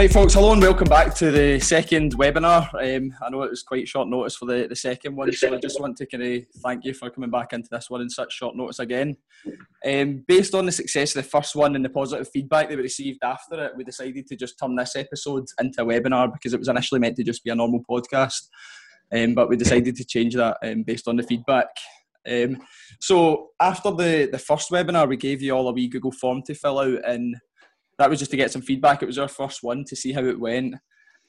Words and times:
Right, 0.00 0.10
folks, 0.10 0.32
hello 0.32 0.54
and 0.54 0.62
welcome 0.62 0.88
back 0.88 1.14
to 1.16 1.30
the 1.30 1.60
second 1.60 2.16
webinar. 2.16 2.72
Um, 2.72 3.14
I 3.22 3.28
know 3.28 3.42
it 3.42 3.50
was 3.50 3.62
quite 3.62 3.86
short 3.86 4.08
notice 4.08 4.34
for 4.34 4.46
the, 4.46 4.66
the 4.66 4.74
second 4.74 5.14
one, 5.14 5.30
so 5.30 5.54
I 5.54 5.58
just 5.58 5.78
want 5.78 5.98
to 5.98 6.06
kind 6.06 6.22
of 6.22 6.42
thank 6.62 6.86
you 6.86 6.94
for 6.94 7.10
coming 7.10 7.28
back 7.28 7.52
into 7.52 7.68
this 7.70 7.90
one 7.90 8.00
in 8.00 8.08
such 8.08 8.32
short 8.32 8.56
notice 8.56 8.78
again. 8.78 9.18
Um, 9.84 10.24
based 10.26 10.54
on 10.54 10.64
the 10.64 10.72
success 10.72 11.14
of 11.14 11.22
the 11.22 11.28
first 11.28 11.54
one 11.54 11.76
and 11.76 11.84
the 11.84 11.90
positive 11.90 12.30
feedback 12.32 12.70
that 12.70 12.78
we 12.78 12.82
received 12.84 13.22
after 13.22 13.62
it, 13.62 13.76
we 13.76 13.84
decided 13.84 14.26
to 14.26 14.36
just 14.36 14.58
turn 14.58 14.74
this 14.74 14.96
episode 14.96 15.44
into 15.60 15.82
a 15.82 15.84
webinar 15.84 16.32
because 16.32 16.54
it 16.54 16.58
was 16.58 16.68
initially 16.68 16.98
meant 16.98 17.16
to 17.16 17.22
just 17.22 17.44
be 17.44 17.50
a 17.50 17.54
normal 17.54 17.84
podcast, 17.84 18.48
um, 19.12 19.34
but 19.34 19.50
we 19.50 19.56
decided 19.58 19.96
to 19.96 20.04
change 20.06 20.34
that 20.34 20.56
um, 20.62 20.82
based 20.82 21.08
on 21.08 21.16
the 21.16 21.22
feedback. 21.24 21.66
Um, 22.26 22.62
so 23.00 23.50
after 23.60 23.90
the, 23.90 24.30
the 24.32 24.38
first 24.38 24.70
webinar, 24.70 25.06
we 25.06 25.18
gave 25.18 25.42
you 25.42 25.52
all 25.52 25.68
a 25.68 25.72
wee 25.74 25.88
Google 25.88 26.12
form 26.12 26.40
to 26.44 26.54
fill 26.54 26.78
out 26.78 27.04
and 27.04 27.36
that 28.00 28.08
was 28.08 28.18
just 28.18 28.30
to 28.30 28.36
get 28.38 28.50
some 28.50 28.62
feedback. 28.62 29.02
It 29.02 29.06
was 29.06 29.18
our 29.18 29.28
first 29.28 29.62
one 29.62 29.84
to 29.84 29.94
see 29.94 30.12
how 30.12 30.24
it 30.24 30.40
went. 30.40 30.74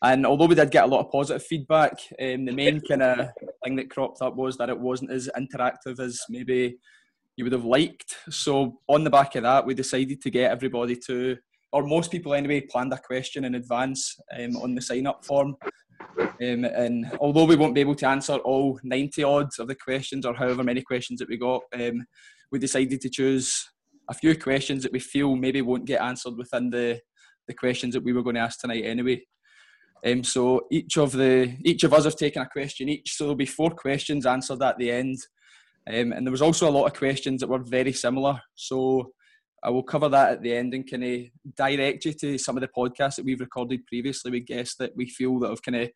And 0.02 0.25
although 0.25 0.45
we 0.45 0.55
did 0.55 0.71
get 0.71 0.85
a 0.85 0.88
lot 0.88 1.02
of 1.02 1.12
positive 1.12 1.43
feedback, 1.43 1.91
um, 2.20 2.45
the 2.45 2.53
main 2.53 2.79
kind 2.79 3.03
of 3.03 3.27
thing 3.62 3.75
that 3.75 3.89
cropped 3.89 4.21
up 4.21 4.38
was 4.38 4.55
that 4.55 4.70
it 4.70 4.79
wasn't 4.79 5.12
as 5.12 5.29
interactive 5.38 5.99
as 5.99 6.21
maybe 6.29 6.77
you 7.35 7.43
would 7.43 7.52
have 7.52 7.65
liked. 7.65 8.15
So 8.29 8.79
on 8.88 9.03
the 9.03 9.09
back 9.09 9.35
of 9.35 9.43
that, 9.43 9.65
we 9.65 9.73
decided 9.73 10.21
to 10.21 10.29
get 10.29 10.49
everybody 10.49 10.95
to, 11.07 11.35
or 11.73 11.84
most 11.84 12.09
people 12.09 12.34
anyway, 12.34 12.62
planned 12.62 12.93
a 12.93 12.98
question 12.98 13.43
in 13.43 13.55
advance 13.55 14.17
um, 14.40 14.55
on 14.55 14.73
the 14.73 14.81
sign 14.81 15.07
up 15.07 15.26
form. 15.26 15.57
Um, 16.17 16.63
and 16.63 17.12
although 17.20 17.45
we 17.45 17.57
won't 17.57 17.76
be 17.76 17.81
able 17.81 17.95
to 17.95 18.07
answer 18.07 18.35
all 18.38 18.79
90 18.81 19.26
odds 19.26 19.59
of 19.59 19.67
the 19.67 19.76
questions 19.76 20.26
or 20.26 20.34
however 20.34 20.63
many 20.63 20.81
questions 20.84 21.20
that 21.20 21.27
we 21.27 21.35
got, 21.35 21.63
um, 21.73 22.05
we 22.49 22.59
decided 22.59 23.01
to 23.01 23.09
choose 23.09 23.67
a 24.10 24.14
few 24.14 24.38
questions 24.38 24.84
that 24.84 24.91
we 24.91 25.00
feel 25.00 25.36
maybe 25.36 25.62
won't 25.62 25.86
get 25.86 26.02
answered 26.02 26.38
within 26.38 26.70
the, 26.70 26.99
the 27.48 27.54
questions 27.54 27.94
that 27.94 28.04
we 28.04 28.13
were 28.13 28.24
going 28.24 28.35
to 28.35 28.41
ask 28.41 28.60
tonight 28.60 28.84
anyway. 28.84 29.21
Um, 30.05 30.24
so 30.24 30.68
each 30.71 30.98
of 30.98 31.12
the 31.12 31.55
each 31.63 31.84
of 31.84 31.93
us 31.93 32.05
have 32.05 32.16
taken 32.16 32.41
a 32.41 32.49
question 32.49 32.90
each, 32.90 33.16
so 33.16 33.26
there'll 33.26 33.35
be 33.35 33.46
four 33.46 33.70
questions 33.70 34.26
answered 34.26 34.62
at 34.63 34.77
the 34.77 34.91
end. 34.91 35.18
Um, 35.88 36.12
and 36.12 36.26
there 36.26 36.32
was 36.32 36.41
also 36.41 36.70
a 36.70 36.71
lot 36.71 36.85
of 36.85 36.98
questions 36.98 37.41
that 37.41 37.49
were 37.49 37.63
very 37.63 37.93
similar. 37.93 38.40
So 38.55 39.13
I 39.63 39.70
will 39.70 39.84
cover 39.84 40.10
that 40.10 40.34
at 40.34 40.41
the 40.41 40.55
end 40.55 40.74
and 40.74 40.90
kind 40.90 41.04
of 41.04 41.55
direct 41.55 42.05
you 42.05 42.13
to 42.13 42.38
some 42.38 42.58
of 42.58 42.62
the 42.62 42.68
podcasts 42.68 43.15
that 43.15 43.26
we've 43.26 43.40
recorded 43.40 43.86
previously 43.86 44.32
with 44.32 44.48
guests 44.48 44.76
that 44.77 44.96
we 44.96 45.08
feel 45.08 45.40
that 45.40 45.49
have 45.49 45.62
kind 45.62 45.77
of 45.77 45.90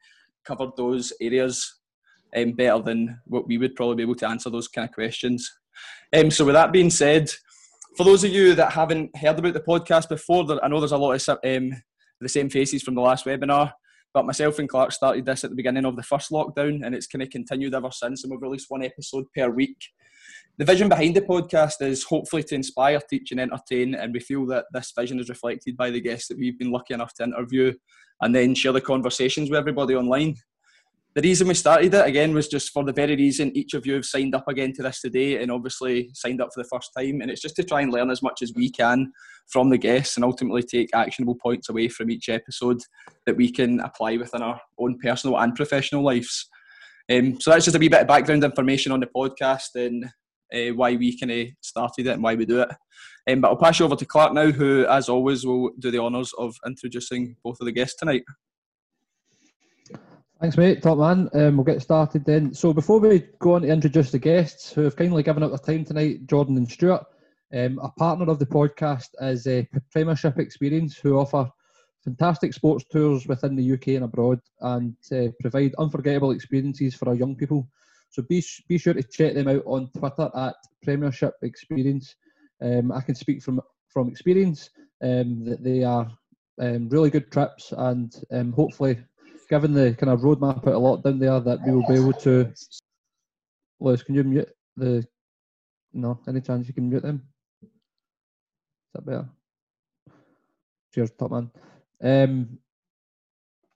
covered 0.44 0.72
those 0.78 1.12
areas 1.19 1.80
um, 2.36 2.52
better 2.52 2.81
than 2.81 3.19
what 3.25 3.47
we 3.47 3.58
would 3.58 3.75
probably 3.75 3.95
be 3.95 4.03
able 4.03 4.16
to 4.16 4.28
answer 4.28 4.50
those 4.50 4.67
kind 4.67 4.88
of 4.88 4.94
questions. 4.94 5.52
Um, 6.16 6.30
so 6.30 6.45
with 6.45 6.53
that 6.53 6.72
being 6.72 6.92
said, 6.92 7.31
for 7.97 8.03
those 8.03 8.23
of 8.23 8.31
you 8.31 8.55
that 8.55 8.73
haven't 8.73 9.15
heard 9.15 9.39
about 9.39 9.53
the 9.53 9.61
podcast 9.61 10.09
before, 10.09 10.45
I 10.63 10.67
know 10.67 10.79
there's 10.79 10.91
a 10.91 10.97
lot 10.97 11.13
of 11.13 11.39
um, 11.45 11.71
the 12.19 12.29
same 12.29 12.49
faces 12.49 12.83
from 12.83 12.95
the 12.95 13.01
last 13.01 13.25
webinar, 13.25 13.71
but 14.13 14.25
myself 14.25 14.59
and 14.59 14.69
Clark 14.69 14.91
started 14.91 15.25
this 15.25 15.43
at 15.43 15.49
the 15.49 15.55
beginning 15.55 15.85
of 15.85 15.95
the 15.95 16.03
first 16.03 16.31
lockdown, 16.31 16.85
and 16.85 16.93
it's 16.93 17.07
kind 17.07 17.21
of 17.21 17.29
continued 17.29 17.73
ever 17.73 17.91
since, 17.91 18.23
and 18.23 18.31
we've 18.31 18.41
released 18.41 18.69
one 18.69 18.83
episode 18.83 19.25
per 19.35 19.49
week. 19.49 19.77
The 20.57 20.66
vision 20.66 20.89
behind 20.89 21.16
the 21.16 21.21
podcast 21.21 21.81
is 21.81 22.03
hopefully 22.03 22.43
to 22.43 22.55
inspire, 22.55 22.99
teach, 23.09 23.31
and 23.31 23.39
entertain, 23.39 23.95
and 23.95 24.13
we 24.13 24.19
feel 24.19 24.45
that 24.47 24.66
this 24.73 24.93
vision 24.97 25.19
is 25.19 25.29
reflected 25.29 25.77
by 25.77 25.89
the 25.89 26.01
guests 26.01 26.27
that 26.27 26.38
we've 26.38 26.57
been 26.59 26.71
lucky 26.71 26.93
enough 26.93 27.13
to 27.16 27.23
interview, 27.23 27.73
and 28.21 28.33
then 28.35 28.55
share 28.55 28.71
the 28.71 28.81
conversations 28.81 29.49
with 29.49 29.59
everybody 29.59 29.95
online 29.95 30.35
the 31.16 31.21
reason 31.21 31.47
we 31.47 31.53
started 31.53 31.94
it 31.94 32.05
again 32.05 32.33
was 32.33 32.49
just 32.49 32.71
for 32.71 32.83
the 32.83 32.91
very 32.91 33.16
reason 33.16 33.55
each 33.55 33.73
of 33.73 33.85
you 33.85 33.94
have 33.94 34.03
signed 34.03 34.35
up 34.35 34.49
again 34.49 34.73
to 34.73 34.83
this 34.83 34.99
today 34.99 35.41
and 35.41 35.49
obviously 35.49 36.09
signed 36.13 36.41
up 36.41 36.49
for 36.53 36.61
the 36.61 36.67
first 36.67 36.91
time. 36.95 37.22
And 37.22 37.31
it's 37.31 37.41
just 37.41 37.55
to 37.55 37.63
try 37.63 37.81
and 37.81 37.94
learn 37.94 38.11
as 38.11 38.22
much 38.22 38.41
as 38.41 38.52
we 38.53 38.69
can 38.69 39.13
from 39.47 39.69
the 39.69 39.77
guests 39.77 40.17
and 40.17 40.25
ultimately 40.25 40.61
take 40.61 40.89
actionable 40.94 41.35
points 41.35 41.69
away 41.69 41.88
from 41.88 42.11
each 42.11 42.27
episode 42.27 42.81
that 43.25 43.38
we 43.38 43.49
can 43.49 43.80
apply 43.80 44.17
within 44.17 44.41
our 44.41 44.59
own 44.77 45.00
personal 45.00 45.40
and 45.40 45.56
professional 45.56 46.03
lives. 46.03 46.50
Um, 47.09 47.40
so 47.40 47.51
that's 47.51 47.63
just 47.63 47.78
a 47.78 47.79
wee 47.79 47.88
bit 47.88 48.01
of 48.01 48.07
background 48.07 48.44
information 48.44 48.91
on 48.91 49.00
the 49.00 49.07
podcast 49.07 49.75
and 49.75 50.03
uh, 50.53 50.75
why 50.75 50.97
we 50.97 51.17
kind 51.17 51.31
of 51.31 51.47
started 51.61 52.07
it 52.07 52.11
and 52.13 52.23
why 52.23 52.35
we 52.35 52.45
do 52.45 52.61
it. 52.61 52.69
Um, 53.29 53.40
but 53.40 53.47
I'll 53.47 53.56
pass 53.56 53.79
you 53.79 53.85
over 53.85 53.95
to 53.95 54.06
Clark 54.06 54.34
now 54.34 54.51
who 54.51 54.85
as 54.88 55.07
always 55.07 55.45
will 55.45 55.72
do 55.79 55.91
the 55.91 56.00
honours 56.00 56.34
of 56.38 56.57
introducing 56.66 57.38
both 57.41 57.61
of 57.61 57.66
the 57.67 57.72
guests 57.72 57.97
tonight 57.97 58.23
Thanks, 60.45 60.57
mate. 60.57 60.83
Top 60.83 61.00
man. 61.00 61.28
Um, 61.33 61.57
we'll 61.57 61.63
get 61.63 61.81
started 61.81 62.23
then. 62.23 62.53
So 62.53 62.72
before 62.72 63.00
we 63.00 63.23
go 63.39 63.56
on 63.56 63.63
to 63.63 63.67
introduce 63.67 64.11
the 64.11 64.19
guests 64.19 64.72
who 64.72 64.81
have 64.81 64.95
kindly 64.95 65.23
given 65.23 65.41
up 65.41 65.50
their 65.50 65.57
time 65.57 65.83
tonight, 65.83 66.28
Jordan 66.28 66.56
and 66.56 66.69
Stewart, 66.69 67.03
um, 67.51 67.79
a 67.81 67.89
partner 67.89 68.29
of 68.29 68.38
the 68.38 68.45
podcast 68.45 69.07
is 69.22 69.47
uh, 69.47 69.63
Premiership 69.91 70.38
Experience, 70.38 70.97
who 70.97 71.17
offer 71.17 71.50
fantastic 72.03 72.53
sports 72.53 72.85
tours 72.91 73.25
within 73.25 73.55
the 73.55 73.73
UK 73.73 73.88
and 73.88 74.03
abroad 74.03 74.39
and 74.61 74.95
uh, 75.11 75.29
provide 75.41 75.73
unforgettable 75.79 76.29
experiences 76.29 76.94
for 76.94 77.09
our 77.09 77.16
young 77.16 77.35
people. 77.35 77.67
So 78.11 78.22
be, 78.22 78.44
be 78.67 78.78
sure 78.78 78.94
to 78.94 79.01
check 79.01 79.34
them 79.34 79.47
out 79.47 79.63
on 79.66 79.89
Twitter 79.97 80.29
at 80.35 80.57
Premiership 80.84 81.34
Experience. 81.41 82.17
Um, 82.61 82.91
I 82.91 83.01
can 83.01 83.16
speak 83.16 83.41
from, 83.41 83.61
from 83.88 84.09
experience 84.09 84.69
um, 85.01 85.44
that 85.45 85.63
they 85.63 85.84
are 85.84 86.07
um, 86.61 86.88
really 86.89 87.09
good 87.09 87.31
trips 87.31 87.73
and 87.75 88.13
um, 88.31 88.53
hopefully 88.53 89.00
given 89.50 89.73
the 89.73 89.94
kind 89.95 90.11
of 90.11 90.22
roadmap 90.22 90.67
out 90.67 90.73
a 90.73 90.78
lot 90.78 91.03
down 91.03 91.19
there, 91.19 91.39
that 91.39 91.59
we 91.66 91.72
will 91.72 91.88
be 91.88 91.95
able 91.95 92.13
to. 92.13 92.51
Lewis, 93.79 94.03
can 94.03 94.16
you 94.16 94.23
mute 94.23 94.50
the? 94.78 95.06
No, 95.94 96.19
any 96.28 96.41
chance 96.41 96.67
you 96.67 96.73
can 96.73 96.89
mute 96.89 97.03
them? 97.03 97.23
Is 97.63 97.69
that 98.94 99.05
better? 99.05 99.29
Cheers, 100.94 101.11
top 101.11 101.31
man. 101.31 101.51
Um, 102.01 102.57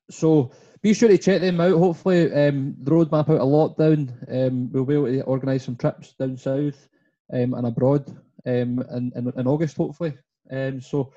so 0.10 0.52
be 0.82 0.94
sure 0.94 1.10
to 1.10 1.18
check 1.18 1.42
them 1.42 1.60
out. 1.62 1.78
Hopefully, 1.78 2.32
um, 2.34 2.76
the 2.82 2.92
roadmap 2.92 3.30
out 3.30 3.42
of 3.42 3.48
lockdown, 3.50 4.48
um, 4.48 4.72
we'll 4.72 4.86
be 4.86 4.94
able 4.96 5.06
to 5.06 5.22
organise 5.24 5.66
some 5.66 5.76
trips 5.76 6.14
down 6.14 6.38
south 6.38 6.88
um, 7.34 7.54
and 7.54 7.68
abroad 7.68 8.10
um, 8.46 8.80
in, 8.96 9.12
in, 9.16 9.34
in 9.36 9.48
August, 9.48 9.78
hopefully. 9.78 10.18
Um, 10.50 10.82
so 10.82 11.14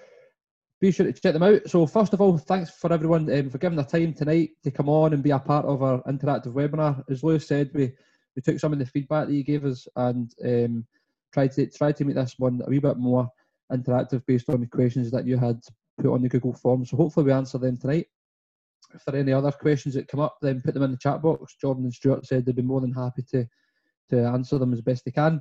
be 0.83 0.91
sure 0.91 1.07
to 1.07 1.13
check 1.13 1.33
them 1.33 1.45
out. 1.45 1.61
So, 1.69 1.87
first 1.87 2.13
of 2.13 2.21
all, 2.21 2.37
thanks 2.37 2.71
for 2.71 2.93
everyone 2.93 3.33
um, 3.33 3.49
for 3.49 3.59
giving 3.59 3.77
their 3.77 3.85
time 3.85 4.13
tonight 4.13 4.51
to 4.65 4.71
come 4.73 4.89
on 4.89 5.13
and 5.13 5.23
be 5.23 5.31
a 5.31 5.39
part 5.39 5.65
of 5.65 5.81
our 5.81 6.03
interactive 6.03 6.53
webinar. 6.53 7.05
As 7.09 7.23
Lewis 7.23 7.47
said, 7.47 7.71
we, 7.73 7.93
we 8.35 8.43
took 8.43 8.59
some 8.59 8.73
of 8.73 8.81
the 8.81 8.87
feedback 8.87 9.29
that 9.29 9.33
you 9.33 9.45
gave 9.45 9.65
us 9.65 9.87
and 9.95 10.35
um, 10.45 10.85
tried 11.33 11.53
to 11.53 11.69
try 11.69 11.93
to 11.93 12.05
make 12.05 12.17
this 12.17 12.35
one 12.37 12.61
a 12.67 12.69
wee 12.69 12.81
bit 12.81 12.97
more 12.97 13.29
interactive 13.73 14.27
based 14.27 14.51
on 14.51 14.61
the 14.61 14.67
questions 14.67 15.13
that 15.13 15.25
you 15.25 15.39
had 15.39 15.61
put 15.99 16.13
on 16.13 16.21
the 16.21 16.29
Google 16.29 16.53
form. 16.53 16.85
So, 16.85 16.97
hopefully, 16.97 17.27
we 17.27 17.33
answer 17.33 17.59
them 17.59 17.77
tonight. 17.77 18.07
If 18.93 19.05
there 19.05 19.15
are 19.15 19.19
any 19.19 19.33
other 19.33 19.53
questions 19.53 19.95
that 19.95 20.09
come 20.09 20.21
up, 20.21 20.39
then 20.43 20.63
put 20.63 20.75
them 20.75 20.83
in 20.83 20.91
the 20.91 20.97
chat 20.97 21.23
box. 21.23 21.55
Jordan 21.61 21.85
and 21.85 21.95
Stewart 21.95 22.27
said 22.27 22.45
they'd 22.45 22.57
be 22.57 22.63
more 22.63 22.81
than 22.81 22.93
happy 22.93 23.23
to 23.31 23.47
to 24.11 24.19
answer 24.27 24.59
them 24.59 24.73
as 24.73 24.81
best 24.81 25.05
they 25.05 25.13
can. 25.13 25.41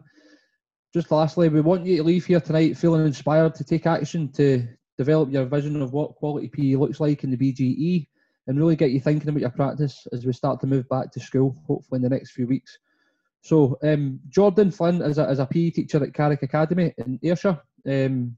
Just 0.93 1.11
lastly, 1.11 1.49
we 1.49 1.61
want 1.61 1.87
you 1.87 1.97
to 1.97 2.03
leave 2.03 2.27
here 2.27 2.39
tonight 2.39 2.77
feeling 2.77 3.07
inspired 3.07 3.55
to 3.55 3.63
take 3.63 3.87
action 3.87 4.31
to 4.33 4.67
develop 4.97 5.31
your 5.31 5.45
vision 5.45 5.81
of 5.81 5.93
what 5.93 6.15
quality 6.15 6.47
PE 6.47 6.75
looks 6.75 6.99
like 6.99 7.23
in 7.23 7.31
the 7.31 7.37
BGE, 7.37 8.07
and 8.47 8.57
really 8.57 8.75
get 8.75 8.91
you 8.91 8.99
thinking 8.99 9.29
about 9.29 9.41
your 9.41 9.49
practice 9.49 10.07
as 10.11 10.25
we 10.25 10.33
start 10.33 10.59
to 10.61 10.67
move 10.67 10.87
back 10.89 11.11
to 11.11 11.19
school, 11.19 11.55
hopefully 11.67 11.97
in 11.97 12.03
the 12.03 12.09
next 12.09 12.31
few 12.31 12.47
weeks. 12.47 12.77
So, 13.41 13.77
um, 13.83 14.19
Jordan 14.29 14.71
Flynn 14.71 15.01
is 15.01 15.17
a, 15.17 15.29
is 15.29 15.39
a 15.39 15.45
PE 15.45 15.71
teacher 15.71 16.03
at 16.03 16.13
Carrick 16.13 16.43
Academy 16.43 16.93
in 16.97 17.19
Ayrshire, 17.23 17.59
um, 17.87 18.37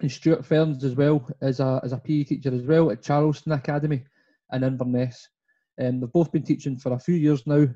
and 0.00 0.12
Stewart 0.12 0.44
Ferns 0.44 0.84
as 0.84 0.94
well 0.94 1.28
as 1.40 1.60
a, 1.60 1.80
a 1.84 1.98
PE 1.98 2.24
teacher 2.24 2.54
as 2.54 2.62
well 2.62 2.90
at 2.90 3.02
Charleston 3.02 3.52
Academy 3.52 4.04
in 4.52 4.64
Inverness. 4.64 5.28
Um, 5.80 6.00
they've 6.00 6.12
both 6.12 6.32
been 6.32 6.42
teaching 6.42 6.76
for 6.76 6.92
a 6.92 6.98
few 6.98 7.14
years 7.14 7.46
now, 7.46 7.66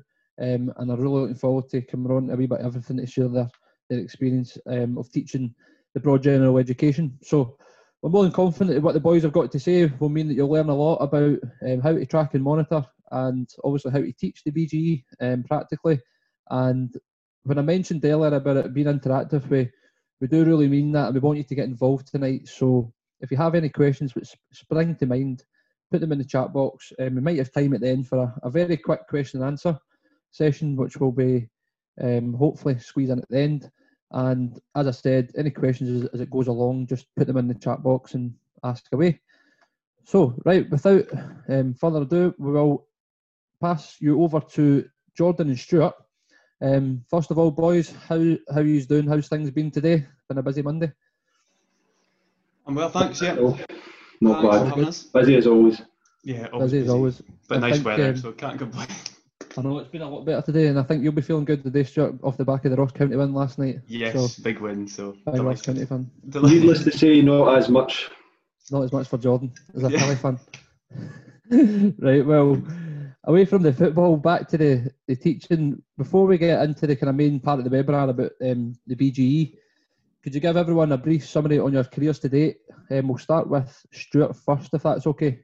um, 0.41 0.73
and 0.77 0.91
are 0.91 0.97
really 0.97 1.21
looking 1.21 1.35
forward 1.35 1.69
to 1.69 1.81
coming 1.81 2.11
on 2.11 2.29
a 2.29 2.35
wee 2.35 2.47
bit 2.47 2.59
about 2.59 2.65
everything 2.65 2.97
to 2.97 3.05
share 3.05 3.27
their, 3.27 3.49
their 3.89 3.99
experience 3.99 4.57
um, 4.67 4.97
of 4.97 5.11
teaching 5.11 5.53
the 5.93 5.99
broad 5.99 6.23
general 6.23 6.57
education. 6.57 7.17
So 7.23 7.57
I'm 8.03 8.11
more 8.11 8.23
than 8.23 8.31
confident 8.31 8.75
that 8.75 8.81
what 8.81 8.93
the 8.93 8.99
boys 8.99 9.23
have 9.23 9.31
got 9.31 9.51
to 9.51 9.59
say 9.59 9.85
will 9.99 10.09
mean 10.09 10.27
that 10.27 10.33
you'll 10.33 10.49
learn 10.49 10.69
a 10.69 10.75
lot 10.75 10.97
about 10.97 11.37
um, 11.67 11.81
how 11.81 11.93
to 11.93 12.05
track 12.05 12.33
and 12.33 12.43
monitor, 12.43 12.83
and 13.11 13.47
obviously 13.63 13.91
how 13.91 13.99
to 13.99 14.11
teach 14.13 14.43
the 14.43 14.51
BGE 14.51 15.03
um, 15.21 15.43
practically. 15.43 15.99
And 16.49 16.91
when 17.43 17.59
I 17.59 17.61
mentioned 17.61 18.03
earlier 18.03 18.33
about 18.33 18.57
it 18.57 18.73
being 18.73 18.87
interactive, 18.87 19.47
we 19.49 19.69
we 20.19 20.27
do 20.27 20.45
really 20.45 20.67
mean 20.67 20.91
that, 20.93 21.07
and 21.07 21.13
we 21.13 21.19
want 21.19 21.37
you 21.37 21.43
to 21.43 21.55
get 21.55 21.65
involved 21.65 22.07
tonight. 22.07 22.47
So 22.47 22.91
if 23.21 23.31
you 23.31 23.37
have 23.37 23.55
any 23.55 23.69
questions 23.69 24.15
which 24.15 24.35
spring 24.51 24.95
to 24.95 25.05
mind, 25.05 25.43
put 25.91 26.01
them 26.01 26.11
in 26.11 26.17
the 26.17 26.25
chat 26.25 26.53
box. 26.53 26.91
Um, 26.99 27.15
we 27.15 27.21
might 27.21 27.37
have 27.37 27.51
time 27.51 27.73
at 27.73 27.81
the 27.81 27.89
end 27.89 28.07
for 28.07 28.19
a, 28.19 28.39
a 28.43 28.49
very 28.49 28.77
quick 28.77 29.07
question 29.07 29.41
and 29.41 29.47
answer 29.51 29.77
session, 30.31 30.75
which 30.75 30.97
will 30.97 31.11
be 31.11 31.49
um, 32.01 32.33
hopefully 32.33 32.79
squeezed 32.79 33.11
in 33.11 33.19
at 33.19 33.29
the 33.29 33.39
end. 33.39 33.71
And 34.11 34.59
as 34.75 34.87
I 34.87 34.91
said, 34.91 35.31
any 35.37 35.49
questions 35.49 36.03
as, 36.03 36.09
as, 36.13 36.21
it 36.21 36.29
goes 36.29 36.47
along, 36.47 36.87
just 36.87 37.07
put 37.15 37.27
them 37.27 37.37
in 37.37 37.47
the 37.47 37.55
chat 37.55 37.81
box 37.81 38.13
and 38.13 38.33
ask 38.63 38.85
away. 38.91 39.21
So, 40.03 40.35
right, 40.45 40.69
without 40.69 41.05
um, 41.47 41.73
further 41.73 42.01
ado, 42.01 42.35
we 42.37 42.51
will 42.51 42.87
pass 43.61 43.97
you 43.99 44.21
over 44.21 44.39
to 44.39 44.85
Jordan 45.15 45.49
and 45.49 45.59
Stewart. 45.59 45.93
Um, 46.61 47.03
first 47.09 47.31
of 47.31 47.37
all, 47.37 47.51
boys, 47.51 47.93
how 48.07 48.19
how 48.53 48.59
are 48.59 48.63
you 48.63 48.83
doing? 48.83 49.07
How's 49.07 49.27
things 49.27 49.49
been 49.49 49.71
today? 49.71 50.05
Been 50.27 50.37
a 50.37 50.43
busy 50.43 50.61
Monday. 50.61 50.91
I'm 52.67 52.75
well, 52.75 52.89
thanks. 52.89 53.21
Yeah. 53.21 53.35
not 54.21 54.75
Thanks 54.75 55.03
bad. 55.03 55.21
Busy 55.21 55.35
as 55.37 55.47
always. 55.47 55.81
Yeah, 56.23 56.47
busy 56.57 56.79
as 56.79 56.89
always. 56.89 57.21
But 57.47 57.57
I 57.57 57.61
nice 57.61 57.73
think, 57.75 57.85
weather, 57.85 58.09
um, 58.09 58.17
so 58.17 58.31
can't 58.33 58.59
complain. 58.59 58.87
I 59.57 59.61
know 59.61 59.79
it's 59.79 59.89
been 59.89 60.01
a 60.01 60.09
lot 60.09 60.25
better 60.25 60.41
today, 60.41 60.67
and 60.67 60.79
I 60.79 60.83
think 60.83 61.03
you'll 61.03 61.11
be 61.11 61.21
feeling 61.21 61.45
good 61.45 61.63
today, 61.63 61.83
Stewart, 61.83 62.15
off 62.23 62.37
the 62.37 62.45
back 62.45 62.63
of 62.65 62.71
the 62.71 62.77
Ross 62.77 62.91
County 62.91 63.15
win 63.15 63.33
last 63.33 63.59
night. 63.59 63.81
Yes, 63.87 64.13
so, 64.13 64.43
big 64.43 64.59
win. 64.59 64.87
So 64.87 65.17
big 65.25 65.41
Ross 65.41 65.61
County 65.61 65.85
fan. 65.85 66.09
Needless 66.23 66.83
to 66.85 66.91
say, 66.91 67.21
not 67.21 67.57
as 67.57 67.67
much. 67.67 68.09
Not 68.69 68.83
as 68.83 68.93
much 68.93 69.07
for 69.07 69.17
Jordan 69.17 69.51
as 69.75 69.83
a 69.83 69.91
yeah. 69.91 70.15
fan. 70.15 70.39
right. 71.99 72.25
Well, 72.25 72.61
away 73.25 73.45
from 73.45 73.63
the 73.63 73.73
football, 73.73 74.15
back 74.17 74.47
to 74.49 74.57
the, 74.57 74.91
the 75.07 75.15
teaching. 75.15 75.81
Before 75.97 76.25
we 76.25 76.37
get 76.37 76.63
into 76.63 76.87
the 76.87 76.95
kind 76.95 77.09
of 77.09 77.15
main 77.15 77.39
part 77.39 77.59
of 77.59 77.69
the 77.69 77.75
webinar 77.75 78.09
about 78.09 78.31
um, 78.41 78.77
the 78.87 78.95
BGE, 78.95 79.57
could 80.23 80.33
you 80.33 80.39
give 80.39 80.55
everyone 80.55 80.91
a 80.93 80.97
brief 80.97 81.27
summary 81.27 81.59
on 81.59 81.73
your 81.73 81.83
careers 81.83 82.19
to 82.19 82.29
date? 82.29 82.57
Um, 82.89 83.09
we'll 83.09 83.17
start 83.17 83.49
with 83.49 83.85
Stewart 83.91 84.35
first, 84.35 84.69
if 84.73 84.83
that's 84.83 85.07
okay. 85.07 85.39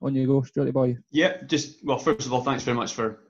On 0.00 0.14
you 0.14 0.26
go, 0.26 0.42
Stewart 0.42 0.72
boy. 0.72 0.96
Yeah, 1.12 1.42
just 1.44 1.84
well, 1.84 1.98
first 1.98 2.26
of 2.26 2.32
all, 2.32 2.42
thanks 2.42 2.64
very 2.64 2.76
much 2.76 2.92
for 2.92 3.20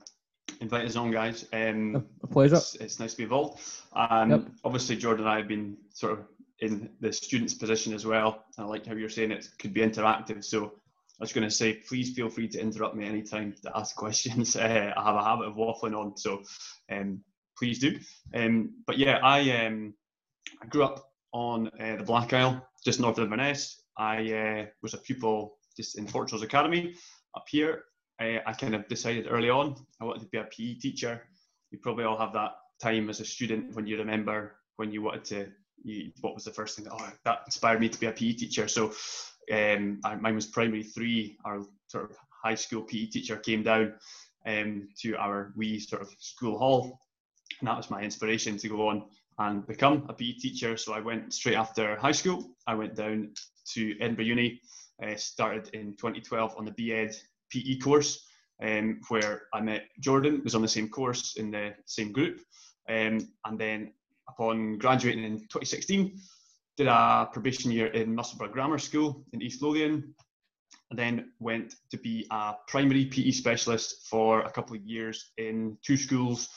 inviting 0.61 0.89
us 0.89 0.97
on, 0.97 1.11
guys. 1.11 1.47
Um, 1.53 2.07
a 2.23 2.27
pleasure. 2.27 2.57
It's, 2.57 2.75
it's, 2.77 3.01
nice 3.01 3.13
to 3.13 3.19
be 3.19 3.23
involved. 3.25 3.61
Um, 3.95 4.31
yep. 4.31 4.43
Obviously, 4.65 4.97
Jordan 4.97 5.27
and 5.27 5.35
I 5.35 5.39
have 5.39 5.49
been 5.49 5.77
sort 5.93 6.13
of 6.13 6.27
in 6.61 6.89
the 7.01 7.13
student's 7.13 7.55
position 7.55 7.93
as 7.93 8.07
well. 8.07 8.45
I 8.57 8.63
like 8.65 8.87
how 8.87 8.95
you're 8.95 9.09
saying 9.09 9.33
it 9.33 9.49
could 9.59 9.75
be 9.75 9.81
interactive. 9.81 10.45
So 10.45 10.67
I 10.67 11.25
was 11.25 11.33
going 11.33 11.47
to 11.47 11.55
say, 11.55 11.75
please 11.75 12.15
feel 12.15 12.29
free 12.29 12.49
to 12.49 12.61
interrupt 12.61 12.95
me 12.95 13.07
anytime 13.07 13.55
to 13.65 13.77
ask 13.77 13.97
questions. 14.05 14.57
Uh, 14.57 14.93
I 14.97 15.05
have 15.05 15.17
a 15.17 15.25
habit 15.25 15.49
of 15.49 15.55
waffling 15.55 15.99
on, 15.99 16.17
so 16.17 16.43
um, 16.91 17.21
please 17.59 17.79
do. 17.79 17.99
Um, 18.35 18.71
but 18.87 18.99
yeah, 18.99 19.19
I 19.23 19.67
um, 19.67 19.95
I 20.63 20.67
grew 20.67 20.85
up 20.85 21.05
on 21.33 21.69
uh, 21.81 21.97
the 21.97 22.05
Black 22.05 22.33
Isle, 22.33 22.67
just 22.85 23.01
north 23.01 23.19
of 23.19 23.25
Inverness. 23.25 23.83
I 23.97 24.33
uh, 24.33 24.67
was 24.83 24.95
a 24.95 24.99
pupil 24.99 25.59
just 25.77 25.99
in 25.99 26.07
Fortrose 26.07 26.43
Academy 26.43 26.95
up 27.37 27.45
here. 27.49 27.85
I, 28.21 28.41
I 28.47 28.53
kind 28.53 28.75
of 28.75 28.87
decided 28.89 29.27
early 29.31 29.51
on 29.51 29.77
I 30.01 30.05
wanted 30.05 30.21
to 30.21 30.27
be 30.27 30.39
a 30.39 30.45
PE 30.45 30.75
teacher. 30.75 31.23
You 31.71 31.79
probably 31.79 32.05
all 32.05 32.19
have 32.19 32.33
that 32.35 32.53
time 32.81 33.09
as 33.09 33.21
a 33.21 33.25
student 33.25 33.75
when 33.75 33.87
you 33.87 33.97
remember 33.99 34.57
when 34.77 34.93
you 34.93 35.03
wanted 35.03 35.25
to. 35.27 35.49
You, 35.85 36.13
what 36.21 36.35
was 36.35 36.45
the 36.45 36.53
first 36.53 36.77
thing 36.77 36.85
that 36.85 36.93
oh, 36.95 37.13
that 37.25 37.43
inspired 37.47 37.81
me 37.81 37.89
to 37.89 37.99
be 37.99 38.07
a 38.07 38.13
PE 38.13 38.35
teacher? 38.35 38.69
So 38.69 38.93
um, 39.53 40.01
I, 40.05 40.15
mine 40.17 40.35
was 40.35 40.47
primary 40.47 40.85
three. 40.85 41.39
Our 41.45 41.63
sort 41.89 42.11
of 42.11 42.17
high 42.45 42.55
school 42.55 42.83
PE 42.83 43.07
teacher 43.07 43.37
came 43.37 43.63
down 43.63 43.95
um, 44.47 44.89
to 45.01 45.15
our 45.17 45.53
wee 45.57 45.81
sort 45.81 46.03
of 46.03 46.15
school 46.19 46.59
hall, 46.59 47.01
and 47.61 47.69
that 47.69 47.77
was 47.77 47.91
my 47.91 48.03
inspiration 48.03 48.57
to 48.59 48.69
go 48.69 48.89
on 48.89 49.05
and 49.39 49.67
become 49.67 50.05
a 50.09 50.13
PE 50.13 50.33
teacher. 50.35 50.77
So 50.77 50.93
I 50.93 51.01
went 51.01 51.33
straight 51.33 51.57
after 51.57 51.97
high 51.97 52.13
school. 52.13 52.51
I 52.67 52.75
went 52.75 52.95
down 52.95 53.31
to 53.75 53.97
Edinburgh 54.01 54.27
Uni, 54.27 54.61
uh, 55.03 55.17
started 55.17 55.69
in 55.73 55.93
2012 55.93 56.55
on 56.57 56.65
the 56.65 56.73
BEd 56.73 57.17
PE 57.53 57.79
course, 57.79 58.25
um, 58.63 59.01
where 59.09 59.43
I 59.53 59.61
met 59.61 59.85
Jordan, 60.01 60.41
was 60.45 60.55
on 60.55 60.63
the 60.63 60.69
same 60.69 60.89
course 60.89 61.37
in 61.37 61.51
the 61.51 61.75
same 61.87 62.13
group. 62.13 62.41
Um, 62.89 63.29
and 63.45 63.59
then 63.59 63.93
upon 64.29 64.79
graduating 64.79 65.25
in 65.25 65.39
2016, 65.39 66.19
did 66.77 66.87
a 66.87 67.29
probation 67.33 67.71
year 67.71 67.89
in 67.89 68.15
Musselburgh 68.15 68.53
Grammar 68.53 68.79
School 68.79 69.25
in 69.33 69.43
East 69.43 69.63
Lothian, 69.63 70.15
and 70.91 70.99
then 70.99 71.33
went 71.39 71.75
to 71.91 71.99
be 71.99 72.27
a 72.31 72.55
primary 72.69 73.07
PE 73.07 73.31
specialist 73.31 74.07
for 74.09 74.41
a 74.41 74.51
couple 74.51 74.77
of 74.77 74.83
years 74.83 75.33
in 75.37 75.77
two 75.83 75.97
schools 75.97 76.49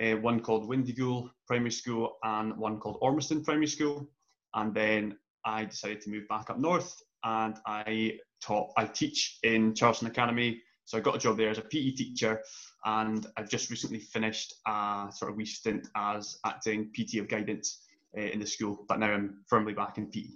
uh, 0.00 0.14
one 0.16 0.40
called 0.40 0.68
Windygoul 0.68 1.30
Primary 1.46 1.70
School 1.70 2.18
and 2.22 2.56
one 2.56 2.78
called 2.78 2.98
Ormiston 3.00 3.42
Primary 3.42 3.66
School. 3.66 4.08
And 4.54 4.74
then 4.74 5.16
I 5.44 5.64
decided 5.64 6.00
to 6.02 6.10
move 6.10 6.28
back 6.28 6.50
up 6.50 6.58
north 6.58 6.94
and 7.24 7.56
I 7.66 8.18
taught, 8.40 8.72
I 8.76 8.86
teach 8.86 9.38
in 9.42 9.74
Charleston 9.74 10.08
Academy. 10.08 10.60
So 10.84 10.96
I 10.96 11.00
got 11.00 11.16
a 11.16 11.18
job 11.18 11.36
there 11.36 11.50
as 11.50 11.58
a 11.58 11.62
PE 11.62 11.90
teacher 11.92 12.40
and 12.84 13.26
I've 13.36 13.50
just 13.50 13.70
recently 13.70 13.98
finished 13.98 14.54
a 14.66 15.08
sort 15.12 15.30
of 15.30 15.36
wee 15.36 15.44
stint 15.44 15.88
as 15.94 16.38
acting 16.44 16.90
PT 16.94 17.18
of 17.18 17.28
guidance 17.28 17.80
uh, 18.16 18.22
in 18.22 18.40
the 18.40 18.46
school, 18.46 18.84
but 18.88 18.98
now 18.98 19.12
I'm 19.12 19.44
firmly 19.48 19.74
back 19.74 19.98
in 19.98 20.06
PE. 20.06 20.28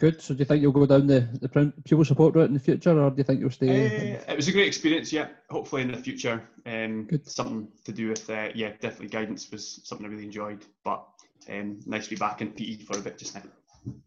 Good. 0.00 0.22
So 0.22 0.32
do 0.32 0.38
you 0.38 0.44
think 0.46 0.62
you'll 0.62 0.72
go 0.72 0.86
down 0.86 1.06
the, 1.06 1.28
the 1.42 1.72
pupil 1.84 2.06
support 2.06 2.34
route 2.34 2.48
in 2.48 2.54
the 2.54 2.60
future, 2.60 2.98
or 2.98 3.10
do 3.10 3.18
you 3.18 3.22
think 3.22 3.38
you'll 3.38 3.50
stay? 3.50 4.16
Uh, 4.16 4.32
it 4.32 4.36
was 4.36 4.48
a 4.48 4.52
great 4.52 4.66
experience. 4.66 5.12
Yeah. 5.12 5.28
Hopefully 5.50 5.82
in 5.82 5.92
the 5.92 5.98
future, 5.98 6.42
um, 6.64 7.04
Good. 7.04 7.28
something 7.28 7.68
to 7.84 7.92
do 7.92 8.08
with 8.08 8.28
uh, 8.30 8.48
yeah, 8.54 8.70
definitely 8.80 9.08
guidance 9.08 9.50
was 9.50 9.80
something 9.84 10.06
I 10.06 10.08
really 10.08 10.24
enjoyed. 10.24 10.64
But 10.84 11.06
um, 11.50 11.80
nice 11.84 12.04
to 12.04 12.10
be 12.10 12.16
back 12.16 12.40
in 12.40 12.50
PE 12.52 12.78
for 12.78 12.96
a 12.96 13.02
bit 13.02 13.18
just 13.18 13.34
now. 13.34 13.42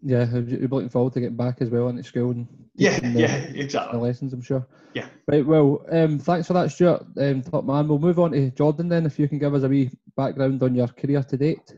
Yeah, 0.02 0.26
you're 0.32 0.68
looking 0.68 0.90
forward 0.90 1.14
to 1.14 1.20
getting 1.20 1.36
back 1.36 1.58
as 1.62 1.70
well 1.70 1.90
into 1.90 2.04
school 2.04 2.32
and 2.32 2.48
yeah, 2.76 3.00
the, 3.00 3.08
yeah, 3.10 3.36
exactly. 3.36 3.98
The 3.98 4.04
lessons, 4.04 4.34
I'm 4.34 4.42
sure. 4.42 4.66
Yeah. 4.94 5.06
Right. 5.28 5.46
Well, 5.46 5.86
um, 5.92 6.20
thanks 6.20 6.48
for 6.48 6.54
that, 6.54 6.72
Stewart. 6.72 7.06
Um, 7.18 7.42
top 7.42 7.66
man. 7.66 7.88
We'll 7.88 8.00
move 8.00 8.20
on 8.20 8.32
to 8.32 8.52
Jordan 8.52 8.90
then. 8.90 9.06
If 9.06 9.20
you 9.20 9.28
can 9.28 9.40
give 9.40 9.54
us 9.54 9.64
a 9.64 9.70
wee 9.70 9.92
background 10.16 10.62
on 10.64 10.76
your 10.76 10.88
career 10.88 11.24
to 11.24 11.38
date. 11.38 11.74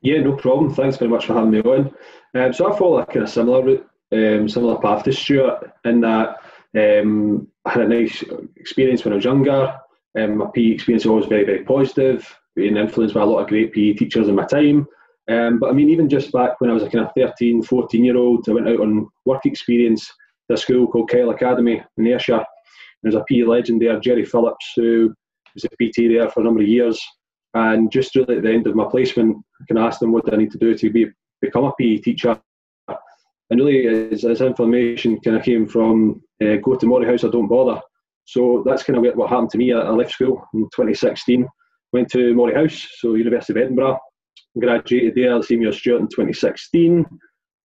Yeah, 0.00 0.20
no 0.20 0.36
problem. 0.36 0.74
Thanks 0.74 0.96
very 0.96 1.10
much 1.10 1.26
for 1.26 1.34
having 1.34 1.50
me 1.50 1.60
on. 1.60 1.94
Um, 2.34 2.52
so 2.52 2.72
I 2.72 2.78
follow 2.78 2.98
a 2.98 3.06
kind 3.06 3.22
of 3.22 3.30
similar 3.30 3.62
route, 3.62 3.88
um, 4.12 4.48
similar 4.48 4.78
path 4.78 5.04
to 5.04 5.12
Stewart 5.12 5.72
in 5.84 6.00
that 6.00 6.36
um, 6.76 7.48
I 7.64 7.70
had 7.70 7.82
a 7.82 7.88
nice 7.88 8.22
experience 8.56 9.04
when 9.04 9.12
I 9.12 9.16
was 9.16 9.24
younger. 9.24 9.78
Um, 10.18 10.38
my 10.38 10.46
PE 10.54 10.72
experience 10.72 11.04
was 11.04 11.10
always 11.10 11.26
very, 11.26 11.44
very 11.44 11.64
positive, 11.64 12.38
being 12.54 12.76
influenced 12.76 13.14
by 13.14 13.22
a 13.22 13.26
lot 13.26 13.40
of 13.40 13.48
great 13.48 13.72
PE 13.72 13.94
teachers 13.94 14.28
in 14.28 14.34
my 14.34 14.44
time. 14.44 14.86
Um, 15.28 15.58
but 15.58 15.70
I 15.70 15.72
mean, 15.72 15.90
even 15.90 16.08
just 16.08 16.32
back 16.32 16.60
when 16.60 16.70
I 16.70 16.74
was 16.74 16.82
a 16.82 16.90
kind 16.90 17.04
of 17.04 17.12
13, 17.16 17.62
14 17.62 18.04
year 18.04 18.16
old, 18.16 18.48
I 18.48 18.52
went 18.52 18.68
out 18.68 18.80
on 18.80 19.08
work 19.26 19.44
experience 19.44 20.10
at 20.50 20.54
a 20.54 20.56
school 20.56 20.86
called 20.86 21.10
Kyle 21.10 21.30
Academy 21.30 21.82
in 21.98 22.06
Ayrshire. 22.06 22.44
There's 23.02 23.14
a 23.14 23.24
PE 23.28 23.42
legend 23.42 23.82
there, 23.82 24.00
Jerry 24.00 24.24
Phillips, 24.24 24.72
who 24.74 25.14
was 25.54 25.64
a 25.64 25.68
PT 25.68 26.08
there 26.08 26.30
for 26.30 26.40
a 26.40 26.44
number 26.44 26.62
of 26.62 26.68
years. 26.68 27.00
And 27.54 27.90
just 27.90 28.14
really 28.14 28.36
at 28.36 28.42
the 28.42 28.52
end 28.52 28.66
of 28.66 28.74
my 28.74 28.86
placement, 28.90 29.36
I 29.60 29.64
can 29.66 29.78
ask 29.78 30.00
them 30.00 30.12
what 30.12 30.32
I 30.32 30.36
need 30.36 30.50
to 30.52 30.58
do 30.58 30.74
to 30.74 30.90
be 30.90 31.06
become 31.40 31.64
a 31.64 31.72
PE 31.78 31.98
teacher. 31.98 32.40
And 32.88 33.60
really, 33.60 34.12
as, 34.12 34.24
as 34.24 34.40
information 34.40 35.20
kind 35.20 35.36
of 35.36 35.42
came 35.42 35.66
from 35.66 36.22
uh, 36.42 36.56
go 36.56 36.74
to 36.76 36.86
Moray 36.86 37.06
House 37.06 37.24
or 37.24 37.30
don't 37.30 37.48
bother. 37.48 37.80
So 38.24 38.62
that's 38.66 38.82
kind 38.82 38.98
of 38.98 39.16
what 39.16 39.30
happened 39.30 39.50
to 39.50 39.58
me. 39.58 39.72
I 39.72 39.88
left 39.90 40.12
school 40.12 40.44
in 40.52 40.64
2016, 40.64 41.48
went 41.92 42.10
to 42.10 42.34
Moray 42.34 42.54
House, 42.54 42.86
so 42.98 43.14
University 43.14 43.58
of 43.58 43.64
Edinburgh, 43.64 43.98
graduated 44.60 45.14
there 45.14 45.36
as 45.36 45.46
Stewart 45.46 46.00
in 46.00 46.08
2016. 46.08 47.06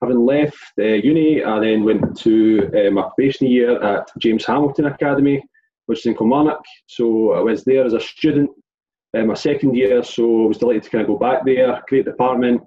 Having 0.02 0.26
left 0.26 0.58
uh, 0.80 0.84
uni, 0.84 1.44
I 1.44 1.60
then 1.60 1.84
went 1.84 2.18
to 2.20 2.70
uh, 2.76 2.92
my 2.92 3.04
probation 3.04 3.48
year 3.48 3.82
at 3.82 4.10
James 4.20 4.46
Hamilton 4.46 4.86
Academy, 4.86 5.42
which 5.86 6.00
is 6.00 6.06
in 6.08 6.16
Kilmarnock. 6.16 6.62
So 6.88 7.34
I 7.34 7.40
was 7.40 7.64
there 7.64 7.86
as 7.86 7.94
a 7.94 8.00
student 8.00 8.50
uh, 9.16 9.24
my 9.24 9.34
second 9.34 9.76
year, 9.76 10.04
so 10.04 10.44
I 10.44 10.48
was 10.48 10.58
delighted 10.58 10.84
to 10.84 10.90
kind 10.90 11.02
of 11.04 11.08
go 11.08 11.18
back 11.18 11.46
there. 11.46 11.82
Great 11.88 12.06
department, 12.06 12.62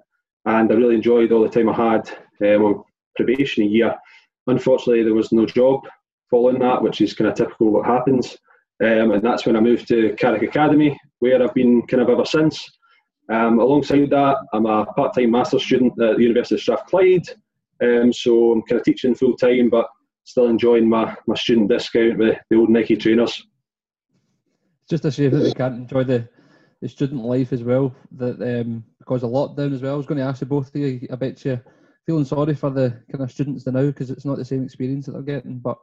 and 0.45 0.71
I 0.71 0.75
really 0.75 0.95
enjoyed 0.95 1.31
all 1.31 1.43
the 1.43 1.49
time 1.49 1.69
I 1.69 1.73
had 1.73 2.09
um, 2.55 2.63
on 2.63 2.83
probation 3.15 3.69
year. 3.69 3.95
Unfortunately, 4.47 5.03
there 5.03 5.13
was 5.13 5.31
no 5.31 5.45
job 5.45 5.81
following 6.31 6.59
that, 6.59 6.81
which 6.81 7.01
is 7.01 7.13
kind 7.13 7.29
of 7.29 7.35
typical 7.35 7.71
what 7.71 7.85
happens. 7.85 8.37
Um, 8.81 9.11
and 9.11 9.23
that's 9.23 9.45
when 9.45 9.55
I 9.55 9.59
moved 9.59 9.87
to 9.89 10.15
Carrick 10.17 10.43
Academy, 10.43 10.97
where 11.19 11.41
I've 11.41 11.53
been 11.53 11.85
kind 11.87 12.01
of 12.01 12.09
ever 12.09 12.25
since. 12.25 12.65
Um, 13.29 13.59
alongside 13.59 14.09
that, 14.11 14.37
I'm 14.53 14.65
a 14.65 14.85
part-time 14.85 15.31
master's 15.31 15.65
student 15.65 15.99
at 16.01 16.17
the 16.17 16.23
University 16.23 16.55
of 16.55 16.61
Strathclyde, 16.61 17.27
um, 17.83 18.13
so 18.13 18.53
I'm 18.53 18.61
kind 18.63 18.79
of 18.79 18.85
teaching 18.85 19.15
full 19.15 19.35
time, 19.35 19.69
but 19.69 19.87
still 20.23 20.47
enjoying 20.47 20.89
my, 20.89 21.15
my 21.27 21.35
student 21.35 21.69
discount 21.69 22.17
with 22.17 22.37
the 22.49 22.57
old 22.57 22.69
Nike 22.69 22.95
trainers. 22.95 23.45
It's 24.83 24.89
Just 24.89 25.05
a 25.05 25.11
shame 25.11 25.31
that 25.31 25.39
they 25.39 25.53
can't 25.53 25.75
enjoy 25.75 26.03
the 26.03 26.29
the 26.81 26.87
student 26.87 27.23
life 27.23 27.53
as 27.53 27.63
well 27.63 27.93
that 28.11 28.41
um, 28.41 28.83
because 28.99 29.23
of 29.23 29.31
lockdown 29.31 29.73
as 29.73 29.81
well. 29.81 29.93
I 29.93 29.97
was 29.97 30.05
going 30.05 30.19
to 30.19 30.25
ask 30.25 30.41
you 30.41 30.47
both 30.47 30.67
of 30.69 30.75
you. 30.75 31.07
I 31.11 31.15
bet 31.15 31.43
you 31.43 31.59
feeling 32.05 32.25
sorry 32.25 32.55
for 32.55 32.69
the 32.69 33.01
kind 33.11 33.23
of 33.23 33.31
students 33.31 33.65
now 33.65 33.85
because 33.85 34.11
it's 34.11 34.25
not 34.25 34.37
the 34.37 34.45
same 34.45 34.63
experience 34.63 35.05
that 35.05 35.13
they're 35.13 35.21
getting. 35.21 35.59
But 35.59 35.77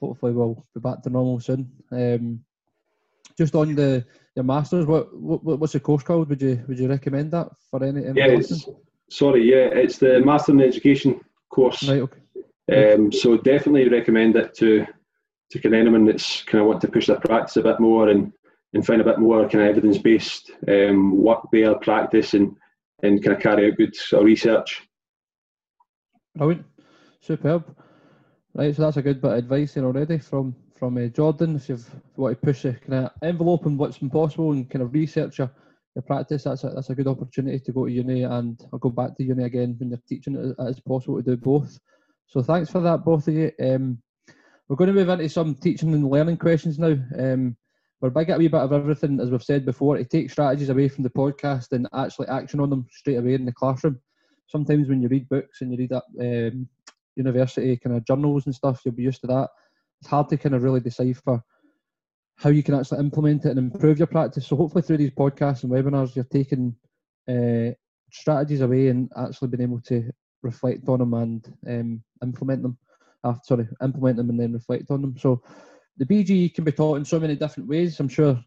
hopefully 0.00 0.32
we'll 0.32 0.64
be 0.74 0.80
back 0.80 1.02
to 1.02 1.10
normal 1.10 1.40
soon. 1.40 1.70
Um, 1.90 2.44
just 3.38 3.54
on 3.54 3.74
the 3.74 4.04
your 4.40 4.44
masters, 4.44 4.86
what, 4.86 5.14
what 5.14 5.44
what's 5.44 5.74
the 5.74 5.80
course 5.80 6.02
called? 6.02 6.28
Would 6.30 6.42
you 6.42 6.64
would 6.66 6.78
you 6.78 6.88
recommend 6.88 7.30
that 7.32 7.48
for 7.70 7.84
any? 7.84 8.06
any 8.06 8.18
yeah, 8.18 8.40
sorry, 9.10 9.44
yeah, 9.44 9.68
it's 9.72 9.98
the 9.98 10.20
Master 10.20 10.52
in 10.52 10.62
Education 10.62 11.20
course. 11.50 11.86
Right. 11.86 12.00
Okay. 12.00 12.94
Um, 12.94 13.12
so 13.12 13.36
definitely 13.36 13.88
recommend 13.88 14.36
it 14.36 14.54
to 14.58 14.86
to 15.50 15.58
kind 15.58 15.74
of 15.74 15.80
anyone 15.80 16.06
that's 16.06 16.42
kind 16.44 16.62
of 16.62 16.68
want 16.68 16.80
to 16.82 16.88
push 16.88 17.08
their 17.08 17.20
practice 17.20 17.56
a 17.56 17.62
bit 17.62 17.80
more 17.80 18.08
and 18.08 18.32
and 18.72 18.86
find 18.86 19.00
a 19.00 19.04
bit 19.04 19.18
more 19.18 19.48
kind 19.48 19.64
of 19.64 19.70
evidence 19.70 19.98
based 19.98 20.52
um, 20.68 21.22
work 21.22 21.40
there, 21.52 21.74
practice, 21.74 22.34
and 22.34 22.56
and 23.02 23.22
kind 23.22 23.36
of 23.36 23.42
carry 23.42 23.70
out 23.70 23.76
good 23.76 23.94
sort 23.94 24.22
of 24.22 24.26
research. 24.26 24.88
Brilliant, 26.36 26.64
superb. 27.20 27.76
Right, 28.54 28.74
so 28.74 28.82
that's 28.82 28.96
a 28.96 29.02
good 29.02 29.20
bit 29.20 29.32
of 29.32 29.38
advice 29.38 29.74
here 29.74 29.84
already 29.84 30.18
from 30.18 30.56
from 30.80 30.96
uh, 30.96 31.06
Jordan. 31.08 31.56
If 31.56 31.70
if 31.70 31.92
you 31.92 32.00
want 32.16 32.40
to 32.40 32.46
push 32.46 32.62
the 32.62 32.72
kind 32.72 33.04
of 33.04 33.10
envelope 33.22 33.66
and 33.66 33.78
what's 33.78 33.98
possible 33.98 34.52
and 34.52 34.68
kind 34.68 34.82
of 34.82 34.94
research 34.94 35.38
your, 35.38 35.52
your 35.94 36.02
practice, 36.02 36.44
that's 36.44 36.64
a, 36.64 36.70
that's 36.70 36.88
a 36.88 36.94
good 36.94 37.06
opportunity 37.06 37.60
to 37.60 37.72
go 37.72 37.84
to 37.84 37.92
uni 37.92 38.22
and 38.22 38.58
I'll 38.72 38.78
go 38.78 38.88
back 38.88 39.16
to 39.16 39.22
uni 39.22 39.44
again 39.44 39.76
when 39.78 39.90
you're 39.90 40.02
teaching. 40.08 40.34
It 40.34 40.68
is 40.68 40.80
possible 40.80 41.22
to 41.22 41.22
do 41.22 41.36
both. 41.36 41.78
So 42.26 42.42
thanks 42.42 42.70
for 42.70 42.80
that, 42.80 43.04
both 43.04 43.28
of 43.28 43.34
you. 43.34 43.52
Um, 43.62 44.02
we're 44.68 44.76
going 44.76 44.88
to 44.88 44.94
move 44.94 45.08
into 45.08 45.28
some 45.28 45.54
teaching 45.54 45.92
and 45.92 46.08
learning 46.08 46.38
questions 46.38 46.78
now. 46.78 46.96
Um, 47.18 47.56
we're 48.00 48.08
big 48.08 48.30
at 48.30 48.36
a 48.36 48.38
wee 48.38 48.48
bit 48.48 48.60
of 48.60 48.72
everything, 48.72 49.20
as 49.20 49.30
we've 49.30 49.42
said 49.42 49.66
before, 49.66 49.98
to 49.98 50.04
take 50.04 50.30
strategies 50.30 50.70
away 50.70 50.88
from 50.88 51.04
the 51.04 51.10
podcast 51.10 51.72
and 51.72 51.88
actually 51.92 52.28
action 52.28 52.60
on 52.60 52.70
them 52.70 52.86
straight 52.90 53.18
away 53.18 53.34
in 53.34 53.44
the 53.44 53.52
classroom. 53.52 54.00
Sometimes 54.46 54.88
when 54.88 55.02
you 55.02 55.08
read 55.08 55.28
books 55.28 55.60
and 55.60 55.70
you 55.70 55.78
read 55.78 55.92
up 55.92 56.06
um, 56.18 56.66
university 57.16 57.76
kind 57.76 57.96
of 57.96 58.06
journals 58.06 58.46
and 58.46 58.54
stuff, 58.54 58.80
you'll 58.84 58.94
be 58.94 59.02
used 59.02 59.20
to 59.20 59.26
that. 59.26 59.50
It's 60.00 60.10
hard 60.10 60.28
to 60.30 60.36
kind 60.36 60.54
of 60.54 60.62
really 60.62 60.80
decipher 60.80 61.42
how 62.36 62.50
you 62.50 62.62
can 62.62 62.74
actually 62.74 63.00
implement 63.00 63.44
it 63.44 63.50
and 63.50 63.58
improve 63.58 63.98
your 63.98 64.06
practice. 64.06 64.46
So 64.46 64.56
hopefully 64.56 64.82
through 64.82 64.96
these 64.96 65.10
podcasts 65.10 65.62
and 65.62 65.72
webinars, 65.72 66.14
you're 66.16 66.24
taking 66.24 66.74
uh, 67.28 67.74
strategies 68.10 68.62
away 68.62 68.88
and 68.88 69.10
actually 69.16 69.48
being 69.48 69.62
able 69.62 69.80
to 69.82 70.10
reflect 70.42 70.88
on 70.88 71.00
them 71.00 71.14
and 71.14 71.54
um, 71.68 72.02
implement 72.22 72.62
them. 72.62 72.78
Uh, 73.22 73.34
sorry, 73.44 73.68
implement 73.82 74.16
them 74.16 74.30
and 74.30 74.40
then 74.40 74.54
reflect 74.54 74.90
on 74.90 75.02
them. 75.02 75.14
So 75.18 75.42
the 75.98 76.06
BGE 76.06 76.54
can 76.54 76.64
be 76.64 76.72
taught 76.72 76.96
in 76.96 77.04
so 77.04 77.20
many 77.20 77.36
different 77.36 77.68
ways. 77.68 78.00
I'm 78.00 78.08
sure 78.08 78.42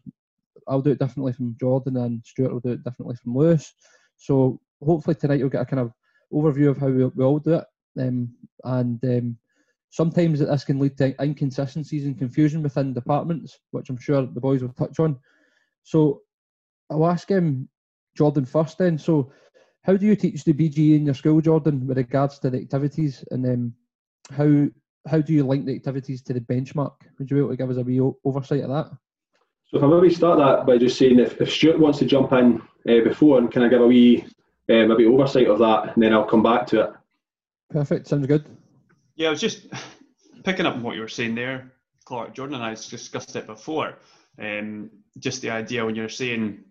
I'll 0.66 0.82
do 0.82 0.90
it 0.90 0.98
differently 0.98 1.32
from 1.32 1.56
Jordan 1.60 1.96
and 1.98 2.20
Stewart 2.24 2.52
will 2.52 2.60
do 2.60 2.72
it 2.72 2.82
differently 2.82 3.16
from 3.22 3.36
Lewis. 3.36 3.72
So 4.16 4.60
hopefully 4.84 5.14
tonight 5.14 5.38
you'll 5.38 5.50
get 5.50 5.62
a 5.62 5.66
kind 5.66 5.80
of 5.80 5.92
overview 6.32 6.70
of 6.70 6.78
how 6.78 6.88
we, 6.88 7.04
we 7.04 7.24
all 7.24 7.38
do 7.38 7.54
it. 7.54 7.64
Um, 7.96 8.34
and 8.64 9.04
um, 9.04 9.38
sometimes 9.94 10.40
this 10.40 10.64
can 10.64 10.80
lead 10.80 10.98
to 10.98 11.14
inconsistencies 11.22 12.04
and 12.04 12.18
confusion 12.18 12.64
within 12.64 12.92
departments, 12.92 13.60
which 13.70 13.88
I'm 13.88 13.96
sure 13.96 14.26
the 14.26 14.40
boys 14.40 14.60
will 14.60 14.72
touch 14.72 14.98
on. 14.98 15.16
So 15.84 16.22
I'll 16.90 17.06
ask 17.06 17.30
him, 17.30 17.68
Jordan, 18.16 18.44
first 18.44 18.76
then. 18.76 18.98
So 18.98 19.30
how 19.84 19.96
do 19.96 20.04
you 20.04 20.16
teach 20.16 20.42
the 20.42 20.52
BGE 20.52 20.96
in 20.96 21.04
your 21.04 21.14
school, 21.14 21.40
Jordan, 21.40 21.86
with 21.86 21.96
regards 21.96 22.40
to 22.40 22.50
the 22.50 22.58
activities 22.58 23.24
and 23.30 23.46
um, 23.46 23.74
how 24.36 24.66
how 25.06 25.20
do 25.20 25.32
you 25.32 25.46
link 25.46 25.64
the 25.64 25.76
activities 25.76 26.22
to 26.22 26.32
the 26.32 26.40
benchmark? 26.40 26.94
Would 27.18 27.30
you 27.30 27.36
be 27.36 27.40
able 27.42 27.50
to 27.50 27.56
give 27.56 27.70
us 27.70 27.76
a 27.76 27.82
wee 27.82 28.00
oversight 28.24 28.64
of 28.64 28.70
that? 28.70 28.90
So 29.66 29.76
if 29.76 29.84
I 29.84 29.86
maybe 29.86 30.12
start 30.12 30.40
that 30.40 30.66
by 30.66 30.76
just 30.76 30.98
saying 30.98 31.20
if, 31.20 31.40
if 31.40 31.52
Stewart 31.52 31.78
wants 31.78 32.00
to 32.00 32.04
jump 32.04 32.32
in 32.32 32.60
uh, 32.88 33.04
before 33.04 33.38
and 33.38 33.48
can 33.48 33.62
I 33.62 33.68
give 33.68 33.80
a 33.80 33.86
wee 33.86 34.24
uh, 34.70 34.86
maybe 34.88 35.06
oversight 35.06 35.46
of 35.46 35.60
that 35.60 35.94
and 35.94 36.02
then 36.02 36.12
I'll 36.12 36.24
come 36.24 36.42
back 36.42 36.66
to 36.68 36.80
it. 36.80 36.92
Perfect, 37.70 38.08
sounds 38.08 38.26
good. 38.26 38.44
Yeah, 39.16 39.28
I 39.28 39.30
was 39.30 39.40
just 39.40 39.66
picking 40.44 40.66
up 40.66 40.74
on 40.74 40.82
what 40.82 40.94
you 40.96 41.00
were 41.00 41.08
saying 41.08 41.34
there, 41.34 41.72
Clark. 42.04 42.34
Jordan 42.34 42.56
and 42.56 42.64
I 42.64 42.70
discussed 42.70 43.36
it 43.36 43.46
before. 43.46 43.98
Um, 44.38 44.90
just 45.18 45.42
the 45.42 45.50
idea 45.50 45.84
when 45.84 45.94
you're 45.94 46.08
saying 46.08 46.64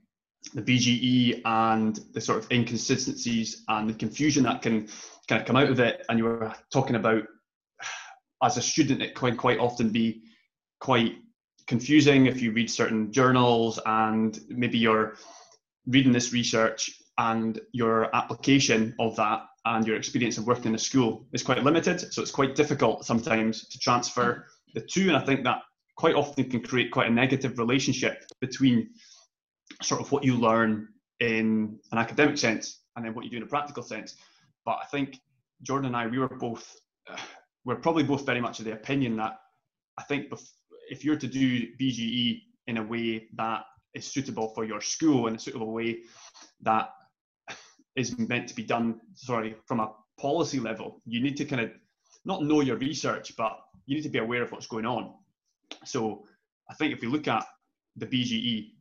the 0.53 0.61
BGE 0.61 1.41
and 1.45 1.97
the 2.13 2.19
sort 2.19 2.39
of 2.39 2.51
inconsistencies 2.51 3.63
and 3.69 3.89
the 3.89 3.93
confusion 3.93 4.43
that 4.43 4.61
can 4.61 4.89
kind 5.29 5.41
of 5.41 5.47
come 5.47 5.55
out 5.55 5.69
of 5.69 5.79
it, 5.79 6.05
and 6.09 6.19
you 6.19 6.25
were 6.25 6.53
talking 6.71 6.97
about 6.97 7.23
as 8.43 8.57
a 8.57 8.61
student, 8.61 9.01
it 9.01 9.15
can 9.15 9.37
quite 9.37 9.59
often 9.59 9.89
be 9.89 10.23
quite 10.81 11.15
confusing 11.65 12.25
if 12.25 12.41
you 12.41 12.51
read 12.51 12.69
certain 12.69 13.11
journals 13.13 13.79
and 13.85 14.41
maybe 14.49 14.77
you're 14.77 15.15
reading 15.87 16.11
this 16.11 16.33
research 16.33 16.91
and 17.17 17.61
your 17.71 18.13
application 18.13 18.93
of 18.99 19.15
that 19.15 19.45
and 19.65 19.87
your 19.87 19.95
experience 19.95 20.37
of 20.37 20.45
working 20.45 20.67
in 20.67 20.75
a 20.75 20.79
school 20.79 21.25
is 21.31 21.43
quite 21.43 21.63
limited. 21.63 22.13
So 22.13 22.21
it's 22.21 22.31
quite 22.31 22.55
difficult 22.55 23.05
sometimes 23.05 23.67
to 23.69 23.79
transfer 23.79 24.45
the 24.73 24.81
two. 24.81 25.07
And 25.07 25.15
I 25.15 25.21
think 25.21 25.43
that 25.43 25.61
quite 25.95 26.15
often 26.15 26.49
can 26.49 26.61
create 26.61 26.91
quite 26.91 27.07
a 27.07 27.13
negative 27.13 27.57
relationship 27.57 28.25
between 28.41 28.89
sort 29.81 30.01
of 30.01 30.11
what 30.11 30.23
you 30.23 30.35
learn 30.35 30.89
in 31.19 31.79
an 31.91 31.97
academic 31.97 32.37
sense 32.37 32.81
and 32.95 33.05
then 33.05 33.13
what 33.13 33.23
you 33.23 33.31
do 33.31 33.37
in 33.37 33.43
a 33.43 33.47
practical 33.47 33.83
sense. 33.83 34.15
But 34.65 34.79
I 34.81 34.85
think 34.91 35.19
Jordan 35.61 35.87
and 35.87 35.95
I, 35.95 36.07
we 36.07 36.19
were 36.19 36.27
both 36.27 36.75
we're 37.65 37.75
probably 37.77 38.03
both 38.03 38.25
very 38.25 38.41
much 38.41 38.59
of 38.59 38.65
the 38.65 38.73
opinion 38.73 39.15
that 39.15 39.39
I 39.97 40.03
think 40.03 40.33
if 40.89 41.05
you're 41.05 41.15
to 41.15 41.27
do 41.27 41.67
BGE 41.79 42.41
in 42.67 42.77
a 42.77 42.83
way 42.83 43.27
that 43.35 43.63
is 43.93 44.05
suitable 44.05 44.49
for 44.49 44.65
your 44.65 44.81
school 44.81 45.27
in 45.27 45.35
a 45.35 45.39
suitable 45.39 45.71
way 45.71 45.99
that 46.61 46.89
is 47.95 48.17
meant 48.17 48.47
to 48.49 48.55
be 48.55 48.63
done, 48.63 48.99
sorry, 49.15 49.55
from 49.65 49.79
a 49.79 49.91
policy 50.19 50.59
level, 50.59 51.01
you 51.05 51.21
need 51.21 51.37
to 51.37 51.45
kind 51.45 51.61
of 51.61 51.71
not 52.25 52.43
know 52.43 52.61
your 52.61 52.77
research, 52.77 53.35
but 53.35 53.59
you 53.85 53.95
need 53.95 54.03
to 54.03 54.09
be 54.09 54.19
aware 54.19 54.43
of 54.43 54.51
what's 54.51 54.67
going 54.67 54.85
on. 54.85 55.13
So 55.85 56.25
I 56.69 56.73
think 56.73 56.93
if 56.93 57.01
we 57.01 57.07
look 57.07 57.27
at 57.27 57.45
the 57.95 58.05
BGE, 58.05 58.71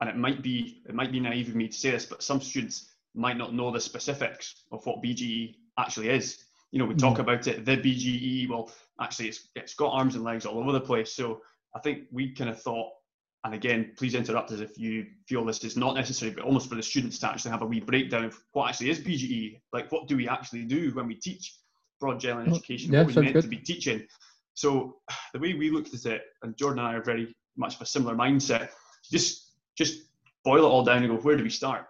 and 0.00 0.10
it 0.10 0.16
might 0.16 0.42
be 0.42 0.82
it 0.88 0.94
might 0.94 1.12
be 1.12 1.20
naive 1.20 1.48
of 1.48 1.54
me 1.54 1.68
to 1.68 1.76
say 1.76 1.90
this, 1.90 2.06
but 2.06 2.22
some 2.22 2.40
students 2.40 2.90
might 3.14 3.36
not 3.36 3.54
know 3.54 3.70
the 3.70 3.80
specifics 3.80 4.64
of 4.72 4.84
what 4.84 5.02
BGE 5.02 5.54
actually 5.78 6.08
is 6.08 6.44
you 6.72 6.78
know, 6.78 6.86
we 6.86 6.94
talk 6.94 7.18
mm. 7.18 7.20
about 7.20 7.46
it, 7.46 7.64
the 7.64 7.76
BGE. 7.76 8.48
Well, 8.48 8.70
actually, 9.00 9.28
it's 9.28 9.48
it's 9.54 9.74
got 9.74 9.92
arms 9.92 10.16
and 10.16 10.24
legs 10.24 10.46
all 10.46 10.58
over 10.58 10.72
the 10.72 10.80
place. 10.80 11.12
So 11.12 11.42
I 11.76 11.80
think 11.80 12.04
we 12.10 12.34
kind 12.34 12.50
of 12.50 12.60
thought, 12.60 12.90
and 13.44 13.54
again, 13.54 13.92
please 13.96 14.14
interrupt 14.14 14.52
us 14.52 14.60
if 14.60 14.78
you 14.78 15.06
feel 15.26 15.44
this 15.44 15.64
is 15.64 15.76
not 15.76 15.94
necessary, 15.94 16.30
but 16.30 16.44
almost 16.44 16.68
for 16.68 16.76
the 16.76 16.82
students 16.82 17.18
to 17.20 17.28
actually 17.28 17.50
have 17.50 17.62
a 17.62 17.66
wee 17.66 17.80
breakdown 17.80 18.24
of 18.24 18.38
what 18.52 18.68
actually 18.68 18.90
is 18.90 19.00
BGE. 19.00 19.60
Like, 19.72 19.90
what 19.90 20.06
do 20.06 20.16
we 20.16 20.28
actually 20.28 20.64
do 20.64 20.90
when 20.94 21.06
we 21.06 21.16
teach 21.16 21.56
broad 22.00 22.20
general 22.20 22.46
oh, 22.48 22.54
education? 22.54 22.92
Yeah, 22.92 23.02
what 23.02 23.16
are 23.16 23.20
we 23.20 23.22
meant 23.22 23.34
good. 23.34 23.42
to 23.42 23.48
be 23.48 23.56
teaching? 23.56 24.06
So 24.54 24.96
the 25.32 25.40
way 25.40 25.54
we 25.54 25.70
looked 25.70 25.94
at 25.94 26.06
it, 26.06 26.22
and 26.42 26.56
Jordan 26.56 26.80
and 26.80 26.88
I 26.88 26.94
are 26.94 27.02
very 27.02 27.34
much 27.56 27.74
of 27.74 27.80
a 27.80 27.86
similar 27.86 28.14
mindset. 28.14 28.68
Just 29.10 29.50
just 29.76 30.02
boil 30.44 30.64
it 30.64 30.68
all 30.68 30.84
down 30.84 31.02
and 31.02 31.08
go, 31.08 31.16
where 31.22 31.36
do 31.36 31.42
we 31.42 31.50
start? 31.50 31.86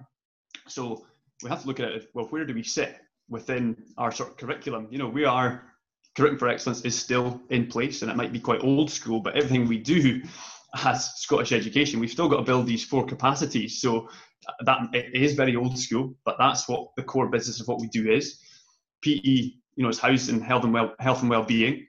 So 0.68 1.04
we 1.42 1.50
have 1.50 1.62
to 1.62 1.66
look 1.66 1.80
at 1.80 1.88
it. 1.88 2.10
Well, 2.14 2.26
where 2.26 2.44
do 2.44 2.54
we 2.54 2.62
sit? 2.62 3.00
within 3.32 3.76
our 3.98 4.12
sort 4.12 4.30
of 4.30 4.36
curriculum. 4.36 4.86
You 4.90 4.98
know, 4.98 5.08
we 5.08 5.24
are 5.24 5.62
curriculum 6.14 6.38
for 6.38 6.48
excellence 6.48 6.82
is 6.82 6.96
still 6.96 7.40
in 7.50 7.66
place, 7.66 8.02
and 8.02 8.10
it 8.10 8.16
might 8.16 8.32
be 8.32 8.38
quite 8.38 8.62
old 8.62 8.90
school, 8.90 9.20
but 9.20 9.34
everything 9.34 9.66
we 9.66 9.78
do 9.78 10.22
as 10.74 11.14
Scottish 11.16 11.52
education, 11.52 12.00
we've 12.00 12.10
still 12.10 12.28
got 12.28 12.38
to 12.38 12.42
build 12.42 12.66
these 12.66 12.84
four 12.84 13.04
capacities. 13.04 13.80
So 13.80 14.08
that 14.64 14.80
it 14.92 15.14
is 15.14 15.34
very 15.34 15.56
old 15.56 15.78
school, 15.78 16.14
but 16.24 16.36
that's 16.38 16.68
what 16.68 16.88
the 16.96 17.02
core 17.02 17.28
business 17.28 17.60
of 17.60 17.68
what 17.68 17.80
we 17.80 17.88
do 17.88 18.10
is. 18.10 18.38
PE, 19.02 19.20
you 19.24 19.54
know, 19.76 19.88
is 19.88 19.98
housed 19.98 20.28
in 20.28 20.40
health 20.40 20.64
and 20.64 20.72
well 20.72 20.94
health 20.98 21.20
and 21.20 21.30
well-being, 21.30 21.86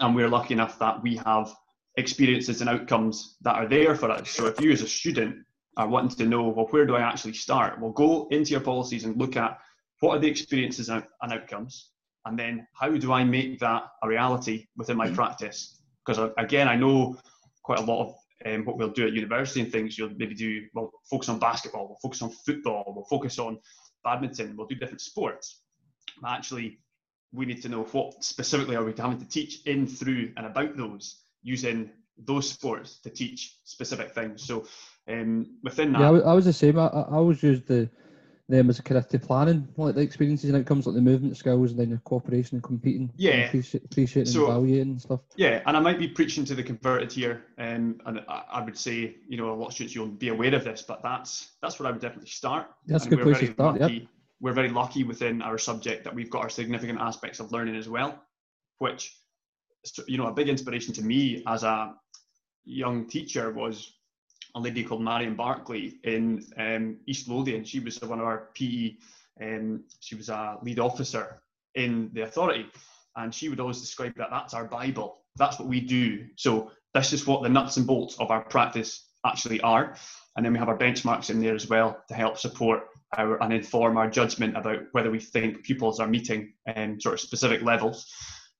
and 0.00 0.14
we're 0.14 0.28
lucky 0.28 0.54
enough 0.54 0.78
that 0.78 1.02
we 1.02 1.16
have 1.16 1.52
experiences 1.96 2.60
and 2.60 2.70
outcomes 2.70 3.36
that 3.42 3.56
are 3.56 3.68
there 3.68 3.94
for 3.94 4.10
us. 4.10 4.30
So 4.30 4.46
if 4.46 4.60
you 4.60 4.72
as 4.72 4.82
a 4.82 4.88
student 4.88 5.36
are 5.76 5.88
wanting 5.88 6.16
to 6.18 6.26
know, 6.26 6.48
well, 6.48 6.66
where 6.70 6.86
do 6.86 6.96
I 6.96 7.00
actually 7.00 7.34
start? 7.34 7.80
Well, 7.80 7.92
go 7.92 8.28
into 8.30 8.52
your 8.52 8.60
policies 8.60 9.04
and 9.04 9.16
look 9.16 9.36
at 9.36 9.58
what 10.00 10.16
are 10.16 10.20
the 10.20 10.28
experiences 10.28 10.88
and 10.88 11.04
outcomes 11.22 11.90
and 12.26 12.38
then 12.38 12.66
how 12.74 12.90
do 12.90 13.12
i 13.12 13.24
make 13.24 13.58
that 13.58 13.82
a 14.02 14.08
reality 14.08 14.66
within 14.76 14.96
my 14.96 15.06
mm-hmm. 15.06 15.14
practice 15.14 15.80
because 16.04 16.18
uh, 16.18 16.30
again 16.38 16.68
i 16.68 16.76
know 16.76 17.16
quite 17.64 17.80
a 17.80 17.82
lot 17.82 18.04
of 18.04 18.14
um, 18.46 18.64
what 18.64 18.78
we'll 18.78 18.90
do 18.90 19.06
at 19.06 19.12
university 19.12 19.60
and 19.60 19.72
things. 19.72 19.98
You'll 19.98 20.10
maybe 20.16 20.34
do 20.34 20.66
we'll 20.74 20.92
focus 21.10 21.28
on 21.28 21.40
basketball 21.40 21.88
we'll 21.88 21.98
focus 22.02 22.22
on 22.22 22.30
football 22.30 22.84
we'll 22.94 23.04
focus 23.06 23.38
on 23.38 23.58
badminton 24.04 24.54
we'll 24.56 24.68
do 24.68 24.76
different 24.76 25.00
sports. 25.00 25.62
But 26.20 26.30
actually 26.30 26.78
we 27.32 27.46
need 27.46 27.62
to 27.62 27.68
know 27.68 27.82
what 27.84 28.22
specifically 28.22 28.76
are 28.76 28.84
we 28.84 28.94
having 28.96 29.18
to 29.18 29.28
teach 29.28 29.62
in 29.66 29.86
through 29.86 30.32
and 30.36 30.46
about 30.46 30.76
those 30.76 31.22
using 31.42 31.90
those 32.16 32.48
sports 32.48 33.00
to 33.00 33.10
teach 33.10 33.56
specific 33.64 34.14
things. 34.14 34.44
So 34.44 34.66
um, 35.08 35.58
within 35.64 35.92
that 35.92 36.00
yeah 36.00 36.06
i 36.06 36.32
was 36.32 36.44
the 36.44 36.52
same. 36.52 36.78
I, 36.78 36.86
I 36.86 37.16
always 37.16 37.42
use 37.42 37.60
the 37.62 37.90
them 38.48 38.68
as 38.68 38.78
a 38.78 38.82
kind 38.82 38.98
of 38.98 39.08
to 39.08 39.18
planning, 39.18 39.66
like 39.76 39.94
the 39.94 40.02
experiences 40.02 40.50
and 40.50 40.58
outcomes, 40.58 40.86
like 40.86 40.94
the 40.94 41.00
movement 41.00 41.36
skills, 41.36 41.70
and 41.70 41.80
then 41.80 41.90
the 41.90 41.96
cooperation 41.98 42.56
and 42.56 42.62
competing. 42.62 43.10
Yeah, 43.16 43.46
appreciating 43.46 43.88
appreciate 43.90 44.28
so, 44.28 44.40
and 44.40 44.48
evaluating 44.48 44.90
and 44.90 45.00
stuff. 45.00 45.20
Yeah, 45.36 45.62
and 45.66 45.76
I 45.76 45.80
might 45.80 45.98
be 45.98 46.08
preaching 46.08 46.44
to 46.46 46.54
the 46.54 46.62
converted 46.62 47.10
here, 47.10 47.44
um, 47.58 48.00
and 48.04 48.20
I, 48.28 48.42
I, 48.52 48.64
would 48.64 48.76
say, 48.76 49.16
you 49.28 49.38
know, 49.38 49.50
a 49.50 49.54
lot 49.54 49.68
of 49.68 49.72
students 49.72 49.94
you'll 49.94 50.08
be 50.08 50.28
aware 50.28 50.54
of 50.54 50.64
this, 50.64 50.82
but 50.82 51.02
that's 51.02 51.52
that's 51.62 51.78
where 51.78 51.88
I 51.88 51.92
would 51.92 52.02
definitely 52.02 52.30
start. 52.30 52.68
That's 52.86 53.04
and 53.04 53.14
a 53.14 53.16
good 53.16 53.24
place 53.24 53.38
to 53.38 53.52
start. 53.52 53.80
Lucky, 53.80 53.94
yep. 53.94 54.08
We're 54.40 54.52
very 54.52 54.68
lucky 54.68 55.04
within 55.04 55.40
our 55.40 55.56
subject 55.56 56.04
that 56.04 56.14
we've 56.14 56.28
got 56.28 56.42
our 56.42 56.50
significant 56.50 57.00
aspects 57.00 57.40
of 57.40 57.50
learning 57.50 57.76
as 57.76 57.88
well, 57.88 58.22
which, 58.78 59.16
you 60.06 60.18
know, 60.18 60.26
a 60.26 60.32
big 60.32 60.50
inspiration 60.50 60.92
to 60.94 61.02
me 61.02 61.42
as 61.46 61.62
a 61.62 61.94
young 62.66 63.06
teacher 63.06 63.52
was 63.52 63.94
a 64.54 64.60
lady 64.60 64.84
called 64.84 65.02
Marion 65.02 65.34
Barkley 65.34 65.98
in 66.04 66.44
um, 66.58 66.96
East 67.06 67.28
Lothian. 67.28 67.64
She 67.64 67.80
was 67.80 68.00
one 68.00 68.20
of 68.20 68.26
our 68.26 68.50
PE, 68.54 68.96
um, 69.42 69.84
she 70.00 70.14
was 70.14 70.28
a 70.28 70.58
lead 70.62 70.78
officer 70.78 71.40
in 71.74 72.10
the 72.12 72.22
authority. 72.22 72.66
And 73.16 73.34
she 73.34 73.48
would 73.48 73.60
always 73.60 73.80
describe 73.80 74.14
that 74.16 74.28
that's 74.30 74.54
our 74.54 74.64
Bible. 74.64 75.18
That's 75.36 75.58
what 75.58 75.68
we 75.68 75.80
do. 75.80 76.26
So 76.36 76.70
this 76.94 77.12
is 77.12 77.26
what 77.26 77.42
the 77.42 77.48
nuts 77.48 77.76
and 77.76 77.86
bolts 77.86 78.16
of 78.18 78.30
our 78.30 78.42
practice 78.42 79.08
actually 79.26 79.60
are. 79.60 79.96
And 80.36 80.44
then 80.44 80.52
we 80.52 80.58
have 80.58 80.68
our 80.68 80.78
benchmarks 80.78 81.30
in 81.30 81.40
there 81.40 81.54
as 81.54 81.68
well 81.68 82.02
to 82.08 82.14
help 82.14 82.38
support 82.38 82.88
our, 83.16 83.40
and 83.42 83.52
inform 83.52 83.96
our 83.96 84.10
judgment 84.10 84.56
about 84.56 84.80
whether 84.92 85.10
we 85.10 85.20
think 85.20 85.62
pupils 85.62 86.00
are 86.00 86.08
meeting 86.08 86.52
um, 86.74 87.00
sort 87.00 87.14
of 87.14 87.20
specific 87.20 87.62
levels. 87.62 88.06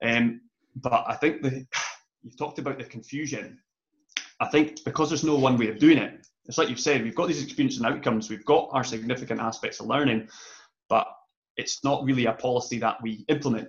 Um, 0.02 0.40
but 0.76 1.04
I 1.06 1.14
think 1.14 1.42
the, 1.42 1.66
you've 2.22 2.38
talked 2.38 2.58
about 2.58 2.78
the 2.78 2.84
confusion 2.84 3.58
I 4.40 4.46
think 4.48 4.84
because 4.84 5.08
there's 5.08 5.24
no 5.24 5.36
one 5.36 5.56
way 5.56 5.68
of 5.68 5.78
doing 5.78 5.98
it, 5.98 6.26
it's 6.46 6.58
like 6.58 6.68
you've 6.68 6.80
said, 6.80 7.02
we've 7.02 7.14
got 7.14 7.28
these 7.28 7.42
experiences 7.42 7.80
and 7.80 7.86
outcomes, 7.86 8.28
we've 8.28 8.44
got 8.44 8.68
our 8.72 8.84
significant 8.84 9.40
aspects 9.40 9.80
of 9.80 9.86
learning, 9.86 10.28
but 10.88 11.06
it's 11.56 11.84
not 11.84 12.04
really 12.04 12.26
a 12.26 12.32
policy 12.32 12.78
that 12.78 13.00
we 13.02 13.24
implement. 13.28 13.68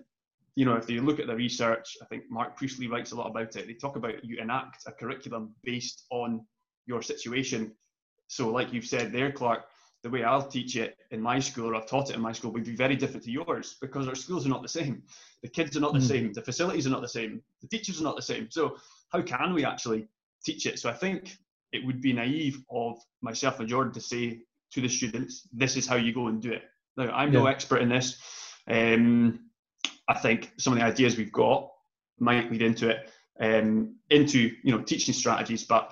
you 0.55 0.65
know, 0.65 0.75
if 0.75 0.89
you 0.89 1.01
look 1.01 1.19
at 1.19 1.27
the 1.27 1.35
research, 1.35 1.97
I 2.01 2.05
think 2.05 2.23
Mark 2.29 2.57
Priestley 2.57 2.87
writes 2.87 3.11
a 3.11 3.15
lot 3.15 3.29
about 3.29 3.55
it. 3.55 3.67
They 3.67 3.73
talk 3.73 3.97
about 3.97 4.23
you 4.23 4.37
enact 4.37 4.83
a 4.87 4.91
curriculum 4.91 5.53
based 5.63 6.05
on 6.11 6.45
your 6.85 7.01
situation. 7.01 7.73
So, 8.27 8.49
like 8.49 8.71
you've 8.71 8.85
said 8.85 9.11
there, 9.11 9.31
Clark, 9.31 9.65
the 10.01 10.09
way 10.09 10.23
I'll 10.23 10.47
teach 10.47 10.77
it 10.77 10.97
in 11.11 11.21
my 11.21 11.39
school 11.39 11.71
or 11.71 11.75
I've 11.75 11.87
taught 11.87 12.09
it 12.09 12.15
in 12.15 12.21
my 12.21 12.31
school 12.31 12.51
would 12.51 12.63
be 12.63 12.75
very 12.75 12.95
different 12.95 13.23
to 13.25 13.31
yours 13.31 13.75
because 13.81 14.07
our 14.07 14.15
schools 14.15 14.45
are 14.45 14.49
not 14.49 14.61
the 14.61 14.69
same. 14.69 15.03
The 15.43 15.49
kids 15.49 15.75
are 15.75 15.81
not 15.81 15.93
the 15.93 15.99
mm. 15.99 16.07
same. 16.07 16.33
The 16.33 16.41
facilities 16.41 16.87
are 16.87 16.91
not 16.91 17.01
the 17.01 17.09
same. 17.09 17.41
The 17.61 17.67
teachers 17.67 17.99
are 17.99 18.03
not 18.03 18.15
the 18.15 18.21
same. 18.21 18.49
So, 18.49 18.77
how 19.09 19.21
can 19.21 19.53
we 19.53 19.65
actually 19.65 20.07
teach 20.45 20.65
it? 20.65 20.79
So, 20.79 20.89
I 20.89 20.93
think 20.93 21.37
it 21.71 21.85
would 21.85 22.01
be 22.01 22.13
naive 22.13 22.63
of 22.69 22.97
myself 23.21 23.59
and 23.59 23.67
Jordan 23.67 23.93
to 23.93 24.01
say 24.01 24.39
to 24.71 24.81
the 24.81 24.89
students, 24.89 25.47
this 25.53 25.77
is 25.77 25.87
how 25.87 25.95
you 25.95 26.13
go 26.13 26.27
and 26.27 26.41
do 26.41 26.51
it. 26.51 26.63
Now, 26.97 27.11
I'm 27.11 27.33
yeah. 27.33 27.39
no 27.39 27.47
expert 27.47 27.81
in 27.81 27.89
this. 27.89 28.17
Um, 28.67 29.39
I 30.07 30.17
think 30.17 30.53
some 30.57 30.73
of 30.73 30.79
the 30.79 30.85
ideas 30.85 31.17
we've 31.17 31.31
got 31.31 31.69
might 32.19 32.51
lead 32.51 32.61
into 32.61 32.89
it, 32.89 33.09
um, 33.39 33.95
into 34.09 34.51
you 34.63 34.71
know 34.71 34.81
teaching 34.81 35.13
strategies. 35.13 35.63
But 35.65 35.91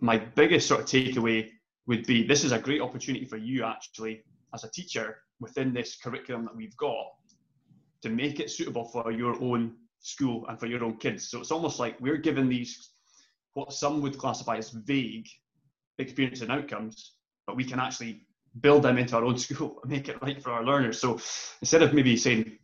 my 0.00 0.18
biggest 0.18 0.66
sort 0.66 0.80
of 0.80 0.86
takeaway 0.86 1.50
would 1.86 2.06
be 2.06 2.26
this 2.26 2.44
is 2.44 2.52
a 2.52 2.58
great 2.58 2.80
opportunity 2.80 3.24
for 3.24 3.36
you 3.36 3.64
actually 3.64 4.22
as 4.54 4.64
a 4.64 4.70
teacher 4.70 5.18
within 5.40 5.72
this 5.72 5.96
curriculum 5.96 6.44
that 6.44 6.56
we've 6.56 6.76
got 6.76 7.06
to 8.02 8.08
make 8.08 8.40
it 8.40 8.50
suitable 8.50 8.84
for 8.84 9.10
your 9.10 9.40
own 9.42 9.74
school 10.00 10.46
and 10.48 10.58
for 10.58 10.66
your 10.66 10.82
own 10.84 10.96
kids. 10.96 11.28
So 11.28 11.40
it's 11.40 11.50
almost 11.50 11.78
like 11.78 12.00
we're 12.00 12.16
given 12.16 12.48
these 12.48 12.89
what 13.54 13.72
some 13.72 14.00
would 14.02 14.18
classify 14.18 14.56
as 14.56 14.70
vague 14.70 15.28
experience 15.98 16.40
and 16.40 16.50
outcomes, 16.50 17.12
but 17.46 17.56
we 17.56 17.64
can 17.64 17.80
actually 17.80 18.26
build 18.60 18.82
them 18.82 18.98
into 18.98 19.16
our 19.16 19.24
own 19.24 19.38
school 19.46 19.78
and 19.82 19.90
make 19.90 20.08
it 20.08 20.20
right 20.22 20.42
for 20.42 20.50
our 20.50 20.64
learners. 20.64 21.00
So 21.00 21.14
instead 21.60 21.82
of 21.82 21.92
maybe 21.92 22.16
saying 22.16 22.58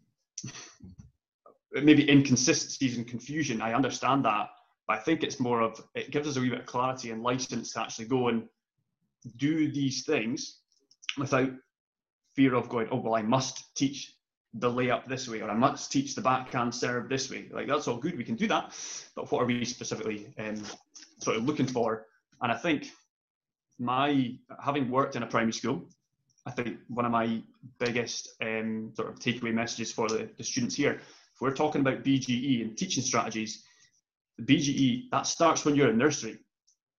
maybe 1.83 2.11
inconsistencies 2.11 2.97
and 2.97 3.07
confusion. 3.07 3.61
I 3.61 3.75
understand 3.75 4.25
that, 4.25 4.49
but 4.87 4.99
I 4.99 5.01
think 5.01 5.23
it's 5.23 5.41
more 5.41 5.61
of 5.61 5.83
it 5.95 6.11
gives 6.11 6.29
us 6.29 6.37
a 6.37 6.41
wee 6.41 6.51
bit 6.51 6.61
of 6.61 6.67
clarity 6.67 7.11
and 7.11 7.23
license 7.23 7.73
to 7.73 7.81
actually 7.81 8.07
go 8.07 8.29
and 8.29 8.45
do 9.37 9.71
these 9.71 10.05
things 10.05 10.61
without 11.19 11.51
fear 12.35 12.55
of 12.55 12.69
going, 12.69 12.89
oh 12.91 13.01
well, 13.01 13.15
I 13.15 13.23
must 13.23 13.75
teach 13.75 14.15
the 14.59 14.71
layup 14.71 15.07
this 15.07 15.29
way, 15.29 15.41
or 15.43 15.51
I 15.51 15.55
must 15.55 15.93
teach 15.93 16.15
the 16.15 16.21
backhand 16.21 16.75
serve 16.75 17.09
this 17.09 17.31
way. 17.31 17.49
Like 17.51 17.67
that's 17.67 17.89
all 17.89 17.97
good, 17.97 18.17
we 18.17 18.25
can 18.25 18.37
do 18.37 18.47
that, 18.49 18.75
but 19.15 19.31
what 19.31 19.43
are 19.43 19.47
we 19.47 19.65
specifically 19.65 20.33
um, 20.39 20.63
sort 21.19 21.37
of 21.37 21.45
looking 21.45 21.67
for? 21.67 22.07
And 22.41 22.53
I 22.53 22.57
think 22.57 22.91
my 23.79 24.35
having 24.63 24.91
worked 24.91 25.17
in 25.17 25.23
a 25.23 25.27
primary 25.27 25.53
school, 25.53 25.85
I 26.47 26.51
think 26.51 26.79
one 26.89 27.05
of 27.05 27.13
my 27.13 27.43
biggest 27.79 28.35
um, 28.41 28.93
sort 28.95 29.09
of 29.09 29.19
takeaway 29.19 29.53
messages 29.53 29.93
for 29.93 30.09
the, 30.09 30.29
the 30.39 30.45
students 30.45 30.75
here, 30.75 30.93
if 30.93 31.41
we're 31.41 31.55
talking 31.55 31.81
about 31.81 32.05
BGE 32.05 32.63
and 32.63 32.79
teaching 32.79 33.03
strategies, 33.03 33.65
the 34.39 34.45
BGE, 34.45 35.11
that 35.11 35.27
starts 35.27 35.65
when 35.65 35.75
you're 35.75 35.91
in 35.91 35.99
nursery. 35.99 36.39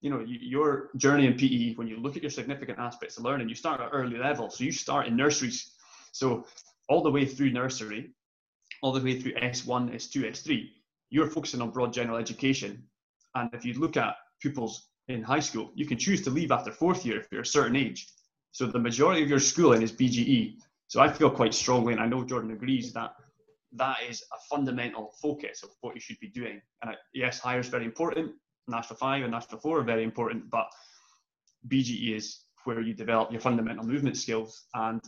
You 0.02 0.12
know, 0.12 0.20
you, 0.20 0.38
your 0.42 0.90
journey 0.98 1.26
in 1.26 1.34
PE, 1.34 1.74
when 1.76 1.88
you 1.88 1.98
look 1.98 2.16
at 2.16 2.22
your 2.22 2.30
significant 2.30 2.78
aspects 2.78 3.18
of 3.18 3.24
learning, 3.24 3.50
you 3.50 3.56
start 3.56 3.82
at 3.82 3.90
early 3.92 4.18
level. 4.18 4.50
So 4.52 4.64
you 4.64 4.72
start 4.72 5.08
in 5.08 5.16
nurseries. 5.16 5.72
So 6.12 6.46
all 6.90 7.02
the 7.02 7.12
way 7.12 7.26
through 7.26 7.52
nursery, 7.52 8.12
all 8.82 8.92
the 8.92 9.02
way 9.02 9.20
through 9.20 9.34
S1, 9.34 9.94
S2, 9.94 10.30
S3, 10.30 10.70
you're 11.10 11.28
focusing 11.28 11.62
on 11.62 11.72
broad 11.72 11.94
general 11.94 12.18
education. 12.18 12.84
And 13.36 13.50
if 13.54 13.66
you 13.66 13.74
look 13.74 13.98
at 13.98 14.16
pupils 14.42 14.90
in 15.08 15.24
high 15.24 15.40
school, 15.40 15.72
you 15.76 15.86
can 15.86 15.98
choose 15.98 16.22
to 16.24 16.30
leave 16.30 16.52
after 16.52 16.72
fourth 16.72 17.06
year 17.06 17.20
if 17.20 17.28
you're 17.32 17.42
a 17.42 17.46
certain 17.46 17.76
age. 17.76 18.08
So 18.52 18.66
the 18.66 18.80
majority 18.80 19.24
of 19.24 19.30
your 19.30 19.40
schooling 19.40 19.82
is 19.82 19.92
BGE. 19.92 20.56
So 20.88 21.02
I 21.02 21.12
feel 21.12 21.30
quite 21.30 21.54
strongly, 21.54 21.94
and 21.94 22.02
I 22.02 22.08
know 22.08 22.24
Jordan 22.24 22.52
agrees, 22.52 22.94
that 22.94 23.14
that 23.74 23.98
is 24.10 24.24
a 24.34 24.38
fundamental 24.50 25.14
focus 25.22 25.64
of 25.64 25.70
what 25.82 25.96
you 25.96 26.02
should 26.02 26.20
be 26.20 26.30
doing. 26.30 26.62
And 26.82 26.92
I, 26.92 26.96
yes, 27.14 27.40
higher 27.40 27.60
is 27.60 27.68
very 27.68 27.86
important. 27.86 28.32
National 28.68 28.98
5 28.98 29.24
and 29.24 29.32
National 29.32 29.60
4 29.60 29.80
are 29.80 29.84
very 29.84 30.04
important, 30.04 30.50
but 30.50 30.68
BGE 31.68 32.16
is 32.16 32.44
where 32.64 32.82
you 32.82 32.94
develop 32.94 33.32
your 33.32 33.42
fundamental 33.42 33.86
movement 33.86 34.18
skills 34.18 34.66
and 34.74 35.02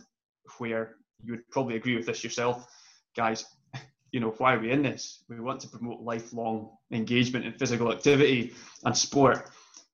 where 0.58 0.96
you 1.24 1.32
would 1.32 1.48
probably 1.50 1.76
agree 1.76 1.96
with 1.96 2.06
this 2.06 2.24
yourself, 2.24 2.66
guys. 3.16 3.44
You 4.12 4.18
know, 4.18 4.34
why 4.38 4.54
are 4.54 4.58
we 4.58 4.72
in 4.72 4.82
this? 4.82 5.22
We 5.28 5.38
want 5.38 5.60
to 5.60 5.68
promote 5.68 6.00
lifelong 6.00 6.70
engagement 6.90 7.44
in 7.44 7.52
physical 7.52 7.92
activity 7.92 8.54
and 8.84 8.96
sport 8.96 9.48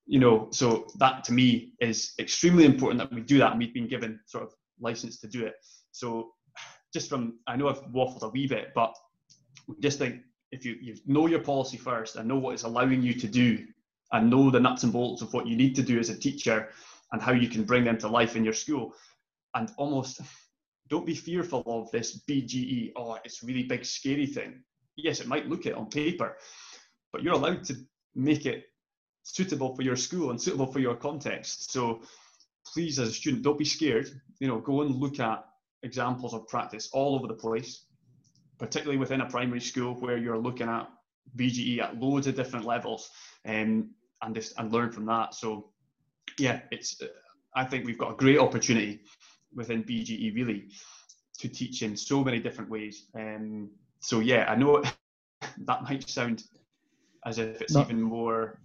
you 0.06 0.20
know, 0.20 0.48
so 0.52 0.86
that 0.98 1.24
to 1.24 1.32
me 1.32 1.72
is 1.80 2.14
extremely 2.18 2.64
important 2.64 2.98
that 2.98 3.12
we 3.12 3.20
do 3.20 3.38
that, 3.38 3.50
and 3.50 3.58
we've 3.58 3.74
been 3.74 3.88
given 3.88 4.20
sort 4.26 4.44
of 4.44 4.52
license 4.80 5.18
to 5.20 5.28
do 5.28 5.44
it. 5.44 5.54
So, 5.90 6.30
just 6.94 7.08
from 7.08 7.38
I 7.46 7.56
know 7.56 7.68
I've 7.68 7.82
waffled 7.92 8.22
a 8.22 8.28
wee 8.28 8.46
bit, 8.46 8.68
but 8.74 8.94
just 9.80 9.98
think 9.98 10.20
if 10.52 10.64
you, 10.64 10.76
you 10.80 10.94
know 11.06 11.26
your 11.26 11.40
policy 11.40 11.76
first 11.76 12.16
and 12.16 12.28
know 12.28 12.38
what 12.38 12.54
it's 12.54 12.62
allowing 12.62 13.02
you 13.02 13.14
to 13.14 13.26
do, 13.26 13.66
and 14.12 14.30
know 14.30 14.50
the 14.50 14.60
nuts 14.60 14.84
and 14.84 14.92
bolts 14.92 15.22
of 15.22 15.34
what 15.34 15.48
you 15.48 15.56
need 15.56 15.74
to 15.74 15.82
do 15.82 15.98
as 15.98 16.08
a 16.08 16.16
teacher 16.16 16.68
and 17.12 17.20
how 17.20 17.32
you 17.32 17.48
can 17.48 17.64
bring 17.64 17.84
them 17.84 17.98
to 17.98 18.08
life 18.08 18.36
in 18.36 18.44
your 18.44 18.54
school, 18.54 18.94
and 19.56 19.72
almost 19.76 20.20
don't 20.88 21.06
be 21.06 21.14
fearful 21.14 21.62
of 21.66 21.90
this 21.90 22.20
BGE. 22.28 22.92
Oh, 22.96 23.18
it's 23.24 23.42
really 23.42 23.64
big, 23.64 23.84
scary 23.84 24.26
thing. 24.26 24.62
Yes, 24.96 25.20
it 25.20 25.26
might 25.26 25.48
look 25.48 25.66
it 25.66 25.74
on 25.74 25.86
paper, 25.86 26.36
but 27.12 27.22
you're 27.22 27.34
allowed 27.34 27.64
to 27.64 27.76
make 28.14 28.46
it 28.46 28.64
suitable 29.22 29.74
for 29.74 29.82
your 29.82 29.96
school 29.96 30.30
and 30.30 30.40
suitable 30.40 30.66
for 30.66 30.78
your 30.78 30.94
context. 30.94 31.72
So 31.72 32.02
please, 32.72 32.98
as 32.98 33.08
a 33.08 33.12
student, 33.12 33.42
don't 33.42 33.58
be 33.58 33.64
scared. 33.64 34.08
You 34.38 34.48
know, 34.48 34.58
go 34.58 34.82
and 34.82 34.94
look 34.94 35.20
at 35.20 35.44
examples 35.82 36.34
of 36.34 36.48
practice 36.48 36.88
all 36.92 37.14
over 37.14 37.26
the 37.26 37.34
place, 37.34 37.84
particularly 38.58 38.98
within 38.98 39.20
a 39.20 39.28
primary 39.28 39.60
school 39.60 39.94
where 39.94 40.16
you're 40.16 40.38
looking 40.38 40.68
at 40.68 40.88
BGE 41.36 41.80
at 41.80 41.98
loads 41.98 42.26
of 42.26 42.36
different 42.36 42.64
levels, 42.64 43.10
um, 43.44 43.90
and 44.22 44.34
just 44.34 44.54
and 44.58 44.72
learn 44.72 44.92
from 44.92 45.06
that. 45.06 45.34
So, 45.34 45.70
yeah, 46.38 46.60
it's. 46.70 47.00
I 47.54 47.64
think 47.64 47.86
we've 47.86 47.98
got 47.98 48.12
a 48.12 48.16
great 48.16 48.38
opportunity 48.38 49.00
within 49.56 49.82
BGE 49.82 50.34
really 50.34 50.68
to 51.38 51.48
teach 51.48 51.82
in 51.82 51.96
so 51.96 52.22
many 52.22 52.38
different 52.38 52.70
ways. 52.70 53.06
Um, 53.14 53.70
so 54.00 54.20
yeah, 54.20 54.46
I 54.48 54.54
know 54.54 54.82
that 55.66 55.82
might 55.82 56.08
sound 56.08 56.44
as 57.24 57.38
if 57.38 57.60
it's 57.60 57.74
even 57.76 58.00
more 58.00 58.60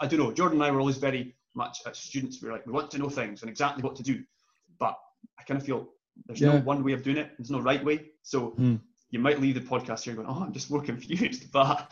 I 0.00 0.06
don't 0.06 0.20
know. 0.20 0.32
Jordan 0.32 0.58
and 0.58 0.64
I 0.64 0.70
were 0.70 0.80
always 0.80 0.98
very 0.98 1.34
much 1.54 1.78
as 1.86 1.98
students. 1.98 2.40
We 2.40 2.48
were 2.48 2.54
like, 2.54 2.66
we 2.66 2.72
want 2.72 2.90
to 2.92 2.98
know 2.98 3.08
things 3.08 3.42
and 3.42 3.50
exactly 3.50 3.82
what 3.82 3.96
to 3.96 4.02
do. 4.02 4.22
But 4.78 4.96
I 5.38 5.42
kind 5.42 5.60
of 5.60 5.66
feel 5.66 5.88
there's 6.26 6.40
yeah. 6.40 6.54
no 6.54 6.58
one 6.60 6.84
way 6.84 6.92
of 6.92 7.02
doing 7.02 7.16
it. 7.16 7.30
There's 7.38 7.50
no 7.50 7.60
right 7.60 7.84
way. 7.84 8.10
So 8.22 8.54
mm. 8.58 8.80
you 9.10 9.18
might 9.18 9.40
leave 9.40 9.54
the 9.54 9.60
podcast 9.60 10.04
here 10.04 10.14
going, 10.14 10.28
oh, 10.28 10.42
I'm 10.44 10.52
just 10.52 10.70
more 10.70 10.82
confused. 10.90 11.50
But 11.52 11.90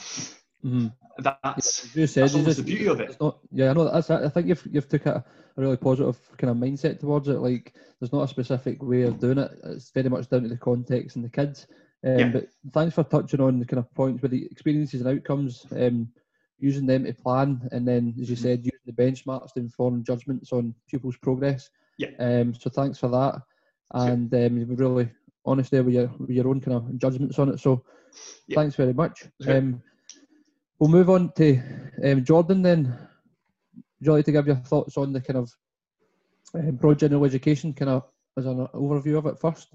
mm. 0.64 0.92
that's, 1.18 1.94
you 1.96 2.06
said, 2.06 2.24
that's 2.24 2.34
just, 2.34 2.58
the 2.58 2.62
beauty 2.62 2.86
of 2.86 3.00
it. 3.00 3.16
Not, 3.20 3.38
yeah, 3.50 3.70
I 3.70 3.72
know. 3.72 3.90
That's, 3.90 4.10
I 4.10 4.28
think 4.28 4.46
you've, 4.46 4.66
you've 4.70 4.88
took 4.88 5.06
a, 5.06 5.24
a 5.56 5.60
really 5.60 5.76
positive 5.76 6.18
kind 6.36 6.50
of 6.50 6.56
mindset 6.56 7.00
towards 7.00 7.28
it. 7.28 7.38
Like 7.38 7.74
there's 7.98 8.12
not 8.12 8.24
a 8.24 8.28
specific 8.28 8.82
way 8.82 9.02
of 9.02 9.18
doing 9.18 9.38
it. 9.38 9.50
It's 9.64 9.90
very 9.90 10.08
much 10.08 10.28
down 10.28 10.42
to 10.42 10.48
the 10.48 10.56
context 10.56 11.16
and 11.16 11.24
the 11.24 11.30
kids. 11.30 11.66
Um, 12.04 12.18
yeah. 12.18 12.28
But 12.28 12.48
thanks 12.72 12.94
for 12.94 13.04
touching 13.04 13.40
on 13.40 13.58
the 13.58 13.66
kind 13.66 13.78
of 13.78 13.92
points 13.94 14.22
with 14.22 14.30
the 14.30 14.46
experiences 14.46 15.00
and 15.00 15.16
outcomes. 15.16 15.66
Um, 15.72 16.08
using 16.58 16.86
them 16.86 17.04
to 17.04 17.12
plan, 17.12 17.68
and 17.72 17.86
then, 17.86 18.14
as 18.20 18.30
you 18.30 18.36
mm. 18.36 18.42
said, 18.42 18.64
using 18.64 18.80
the 18.86 18.92
benchmarks 18.92 19.52
to 19.54 19.60
inform 19.60 20.04
judgments 20.04 20.52
on 20.52 20.74
pupils' 20.88 21.16
progress. 21.16 21.68
Yeah. 21.98 22.08
Um, 22.18 22.54
so 22.54 22.70
thanks 22.70 22.98
for 22.98 23.08
that, 23.08 23.40
and 23.92 24.32
um, 24.32 24.58
you 24.58 24.66
were 24.66 24.74
really 24.74 25.10
honest 25.44 25.70
there 25.70 25.82
with 25.82 25.94
your 25.94 26.10
with 26.18 26.30
your 26.30 26.48
own 26.48 26.60
kind 26.60 26.76
of 26.76 26.98
judgments 26.98 27.38
on 27.38 27.50
it. 27.50 27.60
So 27.60 27.84
yeah. 28.48 28.56
thanks 28.56 28.74
very 28.74 28.92
much. 28.92 29.24
Um, 29.46 29.82
we'll 30.78 30.90
move 30.90 31.10
on 31.10 31.32
to 31.36 31.60
um, 32.04 32.24
Jordan 32.24 32.62
then. 32.62 32.96
Like 34.04 34.24
to 34.26 34.32
give 34.32 34.46
your 34.46 34.56
thoughts 34.56 34.96
on 34.96 35.12
the 35.12 35.20
kind 35.20 35.38
of 35.38 35.50
um, 36.54 36.76
broad 36.76 36.98
general 36.98 37.24
education, 37.24 37.72
kind 37.72 37.90
of 37.90 38.04
as 38.36 38.46
an 38.46 38.66
overview 38.74 39.18
of 39.18 39.26
it 39.26 39.38
first? 39.38 39.68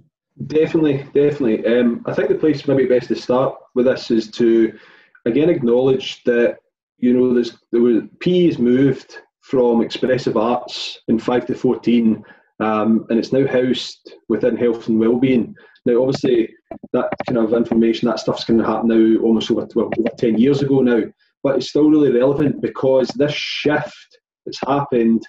Definitely, 0.48 0.98
definitely. 1.14 1.66
Um, 1.66 2.04
I 2.06 2.14
think 2.14 2.30
the 2.30 2.36
place 2.36 2.68
maybe 2.68 2.86
best 2.86 3.08
to 3.10 3.16
start 3.16 3.56
with 3.76 3.86
this 3.86 4.12
is 4.12 4.30
to 4.32 4.78
again 5.26 5.50
acknowledge 5.50 6.24
that 6.24 6.58
you 7.02 7.14
know, 7.14 7.34
there's, 7.34 7.58
there 7.72 7.82
was 7.82 8.04
PE's 8.20 8.60
moved 8.60 9.18
from 9.42 9.82
expressive 9.82 10.38
arts 10.38 11.00
in 11.08 11.20
five 11.20 11.46
to 11.48 11.56
fourteen, 11.56 12.24
um, 12.60 13.06
and 13.10 13.20
it's 13.20 13.34
now 13.34 13.46
housed 13.48 14.14
within 14.30 14.56
health 14.56 14.88
and 14.88 15.00
well-being. 15.00 15.56
Now, 15.86 16.04
obviously, 16.04 16.54
that 16.94 17.10
kind 17.28 17.40
of 17.40 17.54
information, 17.54 18.08
that 18.08 18.20
stuff's 18.20 18.46
going 18.46 18.60
to 18.60 18.66
happen 18.66 18.88
now 18.88 19.22
almost 19.22 19.50
over, 19.50 19.68
well, 19.76 19.90
over 19.98 20.10
ten 20.18 20.38
years 20.38 20.62
ago 20.62 20.82
now, 20.82 21.02
but 21.44 21.56
it's 21.56 21.70
still 21.70 21.90
really 21.90 22.12
relevant 22.12 22.62
because 22.62 23.08
this 23.10 23.34
shift 23.34 24.20
that's 24.46 24.60
happened, 24.66 25.22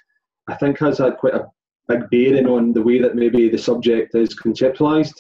I 0.49 0.55
think, 0.55 0.79
has 0.79 0.99
had 0.99 1.17
quite 1.17 1.35
a 1.35 1.47
big 1.89 2.09
bearing 2.11 2.47
on 2.47 2.73
the 2.73 2.83
way 2.83 3.01
that 3.01 3.17
maybe 3.17 3.49
the 3.49 3.59
subject 3.59 4.15
is 4.15 4.39
conceptualised. 4.39 5.15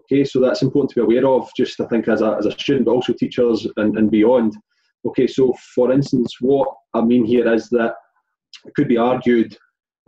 Okay, 0.00 0.24
so 0.24 0.40
that's 0.40 0.62
important 0.62 0.90
to 0.90 0.96
be 0.96 1.16
aware 1.16 1.26
of, 1.26 1.50
just 1.56 1.80
I 1.80 1.86
think 1.86 2.08
as 2.08 2.20
a, 2.20 2.36
as 2.38 2.46
a 2.46 2.52
student, 2.52 2.84
but 2.84 2.92
also 2.92 3.12
teachers 3.12 3.66
and, 3.76 3.96
and 3.96 4.10
beyond. 4.10 4.54
Okay, 5.06 5.26
so 5.26 5.54
for 5.74 5.92
instance, 5.92 6.36
what 6.40 6.68
I 6.94 7.00
mean 7.00 7.24
here 7.24 7.52
is 7.52 7.68
that 7.70 7.94
it 8.64 8.74
could 8.74 8.88
be 8.88 8.96
argued 8.96 9.56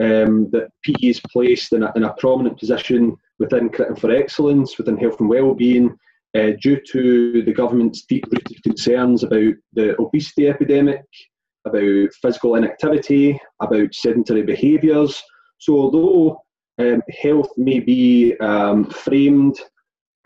um, 0.02 0.50
that 0.50 0.68
PE 0.84 1.08
is 1.08 1.20
placed 1.32 1.72
in 1.72 1.82
a, 1.82 1.92
in 1.96 2.04
a 2.04 2.12
prominent 2.14 2.58
position 2.58 3.16
within 3.38 3.68
Curriculum 3.68 4.00
for 4.00 4.10
Excellence, 4.10 4.76
within 4.78 4.96
health 4.96 5.20
and 5.20 5.28
wellbeing, 5.28 5.96
uh, 6.36 6.52
due 6.60 6.80
to 6.92 7.42
the 7.42 7.52
government's 7.52 8.04
deep-rooted 8.04 8.62
concerns 8.62 9.22
about 9.22 9.54
the 9.72 9.98
obesity 10.00 10.48
epidemic, 10.48 11.02
about 11.66 12.12
physical 12.20 12.56
inactivity, 12.56 13.40
about 13.60 13.94
sedentary 13.94 14.42
behaviours. 14.42 15.22
So 15.58 15.74
although 15.78 16.42
um, 16.78 17.02
health 17.22 17.48
may 17.56 17.80
be 17.80 18.36
um, 18.38 18.84
framed 18.90 19.58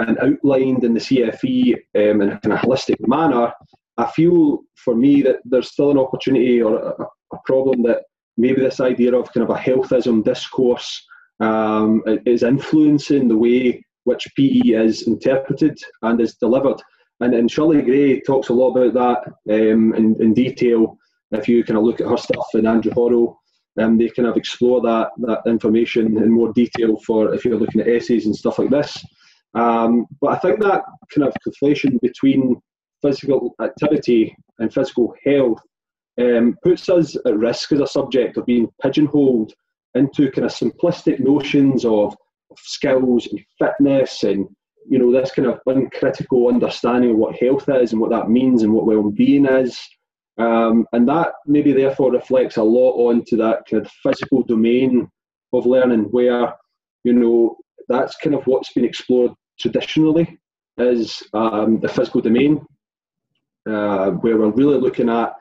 and 0.00 0.18
outlined 0.18 0.84
in 0.84 0.94
the 0.94 1.00
CFE 1.00 1.74
um, 1.94 2.22
in 2.22 2.52
a 2.52 2.56
holistic 2.56 2.96
manner, 3.06 3.52
I 3.96 4.10
feel 4.10 4.60
for 4.76 4.94
me 4.94 5.22
that 5.22 5.36
there's 5.44 5.70
still 5.70 5.90
an 5.90 5.98
opportunity 5.98 6.62
or 6.62 6.76
a, 6.76 7.06
a 7.32 7.38
problem 7.44 7.82
that 7.84 8.02
maybe 8.36 8.60
this 8.60 8.80
idea 8.80 9.14
of 9.14 9.32
kind 9.32 9.48
of 9.48 9.54
a 9.54 9.60
healthism 9.60 10.24
discourse 10.24 11.06
um, 11.40 12.02
is 12.26 12.42
influencing 12.42 13.28
the 13.28 13.36
way 13.36 13.84
which 14.04 14.26
PE 14.36 14.70
is 14.70 15.06
interpreted 15.06 15.78
and 16.02 16.20
is 16.20 16.34
delivered. 16.36 16.80
And, 17.20 17.34
and 17.34 17.50
Shirley 17.50 17.82
Gray 17.82 18.20
talks 18.20 18.48
a 18.48 18.54
lot 18.54 18.74
about 18.74 18.94
that 18.94 19.72
um, 19.72 19.94
in, 19.94 20.16
in 20.20 20.34
detail. 20.34 20.96
If 21.32 21.48
you 21.48 21.62
kind 21.62 21.78
of 21.78 21.84
look 21.84 22.00
at 22.00 22.08
her 22.08 22.16
stuff 22.16 22.46
and 22.54 22.66
Andrew 22.66 22.92
Horrell, 22.92 23.36
um, 23.78 23.98
they 23.98 24.08
kind 24.08 24.28
of 24.28 24.36
explore 24.36 24.80
that 24.82 25.10
that 25.18 25.42
information 25.46 26.16
in 26.16 26.30
more 26.30 26.52
detail 26.52 26.98
for 27.06 27.32
if 27.34 27.44
you're 27.44 27.58
looking 27.58 27.80
at 27.80 27.88
essays 27.88 28.26
and 28.26 28.34
stuff 28.34 28.58
like 28.58 28.70
this. 28.70 29.04
Um, 29.54 30.06
but 30.20 30.32
I 30.32 30.38
think 30.38 30.60
that 30.60 30.82
kind 31.14 31.26
of 31.26 31.34
conflation 31.46 32.00
between 32.00 32.60
physical 33.02 33.54
activity 33.62 34.34
and 34.58 34.72
physical 34.72 35.14
health 35.24 35.60
um, 36.20 36.56
puts 36.62 36.88
us 36.88 37.16
at 37.24 37.36
risk 37.36 37.72
as 37.72 37.80
a 37.80 37.86
subject 37.86 38.36
of 38.36 38.46
being 38.46 38.68
pigeonholed 38.82 39.52
into 39.94 40.30
kind 40.30 40.44
of 40.44 40.52
simplistic 40.52 41.18
notions 41.20 41.84
of 41.84 42.14
skills 42.58 43.26
and 43.28 43.40
fitness 43.58 44.22
and 44.22 44.46
you 44.88 44.98
know 44.98 45.12
this 45.12 45.32
kind 45.32 45.46
of 45.46 45.60
uncritical 45.66 46.48
understanding 46.48 47.10
of 47.10 47.16
what 47.16 47.36
health 47.36 47.68
is 47.68 47.92
and 47.92 48.00
what 48.00 48.10
that 48.10 48.30
means 48.30 48.62
and 48.62 48.72
what 48.72 48.86
well-being 48.86 49.46
is 49.46 49.78
um, 50.38 50.86
and 50.92 51.08
that 51.08 51.32
maybe 51.46 51.72
therefore 51.72 52.12
reflects 52.12 52.56
a 52.56 52.62
lot 52.62 52.92
onto 53.08 53.36
that 53.36 53.62
kind 53.70 53.84
of 53.84 53.92
physical 54.02 54.42
domain 54.42 55.08
of 55.52 55.66
learning 55.66 56.04
where 56.10 56.54
you 57.04 57.12
know 57.12 57.56
that's 57.88 58.16
kind 58.16 58.34
of 58.34 58.46
what's 58.46 58.72
been 58.72 58.84
explored 58.84 59.32
traditionally 59.58 60.38
is 60.78 61.22
um, 61.34 61.78
the 61.80 61.88
physical 61.88 62.20
domain 62.20 62.64
uh, 63.68 64.10
where 64.10 64.38
we're 64.38 64.50
really 64.50 64.78
looking 64.78 65.10
at 65.10 65.34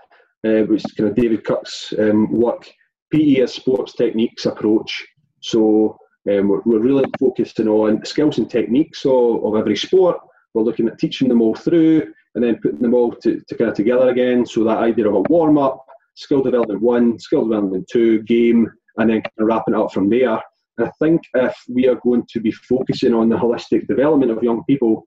uh, 0.45 0.63
which 0.63 0.86
is 0.86 0.91
kind 0.93 1.10
of 1.10 1.15
David 1.15 1.43
Kirk's 1.43 1.93
um, 2.00 2.32
work, 2.32 2.69
PE 3.12 3.41
as 3.41 3.54
sports 3.54 3.93
techniques 3.93 4.45
approach. 4.45 5.06
So 5.41 5.98
um, 6.30 6.50
we're, 6.50 6.62
we're, 6.65 6.80
really 6.80 7.06
focusing 7.20 7.68
on 7.68 8.06
skills 8.06 8.38
and 8.38 8.50
techniques 8.50 9.06
of, 9.06 9.44
of 9.44 9.56
every 9.56 9.76
sport. 9.76 10.18
We're 10.54 10.63
looking 10.63 10.88
at 10.88 11.00
teaching 11.00 11.28
them 11.28 11.42
all 11.42 11.56
through 11.56 12.13
and 12.36 12.44
then 12.44 12.60
putting 12.62 12.82
them 12.82 12.94
all 12.94 13.12
to, 13.12 13.42
to 13.48 13.56
kind 13.56 13.70
of 13.70 13.76
together 13.76 14.10
again. 14.10 14.46
So 14.46 14.63
that 14.63 14.78
idea 14.78 15.08
of 15.08 15.15
a 15.15 15.22
warm 15.22 15.58
up, 15.58 15.86
skill 16.15 16.42
development 16.42 16.82
one, 16.82 17.20
skill 17.20 17.46
development 17.46 17.88
two, 17.92 18.22
game, 18.24 18.70
and 18.98 19.10
then 19.10 19.22
kind 19.22 19.32
of 19.39 19.48
wrapping 19.48 19.74
it 19.74 19.80
up 19.80 19.94
from 19.94 20.10
there. 20.10 20.42
And 20.78 20.88
I 20.88 20.92
think 21.00 21.22
if 21.34 21.56
we 21.68 21.88
are 21.88 22.00
going 22.04 22.26
to 22.30 22.39
be 22.39 22.52
focusing 22.52 23.13
on 23.13 23.30
the 23.30 23.38
holistic 23.38 23.88
development 23.88 24.32
of 24.32 24.44
young 24.44 24.63
people, 24.65 25.06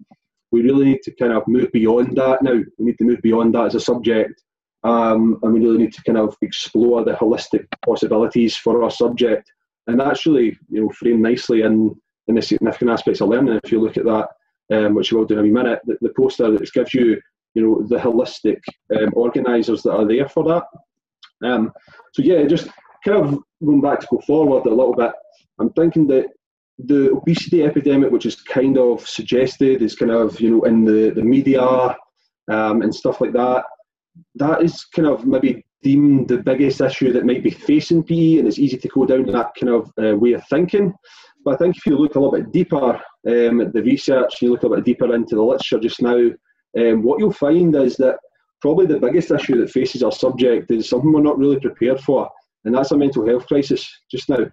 we 0.51 0.63
really 0.63 0.85
need 0.85 1.03
to 1.03 1.15
kind 1.15 1.33
of 1.33 1.47
move 1.47 1.73
beyond 1.73 2.17
that 2.17 2.43
now. 2.43 2.61
We 2.79 2.87
need 2.87 2.99
to 2.99 3.05
move 3.05 3.23
beyond 3.23 3.55
that 3.55 3.67
as 3.67 3.75
a 3.75 3.81
subject 3.81 4.43
um, 4.85 5.39
and 5.43 5.53
we 5.53 5.61
really 5.61 5.79
need 5.79 5.93
to 5.93 6.03
kind 6.03 6.19
of 6.19 6.37
explore 6.43 7.05
the 7.05 7.13
holistic 7.13 7.67
possibilities 7.85 8.57
for 8.57 8.83
our 8.83 8.91
subject. 8.91 9.51
And 9.87 9.99
that's 9.99 10.27
really, 10.27 10.57
you 10.69 10.83
know, 10.83 10.91
framed 10.91 11.23
nicely 11.23 11.63
in, 11.63 11.95
in 12.29 12.35
the 12.35 12.43
significant 12.43 12.91
aspects 12.91 13.21
of 13.21 13.29
learning. 13.29 13.61
If 13.65 13.73
you 13.73 13.81
look 13.81 13.97
at 13.97 14.05
that, 14.05 14.29
um, 14.73 14.95
which 14.95 15.13
we'll 15.13 15.25
do 15.25 15.39
in 15.39 15.47
a 15.47 15.49
minute, 15.49 15.81
the, 15.85 15.97
the 16.01 16.13
poster 16.17 16.51
that 16.51 16.73
gives 16.73 16.95
you, 16.95 17.21
you 17.55 17.63
know, 17.63 17.87
the 17.87 17.97
holistic 17.97 18.59
um, 18.97 19.13
organisers 19.15 19.83
that 19.83 19.93
are 19.93 20.07
there 20.07 20.29
for 20.29 20.45
that. 20.45 20.65
Um, 21.47 21.73
so 22.15 22.23
yeah, 22.23 22.45
just 22.45 22.69
kind 23.05 23.19
of 23.19 23.39
going 23.65 23.81
back 23.81 24.01
to 24.01 24.07
go 24.11 24.21
forward 24.27 24.67
a 24.67 24.75
little 24.75 24.95
bit, 24.95 25.13
I'm 25.59 25.71
thinking 25.71 26.07
that 26.09 26.27
the 26.79 27.13
obesity 27.13 27.65
epidemic, 27.65 28.11
which 28.11 28.27
is 28.27 28.37
kind 28.37 28.79
of 28.79 29.07
suggested, 29.07 29.83
is 29.83 29.97
kind 29.97 30.13
of 30.13 30.41
you 30.41 30.51
know 30.51 30.63
in 30.63 30.85
the 30.85 31.11
the 31.11 31.23
media 31.23 31.63
um, 32.51 32.83
and 32.83 32.95
stuff 32.95 33.21
like 33.21 33.33
that 33.33 33.65
that 34.35 34.63
is 34.63 34.85
kind 34.85 35.09
of 35.09 35.27
maybe 35.27 35.65
deemed 35.83 36.29
the 36.29 36.39
biggest 36.39 36.81
issue 36.81 37.13
that 37.13 37.27
might 37.27 37.43
be 37.43 37.51
facing 37.51 38.03
PE, 38.03 38.39
and 38.39 38.49
it's 38.49 38.59
easy 38.59 38.77
to 38.77 38.89
go 38.89 39.05
down 39.05 39.27
that 39.27 39.53
kind 39.59 39.73
of 39.73 39.93
uh, 40.03 40.17
way 40.17 40.33
of 40.33 40.47
thinking. 40.49 40.95
But 41.45 41.55
I 41.55 41.57
think 41.57 41.77
if 41.77 41.87
you 41.87 41.97
look 41.97 42.15
a 42.15 42.21
little 42.21 42.39
bit 42.39 42.53
deeper 42.53 43.01
um, 43.27 43.61
at 43.61 43.73
the 43.73 43.83
research, 43.83 44.41
you 44.41 44.51
look 44.51 44.63
a 44.63 44.69
bit 44.69 44.85
deeper 44.85 45.13
into 45.15 45.35
the 45.35 45.43
literature 45.43 45.81
just 45.81 46.01
now, 46.01 46.31
um, 46.79 47.03
what 47.03 47.19
you'll 47.19 47.33
find 47.33 47.75
is 47.77 47.97
that 47.97 48.17
probably 48.61 48.87
the 48.87 49.01
biggest 49.01 49.31
issue 49.31 49.59
that 49.61 49.71
faces 49.71 50.03
our 50.03 50.13
subject 50.13 50.71
is 50.71 50.89
something 50.89 51.13
we're 51.13 51.21
not 51.21 51.39
really 51.39 51.59
prepared 51.59 52.01
for, 52.01 52.31
and 52.65 52.75
that's 52.75 52.93
a 52.93 52.97
mental 52.97 53.27
health 53.27 53.47
crisis 53.47 53.91
just 54.11 54.29
now. 54.29 54.47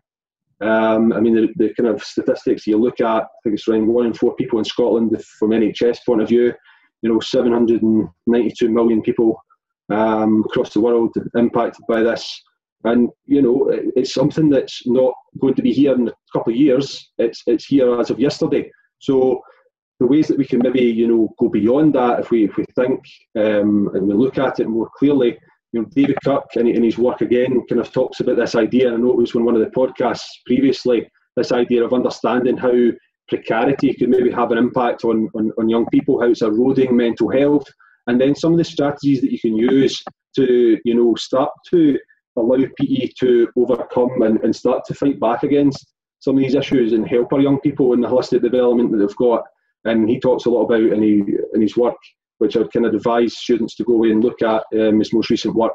Um, 0.62 1.14
I 1.14 1.22
mean, 1.22 1.36
the, 1.36 1.48
the, 1.56 1.74
kind 1.76 1.88
of 1.88 2.04
statistics 2.04 2.68
you 2.68 2.78
look 2.78 3.00
at, 3.00 3.06
I 3.24 3.28
think 3.44 3.56
it's 3.56 3.68
around 3.70 3.88
one 3.88 4.08
in 4.08 4.14
four 4.14 4.36
people 4.36 4.60
in 4.60 4.66
Scotland, 4.66 5.24
from 5.40 5.52
NHS 5.52 6.00
point 6.06 6.22
of 6.22 6.28
view, 6.28 6.54
you 7.02 7.14
know, 7.14 7.22
792 7.22 8.70
million 8.70 9.02
people 9.02 9.42
um, 9.90 10.44
across 10.46 10.74
the 10.74 10.82
world 10.82 11.14
impacted 11.36 11.86
by 11.88 12.02
this. 12.02 12.42
And 12.86 13.10
you 13.26 13.42
know, 13.42 13.70
it's 13.72 14.14
something 14.14 14.50
that's 14.50 14.88
not 14.88 15.14
going 15.40 15.56
to 15.56 15.62
be 15.62 15.74
here 15.74 15.94
in 15.94 16.08
a 16.08 16.14
couple 16.32 16.54
of 16.54 16.60
years. 16.60 17.12
It's 17.18 17.44
it's 17.46 17.66
here 17.66 18.00
as 18.00 18.10
of 18.10 18.20
yesterday. 18.20 18.72
So 19.00 19.42
the 20.00 20.08
ways 20.08 20.28
that 20.28 20.38
we 20.38 20.46
can 20.46 20.60
maybe 20.60 20.82
you 20.82 21.08
know 21.08 21.30
go 21.38 21.50
beyond 21.50 21.96
that, 21.96 22.22
if 22.22 22.32
we 22.32 22.46
if 22.46 22.56
we 22.56 22.64
think 22.76 23.02
um, 23.38 23.90
and 23.94 24.08
we 24.08 24.14
look 24.14 24.38
at 24.38 24.62
it 24.62 24.70
more 24.70 24.90
clearly, 24.98 25.38
you 25.74 25.82
know, 25.82 25.88
David 25.94 26.18
Kirk 26.24 26.56
in 26.56 26.84
his 26.84 26.98
work 26.98 27.22
again 27.22 27.62
kind 27.68 27.82
of 27.82 27.92
talks 27.92 28.22
about 28.22 28.38
this 28.38 28.56
idea. 28.56 28.94
I 28.94 28.98
know 28.98 29.12
it 29.12 29.18
was 29.18 29.36
on 29.36 29.46
one 29.46 29.56
of 29.56 29.62
the 29.62 29.72
podcasts 29.72 30.28
previously. 30.46 31.08
This 31.36 31.52
idea 31.52 31.84
of 31.84 31.94
understanding 31.94 32.58
how 32.58 32.74
precarity 33.28 33.94
could 33.94 34.10
maybe 34.10 34.32
have 34.32 34.52
an 34.52 34.58
impact 34.58 35.04
on, 35.04 35.30
on, 35.36 35.52
on 35.58 35.70
young 35.70 35.86
people, 35.88 36.20
how 36.20 36.28
it's 36.28 36.42
eroding 36.42 36.98
mental 36.98 37.30
health, 37.30 37.66
and 38.10 38.20
then 38.20 38.36
some 38.36 38.52
of 38.52 38.58
the 38.58 38.64
strategies 38.64 39.22
that 39.22 39.32
you 39.32 39.40
can 39.40 39.56
use 39.56 40.04
to 40.36 40.78
you 40.84 40.96
know 40.96 41.16
start 41.16 41.52
to 41.70 41.98
allow 42.38 42.58
PE 42.80 43.10
to 43.20 43.48
overcome 43.56 44.22
and, 44.24 44.40
and 44.44 44.56
start 44.56 44.84
to 44.86 44.94
fight 44.94 45.20
back 45.20 45.44
against 45.44 45.94
some 46.20 46.36
of 46.36 46.44
these 46.44 46.56
issues 46.56 46.94
and 46.94 47.08
help 47.08 47.32
our 47.32 47.40
young 47.40 47.60
people 47.60 47.94
in 47.94 48.02
the 48.02 48.08
holistic 48.08 48.42
development 48.42 48.92
that 48.92 48.98
they've 48.98 49.16
got. 49.16 49.44
And 49.86 50.10
he 50.10 50.20
talks 50.20 50.46
a 50.46 50.50
lot 50.50 50.64
about 50.64 50.82
in, 50.82 51.02
he, 51.02 51.24
in 51.54 51.62
his 51.62 51.78
work, 51.78 51.96
which 52.40 52.58
I'd 52.58 52.72
kind 52.72 52.86
of 52.86 52.94
advise 52.94 53.38
students 53.38 53.76
to 53.76 53.84
go 53.84 53.94
away 53.94 54.12
and 54.12 54.24
look 54.24 54.42
at 54.42 54.64
um, 54.78 55.00
his 55.00 55.14
most 55.14 55.30
recent 55.30 55.56
work 55.56 55.74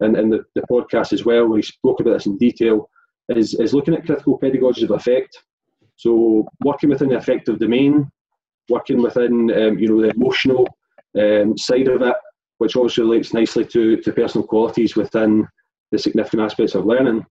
and, 0.00 0.16
and 0.16 0.32
the, 0.32 0.44
the 0.54 0.62
podcast 0.70 1.12
as 1.12 1.24
well, 1.24 1.48
where 1.48 1.58
he 1.58 1.62
spoke 1.62 2.00
about 2.00 2.14
this 2.14 2.26
in 2.26 2.38
detail, 2.38 2.88
is, 3.28 3.54
is 3.54 3.74
looking 3.74 3.94
at 3.94 4.06
critical 4.06 4.38
pedagogies 4.38 4.84
of 4.84 4.92
affect. 4.92 5.36
So 5.96 6.46
working 6.64 6.90
within 6.90 7.10
the 7.10 7.18
affective 7.18 7.58
domain, 7.58 8.10
working 8.68 9.02
within 9.02 9.50
um, 9.50 9.78
you 9.78 9.88
know 9.88 10.02
the 10.02 10.10
emotional 10.10 10.66
um, 11.18 11.56
side 11.56 11.88
of 11.88 12.02
it, 12.02 12.16
which 12.58 12.76
obviously 12.76 13.04
relates 13.04 13.34
nicely 13.34 13.64
to, 13.64 13.96
to 13.98 14.12
personal 14.12 14.46
qualities 14.46 14.96
within 14.96 15.46
the 15.90 15.98
significant 15.98 16.42
aspects 16.42 16.74
of 16.74 16.86
learning. 16.86 17.24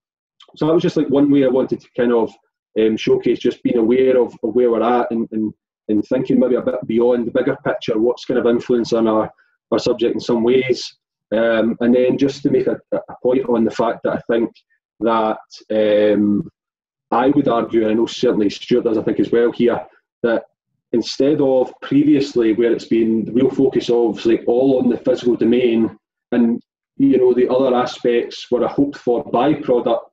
So 0.56 0.66
that 0.66 0.74
was 0.74 0.84
just 0.84 0.98
like 0.98 1.10
one 1.10 1.30
way 1.30 1.46
I 1.46 1.50
wanted 1.50 1.82
to 1.82 1.88
kind 1.96 2.14
of 2.14 2.32
um, 2.80 2.98
showcase 2.98 3.40
just 3.40 3.64
being 3.64 3.78
aware 3.78 4.20
of, 4.20 4.34
of 4.44 4.56
where 4.56 4.72
we're 4.72 4.84
at 4.84 5.12
and, 5.12 5.28
and, 5.32 5.54
and 5.90 6.06
thinking 6.06 6.40
maybe 6.40 6.56
a 6.56 6.62
bit 6.62 6.76
beyond 6.86 7.28
the 7.28 7.32
bigger 7.32 7.58
picture, 7.66 8.00
what's 8.00 8.26
kind 8.26 8.40
of 8.40 8.48
influencing 8.48 9.08
our, 9.08 9.32
our 9.72 9.80
subject 9.80 10.14
in 10.14 10.20
some 10.20 10.44
ways. 10.44 10.96
Um, 11.34 11.76
and 11.82 11.94
then 11.94 12.18
just 12.18 12.42
to 12.44 12.50
make 12.50 12.68
a, 12.68 12.80
a, 12.94 13.16
point 13.22 13.50
on 13.50 13.66
the 13.66 13.72
fact 13.72 14.00
that 14.04 14.14
I 14.14 14.22
think 14.32 14.50
that 15.02 15.38
um, 15.72 16.50
I 17.12 17.28
would 17.28 17.50
argue, 17.50 17.82
and 17.82 17.92
I 17.92 17.94
know 17.94 18.06
certainly 18.06 18.50
Stewart 18.50 18.86
does, 18.86 18.98
I 18.98 19.04
think 19.04 19.20
as 19.20 19.32
well 19.32 19.52
here, 19.52 19.86
that 20.24 20.44
instead 20.94 21.42
of 21.42 21.72
previously 21.82 22.54
where 22.54 22.72
it's 22.72 22.88
been 22.88 23.26
the 23.26 23.32
real 23.32 23.50
focus 23.50 23.90
obviously 23.90 24.44
all 24.46 24.80
on 24.82 24.90
the 24.90 24.98
physical 24.98 25.36
domain 25.36 25.98
and 26.32 26.62
you 26.98 27.18
know 27.18 27.34
the 27.34 27.50
other 27.50 27.76
aspects 27.76 28.48
were 28.50 28.64
a 28.64 28.68
hoped 28.68 28.98
for 28.98 29.24
byproduct 29.32 30.10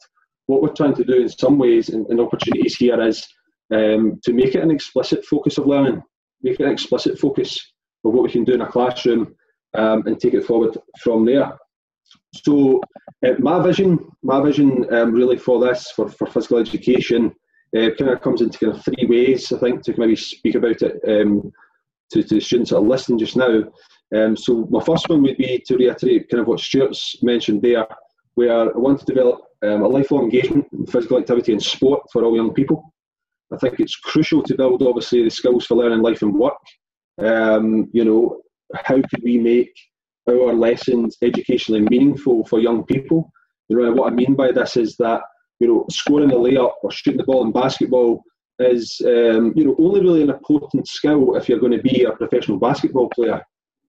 what 0.46 0.62
we're 0.62 0.68
trying 0.74 0.94
to 0.94 1.04
do 1.04 1.22
in 1.22 1.28
some 1.28 1.58
ways 1.58 1.88
and, 1.88 2.06
and 2.08 2.20
opportunities 2.20 2.76
here 2.76 3.00
is 3.00 3.26
um, 3.72 4.20
to 4.22 4.32
make 4.32 4.54
it 4.54 4.62
an 4.62 4.70
explicit 4.70 5.24
focus 5.24 5.58
of 5.58 5.66
learning 5.66 6.02
make 6.42 6.60
it 6.60 6.66
an 6.66 6.72
explicit 6.72 7.18
focus 7.18 7.58
of 8.04 8.12
what 8.12 8.22
we 8.22 8.30
can 8.30 8.44
do 8.44 8.52
in 8.52 8.60
a 8.60 8.70
classroom 8.70 9.34
um, 9.74 10.06
and 10.06 10.20
take 10.20 10.34
it 10.34 10.44
forward 10.44 10.76
from 11.02 11.24
there. 11.24 11.52
So 12.34 12.80
uh, 13.26 13.32
my 13.38 13.62
vision 13.62 13.98
my 14.22 14.42
vision 14.42 14.86
um, 14.94 15.12
really 15.12 15.36
for 15.36 15.60
this 15.64 15.90
for, 15.90 16.08
for 16.08 16.26
physical 16.26 16.58
education 16.58 17.34
uh, 17.76 17.90
kind 17.98 18.10
of 18.10 18.20
comes 18.20 18.40
into 18.40 18.58
kind 18.58 18.74
of 18.74 18.84
three 18.84 19.06
ways, 19.06 19.52
I 19.52 19.58
think, 19.58 19.82
to 19.82 19.94
maybe 19.96 20.16
speak 20.16 20.54
about 20.54 20.82
it 20.82 21.00
um, 21.08 21.52
to, 22.12 22.22
to 22.22 22.40
students 22.40 22.70
that 22.70 22.78
are 22.78 22.82
listening 22.82 23.18
just 23.18 23.36
now. 23.36 23.64
Um, 24.14 24.36
so 24.36 24.66
my 24.70 24.82
first 24.84 25.08
one 25.08 25.22
would 25.22 25.36
be 25.36 25.62
to 25.66 25.76
reiterate 25.76 26.28
kind 26.28 26.40
of 26.40 26.46
what 26.46 26.60
Stewart's 26.60 27.22
mentioned 27.22 27.62
there, 27.62 27.86
where 28.34 28.52
I 28.52 28.78
want 28.78 29.00
to 29.00 29.06
develop 29.06 29.40
um, 29.62 29.82
a 29.82 29.88
lifelong 29.88 30.24
engagement 30.24 30.66
in 30.72 30.86
physical 30.86 31.18
activity 31.18 31.52
and 31.52 31.62
sport 31.62 32.02
for 32.12 32.22
all 32.22 32.36
young 32.36 32.52
people. 32.52 32.92
I 33.52 33.56
think 33.56 33.80
it's 33.80 33.96
crucial 33.96 34.42
to 34.44 34.56
build, 34.56 34.82
obviously, 34.82 35.22
the 35.24 35.30
skills 35.30 35.66
for 35.66 35.76
learning 35.76 36.02
life 36.02 36.22
and 36.22 36.34
work 36.34 36.54
Um, 37.18 37.88
you 37.92 38.04
know, 38.04 38.40
how 38.74 38.96
could 38.96 39.22
we 39.22 39.38
make 39.38 39.72
our 40.28 40.52
lessons 40.52 41.16
educationally 41.22 41.82
meaningful 41.82 42.44
for 42.46 42.60
young 42.60 42.84
people? 42.84 43.30
You 43.68 43.78
know, 43.78 43.92
what 43.92 44.12
I 44.12 44.14
mean 44.14 44.34
by 44.34 44.52
this 44.52 44.76
is 44.76 44.96
that 44.96 45.22
you 45.60 45.68
know, 45.68 45.86
scoring 45.90 46.32
a 46.32 46.34
layup 46.34 46.72
or 46.82 46.90
shooting 46.90 47.18
the 47.18 47.24
ball 47.24 47.44
in 47.44 47.52
basketball 47.52 48.22
is 48.58 49.00
um, 49.04 49.52
you 49.56 49.64
know 49.64 49.74
only 49.78 50.00
really 50.00 50.22
an 50.22 50.30
important 50.30 50.86
skill 50.86 51.34
if 51.36 51.48
you're 51.48 51.58
going 51.58 51.72
to 51.72 51.82
be 51.82 52.04
a 52.04 52.12
professional 52.12 52.58
basketball 52.58 53.08
player. 53.10 53.42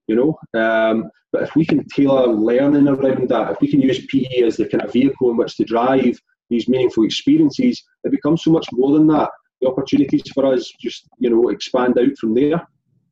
You 0.07 0.15
know, 0.15 0.59
um, 0.59 1.09
but 1.31 1.43
if 1.43 1.55
we 1.55 1.65
can 1.65 1.83
tailor 1.87 2.27
learning 2.27 2.87
around 2.87 3.27
that, 3.29 3.51
if 3.51 3.61
we 3.61 3.67
can 3.67 3.81
use 3.81 4.05
PE 4.05 4.43
as 4.43 4.57
the 4.57 4.67
kind 4.67 4.83
of 4.83 4.93
vehicle 4.93 5.31
in 5.31 5.37
which 5.37 5.57
to 5.57 5.63
drive 5.63 6.19
these 6.49 6.69
meaningful 6.69 7.05
experiences, 7.05 7.83
it 8.03 8.11
becomes 8.11 8.43
so 8.43 8.51
much 8.51 8.67
more 8.71 8.93
than 8.93 9.07
that. 9.07 9.29
The 9.61 9.67
opportunities 9.67 10.23
for 10.33 10.45
us 10.45 10.71
just 10.79 11.07
you 11.19 11.29
know 11.29 11.49
expand 11.49 11.97
out 11.99 12.17
from 12.19 12.35
there, 12.35 12.65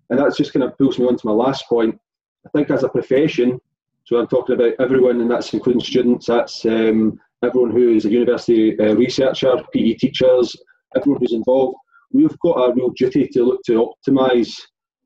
and 0.09 0.19
that's 0.19 0.37
just 0.37 0.53
kind 0.53 0.63
of 0.63 0.77
pulls 0.77 0.99
me 0.99 1.07
on 1.07 1.17
to 1.17 1.27
my 1.27 1.33
last 1.33 1.67
point. 1.67 1.97
I 2.45 2.49
think 2.49 2.69
as 2.69 2.83
a 2.83 2.89
profession, 2.89 3.59
so 4.05 4.17
I'm 4.17 4.27
talking 4.27 4.55
about 4.55 4.73
everyone, 4.79 5.21
and 5.21 5.31
that's 5.31 5.53
including 5.53 5.81
students. 5.81 6.27
That's 6.27 6.65
um, 6.65 7.19
everyone 7.43 7.71
who 7.71 7.95
is 7.95 8.05
a 8.05 8.09
university 8.09 8.77
uh, 8.79 8.95
researcher, 8.95 9.53
PE 9.73 9.93
teachers, 9.95 10.55
everyone 10.95 11.21
who's 11.21 11.33
involved. 11.33 11.77
We've 12.11 12.37
got 12.39 12.69
a 12.69 12.73
real 12.73 12.89
duty 12.89 13.27
to 13.27 13.43
look 13.43 13.61
to 13.65 13.93
optimise 14.07 14.53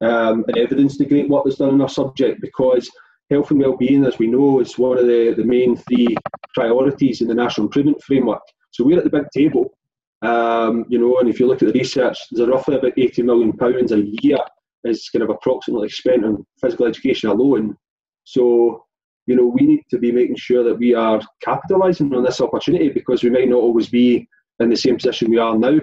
um, 0.01 0.43
and 0.47 0.57
evidence 0.57 0.97
the 0.97 1.05
great 1.05 1.29
work 1.29 1.43
that's 1.45 1.57
done 1.57 1.73
in 1.73 1.81
our 1.81 1.89
subject 1.89 2.41
because 2.41 2.89
health 3.29 3.51
and 3.51 3.59
well-being, 3.59 4.05
as 4.05 4.19
we 4.19 4.27
know, 4.27 4.59
is 4.59 4.77
one 4.77 4.97
of 4.97 5.05
the, 5.05 5.33
the 5.35 5.43
main 5.43 5.75
three 5.75 6.15
priorities 6.53 7.21
in 7.21 7.27
the 7.27 7.33
National 7.33 7.67
Improvement 7.67 8.01
Framework. 8.03 8.41
So 8.71 8.83
we're 8.83 8.97
at 8.97 9.03
the 9.03 9.09
big 9.09 9.25
table, 9.33 9.77
um, 10.21 10.85
you 10.89 10.99
know, 10.99 11.17
and 11.19 11.29
if 11.29 11.39
you 11.39 11.47
look 11.47 11.61
at 11.61 11.67
the 11.67 11.79
research, 11.79 12.17
there's 12.31 12.49
roughly 12.49 12.75
about 12.75 12.97
80 12.97 13.23
million 13.23 13.53
pounds 13.53 13.91
a 13.91 14.03
year 14.21 14.39
is 14.83 15.09
kind 15.09 15.23
of 15.23 15.29
approximately 15.29 15.89
spent 15.89 16.25
on 16.25 16.45
physical 16.61 16.85
education 16.85 17.29
alone. 17.29 17.75
So 18.23 18.85
you 19.27 19.35
know, 19.35 19.45
we 19.45 19.67
need 19.67 19.83
to 19.89 19.99
be 19.99 20.11
making 20.11 20.37
sure 20.37 20.63
that 20.63 20.79
we 20.79 20.95
are 20.95 21.21
capitalising 21.45 22.15
on 22.15 22.23
this 22.23 22.41
opportunity 22.41 22.89
because 22.89 23.23
we 23.23 23.29
might 23.29 23.49
not 23.49 23.57
always 23.57 23.89
be 23.89 24.27
in 24.59 24.69
the 24.69 24.75
same 24.75 24.95
position 24.95 25.29
we 25.29 25.37
are 25.37 25.55
now. 25.55 25.77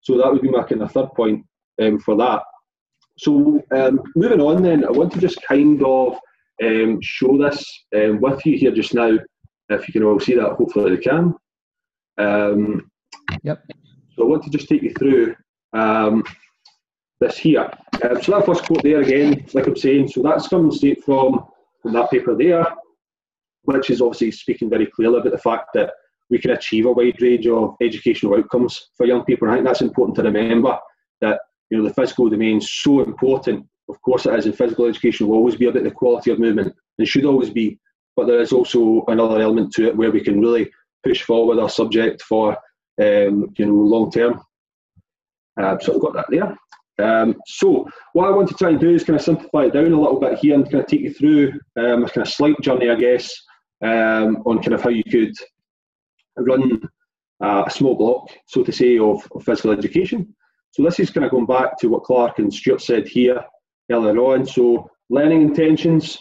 So 0.00 0.16
that 0.16 0.32
would 0.32 0.42
be 0.42 0.50
my 0.50 0.62
kind 0.62 0.80
of 0.80 0.92
third 0.92 1.12
point 1.14 1.44
um, 1.82 1.98
for 1.98 2.16
that. 2.16 2.42
So 3.18 3.60
um, 3.72 4.00
moving 4.14 4.40
on 4.40 4.62
then, 4.62 4.84
I 4.84 4.90
want 4.90 5.12
to 5.12 5.20
just 5.20 5.42
kind 5.42 5.82
of 5.84 6.16
um, 6.62 7.00
show 7.02 7.36
this 7.36 7.66
um, 7.96 8.20
with 8.20 8.46
you 8.46 8.56
here 8.56 8.70
just 8.70 8.94
now. 8.94 9.18
If 9.70 9.88
you 9.88 9.92
can 9.92 10.04
all 10.04 10.20
see 10.20 10.34
that, 10.34 10.52
hopefully 10.52 10.92
you 10.92 10.98
can. 10.98 11.34
Um, 12.16 12.90
yep. 13.42 13.64
So 14.14 14.22
I 14.22 14.26
want 14.26 14.44
to 14.44 14.50
just 14.50 14.68
take 14.68 14.82
you 14.82 14.94
through 14.94 15.34
um, 15.72 16.22
this 17.20 17.38
here. 17.38 17.68
so 18.22 18.32
that 18.32 18.46
first 18.46 18.64
quote 18.64 18.84
there 18.84 19.00
again, 19.00 19.46
like 19.52 19.66
I'm 19.66 19.76
saying, 19.76 20.08
so 20.08 20.22
that's 20.22 20.46
coming 20.46 20.70
straight 20.70 21.02
from, 21.02 21.44
from 21.82 21.92
that 21.94 22.10
paper 22.10 22.36
there 22.36 22.64
which 23.64 23.90
is 23.90 24.00
obviously 24.00 24.30
speaking 24.30 24.70
very 24.70 24.86
clearly 24.86 25.18
about 25.18 25.32
the 25.32 25.38
fact 25.38 25.68
that 25.74 25.92
we 26.30 26.38
can 26.38 26.52
achieve 26.52 26.86
a 26.86 26.92
wide 26.92 27.20
range 27.20 27.46
of 27.46 27.76
educational 27.82 28.36
outcomes 28.36 28.88
for 28.96 29.06
young 29.06 29.24
people. 29.24 29.48
I 29.48 29.54
think 29.54 29.66
that's 29.66 29.82
important 29.82 30.16
to 30.16 30.22
remember 30.22 30.78
that 31.20 31.40
you 31.70 31.78
know 31.78 31.88
the 31.88 31.94
physical 31.94 32.28
domain 32.28 32.58
is 32.58 32.70
so 32.70 33.02
important. 33.02 33.66
Of 33.88 34.00
course, 34.02 34.26
it 34.26 34.34
is, 34.34 34.46
and 34.46 34.56
physical 34.56 34.86
education 34.86 35.28
will 35.28 35.36
always 35.36 35.56
be 35.56 35.66
about 35.66 35.84
the 35.84 35.90
quality 35.90 36.30
of 36.30 36.38
movement 36.38 36.74
and 36.98 37.08
should 37.08 37.24
always 37.24 37.50
be. 37.50 37.78
But 38.16 38.26
there 38.26 38.40
is 38.40 38.52
also 38.52 39.04
another 39.08 39.40
element 39.40 39.72
to 39.74 39.88
it 39.88 39.96
where 39.96 40.10
we 40.10 40.22
can 40.22 40.40
really 40.40 40.70
push 41.04 41.22
forward 41.22 41.58
our 41.58 41.68
subject 41.68 42.22
for 42.22 42.52
um, 43.00 43.52
you 43.56 43.66
know 43.66 43.74
long 43.74 44.10
term. 44.10 44.40
Uh, 45.60 45.78
so 45.78 45.94
I've 45.94 46.00
got 46.00 46.14
that 46.14 46.26
there. 46.30 46.56
Um, 46.98 47.34
so 47.46 47.88
what 48.12 48.28
I 48.28 48.30
want 48.30 48.48
to 48.48 48.54
try 48.54 48.70
and 48.70 48.80
do 48.80 48.94
is 48.94 49.04
kind 49.04 49.18
of 49.18 49.24
simplify 49.24 49.64
it 49.64 49.72
down 49.72 49.92
a 49.92 50.00
little 50.00 50.20
bit 50.20 50.38
here 50.38 50.54
and 50.54 50.64
kind 50.64 50.82
of 50.82 50.86
take 50.86 51.00
you 51.00 51.12
through 51.12 51.52
um, 51.76 52.04
a 52.04 52.08
kind 52.08 52.26
of 52.26 52.32
slight 52.32 52.60
journey, 52.60 52.88
I 52.88 52.94
guess, 52.94 53.32
um, 53.84 54.42
on 54.46 54.62
kind 54.62 54.72
of 54.72 54.82
how 54.82 54.90
you 54.90 55.04
could 55.04 55.34
run 56.38 56.80
uh, 57.42 57.64
a 57.66 57.70
small 57.70 57.94
block, 57.94 58.30
so 58.46 58.64
to 58.64 58.72
say, 58.72 58.98
of, 58.98 59.26
of, 59.32 59.44
physical 59.44 59.70
education. 59.70 60.34
So 60.70 60.82
this 60.82 60.98
is 60.98 61.10
kind 61.10 61.24
of 61.24 61.30
going 61.30 61.46
back 61.46 61.78
to 61.78 61.88
what 61.88 62.04
Clark 62.04 62.38
and 62.38 62.52
Stewart 62.52 62.80
said 62.80 63.06
here 63.06 63.44
earlier 63.92 64.18
on. 64.18 64.46
So 64.46 64.90
learning 65.10 65.42
intentions, 65.42 66.18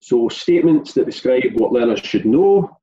so 0.00 0.28
statements 0.28 0.92
that 0.94 1.06
describe 1.06 1.52
what 1.54 1.72
learners 1.72 2.00
should 2.00 2.26
know, 2.26 2.76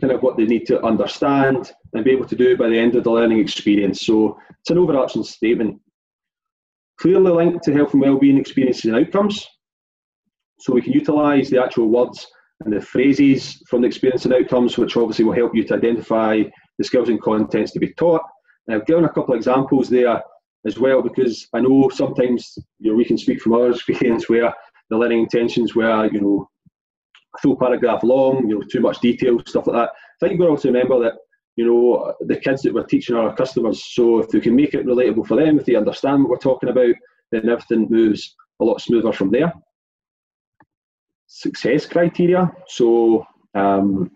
kind 0.00 0.12
of 0.12 0.22
what 0.22 0.36
they 0.36 0.44
need 0.44 0.66
to 0.66 0.82
understand 0.82 1.72
and 1.92 2.04
be 2.04 2.12
able 2.12 2.26
to 2.26 2.36
do 2.36 2.56
by 2.56 2.68
the 2.68 2.78
end 2.78 2.94
of 2.94 3.04
the 3.04 3.10
learning 3.10 3.40
experience. 3.40 4.06
So 4.06 4.38
it's 4.60 4.70
an 4.70 4.78
overarching 4.78 5.24
statement. 5.24 5.80
Clearly 7.00 7.32
linked 7.32 7.64
to 7.64 7.74
health 7.74 7.92
and 7.92 8.02
wellbeing 8.02 8.38
experiences 8.38 8.84
and 8.84 8.96
outcomes. 8.96 9.46
So 10.60 10.72
we 10.72 10.82
can 10.82 10.92
utilise 10.92 11.50
the 11.50 11.62
actual 11.62 11.88
words 11.88 12.26
and 12.64 12.72
the 12.72 12.80
phrases 12.80 13.62
from 13.68 13.82
the 13.82 13.86
experience 13.86 14.24
and 14.24 14.34
outcomes, 14.34 14.76
which 14.76 14.96
obviously 14.96 15.24
will 15.24 15.32
help 15.32 15.54
you 15.54 15.64
to 15.64 15.74
identify 15.74 16.42
the 16.78 16.84
skills 16.84 17.08
and 17.08 17.20
contents 17.22 17.72
to 17.72 17.78
be 17.78 17.92
taught. 17.94 18.22
And 18.66 18.76
I've 18.76 18.86
given 18.86 19.04
a 19.04 19.08
couple 19.08 19.34
of 19.34 19.38
examples 19.38 19.88
there 19.88 20.20
as 20.66 20.78
well, 20.78 21.00
because 21.02 21.46
I 21.54 21.60
know 21.60 21.88
sometimes 21.88 22.58
you 22.78 22.90
know 22.90 22.96
we 22.96 23.04
can 23.04 23.18
speak 23.18 23.40
from 23.40 23.54
our 23.54 23.70
experience 23.70 24.28
where 24.28 24.52
the 24.90 24.96
learning 24.96 25.20
intentions 25.20 25.74
were 25.74 26.08
you 26.12 26.20
know 26.20 26.48
a 27.36 27.40
full 27.40 27.56
paragraph 27.56 28.02
long, 28.02 28.48
you 28.48 28.58
know 28.58 28.64
too 28.70 28.80
much 28.80 29.00
detail, 29.00 29.40
stuff 29.46 29.66
like 29.66 29.76
that. 29.76 29.90
I 29.90 30.18
think 30.20 30.32
you've 30.32 30.40
got 30.40 30.46
to 30.46 30.50
also 30.50 30.68
remember 30.68 31.00
that 31.04 31.14
you 31.56 31.64
know 31.64 32.12
the 32.20 32.36
kids 32.36 32.62
that 32.62 32.74
we're 32.74 32.84
teaching 32.84 33.14
are 33.14 33.28
our 33.28 33.36
customers, 33.36 33.84
so 33.84 34.18
if 34.18 34.32
we 34.32 34.40
can 34.40 34.56
make 34.56 34.74
it 34.74 34.86
relatable 34.86 35.26
for 35.26 35.36
them, 35.36 35.58
if 35.58 35.64
they 35.64 35.76
understand 35.76 36.22
what 36.22 36.30
we're 36.30 36.38
talking 36.38 36.70
about, 36.70 36.94
then 37.30 37.48
everything 37.48 37.86
moves 37.88 38.34
a 38.60 38.64
lot 38.64 38.80
smoother 38.80 39.12
from 39.12 39.30
there 39.30 39.52
success 41.28 41.86
criteria. 41.86 42.50
So 42.66 43.24
um, 43.54 44.10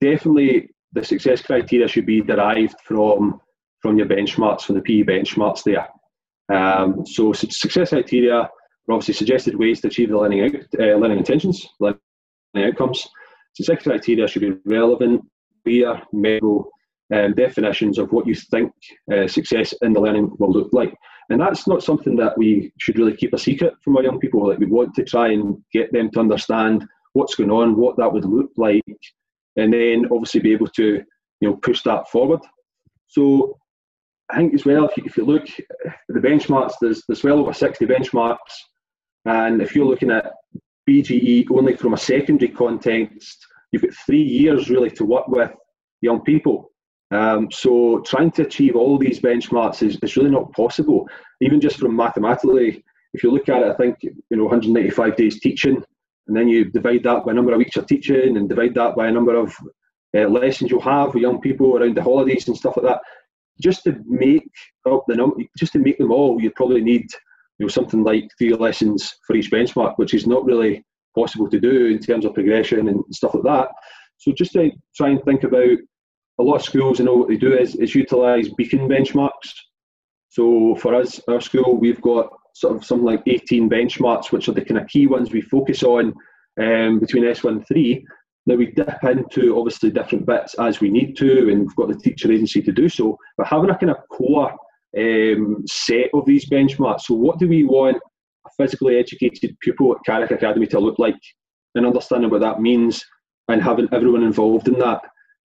definitely 0.00 0.70
the 0.92 1.04
success 1.04 1.42
criteria 1.42 1.86
should 1.86 2.06
be 2.06 2.22
derived 2.22 2.74
from 2.84 3.40
from 3.82 3.98
your 3.98 4.06
benchmarks, 4.06 4.62
from 4.62 4.74
the 4.74 4.80
PE 4.80 5.02
benchmarks 5.02 5.62
there. 5.62 5.86
Um, 6.52 7.06
so 7.06 7.32
success 7.32 7.90
criteria 7.90 8.34
are 8.34 8.50
obviously 8.90 9.14
suggested 9.14 9.54
ways 9.54 9.80
to 9.80 9.88
achieve 9.88 10.08
the 10.08 10.18
learning 10.18 10.42
out, 10.42 10.54
uh, 10.80 10.96
learning 10.96 11.18
intentions, 11.18 11.68
learning 11.78 12.00
outcomes. 12.56 13.06
Success 13.54 13.82
criteria 13.82 14.26
should 14.26 14.42
be 14.42 14.56
relevant, 14.64 15.22
clear, 15.64 16.00
measurable 16.12 16.70
um, 17.14 17.34
definitions 17.34 17.98
of 17.98 18.10
what 18.12 18.26
you 18.26 18.34
think 18.34 18.72
uh, 19.12 19.28
success 19.28 19.74
in 19.82 19.92
the 19.92 20.00
learning 20.00 20.34
will 20.38 20.50
look 20.50 20.70
like. 20.72 20.94
And 21.30 21.40
that's 21.40 21.66
not 21.66 21.82
something 21.82 22.16
that 22.16 22.38
we 22.38 22.72
should 22.78 22.98
really 22.98 23.16
keep 23.16 23.32
a 23.32 23.38
secret 23.38 23.74
from 23.82 23.96
our 23.96 24.02
young 24.02 24.20
people. 24.20 24.46
Like 24.48 24.58
we 24.58 24.66
want 24.66 24.94
to 24.94 25.04
try 25.04 25.32
and 25.32 25.56
get 25.72 25.92
them 25.92 26.10
to 26.12 26.20
understand 26.20 26.86
what's 27.14 27.34
going 27.34 27.50
on, 27.50 27.76
what 27.76 27.96
that 27.96 28.12
would 28.12 28.24
look 28.24 28.50
like, 28.56 28.84
and 29.56 29.72
then 29.72 30.06
obviously 30.12 30.40
be 30.40 30.52
able 30.52 30.68
to, 30.68 31.02
you 31.40 31.48
know, 31.48 31.56
push 31.56 31.82
that 31.82 32.08
forward. 32.08 32.40
So 33.08 33.58
I 34.30 34.36
think 34.36 34.54
as 34.54 34.64
well, 34.64 34.86
if 34.86 34.96
you, 34.96 35.02
if 35.06 35.16
you 35.16 35.24
look 35.24 35.48
at 35.86 35.96
the 36.08 36.20
benchmarks, 36.20 36.74
there's 36.80 37.02
there's 37.08 37.24
well 37.24 37.40
over 37.40 37.52
60 37.52 37.84
benchmarks, 37.86 38.38
and 39.24 39.62
if 39.62 39.74
you're 39.74 39.86
looking 39.86 40.10
at 40.10 40.32
BGE 40.88 41.46
only 41.50 41.76
from 41.76 41.94
a 41.94 41.98
secondary 41.98 42.50
context, 42.50 43.46
you've 43.72 43.82
got 43.82 43.94
three 44.06 44.22
years 44.22 44.70
really 44.70 44.90
to 44.90 45.04
work 45.04 45.26
with 45.28 45.50
young 46.00 46.22
people. 46.22 46.70
Um, 47.12 47.48
so 47.52 48.00
trying 48.00 48.32
to 48.32 48.42
achieve 48.42 48.74
all 48.74 48.98
these 48.98 49.20
benchmarks 49.20 49.82
is, 49.82 49.98
is 50.02 50.16
really 50.16 50.30
not 50.30 50.52
possible. 50.52 51.08
Even 51.40 51.60
just 51.60 51.78
from 51.78 51.94
mathematically, 51.94 52.84
if 53.14 53.22
you 53.22 53.30
look 53.30 53.48
at 53.48 53.62
it, 53.62 53.70
I 53.70 53.74
think 53.74 53.98
you 54.02 54.36
know 54.36 54.44
195 54.44 55.16
days 55.16 55.40
teaching, 55.40 55.82
and 56.26 56.36
then 56.36 56.48
you 56.48 56.64
divide 56.64 57.04
that 57.04 57.24
by 57.24 57.32
number 57.32 57.52
of 57.52 57.58
weeks 57.58 57.76
you're 57.76 57.84
teaching, 57.84 58.36
and 58.36 58.48
divide 58.48 58.74
that 58.74 58.96
by 58.96 59.08
a 59.08 59.12
number 59.12 59.36
of 59.36 59.54
uh, 60.16 60.28
lessons 60.28 60.70
you'll 60.70 60.80
have 60.80 61.14
with 61.14 61.22
young 61.22 61.40
people 61.40 61.76
around 61.76 61.96
the 61.96 62.02
holidays 62.02 62.48
and 62.48 62.56
stuff 62.56 62.76
like 62.76 62.86
that. 62.86 63.00
Just 63.60 63.84
to 63.84 63.96
make 64.06 64.50
up 64.90 65.04
the 65.06 65.14
number, 65.14 65.36
just 65.56 65.72
to 65.74 65.78
make 65.78 65.98
them 65.98 66.12
all, 66.12 66.40
you'd 66.40 66.54
probably 66.56 66.82
need 66.82 67.06
you 67.58 67.66
know 67.66 67.68
something 67.68 68.02
like 68.02 68.28
three 68.36 68.52
lessons 68.52 69.14
for 69.26 69.36
each 69.36 69.50
benchmark, 69.50 69.94
which 69.96 70.12
is 70.12 70.26
not 70.26 70.44
really 70.44 70.84
possible 71.14 71.48
to 71.48 71.60
do 71.60 71.86
in 71.86 71.98
terms 71.98 72.24
of 72.24 72.34
progression 72.34 72.88
and 72.88 73.02
stuff 73.12 73.34
like 73.34 73.44
that. 73.44 73.68
So 74.18 74.32
just 74.32 74.52
to 74.52 74.70
try 74.94 75.10
and 75.10 75.22
think 75.24 75.44
about 75.44 75.78
a 76.38 76.42
lot 76.42 76.56
of 76.56 76.62
schools, 76.62 76.98
you 76.98 77.04
know, 77.04 77.14
what 77.14 77.28
they 77.28 77.36
do 77.36 77.56
is, 77.56 77.74
is 77.76 77.94
utilise 77.94 78.48
beacon 78.50 78.88
benchmarks. 78.88 79.52
So 80.28 80.74
for 80.76 80.94
us, 80.94 81.20
our 81.28 81.40
school, 81.40 81.76
we've 81.76 82.00
got 82.00 82.28
sort 82.54 82.76
of 82.76 82.84
something 82.84 83.06
like 83.06 83.22
18 83.26 83.70
benchmarks, 83.70 84.32
which 84.32 84.48
are 84.48 84.52
the 84.52 84.64
kind 84.64 84.80
of 84.80 84.88
key 84.88 85.06
ones 85.06 85.30
we 85.30 85.40
focus 85.40 85.82
on 85.82 86.14
um, 86.60 87.00
between 87.00 87.24
S1 87.24 87.50
and 87.50 87.66
3. 87.66 88.06
Now 88.46 88.54
we 88.54 88.66
dip 88.66 89.02
into 89.02 89.58
obviously 89.58 89.90
different 89.90 90.26
bits 90.26 90.54
as 90.54 90.80
we 90.80 90.88
need 90.88 91.16
to, 91.16 91.50
and 91.50 91.60
we've 91.60 91.76
got 91.76 91.88
the 91.88 91.96
teacher 91.96 92.30
agency 92.30 92.62
to 92.62 92.72
do 92.72 92.88
so. 92.88 93.18
But 93.36 93.46
having 93.46 93.70
a 93.70 93.78
kind 93.78 93.90
of 93.90 93.96
core 94.10 94.54
um, 94.96 95.64
set 95.66 96.10
of 96.14 96.24
these 96.26 96.48
benchmarks. 96.48 97.02
So 97.02 97.14
what 97.14 97.38
do 97.38 97.48
we 97.48 97.64
want 97.64 97.98
a 98.46 98.50
physically 98.56 98.98
educated 98.98 99.56
pupil 99.60 99.92
at 99.92 100.04
Carrick 100.04 100.30
Academy 100.30 100.66
to 100.68 100.80
look 100.80 100.98
like, 100.98 101.20
and 101.74 101.86
understanding 101.86 102.30
what 102.30 102.40
that 102.40 102.60
means, 102.60 103.04
and 103.48 103.62
having 103.62 103.88
everyone 103.92 104.22
involved 104.22 104.68
in 104.68 104.78
that. 104.78 105.00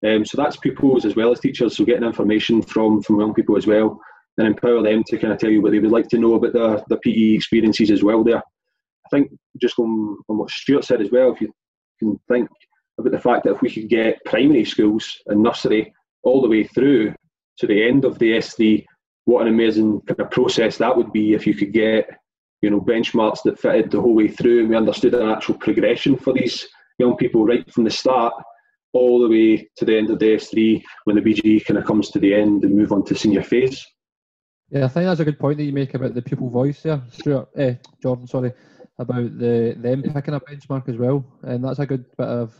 Um, 0.06 0.26
so 0.26 0.42
that's 0.42 0.58
pupils 0.58 1.06
as 1.06 1.16
well 1.16 1.32
as 1.32 1.40
teachers, 1.40 1.78
so 1.78 1.86
getting 1.86 2.04
information 2.04 2.62
from, 2.62 3.02
from 3.02 3.20
young 3.20 3.34
people 3.34 3.58
as 3.58 3.68
well. 3.68 4.00
and 4.38 4.48
empower 4.48 4.82
them 4.82 5.04
to 5.08 5.18
kind 5.18 5.34
of 5.34 5.40
tell 5.40 5.50
you 5.50 5.62
what 5.62 5.72
they 5.72 5.80
would 5.80 5.92
like 5.92 6.08
to 6.10 6.18
know 6.18 6.36
about 6.36 6.54
their, 6.54 6.84
their 6.88 7.00
PE 7.00 7.36
experiences 7.36 7.92
as 7.92 8.04
well 8.04 8.24
there. 8.24 8.38
I 8.38 9.10
think 9.12 9.32
just 9.62 9.78
on, 9.78 10.18
on 10.30 10.38
what 10.38 10.50
Stewart 10.50 10.86
said 10.86 11.02
as 11.02 11.12
well, 11.12 11.34
if 11.34 11.42
you 11.42 11.52
can 12.00 12.20
think 12.30 12.50
about 12.98 13.12
the 13.12 13.20
fact 13.20 13.44
that 13.44 13.56
if 13.56 13.62
we 13.62 13.70
could 13.70 13.90
get 13.90 14.24
primary 14.26 14.66
schools 14.66 15.18
and 15.28 15.44
nursery 15.44 15.94
all 16.24 16.42
the 16.42 16.50
way 16.50 16.64
through 16.64 17.14
to 17.60 17.68
the 17.68 17.84
end 17.88 18.06
of 18.06 18.18
the 18.20 18.38
SD, 18.38 18.86
what 19.26 19.44
an 19.44 19.54
amazing 19.54 20.02
kind 20.02 20.20
of 20.20 20.32
process 20.32 20.78
that 20.78 20.96
would 20.96 21.12
be 21.12 21.34
if 21.34 21.46
you 21.46 21.54
could 21.54 21.74
get 21.74 22.10
you 22.62 22.70
know 22.70 22.80
benchmarks 22.80 23.42
that 23.44 23.60
fitted 23.60 23.92
the 23.92 24.00
whole 24.00 24.16
way 24.16 24.28
through 24.28 24.62
and 24.62 24.70
we 24.70 24.76
understood 24.76 25.14
an 25.14 25.30
actual 25.30 25.56
progression 25.56 26.18
for 26.18 26.34
these 26.34 26.68
young 27.00 27.16
people 27.18 27.46
right 27.46 27.72
from 27.72 27.84
the 27.84 27.90
start 27.90 28.34
all 28.94 29.22
the 29.22 29.30
way 29.30 29.70
to 29.78 29.86
the 29.86 29.98
end 29.98 30.10
of 30.10 30.20
the 30.20 30.36
S3 30.36 30.84
when 31.06 31.16
the 31.16 31.22
BGE 31.22 31.66
kind 31.66 31.78
of 31.78 31.86
comes 31.86 32.10
to 32.10 32.20
the 32.20 32.34
end 32.34 32.64
and 32.64 32.76
move 32.76 32.92
on 32.92 33.04
to 33.06 33.16
senior 33.16 33.44
phase. 33.44 33.86
Yeah, 34.70 34.86
I 34.86 34.88
think 34.88 35.06
that's 35.06 35.20
a 35.20 35.26
good 35.26 35.40
point 35.40 35.58
that 35.58 35.66
you 35.66 35.74
make 35.74 35.94
about 35.94 36.14
the 36.14 36.22
pupil 36.22 36.50
voice 36.50 36.82
there, 36.82 37.02
Stewart, 37.12 37.50
eh, 37.58 37.76
Jordan, 38.02 38.26
sorry, 38.26 38.54
about 39.00 39.38
the 39.38 39.76
them 39.78 40.02
picking 40.02 40.34
a 40.34 40.40
benchmark 40.40 40.88
as 40.88 40.96
well. 40.96 41.26
And 41.44 41.64
that's 41.64 41.80
a 41.80 41.86
good 41.86 42.06
bit 42.18 42.28
of 42.28 42.54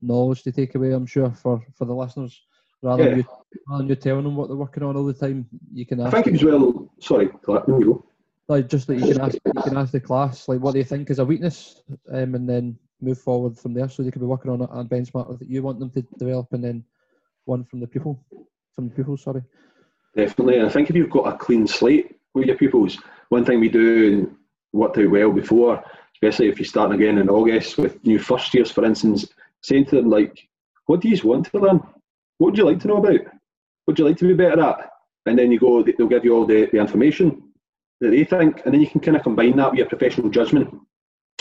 knowledge 0.00 0.44
to 0.44 0.52
take 0.52 0.76
away, 0.76 0.92
I'm 0.92 1.06
sure, 1.06 1.32
for, 1.32 1.64
for 1.74 1.84
the 1.84 1.94
listeners. 1.94 2.40
Rather, 2.80 3.02
yeah. 3.02 3.08
than 3.08 3.18
you, 3.18 3.24
rather 3.68 3.82
than 3.82 3.88
you 3.88 3.96
telling 3.96 4.22
them 4.22 4.36
what 4.36 4.46
they're 4.46 4.56
working 4.56 4.84
on 4.84 4.96
all 4.96 5.04
the 5.04 5.12
time, 5.12 5.46
you 5.72 5.84
can 5.84 6.00
ask. 6.00 6.14
I 6.14 6.22
think 6.22 6.36
as 6.36 6.44
well, 6.44 6.92
sorry, 7.00 7.28
Clark, 7.28 7.66
you 7.66 7.84
go. 7.84 8.04
Like 8.46 8.68
just 8.68 8.86
that 8.86 8.96
you 8.96 9.12
can 9.12 9.20
ask, 9.20 9.34
you 9.34 9.62
can 9.62 9.76
ask 9.76 9.92
the 9.92 10.00
class 10.00 10.48
like 10.48 10.60
what 10.60 10.72
do 10.72 10.78
they 10.78 10.88
think 10.88 11.10
is 11.10 11.18
a 11.18 11.24
weakness, 11.24 11.82
um, 12.12 12.34
and 12.34 12.48
then 12.48 12.78
move 13.00 13.18
forward 13.18 13.58
from 13.58 13.74
there. 13.74 13.88
So 13.88 14.02
they 14.02 14.10
could 14.10 14.20
be 14.20 14.26
working 14.26 14.50
on 14.50 14.60
a, 14.60 14.64
a 14.64 14.84
benchmark 14.84 15.38
that 15.38 15.48
you 15.48 15.62
want 15.62 15.78
them 15.78 15.90
to 15.90 16.02
develop, 16.18 16.52
and 16.52 16.62
then 16.62 16.84
one 17.44 17.64
from 17.64 17.80
the 17.80 17.86
pupil, 17.86 18.22
from 18.74 18.88
the 18.88 18.94
pupils. 18.94 19.22
Sorry. 19.22 19.42
Definitely, 20.16 20.58
and 20.58 20.66
I 20.66 20.70
think 20.70 20.90
if 20.90 20.96
you've 20.96 21.10
got 21.10 21.32
a 21.32 21.36
clean 21.36 21.66
slate 21.66 22.16
with 22.34 22.46
your 22.46 22.56
pupils, 22.56 22.98
one 23.28 23.44
thing 23.44 23.60
we 23.60 23.68
do 23.68 24.12
and 24.12 24.36
worked 24.72 24.98
out 24.98 25.10
well 25.10 25.32
before, 25.32 25.82
especially 26.14 26.48
if 26.48 26.58
you're 26.58 26.66
starting 26.66 27.00
again 27.00 27.18
in 27.18 27.28
August 27.28 27.78
with 27.78 28.04
new 28.04 28.18
first 28.18 28.52
years, 28.54 28.70
for 28.70 28.84
instance, 28.84 29.26
saying 29.62 29.86
to 29.86 29.96
them 29.96 30.10
like, 30.10 30.48
"What 30.86 31.00
do 31.00 31.08
you 31.08 31.20
want 31.24 31.46
to 31.46 31.58
learn? 31.58 31.78
What 32.38 32.50
would 32.50 32.58
you 32.58 32.64
like 32.64 32.80
to 32.80 32.88
know 32.88 32.98
about? 32.98 33.24
What 33.24 33.32
would 33.86 33.98
you 33.98 34.04
like 34.04 34.18
to 34.18 34.28
be 34.28 34.34
better 34.34 34.60
at?" 34.60 34.90
And 35.26 35.38
then 35.38 35.52
you 35.52 35.58
go, 35.58 35.82
they'll 35.82 36.06
give 36.06 36.24
you 36.24 36.34
all 36.34 36.46
the, 36.46 36.66
the 36.72 36.78
information 36.78 37.42
that 38.00 38.10
they 38.10 38.24
think, 38.24 38.62
and 38.64 38.72
then 38.72 38.80
you 38.80 38.86
can 38.86 39.00
kind 39.00 39.16
of 39.16 39.22
combine 39.22 39.56
that 39.56 39.70
with 39.70 39.78
your 39.78 39.88
professional 39.88 40.30
judgment 40.30 40.72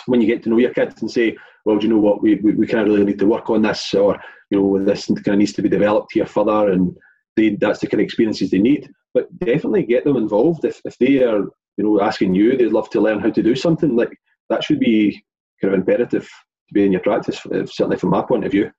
when 0.08 0.22
you 0.22 0.28
get 0.28 0.43
to 0.43 0.50
know 0.50 0.58
your 0.58 0.74
kids 0.74 1.02
and 1.02 1.12
say, 1.12 1.38
well, 1.65 1.78
do 1.78 1.88
you 1.88 1.93
know 1.93 2.00
what, 2.00 2.22
we, 2.22 2.36
we, 2.36 2.54
we 2.54 2.67
kind 2.67 2.88
of 2.88 2.93
really 2.93 3.06
need 3.06 3.20
to 3.20 3.26
work 3.26 3.50
on 3.50 3.62
this, 3.62 3.93
or, 3.93 4.17
you 4.50 4.60
know, 4.60 4.84
this 4.84 5.06
kind 5.08 5.28
of 5.28 5.38
needs 5.38 5.54
to 5.54 5.62
be 5.62 5.70
developed 5.70 6.13
here 6.13 6.26
further, 6.26 6.72
and 6.72 6.96
they, 7.36 7.56
that's 7.56 7.80
the 7.80 7.88
kind 7.88 8.02
of 8.02 8.06
experiences 8.06 8.50
they 8.50 8.60
need. 8.60 8.89
But 9.13 9.28
definitely 9.39 9.84
get 9.84 10.04
them 10.04 10.17
involved. 10.17 10.63
If, 10.65 10.82
if 10.86 10.98
they 10.98 11.24
are, 11.24 11.39
you 11.78 11.84
know, 11.84 12.02
asking 12.02 12.36
you, 12.36 12.56
they'd 12.56 12.72
love 12.72 12.89
to 12.91 13.02
learn 13.02 13.20
how 13.20 13.32
to 13.32 13.43
do 13.43 13.56
something, 13.56 13.96
like 13.96 14.12
that 14.50 14.63
should 14.63 14.80
be 14.80 15.22
kind 15.62 15.74
of 15.74 15.80
imperative 15.80 16.24
to 16.24 16.74
be 16.74 16.86
in 16.86 16.91
your 16.91 17.02
practice, 17.02 17.46
uh, 17.48 17.65
certainly 17.65 17.98
from 17.98 18.12
my 18.12 18.22
point 18.22 18.46
of 18.46 18.52
view. 18.52 18.72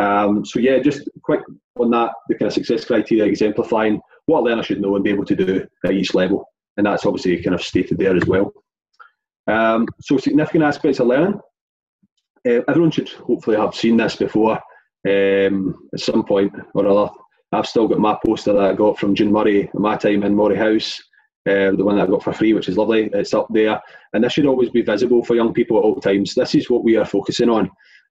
Um, 0.00 0.44
so 0.44 0.58
yeah, 0.58 0.78
just 0.78 1.08
quick 1.22 1.40
on 1.78 1.90
that, 1.90 2.12
the 2.28 2.34
kind 2.36 2.46
of 2.46 2.54
success 2.54 2.84
criteria 2.84 3.24
exemplifying 3.24 4.00
what 4.26 4.40
a 4.40 4.42
learner 4.42 4.62
should 4.62 4.80
know 4.80 4.94
and 4.94 5.04
be 5.04 5.10
able 5.10 5.24
to 5.26 5.36
do 5.36 5.66
at 5.84 5.92
each 5.92 6.14
level. 6.14 6.46
And 6.76 6.86
that's 6.86 7.04
obviously 7.04 7.42
kind 7.42 7.54
of 7.54 7.62
stated 7.62 7.98
there 7.98 8.16
as 8.16 8.24
well. 8.24 8.52
Um, 9.46 9.86
so 10.00 10.18
significant 10.18 10.64
aspects 10.64 11.00
of 11.00 11.08
learning. 11.08 11.40
Uh, 12.46 12.60
everyone 12.68 12.90
should 12.90 13.08
hopefully 13.08 13.56
have 13.56 13.74
seen 13.74 13.96
this 13.96 14.16
before 14.16 14.58
um, 15.08 15.88
at 15.92 16.00
some 16.00 16.24
point 16.24 16.52
or 16.74 16.86
other. 16.86 17.12
I've 17.52 17.66
still 17.66 17.86
got 17.86 17.98
my 17.98 18.16
poster 18.24 18.52
that 18.52 18.62
I 18.62 18.72
got 18.72 18.98
from 18.98 19.14
June 19.14 19.30
Murray 19.30 19.64
at 19.64 19.74
my 19.74 19.96
time 19.96 20.22
in 20.22 20.34
Moray 20.34 20.56
House, 20.56 20.98
uh, 21.48 21.72
the 21.72 21.84
one 21.84 21.96
that 21.96 22.04
I 22.04 22.10
got 22.10 22.22
for 22.22 22.32
free, 22.32 22.54
which 22.54 22.68
is 22.68 22.78
lovely. 22.78 23.10
It's 23.12 23.34
up 23.34 23.46
there, 23.50 23.80
and 24.12 24.24
this 24.24 24.32
should 24.32 24.46
always 24.46 24.70
be 24.70 24.82
visible 24.82 25.22
for 25.22 25.36
young 25.36 25.52
people 25.52 25.78
at 25.78 25.84
all 25.84 26.00
times. 26.00 26.34
This 26.34 26.54
is 26.54 26.70
what 26.70 26.82
we 26.82 26.96
are 26.96 27.04
focusing 27.04 27.50
on 27.50 27.70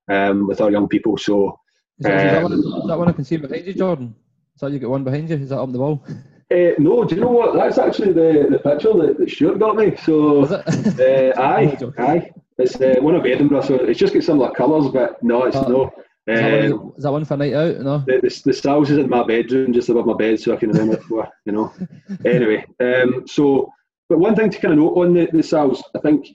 um, 0.09 0.47
with 0.47 0.61
our 0.61 0.69
young 0.69 0.87
people. 0.87 1.17
So, 1.17 1.57
is 1.97 2.05
that, 2.05 2.11
um, 2.11 2.27
is, 2.27 2.31
that 2.31 2.43
one, 2.43 2.53
is 2.53 2.87
that, 2.87 2.99
one, 2.99 3.09
I 3.09 3.13
can 3.13 3.25
see 3.25 3.37
behind 3.37 3.65
you, 3.65 3.73
Jordan? 3.73 4.15
Is 4.55 4.61
that 4.61 4.71
you 4.71 4.79
got 4.79 4.91
one 4.91 5.03
behind 5.03 5.29
you? 5.29 5.37
Is 5.37 5.49
that 5.49 5.59
up 5.59 5.71
the 5.71 5.79
wall? 5.79 6.05
Uh, 6.51 6.73
no, 6.79 7.03
do 7.05 7.15
you 7.15 7.21
know 7.21 7.31
what? 7.31 7.55
That's 7.55 7.77
actually 7.77 8.13
the, 8.13 8.47
the 8.51 8.59
picture 8.59 8.93
that, 8.93 9.17
that 9.17 9.29
Stewart 9.29 9.59
got 9.59 9.77
me. 9.77 9.95
So, 9.95 10.43
uh, 10.43 10.63
aye, 11.41 11.77
aye. 11.97 12.31
It's 12.57 12.75
uh, 12.75 12.95
one 12.99 13.15
of 13.15 13.25
Edinburgh, 13.25 13.61
so 13.61 13.75
it's 13.75 13.99
just 13.99 14.13
got 14.13 14.23
similar 14.23 14.51
colours, 14.51 14.91
but 14.91 15.21
no, 15.23 15.45
it's 15.45 15.55
uh, 15.55 15.67
no. 15.67 15.91
Is 16.27 16.39
that, 16.39 16.51
one, 16.51 16.91
is 16.97 17.03
that, 17.03 17.11
one, 17.11 17.25
for 17.25 17.37
night 17.37 17.53
out? 17.53 17.79
No. 17.79 17.97
The, 18.05 18.19
the, 18.21 18.41
the 18.45 18.53
styles 18.53 18.91
is 18.91 18.97
in 18.97 19.09
my 19.09 19.23
bedroom, 19.23 19.73
just 19.73 19.89
above 19.89 20.05
my 20.05 20.13
bed, 20.13 20.39
so 20.39 20.53
I 20.53 20.57
can 20.57 20.69
remember 20.69 20.95
it 20.95 21.03
for 21.03 21.27
you 21.45 21.53
know. 21.53 21.73
anyway, 22.25 22.65
um, 22.79 23.25
so 23.27 23.71
but 24.11 24.19
one 24.19 24.35
thing 24.35 24.49
to 24.49 24.59
kind 24.59 24.73
of 24.73 24.79
note 24.79 24.97
on 24.97 25.13
the, 25.13 25.29
the 25.31 25.41
SALs, 25.41 25.81
I 25.95 25.99
think 25.99 26.27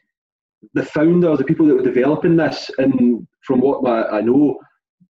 the 0.73 0.83
founder, 0.83 1.37
the 1.37 1.45
people 1.45 1.67
that 1.67 1.75
were 1.75 1.83
developing 1.83 2.35
this, 2.35 2.71
and 2.79 3.29
from 3.43 3.61
what 3.61 3.87
I, 3.87 4.19
I 4.19 4.21
know, 4.23 4.59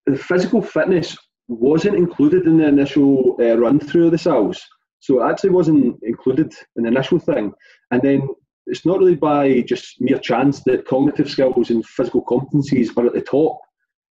the 0.05 0.19
physical 0.19 0.61
fitness 0.61 1.17
wasn't 1.47 1.95
included 1.95 2.45
in 2.45 2.59
the 2.59 2.67
initial 2.67 3.37
uh, 3.41 3.57
run 3.57 3.79
through 3.79 4.07
of 4.07 4.11
the 4.11 4.19
SALs. 4.19 4.61
So 5.07 5.23
it 5.23 5.31
actually 5.31 5.51
wasn't 5.51 6.03
included 6.03 6.53
in 6.75 6.83
the 6.83 6.89
initial 6.89 7.21
thing. 7.21 7.53
And 7.93 8.03
then 8.03 8.29
it's 8.67 8.85
not 8.85 8.99
really 8.99 9.15
by 9.15 9.61
just 9.61 10.01
mere 10.01 10.19
chance 10.19 10.65
that 10.65 10.85
cognitive 10.85 11.31
skills 11.31 11.71
and 11.71 11.87
physical 11.87 12.25
competencies 12.25 12.91
are 12.97 13.07
at 13.07 13.13
the 13.13 13.21
top 13.21 13.61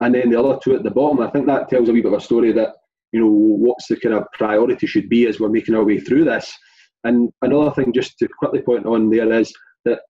and 0.01 0.13
then 0.13 0.29
the 0.29 0.39
other 0.39 0.59
two 0.63 0.75
at 0.75 0.83
the 0.83 0.91
bottom. 0.91 1.19
I 1.19 1.31
think 1.31 1.47
that 1.47 1.67
tells 1.67 1.89
a 1.89 1.93
wee 1.93 2.01
bit 2.01 2.13
of 2.13 2.19
a 2.19 2.23
story 2.23 2.51
that, 2.51 2.75
you 3.11 3.21
know, 3.21 3.27
what's 3.27 3.87
the 3.87 3.99
kind 3.99 4.13
of 4.13 4.25
priority 4.33 4.85
should 4.85 5.09
be 5.09 5.25
as 5.25 5.39
we're 5.39 5.49
making 5.49 5.73
our 5.73 5.83
way 5.83 5.99
through 5.99 6.25
this. 6.25 6.53
And 7.05 7.31
another 7.41 7.71
thing 7.71 7.91
just 7.91 8.19
to 8.19 8.27
quickly 8.27 8.61
point 8.61 8.85
on 8.85 9.09
there 9.09 9.33
is 9.33 9.51
that 9.85 10.01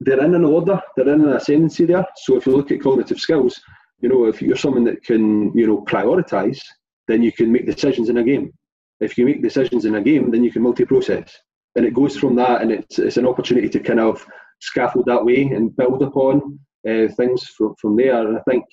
they're 0.00 0.24
in 0.24 0.34
an 0.34 0.44
order, 0.44 0.80
they're 0.96 1.14
in 1.14 1.20
an 1.20 1.32
ascendancy 1.32 1.84
there. 1.84 2.04
So 2.24 2.36
if 2.36 2.44
you 2.44 2.56
look 2.56 2.72
at 2.72 2.82
cognitive 2.82 3.20
skills, 3.20 3.60
you 4.00 4.08
know, 4.08 4.24
if 4.24 4.42
you're 4.42 4.56
someone 4.56 4.84
that 4.84 5.04
can, 5.04 5.56
you 5.56 5.68
know, 5.68 5.84
prioritize, 5.84 6.58
then 7.06 7.22
you 7.22 7.30
can 7.30 7.52
make 7.52 7.66
decisions 7.66 8.08
in 8.08 8.18
a 8.18 8.24
game 8.24 8.52
if 9.00 9.16
you 9.16 9.24
make 9.24 9.42
decisions 9.42 9.84
in 9.84 9.94
a 9.94 10.02
game, 10.02 10.30
then 10.30 10.44
you 10.44 10.50
can 10.50 10.62
multi-process, 10.62 11.36
and 11.76 11.86
it 11.86 11.94
goes 11.94 12.16
from 12.16 12.34
that, 12.36 12.62
and 12.62 12.70
it's 12.70 12.98
it's 12.98 13.16
an 13.16 13.26
opportunity 13.26 13.68
to 13.68 13.80
kind 13.80 14.00
of 14.00 14.26
scaffold 14.60 15.06
that 15.06 15.24
way 15.24 15.42
and 15.42 15.76
build 15.76 16.02
upon 16.02 16.58
uh, 16.88 17.06
things 17.16 17.44
from, 17.56 17.74
from 17.80 17.96
there. 17.96 18.26
And 18.26 18.36
I 18.36 18.40
think 18.48 18.64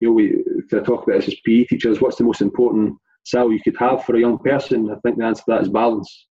you 0.00 0.08
know 0.08 0.14
we 0.14 0.44
kind 0.70 0.80
of 0.80 0.86
talk 0.86 1.04
about 1.04 1.20
this 1.20 1.28
as 1.28 1.40
PE 1.44 1.64
teachers. 1.64 2.00
What's 2.00 2.16
the 2.16 2.24
most 2.24 2.40
important 2.40 2.94
skill 3.24 3.52
you 3.52 3.60
could 3.62 3.76
have 3.78 4.04
for 4.04 4.16
a 4.16 4.20
young 4.20 4.38
person? 4.38 4.90
I 4.90 4.96
think 5.00 5.18
the 5.18 5.24
answer 5.24 5.42
to 5.46 5.50
that 5.52 5.62
is 5.62 5.68
balance. 5.68 6.26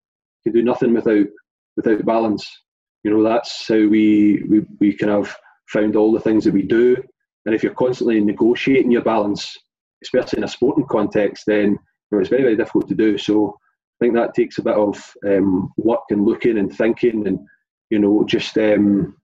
You 0.46 0.52
can 0.52 0.62
do 0.62 0.66
nothing 0.66 0.94
without 0.94 1.28
without 1.76 2.06
balance. 2.06 2.50
You 3.04 3.12
know 3.12 3.24
that's 3.24 3.68
how 3.68 3.76
we 3.76 4.44
we 4.50 4.62
we 4.80 4.96
kind 4.96 5.12
of 5.12 5.36
found 5.68 5.96
all 5.96 6.12
the 6.12 6.20
things 6.20 6.46
that 6.46 6.54
we 6.54 6.62
do. 6.62 6.96
And 7.46 7.54
if 7.54 7.64
you're 7.64 7.74
constantly 7.74 8.22
negotiating 8.22 8.92
your 8.92 9.02
balance, 9.02 9.58
especially 10.02 10.38
in 10.38 10.44
a 10.46 10.48
sporting 10.48 10.86
context, 10.90 11.44
then 11.46 11.78
it's 12.20 12.30
very, 12.30 12.44
very 12.44 12.56
difficult 12.56 12.88
to 12.90 12.96
do. 12.96 13.18
So 13.18 13.58
I 14.00 14.06
think 14.06 14.16
that 14.16 14.34
takes 14.34 14.58
a 14.58 14.64
bit 14.64 14.76
of 14.76 15.14
um, 15.26 15.72
work 15.78 16.04
and 16.10 16.26
looking 16.26 16.58
and 16.58 16.76
thinking 16.76 17.28
and, 17.28 17.40
you 17.90 18.00
know, 18.00 18.24
just 18.26 18.58
um, 18.58 19.16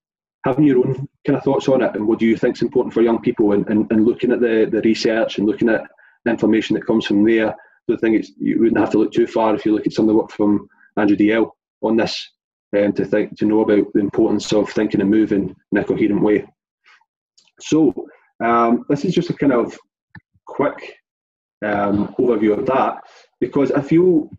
having 0.46 0.66
your 0.66 0.80
own 0.80 1.08
kind 1.26 1.38
of 1.38 1.44
thoughts 1.44 1.68
on 1.68 1.82
it 1.82 1.96
and 1.96 2.08
what 2.08 2.20
do 2.20 2.26
you 2.26 2.38
think 2.38 2.56
is 2.56 2.62
important 2.62 2.94
for 2.94 3.02
young 3.02 3.22
people 3.22 3.52
and, 3.52 3.68
and, 3.70 3.92
and 3.92 4.06
looking 4.06 4.32
at 4.32 4.40
the, 4.40 4.68
the 4.72 4.82
research 4.82 5.38
and 5.38 5.48
looking 5.48 5.70
at 5.70 5.82
the 6.24 6.32
information 6.32 6.76
that 6.76 6.86
comes 6.86 7.06
from 7.06 7.24
there. 7.26 7.56
So 7.88 7.96
I 7.96 7.98
think 7.98 8.16
it's, 8.16 8.32
you 8.38 8.60
wouldn't 8.60 8.78
have 8.80 8.92
to 8.92 9.00
look 9.00 9.12
too 9.12 9.28
far 9.28 9.56
if 9.56 9.66
you 9.66 9.74
look 9.74 9.88
at 9.88 9.94
some 9.94 10.06
of 10.06 10.10
the 10.10 10.16
work 10.16 10.32
from 10.32 10.70
Andrew 10.98 11.18
Dalziel 11.18 11.52
on 11.82 11.98
this 11.98 12.30
um, 12.78 12.94
to 12.94 13.06
think 13.06 13.38
to 13.38 13.46
know 13.46 13.62
about 13.62 13.92
the 13.94 14.00
importance 14.00 14.54
of 14.54 14.70
thinking 14.70 15.02
and 15.02 15.10
moving 15.10 15.56
in 15.72 15.78
a 15.78 15.84
coherent 15.84 16.22
way. 16.22 16.46
So 17.60 17.94
um, 18.44 18.86
this 18.90 19.04
is 19.04 19.14
just 19.14 19.30
a 19.30 19.34
kind 19.34 19.54
of 19.54 19.78
quick 20.46 20.99
um, 21.66 22.16
overview 22.20 22.58
of 22.58 22.66
that 22.68 23.04
because 23.40 23.72
I 23.72 23.82
feel 23.82 24.30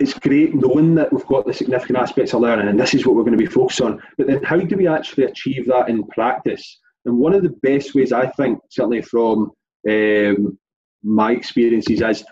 it's 0.00 0.18
great 0.18 0.54
knowing 0.54 0.94
that 0.94 1.12
we've 1.12 1.26
got 1.26 1.46
the 1.46 1.52
significant 1.52 1.98
aspects 1.98 2.32
of 2.32 2.40
learning 2.40 2.68
and 2.68 2.78
this 2.78 2.94
is 2.94 3.06
what 3.06 3.16
we're 3.16 3.24
going 3.24 3.36
to 3.36 3.44
be 3.44 3.46
focused 3.46 3.80
on. 3.80 4.00
But 4.16 4.26
then 4.26 4.42
how 4.42 4.58
do 4.58 4.76
we 4.76 4.86
actually 4.86 5.24
achieve 5.24 5.66
that 5.66 5.88
in 5.88 6.04
practice? 6.04 6.78
And 7.04 7.18
one 7.18 7.34
of 7.34 7.42
the 7.42 7.56
best 7.62 7.94
ways 7.94 8.12
I 8.12 8.26
think, 8.30 8.60
certainly 8.70 9.02
from 9.02 9.50
um, 9.88 10.58
my 11.02 11.32
experiences, 11.32 12.00
is 12.00 12.24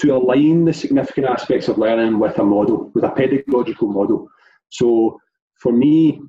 to 0.00 0.16
align 0.16 0.64
the 0.64 0.72
significant 0.72 1.26
aspects 1.26 1.68
of 1.68 1.78
learning 1.78 2.18
with 2.18 2.38
a 2.38 2.44
model, 2.44 2.90
with 2.94 3.04
a 3.04 3.10
pedagogical 3.10 3.88
model. 3.88 4.28
So 4.70 5.20
for 5.60 5.72
me, 5.72 6.20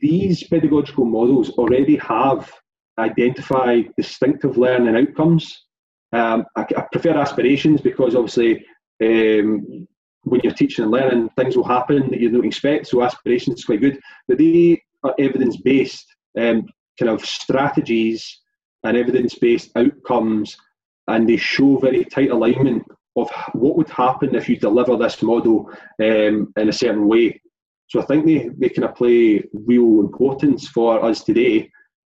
these 0.00 0.42
pedagogical 0.44 1.04
models 1.04 1.50
already 1.50 1.96
have 1.96 2.52
identified 2.98 3.92
distinctive 3.96 4.56
learning 4.56 4.96
outcomes 4.96 5.66
um, 6.12 6.44
I, 6.56 6.62
I, 6.62 6.86
prefer 6.92 7.16
aspirations 7.16 7.80
because 7.80 8.14
obviously 8.14 8.66
um, 9.02 9.86
when 10.24 10.40
you're 10.42 10.52
teaching 10.52 10.84
and 10.84 10.92
learning, 10.92 11.30
things 11.36 11.56
will 11.56 11.64
happen 11.64 12.10
that 12.10 12.20
you 12.20 12.30
don't 12.30 12.46
expect. 12.46 12.88
So 12.88 13.02
aspirations 13.02 13.60
is 13.60 13.64
quite 13.64 13.80
good, 13.80 14.00
but 14.28 14.38
they 14.38 14.82
are 15.04 15.14
evidence-based 15.18 16.06
um, 16.38 16.66
kind 16.98 17.10
of 17.10 17.24
strategies 17.24 18.40
and 18.84 18.96
evidence-based 18.96 19.70
outcomes, 19.76 20.56
and 21.08 21.28
they 21.28 21.36
show 21.36 21.78
very 21.78 22.04
tight 22.04 22.30
alignment 22.30 22.84
of 23.16 23.30
what 23.52 23.76
would 23.76 23.88
happen 23.90 24.34
if 24.34 24.48
you 24.48 24.56
deliver 24.56 24.96
this 24.96 25.22
model 25.22 25.70
um, 26.02 26.52
in 26.56 26.68
a 26.68 26.72
certain 26.72 27.08
way. 27.08 27.40
So 27.88 28.00
I 28.00 28.04
think 28.04 28.24
they, 28.24 28.50
they 28.56 28.68
kind 28.68 28.88
of 28.88 28.94
play 28.94 29.42
real 29.52 30.00
importance 30.00 30.68
for 30.68 31.04
us 31.04 31.24
today 31.24 31.70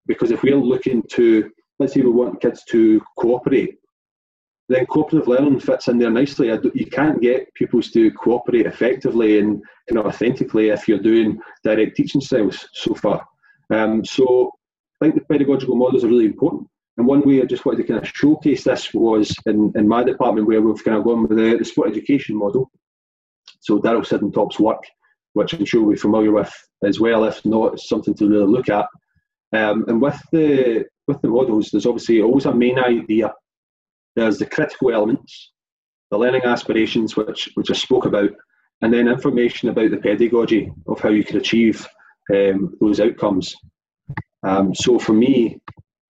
because 0.07 0.30
if 0.30 0.42
we're 0.42 0.57
looking 0.57 1.03
to, 1.12 1.51
let's 1.78 1.92
say 1.92 2.01
we 2.01 2.11
want 2.11 2.40
kids 2.40 2.64
to 2.70 3.01
cooperate, 3.18 3.76
then 4.68 4.86
cooperative 4.86 5.28
learning 5.28 5.60
fits 5.60 5.88
in 5.88 5.98
there 5.98 6.10
nicely. 6.10 6.48
You 6.74 6.86
can't 6.86 7.20
get 7.20 7.52
pupils 7.54 7.90
to 7.92 8.10
cooperate 8.12 8.66
effectively 8.66 9.38
and 9.38 9.62
kind 9.88 9.98
of 9.98 10.06
authentically 10.06 10.70
if 10.70 10.88
you're 10.88 10.98
doing 10.98 11.38
direct 11.62 11.96
teaching 11.96 12.20
styles 12.20 12.68
so 12.72 12.94
far. 12.94 13.24
Um, 13.72 14.04
so 14.04 14.52
I 15.00 15.06
think 15.06 15.14
the 15.14 15.24
pedagogical 15.24 15.76
models 15.76 16.04
are 16.04 16.08
really 16.08 16.26
important. 16.26 16.68
And 16.96 17.06
one 17.06 17.20
way 17.20 17.42
I 17.42 17.44
just 17.44 17.64
wanted 17.64 17.82
to 17.82 17.92
kind 17.92 18.02
of 18.02 18.08
showcase 18.08 18.64
this 18.64 18.92
was 18.94 19.34
in, 19.46 19.72
in 19.76 19.86
my 19.86 20.02
department 20.02 20.48
where 20.48 20.62
we've 20.62 20.82
kind 20.82 20.96
of 20.96 21.04
gone 21.04 21.22
with 21.22 21.36
the, 21.36 21.56
the 21.58 21.64
sport 21.64 21.90
education 21.90 22.36
model. 22.36 22.70
So 23.60 23.78
Daryl 23.78 24.06
Siedentop's 24.06 24.58
work, 24.58 24.82
which 25.34 25.52
I'm 25.52 25.64
sure 25.64 25.84
we're 25.84 25.96
familiar 25.96 26.32
with 26.32 26.52
as 26.82 26.98
well, 26.98 27.24
if 27.24 27.44
not, 27.44 27.74
it's 27.74 27.88
something 27.88 28.14
to 28.14 28.28
really 28.28 28.46
look 28.46 28.68
at. 28.68 28.86
Um, 29.52 29.84
and 29.88 30.00
with 30.00 30.20
the 30.32 30.86
with 31.06 31.20
the 31.22 31.28
models, 31.28 31.70
there's 31.70 31.86
obviously 31.86 32.20
always 32.20 32.46
a 32.46 32.54
main 32.54 32.78
idea. 32.78 33.32
There's 34.16 34.38
the 34.38 34.46
critical 34.46 34.92
elements, 34.92 35.52
the 36.10 36.18
learning 36.18 36.42
aspirations, 36.44 37.16
which 37.16 37.50
which 37.54 37.70
I 37.70 37.74
spoke 37.74 38.06
about, 38.06 38.30
and 38.82 38.92
then 38.92 39.08
information 39.08 39.68
about 39.68 39.90
the 39.90 39.98
pedagogy 39.98 40.72
of 40.88 41.00
how 41.00 41.10
you 41.10 41.22
can 41.22 41.36
achieve 41.36 41.86
um, 42.34 42.74
those 42.80 42.98
outcomes. 42.98 43.54
Um, 44.42 44.74
so 44.74 44.98
for 44.98 45.12
me, 45.12 45.60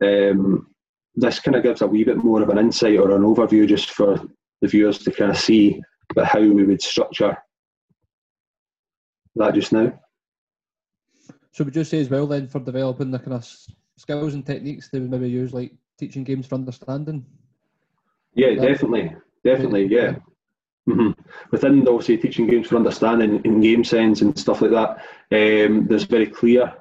um, 0.02 0.68
this 1.14 1.40
kind 1.40 1.56
of 1.56 1.62
gives 1.62 1.82
a 1.82 1.86
wee 1.86 2.04
bit 2.04 2.18
more 2.18 2.42
of 2.42 2.48
an 2.48 2.58
insight 2.58 2.98
or 2.98 3.10
an 3.14 3.22
overview 3.22 3.66
just 3.66 3.90
for 3.90 4.20
the 4.60 4.68
viewers 4.68 4.98
to 4.98 5.10
kind 5.10 5.30
of 5.30 5.38
see 5.38 5.80
how 6.24 6.40
we 6.40 6.64
would 6.64 6.82
structure 6.82 7.36
that 9.34 9.54
just 9.54 9.72
now. 9.72 9.92
So 11.52 11.64
would 11.64 11.76
you 11.76 11.84
say 11.84 12.00
as 12.00 12.10
well 12.10 12.26
then 12.26 12.48
for 12.48 12.60
developing 12.60 13.10
the 13.10 13.18
kind 13.18 13.34
of 13.34 13.50
skills 13.96 14.34
and 14.34 14.44
techniques 14.44 14.88
they 14.88 15.00
would 15.00 15.10
maybe 15.10 15.28
use 15.28 15.54
like 15.54 15.72
teaching 15.98 16.24
games 16.24 16.46
for 16.46 16.54
understanding? 16.54 17.24
Yeah, 18.36 18.54
definitely, 18.54 19.16
definitely, 19.44 19.86
yeah. 19.86 20.16
Mm-hmm. 20.88 21.20
Within 21.50 21.88
obviously 21.88 22.18
teaching 22.18 22.46
games 22.46 22.68
for 22.68 22.76
understanding 22.76 23.40
in 23.44 23.60
game 23.60 23.82
sense 23.82 24.20
and 24.20 24.38
stuff 24.38 24.62
like 24.62 24.70
that, 24.70 24.98
um, 25.32 25.88
there's 25.88 26.04
very 26.04 26.26
clear 26.26 26.72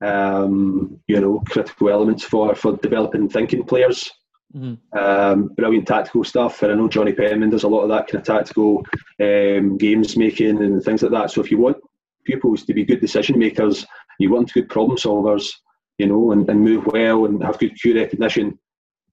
um, 0.00 1.00
you 1.06 1.20
know, 1.20 1.42
critical 1.46 1.88
elements 1.88 2.24
for 2.24 2.54
for 2.54 2.76
developing 2.76 3.28
thinking 3.28 3.64
players. 3.64 4.10
Mm-hmm. 4.54 4.98
Um, 4.98 5.48
brilliant 5.48 5.86
tactical 5.86 6.24
stuff, 6.24 6.62
and 6.62 6.72
I 6.72 6.74
know 6.74 6.88
Johnny 6.88 7.12
Penman 7.12 7.50
does 7.50 7.64
a 7.64 7.68
lot 7.68 7.82
of 7.82 7.90
that 7.90 8.06
kind 8.06 8.20
of 8.20 8.26
tactical 8.26 8.84
um, 9.20 9.76
games 9.76 10.16
making 10.16 10.62
and 10.62 10.82
things 10.82 11.02
like 11.02 11.12
that. 11.12 11.30
So 11.30 11.42
if 11.42 11.50
you 11.50 11.58
want 11.58 11.76
pupils 12.24 12.64
to 12.64 12.74
be 12.74 12.84
good 12.84 13.00
decision 13.00 13.38
makers, 13.38 13.84
you 14.18 14.30
want 14.30 14.52
good 14.52 14.68
problem 14.68 14.96
solvers, 14.96 15.50
you 15.98 16.06
know, 16.06 16.32
and, 16.32 16.48
and 16.48 16.60
move 16.60 16.86
well 16.86 17.26
and 17.26 17.42
have 17.42 17.58
good 17.58 17.78
cue 17.78 17.94
recognition. 17.94 18.58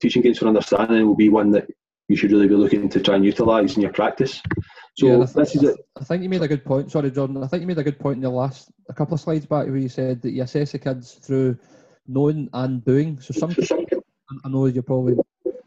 Teaching 0.02 0.22
games 0.22 0.40
for 0.40 0.48
understanding 0.48 1.06
will 1.06 1.16
be 1.16 1.30
one 1.30 1.52
that 1.52 1.68
you 2.08 2.16
should 2.16 2.32
really 2.32 2.48
be 2.48 2.56
looking 2.56 2.88
to 2.90 3.00
try 3.00 3.16
and 3.16 3.26
utilise 3.26 3.76
in 3.76 3.82
your 3.82 3.92
practice. 3.92 4.42
So 4.98 5.08
yeah, 5.08 5.26
this 5.26 5.56
is 5.56 5.64
it. 5.64 5.76
I 6.00 6.04
think 6.04 6.24
you 6.24 6.30
made 6.30 6.42
a 6.42 6.48
good 6.48 6.64
point. 6.64 6.92
Sorry, 6.92 7.12
Jordan. 7.12 7.44
I 7.44 7.48
think 7.48 7.62
you 7.62 7.68
made 7.68 7.78
a 7.78 7.84
good 7.84 8.00
point 8.00 8.18
in 8.18 8.22
the 8.22 8.30
last 8.30 8.72
a 8.90 8.94
couple 8.94 9.16
of 9.16 9.22
slides 9.22 9.46
back 9.46 9.66
where 9.66 9.78
you 9.78 9.90
said 9.90 10.22
that 10.22 10.32
you 10.32 10.44
assess 10.44 10.72
the 10.72 10.80
kids 10.80 11.14
through 11.14 11.58
knowing 12.08 12.50
and 12.54 12.84
doing. 12.86 13.20
So 13.20 13.34
some 13.34 13.56
I 14.44 14.50
know 14.50 14.68
you 14.68 14.82
probably 14.82 15.16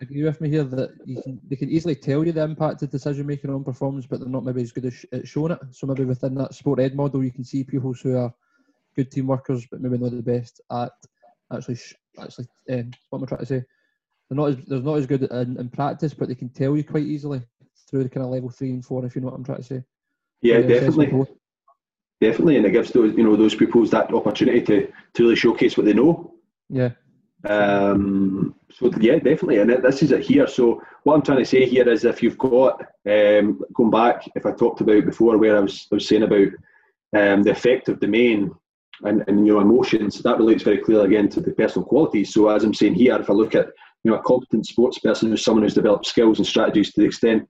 agree 0.00 0.22
with 0.22 0.40
me 0.40 0.48
here 0.48 0.64
that 0.64 0.90
you 1.04 1.20
can 1.20 1.40
they 1.48 1.56
can 1.56 1.70
easily 1.70 1.96
tell 1.96 2.24
you 2.24 2.32
the 2.32 2.42
impact 2.42 2.82
of 2.82 2.90
decision 2.90 3.26
making 3.26 3.50
on 3.50 3.64
performance, 3.64 4.06
but 4.06 4.20
they're 4.20 4.28
not 4.28 4.44
maybe 4.44 4.62
as 4.62 4.72
good 4.72 4.86
as 4.86 5.04
at 5.12 5.26
showing 5.26 5.52
it. 5.52 5.58
So 5.72 5.86
maybe 5.86 6.04
within 6.04 6.34
that 6.36 6.54
sport 6.54 6.80
ed 6.80 6.94
model, 6.94 7.24
you 7.24 7.32
can 7.32 7.44
see 7.44 7.64
pupils 7.64 8.00
who 8.00 8.16
are 8.16 8.32
good 8.96 9.10
team 9.10 9.26
workers, 9.26 9.66
but 9.70 9.80
maybe 9.80 9.98
not 9.98 10.12
the 10.12 10.22
best 10.22 10.60
at 10.70 10.92
actually 11.52 11.78
actually. 12.20 12.46
Um, 12.70 12.92
what 13.10 13.18
am 13.18 13.24
I 13.24 13.26
trying 13.26 13.40
to 13.40 13.46
say? 13.46 13.64
They're 14.28 14.36
not 14.36 14.50
as 14.50 14.56
they're 14.66 14.80
not 14.80 14.98
as 14.98 15.06
good 15.06 15.22
in, 15.22 15.58
in 15.58 15.68
practice, 15.70 16.14
but 16.14 16.28
they 16.28 16.34
can 16.34 16.50
tell 16.50 16.76
you 16.76 16.84
quite 16.84 17.04
easily 17.04 17.42
through 17.88 18.02
the 18.02 18.08
kind 18.10 18.24
of 18.24 18.30
level 18.30 18.50
three 18.50 18.70
and 18.70 18.84
four, 18.84 19.04
if 19.04 19.14
you 19.14 19.22
know 19.22 19.28
what 19.28 19.36
I'm 19.36 19.44
trying 19.44 19.58
to 19.58 19.64
say. 19.64 19.84
Yeah, 20.42 20.60
definitely. 20.60 21.26
Definitely, 22.20 22.56
and 22.56 22.66
it 22.66 22.72
gives 22.72 22.90
those 22.90 23.16
you 23.16 23.22
know 23.22 23.36
those 23.36 23.54
pupils 23.54 23.90
that 23.90 24.12
opportunity 24.12 24.60
to 24.62 24.92
to 25.14 25.22
really 25.22 25.36
showcase 25.36 25.76
what 25.76 25.86
they 25.86 25.94
know. 25.94 26.34
Yeah. 26.68 26.90
Um, 27.44 28.56
so 28.72 28.90
yeah, 29.00 29.14
definitely, 29.14 29.58
and 29.58 29.70
this 29.70 30.02
is 30.02 30.10
it 30.10 30.22
here. 30.22 30.48
So 30.48 30.82
what 31.04 31.14
I'm 31.14 31.22
trying 31.22 31.38
to 31.38 31.44
say 31.44 31.64
here 31.64 31.88
is, 31.88 32.04
if 32.04 32.22
you've 32.22 32.38
got 32.38 32.80
um, 33.06 33.62
going 33.72 33.90
back, 33.90 34.28
if 34.34 34.44
I 34.44 34.52
talked 34.52 34.80
about 34.80 35.04
before 35.04 35.38
where 35.38 35.56
I 35.56 35.60
was 35.60 35.86
I 35.92 35.94
was 35.94 36.08
saying 36.08 36.24
about 36.24 36.48
um, 37.16 37.44
the 37.44 37.52
affective 37.52 38.00
domain 38.00 38.50
and, 39.04 39.22
and 39.28 39.46
your 39.46 39.62
emotions, 39.62 40.20
that 40.22 40.38
relates 40.38 40.64
very 40.64 40.78
clearly 40.78 41.06
again 41.06 41.28
to 41.30 41.40
the 41.40 41.52
personal 41.52 41.86
qualities. 41.86 42.34
So 42.34 42.48
as 42.48 42.64
I'm 42.64 42.74
saying 42.74 42.94
here, 42.94 43.14
if 43.14 43.30
I 43.30 43.32
look 43.32 43.54
at 43.54 43.68
you 44.04 44.10
know 44.10 44.18
a 44.18 44.22
competent 44.22 44.66
sports 44.66 44.98
person 44.98 45.30
who's 45.30 45.44
someone 45.44 45.62
who's 45.62 45.74
developed 45.74 46.06
skills 46.06 46.38
and 46.38 46.46
strategies 46.46 46.92
to 46.92 47.00
the 47.00 47.06
extent 47.06 47.48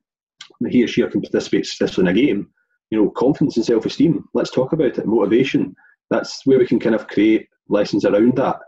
that 0.60 0.72
he 0.72 0.82
or 0.82 0.88
she 0.88 1.02
can 1.02 1.20
participate 1.20 1.66
successfully 1.66 2.10
in 2.10 2.16
a 2.16 2.20
game, 2.20 2.48
you 2.90 2.98
know, 2.98 3.10
confidence 3.10 3.56
and 3.56 3.66
self-esteem. 3.66 4.24
Let's 4.34 4.50
talk 4.50 4.72
about 4.72 4.98
it. 4.98 5.06
Motivation. 5.06 5.74
That's 6.10 6.44
where 6.46 6.58
we 6.58 6.66
can 6.66 6.80
kind 6.80 6.94
of 6.94 7.06
create 7.06 7.48
lessons 7.68 8.04
around 8.04 8.36
that. 8.36 8.58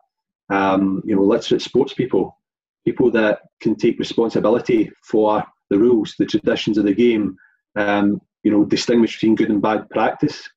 Um, 0.51 1.03
you 1.05 1.17
know, 1.17 1.23
literate 1.23 1.63
sports 1.63 1.95
people, 1.95 2.37
people 2.85 3.11
that 3.13 3.41
can 3.61 3.77
take 3.77 3.99
responsibility 3.99 4.91
for 5.05 5.45
the 5.71 5.79
rules, 5.79 6.15
the 6.19 6.27
traditions 6.27 6.77
of 6.77 6.85
the 6.85 6.95
game. 6.95 7.37
Um, 7.77 8.21
you 8.43 8.51
know, 8.51 8.65
distinguish 8.65 9.17
between 9.17 9.37
good 9.37 9.51
and 9.51 9.63
bad 9.63 9.89
practice. 9.91 10.49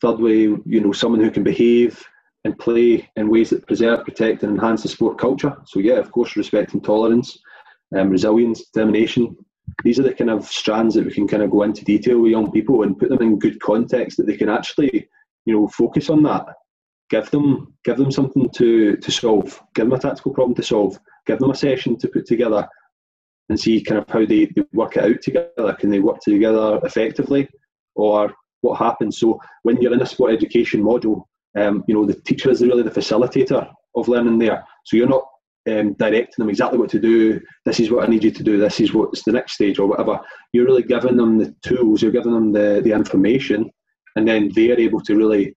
Thirdly, 0.00 0.56
you 0.66 0.80
know, 0.80 0.92
someone 0.92 1.20
who 1.20 1.30
can 1.30 1.44
behave 1.44 2.02
and 2.44 2.58
play 2.58 3.08
in 3.16 3.30
ways 3.30 3.50
that 3.50 3.66
preserve, 3.66 4.04
protect, 4.04 4.42
and 4.42 4.52
enhance 4.52 4.82
the 4.82 4.88
sport 4.88 5.18
culture. 5.18 5.56
So, 5.66 5.80
yeah, 5.80 5.94
of 5.94 6.10
course, 6.10 6.36
respect 6.36 6.74
and 6.74 6.82
tolerance, 6.82 7.38
um, 7.96 8.10
resilience, 8.10 8.64
determination, 8.64 9.36
these 9.84 9.98
are 9.98 10.02
the 10.02 10.14
kind 10.14 10.30
of 10.30 10.46
strands 10.46 10.94
that 10.94 11.04
we 11.04 11.12
can 11.12 11.28
kind 11.28 11.42
of 11.42 11.50
go 11.50 11.62
into 11.62 11.84
detail 11.84 12.20
with 12.20 12.32
young 12.32 12.50
people 12.50 12.82
and 12.82 12.98
put 12.98 13.08
them 13.08 13.22
in 13.22 13.38
good 13.38 13.60
context 13.60 14.16
that 14.16 14.26
they 14.26 14.36
can 14.36 14.48
actually, 14.48 15.08
you 15.44 15.54
know, 15.54 15.68
focus 15.68 16.10
on 16.10 16.22
that. 16.24 16.46
Give 17.10 17.30
them 17.30 17.74
give 17.84 17.96
them 17.96 18.10
something 18.10 18.48
to 18.50 18.96
to 18.96 19.10
solve. 19.10 19.60
Give 19.74 19.86
them 19.86 19.92
a 19.92 19.98
tactical 19.98 20.32
problem 20.32 20.54
to 20.56 20.62
solve. 20.62 20.98
Give 21.26 21.38
them 21.38 21.50
a 21.50 21.54
session 21.54 21.96
to 21.98 22.08
put 22.08 22.26
together 22.26 22.66
and 23.48 23.58
see 23.58 23.82
kind 23.82 24.00
of 24.00 24.08
how 24.08 24.24
they, 24.24 24.46
they 24.46 24.62
work 24.72 24.96
it 24.96 25.04
out 25.04 25.20
together. 25.20 25.76
Can 25.78 25.90
they 25.90 26.00
work 26.00 26.20
together 26.20 26.80
effectively, 26.82 27.48
or 27.94 28.32
what 28.62 28.78
happens? 28.78 29.18
So 29.18 29.40
when 29.62 29.80
you're 29.80 29.92
in 29.92 30.02
a 30.02 30.06
sport 30.06 30.32
education 30.32 30.82
module, 30.82 31.24
um, 31.58 31.84
you 31.86 31.94
know 31.94 32.06
the 32.06 32.14
teacher 32.14 32.50
is 32.50 32.62
really 32.62 32.82
the 32.82 32.90
facilitator 32.90 33.68
of 33.94 34.08
learning 34.08 34.38
there. 34.38 34.64
So 34.84 34.96
you're 34.96 35.08
not 35.08 35.24
um, 35.68 35.94
directing 35.94 36.34
them 36.38 36.48
exactly 36.48 36.78
what 36.78 36.90
to 36.90 37.00
do. 37.00 37.40
This 37.64 37.80
is 37.80 37.90
what 37.90 38.04
I 38.04 38.10
need 38.10 38.24
you 38.24 38.30
to 38.30 38.42
do. 38.42 38.58
This 38.58 38.80
is 38.80 38.92
what's 38.92 39.22
the 39.22 39.32
next 39.32 39.52
stage 39.52 39.78
or 39.78 39.86
whatever. 39.86 40.20
You're 40.52 40.64
really 40.64 40.82
giving 40.82 41.16
them 41.16 41.38
the 41.38 41.54
tools. 41.62 42.02
You're 42.02 42.12
giving 42.12 42.32
them 42.32 42.52
the 42.52 42.80
the 42.82 42.92
information, 42.92 43.70
and 44.16 44.26
then 44.26 44.50
they're 44.54 44.78
able 44.78 45.00
to 45.02 45.16
really 45.16 45.54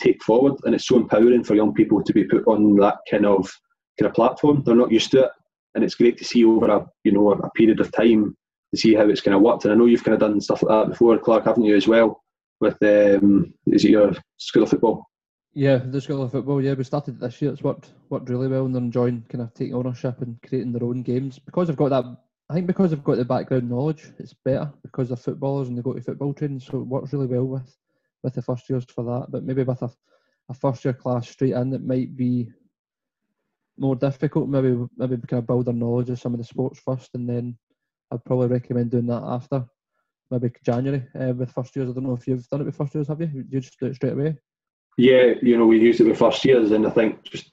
take 0.00 0.22
forward. 0.22 0.54
And 0.64 0.74
it's 0.74 0.86
so 0.86 0.96
empowering 0.96 1.44
for 1.44 1.54
young 1.54 1.72
people 1.72 2.02
to 2.02 2.12
be 2.12 2.24
put 2.24 2.46
on 2.46 2.76
that 2.76 2.98
kind 3.10 3.26
of 3.26 3.50
kind 3.98 4.08
of 4.08 4.14
platform. 4.14 4.62
They're 4.64 4.74
not 4.74 4.92
used 4.92 5.10
to 5.12 5.24
it, 5.24 5.30
and 5.74 5.84
it's 5.84 5.94
great 5.94 6.18
to 6.18 6.24
see 6.24 6.44
over 6.44 6.66
a 6.66 6.86
you 7.04 7.12
know 7.12 7.32
a 7.32 7.50
period 7.50 7.80
of 7.80 7.92
time 7.92 8.36
to 8.74 8.80
see 8.80 8.94
how 8.94 9.08
it's 9.08 9.20
kind 9.20 9.34
of 9.34 9.42
worked. 9.42 9.64
And 9.64 9.72
I 9.72 9.76
know 9.76 9.86
you've 9.86 10.04
kind 10.04 10.14
of 10.14 10.20
done 10.20 10.40
stuff 10.40 10.62
like 10.62 10.86
that 10.86 10.90
before, 10.90 11.18
Clark, 11.18 11.44
haven't 11.44 11.64
you 11.64 11.76
as 11.76 11.86
well? 11.86 12.22
With 12.60 12.76
um, 12.82 13.54
is 13.66 13.84
it 13.84 13.90
your 13.90 14.12
school 14.38 14.64
of 14.64 14.70
football? 14.70 15.06
Yeah, 15.56 15.78
the 15.78 16.02
School 16.02 16.22
of 16.22 16.32
Football. 16.32 16.60
Yeah, 16.60 16.74
we 16.74 16.84
started 16.84 17.18
this 17.18 17.40
year. 17.40 17.50
It's 17.50 17.62
worked 17.62 17.94
worked 18.10 18.28
really 18.28 18.46
well, 18.46 18.66
and 18.66 18.74
they're 18.74 18.82
enjoying 18.82 19.24
kind 19.30 19.40
of 19.40 19.54
taking 19.54 19.74
ownership 19.74 20.20
and 20.20 20.36
creating 20.46 20.70
their 20.70 20.84
own 20.84 21.02
games 21.02 21.38
because 21.38 21.70
I've 21.70 21.78
got 21.78 21.88
that. 21.88 22.04
I 22.50 22.52
think 22.52 22.66
because 22.66 22.90
they've 22.90 23.02
got 23.02 23.16
the 23.16 23.24
background 23.24 23.70
knowledge, 23.70 24.12
it's 24.18 24.34
better 24.34 24.70
because 24.82 25.08
they're 25.08 25.16
footballers 25.16 25.68
and 25.68 25.78
they 25.78 25.80
go 25.80 25.94
to 25.94 26.02
football 26.02 26.34
training, 26.34 26.60
so 26.60 26.80
it 26.80 26.86
works 26.86 27.14
really 27.14 27.24
well 27.24 27.46
with 27.46 27.74
with 28.22 28.34
the 28.34 28.42
first 28.42 28.68
years 28.68 28.84
for 28.84 29.02
that. 29.04 29.30
But 29.30 29.44
maybe 29.44 29.62
with 29.62 29.80
a, 29.80 29.90
a 30.50 30.52
first 30.52 30.84
year 30.84 30.92
class 30.92 31.26
straight 31.26 31.54
in, 31.54 31.72
it 31.72 31.82
might 31.82 32.14
be 32.14 32.50
more 33.78 33.96
difficult. 33.96 34.50
Maybe 34.50 34.76
maybe 34.98 35.16
kind 35.26 35.40
of 35.40 35.46
build 35.46 35.64
their 35.64 35.72
knowledge 35.72 36.10
of 36.10 36.20
some 36.20 36.34
of 36.34 36.38
the 36.38 36.44
sports 36.44 36.80
first, 36.80 37.12
and 37.14 37.26
then 37.26 37.56
I'd 38.12 38.22
probably 38.26 38.48
recommend 38.48 38.90
doing 38.90 39.06
that 39.06 39.22
after 39.24 39.64
maybe 40.30 40.50
January 40.62 41.02
uh, 41.18 41.32
with 41.32 41.50
first 41.50 41.74
years. 41.74 41.88
I 41.88 41.94
don't 41.94 42.04
know 42.04 42.12
if 42.12 42.28
you've 42.28 42.46
done 42.48 42.60
it 42.60 42.64
with 42.64 42.76
first 42.76 42.94
years, 42.94 43.08
have 43.08 43.22
you? 43.22 43.30
You 43.48 43.58
just 43.58 43.80
do 43.80 43.86
it 43.86 43.94
straight 43.94 44.12
away. 44.12 44.36
Yeah, 44.96 45.34
you 45.42 45.58
know, 45.58 45.66
we 45.66 45.78
used 45.78 46.00
it 46.00 46.04
with 46.04 46.18
first 46.18 46.44
years, 46.44 46.70
and 46.70 46.86
I 46.86 46.90
think 46.90 47.22
just 47.24 47.50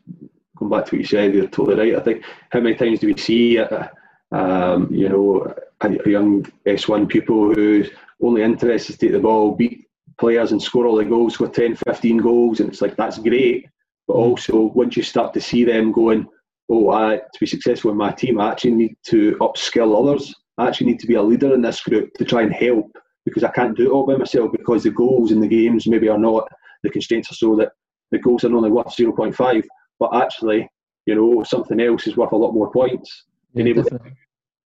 going 0.56 0.72
back 0.72 0.86
to 0.86 0.96
what 0.96 1.02
you 1.02 1.06
said, 1.06 1.34
you're 1.34 1.48
totally 1.48 1.92
right. 1.92 2.00
I 2.00 2.04
think 2.04 2.24
how 2.52 2.62
many 2.62 2.76
times 2.76 3.00
do 3.00 3.08
we 3.08 3.18
see, 3.18 3.60
uh, 3.60 3.88
um, 4.32 4.88
you 4.92 5.10
know, 5.10 5.54
a, 5.82 5.88
a 5.88 6.10
young 6.10 6.44
S1 6.66 7.10
pupil 7.10 7.54
who's 7.54 7.90
only 8.22 8.44
interested 8.44 8.94
to 8.94 8.98
take 9.00 9.12
the 9.12 9.20
ball, 9.20 9.56
beat 9.56 9.88
players 10.18 10.52
and 10.52 10.62
score 10.62 10.86
all 10.86 10.96
the 10.96 11.06
goals, 11.06 11.34
score 11.34 11.50
10, 11.50 11.76
15 11.76 12.18
goals, 12.18 12.60
and 12.60 12.70
it's 12.70 12.82
like 12.82 12.96
that's 12.96 13.18
great. 13.18 13.68
But 14.08 14.16
mm. 14.16 14.20
also, 14.20 14.72
once 14.74 14.96
you 14.96 15.04
start 15.04 15.34
to 15.34 15.42
see 15.42 15.66
them 15.66 15.92
going, 15.92 16.28
oh, 16.70 16.92
I, 16.92 17.18
to 17.18 17.40
be 17.40 17.46
successful 17.46 17.92
in 17.92 17.98
my 17.98 18.12
team, 18.12 18.40
I 18.40 18.52
actually 18.52 18.72
need 18.72 18.96
to 19.08 19.36
upskill 19.42 20.00
others. 20.00 20.34
I 20.58 20.68
actually 20.68 20.88
need 20.88 21.00
to 21.00 21.08
be 21.08 21.16
a 21.16 21.22
leader 21.22 21.54
in 21.54 21.62
this 21.62 21.82
group 21.82 22.14
to 22.14 22.26
try 22.26 22.44
and 22.44 22.54
help 22.54 22.96
because 23.26 23.44
I 23.44 23.52
can't 23.52 23.76
do 23.76 23.88
it 23.88 23.92
all 23.92 24.06
by 24.06 24.16
myself 24.16 24.52
because 24.52 24.84
the 24.84 24.92
goals 24.92 25.32
in 25.32 25.40
the 25.40 25.48
games 25.48 25.88
maybe 25.88 26.10
are 26.10 26.18
not, 26.18 26.48
the 26.84 26.90
constraints 26.90 27.32
are 27.32 27.36
so 27.36 27.56
that 27.56 27.72
the 28.12 28.20
goals 28.20 28.44
are 28.44 28.56
only 28.56 28.72
worth 28.72 28.96
0.5, 28.96 29.64
but 30.00 30.16
actually, 30.16 30.70
you 31.06 31.16
know, 31.16 31.44
something 31.44 31.80
else 31.80 32.08
is 32.08 32.18
worth 32.18 32.32
a 32.32 32.38
lot 32.38 32.54
more 32.54 32.72
points. 32.72 33.26
Yeah, 33.54 33.64
being 33.64 33.76
able 33.76 33.84
definitely. 33.84 34.12
to, 34.12 34.16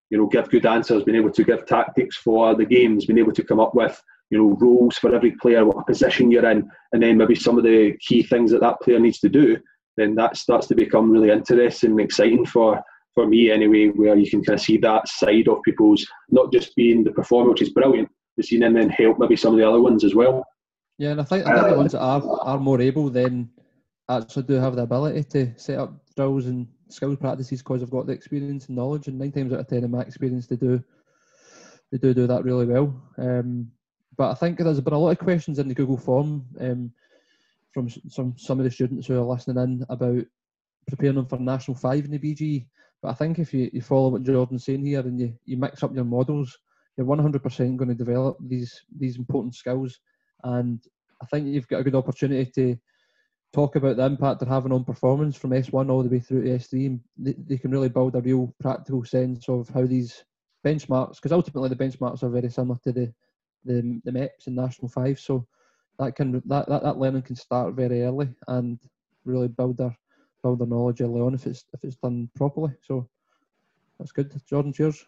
you 0.09 0.17
know, 0.17 0.27
give 0.27 0.49
good 0.49 0.65
answers, 0.65 1.03
being 1.03 1.17
able 1.17 1.31
to 1.31 1.43
give 1.43 1.65
tactics 1.65 2.17
for 2.17 2.55
the 2.55 2.65
games, 2.65 3.05
being 3.05 3.19
able 3.19 3.33
to 3.33 3.43
come 3.43 3.59
up 3.59 3.75
with, 3.75 4.01
you 4.29 4.37
know, 4.37 4.55
roles 4.59 4.97
for 4.97 5.13
every 5.13 5.31
player, 5.31 5.65
what 5.65 5.85
position 5.85 6.31
you're 6.31 6.49
in, 6.49 6.69
and 6.93 7.03
then 7.03 7.17
maybe 7.17 7.35
some 7.35 7.57
of 7.57 7.63
the 7.63 7.95
key 7.99 8.23
things 8.23 8.51
that 8.51 8.61
that 8.61 8.81
player 8.81 8.99
needs 8.99 9.19
to 9.19 9.29
do, 9.29 9.57
then 9.97 10.15
that 10.15 10.37
starts 10.37 10.67
to 10.67 10.75
become 10.75 11.11
really 11.11 11.31
interesting 11.31 11.91
and 11.91 12.01
exciting 12.01 12.45
for 12.45 12.81
for 13.15 13.25
me 13.25 13.49
anyway, 13.49 13.87
where 13.87 14.17
you 14.17 14.29
can 14.29 14.43
kind 14.43 14.59
of 14.59 14.63
see 14.63 14.77
that 14.77 15.07
side 15.07 15.47
of 15.47 15.63
people's 15.63 16.05
not 16.29 16.51
just 16.51 16.75
being 16.75 17.03
the 17.03 17.11
performer, 17.11 17.51
which 17.51 17.61
is 17.61 17.69
brilliant, 17.69 18.09
but 18.35 18.45
seeing 18.45 18.61
them 18.61 18.73
then 18.73 18.89
help 18.89 19.17
maybe 19.17 19.37
some 19.37 19.53
of 19.53 19.57
the 19.57 19.67
other 19.67 19.79
ones 19.79 20.03
as 20.03 20.13
well. 20.13 20.45
Yeah, 20.97 21.11
and 21.11 21.21
I 21.21 21.23
think, 21.23 21.45
I 21.45 21.53
think 21.55 21.69
the 21.69 21.77
ones 21.77 21.91
that 21.91 22.01
are, 22.01 22.23
are 22.41 22.59
more 22.59 22.79
able 22.81 23.09
then 23.09 23.49
actually 24.09 24.43
do 24.43 24.53
have 24.53 24.75
the 24.75 24.83
ability 24.83 25.23
to 25.23 25.53
set 25.57 25.79
up 25.79 25.93
drills 26.15 26.45
and 26.45 26.67
skills 26.89 27.17
practices 27.17 27.61
because 27.61 27.81
they've 27.81 27.89
got 27.89 28.05
the 28.05 28.13
experience 28.13 28.67
and 28.67 28.77
knowledge. 28.77 29.07
And 29.07 29.19
nine 29.19 29.31
times 29.31 29.51
out 29.51 29.59
of 29.59 29.67
ten, 29.67 29.83
in 29.83 29.91
my 29.91 30.01
experience, 30.01 30.47
they 30.47 30.55
do 30.55 30.83
they 31.91 31.97
do 31.97 32.13
do 32.13 32.27
that 32.27 32.43
really 32.43 32.65
well. 32.65 33.01
Um, 33.17 33.71
but 34.17 34.31
I 34.31 34.33
think 34.35 34.57
there's 34.57 34.79
been 34.81 34.93
a 34.93 34.97
lot 34.97 35.11
of 35.11 35.19
questions 35.19 35.59
in 35.59 35.67
the 35.67 35.75
Google 35.75 35.97
form 35.97 36.45
um, 36.59 36.91
from 37.73 37.89
some 37.89 38.35
some 38.37 38.59
of 38.59 38.63
the 38.63 38.71
students 38.71 39.07
who 39.07 39.19
are 39.19 39.25
listening 39.25 39.61
in 39.61 39.85
about 39.89 40.23
preparing 40.87 41.15
them 41.15 41.25
for 41.25 41.37
national 41.37 41.75
five 41.75 42.05
in 42.05 42.11
the 42.11 42.19
BG. 42.19 42.67
But 43.01 43.09
I 43.09 43.13
think 43.13 43.39
if 43.39 43.53
you, 43.53 43.69
you 43.73 43.81
follow 43.81 44.09
what 44.09 44.23
Jordan's 44.23 44.65
saying 44.65 44.85
here 44.85 45.01
and 45.01 45.19
you, 45.19 45.37
you 45.45 45.57
mix 45.57 45.83
up 45.83 45.93
your 45.93 46.05
models, 46.05 46.57
you're 46.97 47.05
100% 47.05 47.75
going 47.75 47.89
to 47.89 47.95
develop 47.95 48.37
these 48.39 48.83
these 48.97 49.17
important 49.17 49.55
skills. 49.55 49.99
And 50.43 50.81
I 51.21 51.25
think 51.25 51.47
you've 51.47 51.67
got 51.67 51.79
a 51.79 51.83
good 51.83 51.95
opportunity 51.95 52.51
to 52.55 52.77
talk 53.53 53.75
about 53.75 53.97
the 53.97 54.05
impact 54.05 54.39
they're 54.41 54.49
having 54.49 54.71
on 54.71 54.83
performance 54.83 55.35
from 55.37 55.51
S1 55.51 55.89
all 55.89 56.03
the 56.03 56.09
way 56.09 56.19
through 56.19 56.43
to 56.43 56.49
S3. 56.49 56.85
And 56.87 56.99
they, 57.17 57.35
they 57.47 57.57
can 57.57 57.71
really 57.71 57.89
build 57.89 58.15
a 58.15 58.21
real 58.21 58.53
practical 58.59 59.03
sense 59.05 59.47
of 59.49 59.69
how 59.69 59.85
these 59.85 60.23
benchmarks, 60.65 61.15
because 61.15 61.31
ultimately 61.31 61.69
the 61.69 61.75
benchmarks 61.75 62.23
are 62.23 62.29
very 62.29 62.49
similar 62.49 62.77
to 62.83 62.91
the 62.91 63.13
the, 63.65 63.99
the 64.05 64.11
MEPS 64.11 64.47
and 64.47 64.55
National 64.55 64.87
Five. 64.87 65.19
So 65.19 65.47
that 65.99 66.15
can 66.15 66.41
that, 66.45 66.67
that, 66.69 66.83
that 66.83 66.97
learning 66.97 67.23
can 67.23 67.35
start 67.35 67.73
very 67.73 68.03
early 68.03 68.29
and 68.47 68.79
really 69.23 69.47
build 69.47 69.77
their 69.77 69.97
build 70.43 70.59
their 70.59 70.67
knowledge 70.67 71.01
early 71.01 71.21
on 71.21 71.33
if 71.33 71.47
it's 71.47 71.65
if 71.73 71.83
it's 71.83 71.95
done 71.95 72.29
properly. 72.35 72.71
So 72.81 73.09
that's 73.97 74.11
good. 74.11 74.33
Jordan, 74.47 74.73
cheers. 74.73 75.05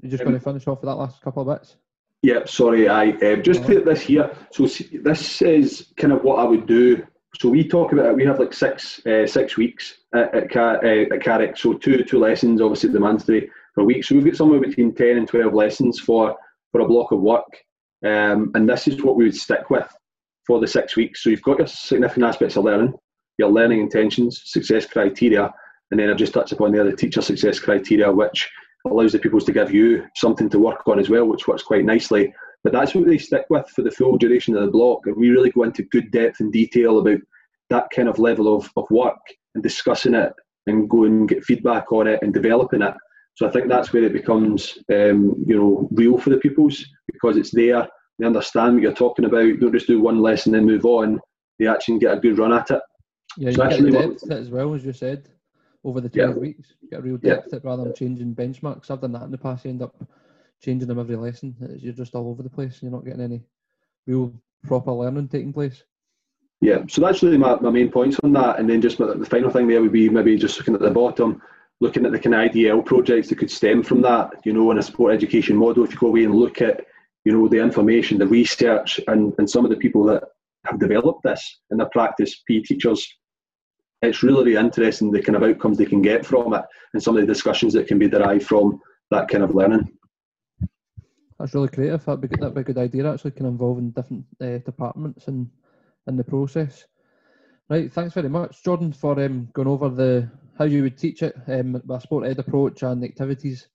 You're 0.00 0.10
just 0.10 0.24
going 0.24 0.38
to 0.38 0.42
finish 0.42 0.66
off 0.66 0.80
with 0.80 0.88
that 0.88 0.94
last 0.96 1.20
couple 1.20 1.42
of 1.42 1.58
bits. 1.58 1.76
Yeah, 2.22 2.44
sorry, 2.44 2.88
I 2.88 3.10
um, 3.10 3.42
just 3.42 3.62
put 3.62 3.84
this 3.84 4.02
here. 4.02 4.30
So 4.52 4.66
this 4.66 5.40
is 5.40 5.92
kind 5.96 6.12
of 6.12 6.22
what 6.22 6.38
I 6.38 6.44
would 6.44 6.66
do. 6.66 7.06
So 7.38 7.48
we 7.48 7.66
talk 7.66 7.92
about 7.92 8.06
it. 8.06 8.16
We 8.16 8.26
have 8.26 8.38
like 8.38 8.52
six 8.52 9.04
uh, 9.06 9.26
six 9.26 9.56
weeks 9.56 9.98
at, 10.14 10.34
at, 10.34 10.50
Car- 10.50 10.84
uh, 10.84 11.14
at 11.14 11.22
Carrick. 11.22 11.56
So 11.56 11.74
two 11.74 12.04
two 12.04 12.18
lessons, 12.18 12.60
obviously 12.60 12.90
the 12.90 13.00
mandatory 13.00 13.50
per 13.74 13.84
week. 13.84 14.04
So 14.04 14.14
we've 14.14 14.24
got 14.24 14.36
somewhere 14.36 14.60
between 14.60 14.94
ten 14.94 15.16
and 15.16 15.26
twelve 15.26 15.54
lessons 15.54 15.98
for 15.98 16.36
for 16.72 16.82
a 16.82 16.88
block 16.88 17.12
of 17.12 17.20
work, 17.20 17.64
um, 18.04 18.50
and 18.54 18.68
this 18.68 18.86
is 18.86 19.02
what 19.02 19.16
we 19.16 19.24
would 19.24 19.36
stick 19.36 19.70
with 19.70 19.88
for 20.46 20.60
the 20.60 20.66
six 20.66 20.96
weeks. 20.96 21.22
So 21.22 21.30
you've 21.30 21.42
got 21.42 21.58
your 21.58 21.66
significant 21.68 22.26
aspects 22.26 22.56
of 22.56 22.64
learning, 22.64 22.94
your 23.38 23.50
learning 23.50 23.80
intentions, 23.80 24.42
success 24.44 24.84
criteria, 24.84 25.50
and 25.90 25.98
then 25.98 26.10
I've 26.10 26.16
just 26.16 26.34
touched 26.34 26.52
upon 26.52 26.72
the 26.72 26.80
other 26.80 26.92
teacher 26.92 27.22
success 27.22 27.58
criteria, 27.58 28.12
which 28.12 28.50
allows 28.86 29.12
the 29.12 29.18
pupils 29.18 29.44
to 29.44 29.52
give 29.52 29.72
you 29.72 30.04
something 30.16 30.48
to 30.50 30.58
work 30.58 30.86
on 30.86 30.98
as 30.98 31.10
well, 31.10 31.26
which 31.26 31.46
works 31.46 31.62
quite 31.62 31.84
nicely. 31.84 32.32
But 32.62 32.72
that's 32.72 32.94
what 32.94 33.06
they 33.06 33.18
stick 33.18 33.46
with 33.50 33.68
for 33.70 33.82
the 33.82 33.90
full 33.90 34.18
duration 34.18 34.54
of 34.56 34.62
the 34.62 34.70
block. 34.70 35.06
And 35.06 35.16
we 35.16 35.30
really 35.30 35.50
go 35.50 35.62
into 35.62 35.82
good 35.84 36.10
depth 36.10 36.40
and 36.40 36.52
detail 36.52 36.98
about 36.98 37.18
that 37.70 37.88
kind 37.94 38.08
of 38.08 38.18
level 38.18 38.54
of, 38.54 38.70
of 38.76 38.84
work 38.90 39.20
and 39.54 39.62
discussing 39.62 40.14
it 40.14 40.32
and 40.66 40.88
go 40.88 41.04
and 41.04 41.28
get 41.28 41.44
feedback 41.44 41.90
on 41.92 42.06
it 42.06 42.20
and 42.22 42.34
developing 42.34 42.82
it. 42.82 42.94
So 43.34 43.46
I 43.46 43.50
think 43.50 43.68
that's 43.68 43.92
where 43.92 44.02
it 44.02 44.12
becomes, 44.12 44.76
um, 44.92 45.42
you 45.46 45.56
know, 45.56 45.88
real 45.92 46.18
for 46.18 46.30
the 46.30 46.36
pupils 46.36 46.84
because 47.10 47.36
it's 47.36 47.50
there. 47.54 47.88
They 48.18 48.26
understand 48.26 48.74
what 48.74 48.82
you're 48.82 48.92
talking 48.92 49.24
about. 49.24 49.58
Don't 49.60 49.72
just 49.72 49.86
do 49.86 50.00
one 50.00 50.20
lesson 50.20 50.54
and 50.54 50.66
move 50.66 50.84
on. 50.84 51.18
They 51.58 51.66
actually 51.66 51.98
get 51.98 52.18
a 52.18 52.20
good 52.20 52.38
run 52.38 52.52
at 52.52 52.70
it. 52.70 52.82
Yeah, 53.38 53.52
So 53.52 53.70
you 53.70 53.90
get 53.90 54.08
what- 54.08 54.18
depth 54.18 54.30
as 54.32 54.50
well 54.50 54.74
as 54.74 54.84
you 54.84 54.92
said 54.92 55.28
over 55.84 56.00
the 56.00 56.10
Yeah. 56.12 56.26
twelve 56.26 56.38
weeks. 56.38 56.74
Get 56.90 57.00
a 57.00 57.02
real 57.02 57.16
depth 57.16 57.52
it 57.52 57.64
rather 57.64 57.84
than 57.84 57.94
changing 57.94 58.34
benchmarks. 58.34 58.90
I've 58.90 59.00
done 59.00 59.12
that 59.12 59.22
in 59.22 59.30
the 59.30 59.38
past. 59.38 59.64
You 59.64 59.70
end 59.70 59.82
up 59.82 59.94
changing 60.60 60.88
them 60.88 60.98
every 60.98 61.16
lesson. 61.16 61.54
You're 61.78 61.94
just 61.94 62.14
all 62.14 62.28
over 62.28 62.42
the 62.42 62.50
place. 62.50 62.82
You're 62.82 62.92
not 62.92 63.04
getting 63.04 63.22
any 63.22 63.42
real 64.06 64.32
proper 64.66 64.92
learning 64.92 65.28
taking 65.28 65.52
place. 65.52 65.82
Yeah, 66.60 66.84
so 66.88 67.00
that's 67.00 67.22
really 67.22 67.38
my, 67.38 67.58
my 67.60 67.70
main 67.70 67.90
points 67.90 68.18
on 68.22 68.32
that. 68.34 68.58
And 68.58 68.68
then 68.68 68.82
just 68.82 69.00
my- 69.00 69.14
the 69.14 69.24
final 69.24 69.48
thing 69.50 69.66
there 69.66 69.80
would 69.80 69.92
be 69.92 70.10
maybe 70.10 70.36
just 70.36 70.58
looking 70.58 70.74
at 70.74 70.80
the 70.80 70.90
bottom, 70.90 71.40
looking 71.80 72.04
at 72.04 72.12
the 72.12 72.18
kind 72.18 72.34
of 72.34 72.40
IDL 72.52 72.84
projects 72.84 73.28
that 73.28 73.38
could 73.38 73.50
stem 73.50 73.82
from 73.82 74.02
that, 74.02 74.32
you 74.44 74.52
know, 74.52 74.70
in 74.70 74.76
a 74.78 74.82
sport 74.82 75.14
education 75.14 75.56
model. 75.56 75.84
If 75.84 75.92
you 75.92 75.98
go 75.98 76.08
away 76.08 76.24
and 76.24 76.34
look 76.34 76.60
at, 76.60 76.84
you 77.24 77.32
know, 77.32 77.48
the 77.48 77.58
information, 77.58 78.18
the 78.18 78.26
research, 78.26 79.00
and, 79.08 79.32
and 79.38 79.48
some 79.48 79.64
of 79.64 79.70
the 79.70 79.76
people 79.78 80.04
that 80.04 80.24
have 80.66 80.78
developed 80.78 81.22
this 81.22 81.60
in 81.70 81.78
their 81.78 81.88
practice, 81.88 82.42
PE 82.46 82.60
teachers, 82.60 83.08
it's 84.02 84.22
really, 84.22 84.56
interesting 84.56 85.10
the 85.10 85.22
kind 85.22 85.36
of 85.36 85.42
outcomes 85.42 85.78
they 85.78 85.86
can 85.86 86.02
get 86.02 86.24
from 86.24 86.54
it 86.54 86.64
and 86.94 87.02
some 87.02 87.16
of 87.16 87.20
the 87.20 87.26
discussions 87.26 87.72
that 87.74 87.86
can 87.86 87.98
be 87.98 88.08
derived 88.08 88.46
from 88.46 88.80
that 89.10 89.28
kind 89.28 89.44
of 89.44 89.54
learning. 89.54 89.90
That's 91.38 91.54
really 91.54 91.68
creative. 91.68 92.04
That'd 92.04 92.20
be, 92.20 92.28
good- 92.28 92.40
that'd 92.40 92.54
be 92.54 92.60
a 92.60 92.64
good 92.64 92.78
idea. 92.78 93.10
Actually, 93.10 93.32
can 93.32 93.46
involve 93.46 93.78
in 93.78 93.90
different 93.90 94.24
uh, 94.40 94.58
departments 94.58 95.28
and 95.28 95.50
in 96.06 96.16
the 96.16 96.24
process. 96.24 96.86
Right. 97.68 97.92
Thanks 97.92 98.14
very 98.14 98.28
much, 98.28 98.64
Jordan, 98.64 98.92
for 98.92 99.22
um, 99.22 99.48
going 99.52 99.68
over 99.68 99.88
the 99.88 100.30
how 100.58 100.64
you 100.64 100.82
would 100.82 100.98
teach 100.98 101.22
it 101.22 101.34
um, 101.46 101.80
a 101.88 102.00
sport 102.00 102.26
ed 102.26 102.38
approach 102.38 102.82
and 102.82 103.02
the 103.02 103.06
activities. 103.06 103.68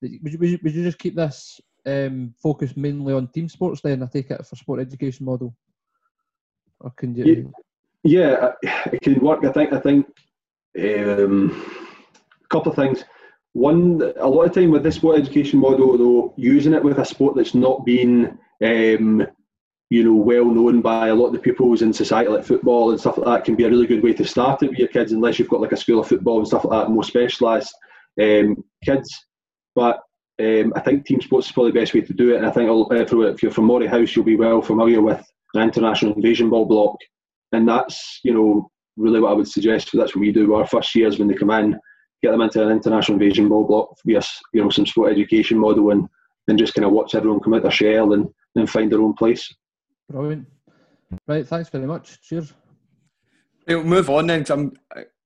Would 0.00 0.12
you, 0.12 0.20
would 0.22 0.50
you, 0.50 0.58
would 0.62 0.74
you 0.74 0.82
just 0.84 0.98
keep 0.98 1.16
this 1.16 1.60
um, 1.84 2.32
focused 2.42 2.76
mainly 2.76 3.12
on 3.12 3.28
team 3.28 3.48
sports 3.48 3.80
then? 3.82 4.02
I 4.02 4.06
take 4.06 4.30
it 4.30 4.46
for 4.46 4.56
sport 4.56 4.80
education 4.80 5.26
model, 5.26 5.54
or 6.80 6.90
can 6.92 7.14
you? 7.14 7.24
Yeah, 7.24 7.42
it 8.92 9.00
can 9.02 9.18
work. 9.20 9.44
I 9.44 9.52
think. 9.52 9.72
I 9.72 9.80
think 9.80 10.06
um, 10.78 11.50
a 12.42 12.48
couple 12.48 12.70
of 12.70 12.76
things. 12.76 13.04
One, 13.54 14.02
a 14.16 14.28
lot 14.28 14.46
of 14.46 14.54
time 14.54 14.70
with 14.70 14.82
this 14.82 14.96
sport 14.96 15.18
education 15.18 15.60
model, 15.60 15.96
though, 15.96 16.34
using 16.36 16.74
it 16.74 16.82
with 16.82 16.98
a 16.98 17.04
sport 17.04 17.36
that's 17.36 17.54
not 17.54 17.86
been, 17.86 18.38
um, 18.62 19.24
you 19.90 20.02
know, 20.02 20.14
well 20.14 20.44
known 20.44 20.80
by 20.80 21.08
a 21.08 21.14
lot 21.14 21.28
of 21.28 21.34
the 21.34 21.38
pupils 21.38 21.80
in 21.80 21.92
society, 21.92 22.28
like 22.28 22.44
football 22.44 22.90
and 22.90 22.98
stuff 22.98 23.16
like 23.16 23.26
that, 23.26 23.44
can 23.44 23.54
be 23.54 23.64
a 23.64 23.70
really 23.70 23.86
good 23.86 24.02
way 24.02 24.12
to 24.12 24.24
start 24.24 24.62
it 24.62 24.70
with 24.70 24.78
your 24.78 24.88
kids, 24.88 25.12
unless 25.12 25.38
you've 25.38 25.48
got 25.48 25.60
like 25.60 25.72
a 25.72 25.76
school 25.76 26.00
of 26.00 26.08
football 26.08 26.38
and 26.38 26.48
stuff 26.48 26.64
like 26.64 26.86
that, 26.86 26.92
more 26.92 27.04
specialised 27.04 27.72
um, 28.20 28.62
kids. 28.84 29.08
But 29.76 30.00
um, 30.40 30.72
I 30.74 30.80
think 30.80 31.06
team 31.06 31.20
sports 31.20 31.46
is 31.46 31.52
probably 31.52 31.70
the 31.70 31.80
best 31.80 31.94
way 31.94 32.00
to 32.00 32.12
do 32.12 32.34
it. 32.34 32.38
And 32.38 32.46
I 32.46 32.50
think 32.50 32.68
uh, 32.68 32.96
if 32.96 33.42
you're 33.42 33.52
from 33.52 33.66
Moray 33.66 33.86
House, 33.86 34.16
you'll 34.16 34.24
be 34.24 34.36
well 34.36 34.62
familiar 34.62 35.00
with 35.00 35.24
an 35.54 35.62
international 35.62 36.14
invasion 36.14 36.50
ball 36.50 36.66
block 36.66 36.96
and 37.52 37.68
that's 37.68 38.20
you 38.24 38.32
know 38.34 38.70
really 38.96 39.20
what 39.20 39.30
I 39.30 39.34
would 39.34 39.48
suggest. 39.48 39.90
That's 39.92 40.14
what 40.14 40.20
we 40.20 40.32
do 40.32 40.54
our 40.54 40.66
first 40.66 40.94
years 40.94 41.18
when 41.18 41.28
they 41.28 41.34
come 41.34 41.50
in, 41.50 41.78
get 42.22 42.30
them 42.30 42.40
into 42.40 42.62
an 42.62 42.70
international 42.70 43.20
invasion 43.20 43.48
ball 43.48 43.66
block 43.66 43.96
via 44.06 44.22
you 44.52 44.62
know 44.62 44.70
some 44.70 44.86
sport 44.86 45.12
education 45.12 45.58
model, 45.58 45.90
and 45.90 46.08
and 46.48 46.58
just 46.58 46.74
kind 46.74 46.84
of 46.84 46.92
watch 46.92 47.14
everyone 47.14 47.40
come 47.40 47.54
out 47.54 47.62
their 47.62 47.70
shell 47.70 48.12
and 48.12 48.28
then 48.54 48.66
find 48.66 48.92
their 48.92 49.00
own 49.00 49.14
place. 49.14 49.52
Brilliant. 50.10 50.46
Right. 51.26 51.46
Thanks 51.46 51.70
very 51.70 51.86
much. 51.86 52.20
Cheers. 52.22 52.52
We'll 53.66 53.82
move 53.84 54.10
on 54.10 54.26
then. 54.26 54.40
'cause 54.40 54.50
I'm, 54.50 54.72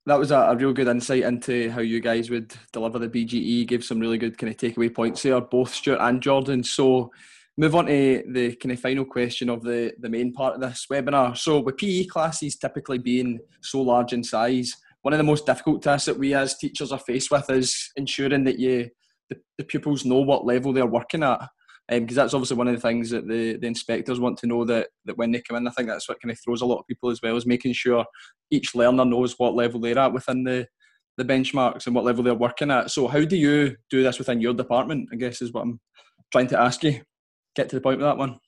that 0.07 0.19
was 0.19 0.31
a, 0.31 0.37
a 0.37 0.57
real 0.57 0.73
good 0.73 0.87
insight 0.89 1.25
into 1.25 1.71
how 1.71 1.81
you 1.81 2.01
guys 2.01 2.31
would 2.31 2.55
deliver 2.73 2.99
the 2.99 3.09
BGE. 3.09 3.66
Gave 3.66 3.85
some 3.85 3.99
really 4.01 4.19
good 4.19 4.39
kind 4.39 4.53
of 4.53 4.57
takeaway 4.57 4.95
points 4.95 5.23
there, 5.23 5.41
both 5.41 5.75
Stewart 5.75 6.01
and 6.01 6.23
Jordan. 6.23 6.62
So 6.62 7.11
move 7.59 7.74
on 7.74 7.86
to 7.86 8.22
the 8.32 8.54
kind 8.54 8.72
of 8.72 8.80
final 8.80 9.04
question 9.04 9.50
of 9.50 9.64
the, 9.64 9.92
the 9.98 10.09
main 10.09 10.32
part 10.32 10.54
of 10.54 10.61
this 10.61 10.86
webinar. 10.90 11.36
So 11.36 11.59
with 11.59 11.76
PE 11.76 12.04
classes 12.04 12.56
typically 12.56 12.98
being 12.98 13.40
so 13.61 13.82
large 13.82 14.12
in 14.12 14.22
size, 14.22 14.72
one 15.02 15.12
of 15.12 15.18
the 15.18 15.24
most 15.24 15.44
difficult 15.44 15.82
tasks 15.82 16.06
that 16.06 16.18
we 16.18 16.34
as 16.34 16.56
teachers 16.56 16.92
are 16.92 17.00
faced 17.00 17.32
with 17.32 17.50
is 17.50 17.90
ensuring 17.96 18.44
that 18.44 18.61
you 18.61 18.88
the, 19.28 19.36
the 19.59 19.64
pupils 19.64 20.04
know 20.04 20.20
what 20.20 20.46
level 20.46 20.72
they're 20.72 20.86
working 20.86 21.24
at. 21.24 21.40
Um, 21.90 22.00
because 22.00 22.16
that's 22.16 22.34
obviously 22.34 22.56
one 22.56 22.68
of 22.68 22.74
the 22.74 22.80
things 22.80 23.11
that 23.11 23.26
the, 23.26 23.56
the 23.56 23.66
inspectors 23.66 24.20
want 24.20 24.38
to 24.38 24.46
know 24.46 24.64
that, 24.66 24.88
that 25.06 25.16
when 25.16 25.32
they 25.32 25.40
come 25.40 25.56
in, 25.56 25.66
I 25.66 25.70
think 25.70 25.88
that's 25.88 26.09
what 26.09 26.20
kind 26.22 26.30
of 26.30 26.38
throws 26.38 26.61
a 26.61 26.66
lot 26.66 26.78
of 26.78 26.86
people 26.86 27.11
as 27.11 27.20
well, 27.22 27.36
is 27.36 27.46
making 27.46 27.72
sure 27.72 28.04
each 28.50 28.74
learner 28.74 29.04
knows 29.04 29.34
what 29.38 29.54
level 29.54 29.80
they're 29.80 29.98
at 29.98 30.12
within 30.12 30.44
the, 30.44 30.66
the 31.16 31.24
benchmarks 31.24 31.86
and 31.86 31.94
what 31.94 32.04
level 32.04 32.22
they're 32.22 32.34
working 32.34 32.70
at. 32.70 32.90
So 32.90 33.09
how 33.09 33.24
do 33.24 33.36
you 33.36 33.74
do 33.90 34.02
this 34.02 34.18
within 34.18 34.40
your 34.40 34.54
department, 34.54 35.09
I 35.12 35.16
guess 35.16 35.40
is 35.40 35.52
what 35.52 35.62
I'm 35.62 35.80
trying 36.30 36.48
to 36.48 36.61
ask 36.61 36.84
you. 36.84 37.00
Get 37.55 37.68
to 37.70 37.76
the 37.76 37.80
point 37.80 37.99
with 37.99 38.07
that 38.07 38.16
one. 38.16 38.38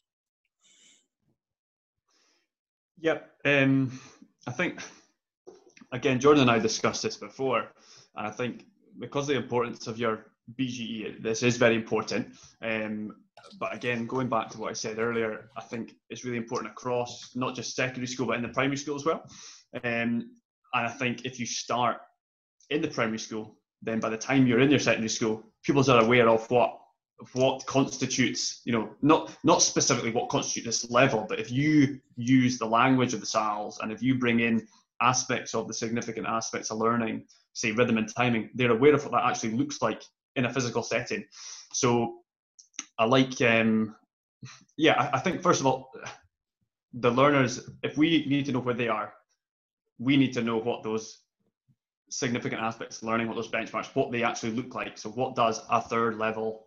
Yep. 3.00 3.30
Um, 3.44 3.98
I 4.46 4.52
think, 4.52 4.80
again, 5.92 6.20
Jordan 6.20 6.42
and 6.42 6.50
I 6.50 6.58
discussed 6.58 7.02
this 7.02 7.16
before, 7.16 7.72
and 8.16 8.26
I 8.26 8.30
think 8.30 8.66
because 8.98 9.28
of 9.28 9.34
the 9.34 9.42
importance 9.42 9.86
of 9.86 9.98
your 9.98 10.26
BGE, 10.58 11.22
this 11.22 11.42
is 11.42 11.56
very 11.56 11.76
important. 11.76 12.28
Um, 12.62 13.16
but 13.58 13.74
again, 13.74 14.06
going 14.06 14.28
back 14.28 14.50
to 14.50 14.58
what 14.58 14.70
I 14.70 14.74
said 14.74 14.98
earlier, 14.98 15.50
I 15.56 15.62
think 15.62 15.94
it's 16.10 16.24
really 16.24 16.36
important 16.36 16.72
across 16.72 17.30
not 17.34 17.54
just 17.54 17.74
secondary 17.74 18.06
school, 18.06 18.26
but 18.26 18.36
in 18.36 18.42
the 18.42 18.48
primary 18.48 18.76
school 18.76 18.96
as 18.96 19.04
well. 19.04 19.24
Um, 19.82 20.30
and 20.72 20.86
I 20.86 20.88
think 20.88 21.24
if 21.24 21.40
you 21.40 21.46
start 21.46 21.98
in 22.68 22.82
the 22.82 22.88
primary 22.88 23.18
school, 23.18 23.56
then 23.82 23.98
by 23.98 24.10
the 24.10 24.16
time 24.16 24.46
you're 24.46 24.60
in 24.60 24.70
your 24.70 24.78
secondary 24.78 25.08
school, 25.08 25.42
pupils 25.64 25.88
are 25.88 26.02
aware 26.02 26.28
of 26.28 26.48
what 26.50 26.79
what 27.34 27.64
constitutes, 27.66 28.62
you 28.64 28.72
know, 28.72 28.90
not 29.02 29.36
not 29.44 29.62
specifically 29.62 30.10
what 30.10 30.28
constitutes 30.28 30.82
this 30.82 30.90
level, 30.90 31.26
but 31.28 31.38
if 31.38 31.50
you 31.50 32.00
use 32.16 32.58
the 32.58 32.66
language 32.66 33.14
of 33.14 33.20
the 33.20 33.26
SALs 33.26 33.78
and 33.80 33.92
if 33.92 34.02
you 34.02 34.18
bring 34.18 34.40
in 34.40 34.66
aspects 35.02 35.54
of 35.54 35.66
the 35.66 35.74
significant 35.74 36.26
aspects 36.26 36.70
of 36.70 36.78
learning, 36.78 37.24
say 37.52 37.72
rhythm 37.72 37.98
and 37.98 38.14
timing, 38.14 38.50
they're 38.54 38.72
aware 38.72 38.94
of 38.94 39.02
what 39.02 39.12
that 39.12 39.24
actually 39.24 39.52
looks 39.52 39.82
like 39.82 40.02
in 40.36 40.44
a 40.44 40.52
physical 40.52 40.82
setting. 40.82 41.24
So 41.72 42.16
I 42.98 43.04
like, 43.04 43.40
um, 43.42 43.96
yeah, 44.76 44.94
I, 44.98 45.16
I 45.16 45.20
think 45.20 45.42
first 45.42 45.60
of 45.60 45.66
all, 45.66 45.90
the 46.94 47.10
learners, 47.10 47.70
if 47.82 47.96
we 47.96 48.26
need 48.26 48.46
to 48.46 48.52
know 48.52 48.60
where 48.60 48.74
they 48.74 48.88
are, 48.88 49.12
we 49.98 50.16
need 50.16 50.32
to 50.34 50.42
know 50.42 50.56
what 50.56 50.82
those 50.82 51.18
significant 52.10 52.60
aspects 52.60 52.98
of 52.98 53.04
learning, 53.04 53.28
what 53.28 53.36
those 53.36 53.50
benchmarks, 53.50 53.94
what 53.94 54.10
they 54.10 54.22
actually 54.22 54.52
look 54.52 54.74
like. 54.74 54.98
So 54.98 55.10
what 55.10 55.36
does 55.36 55.60
a 55.70 55.80
third 55.80 56.18
level 56.18 56.66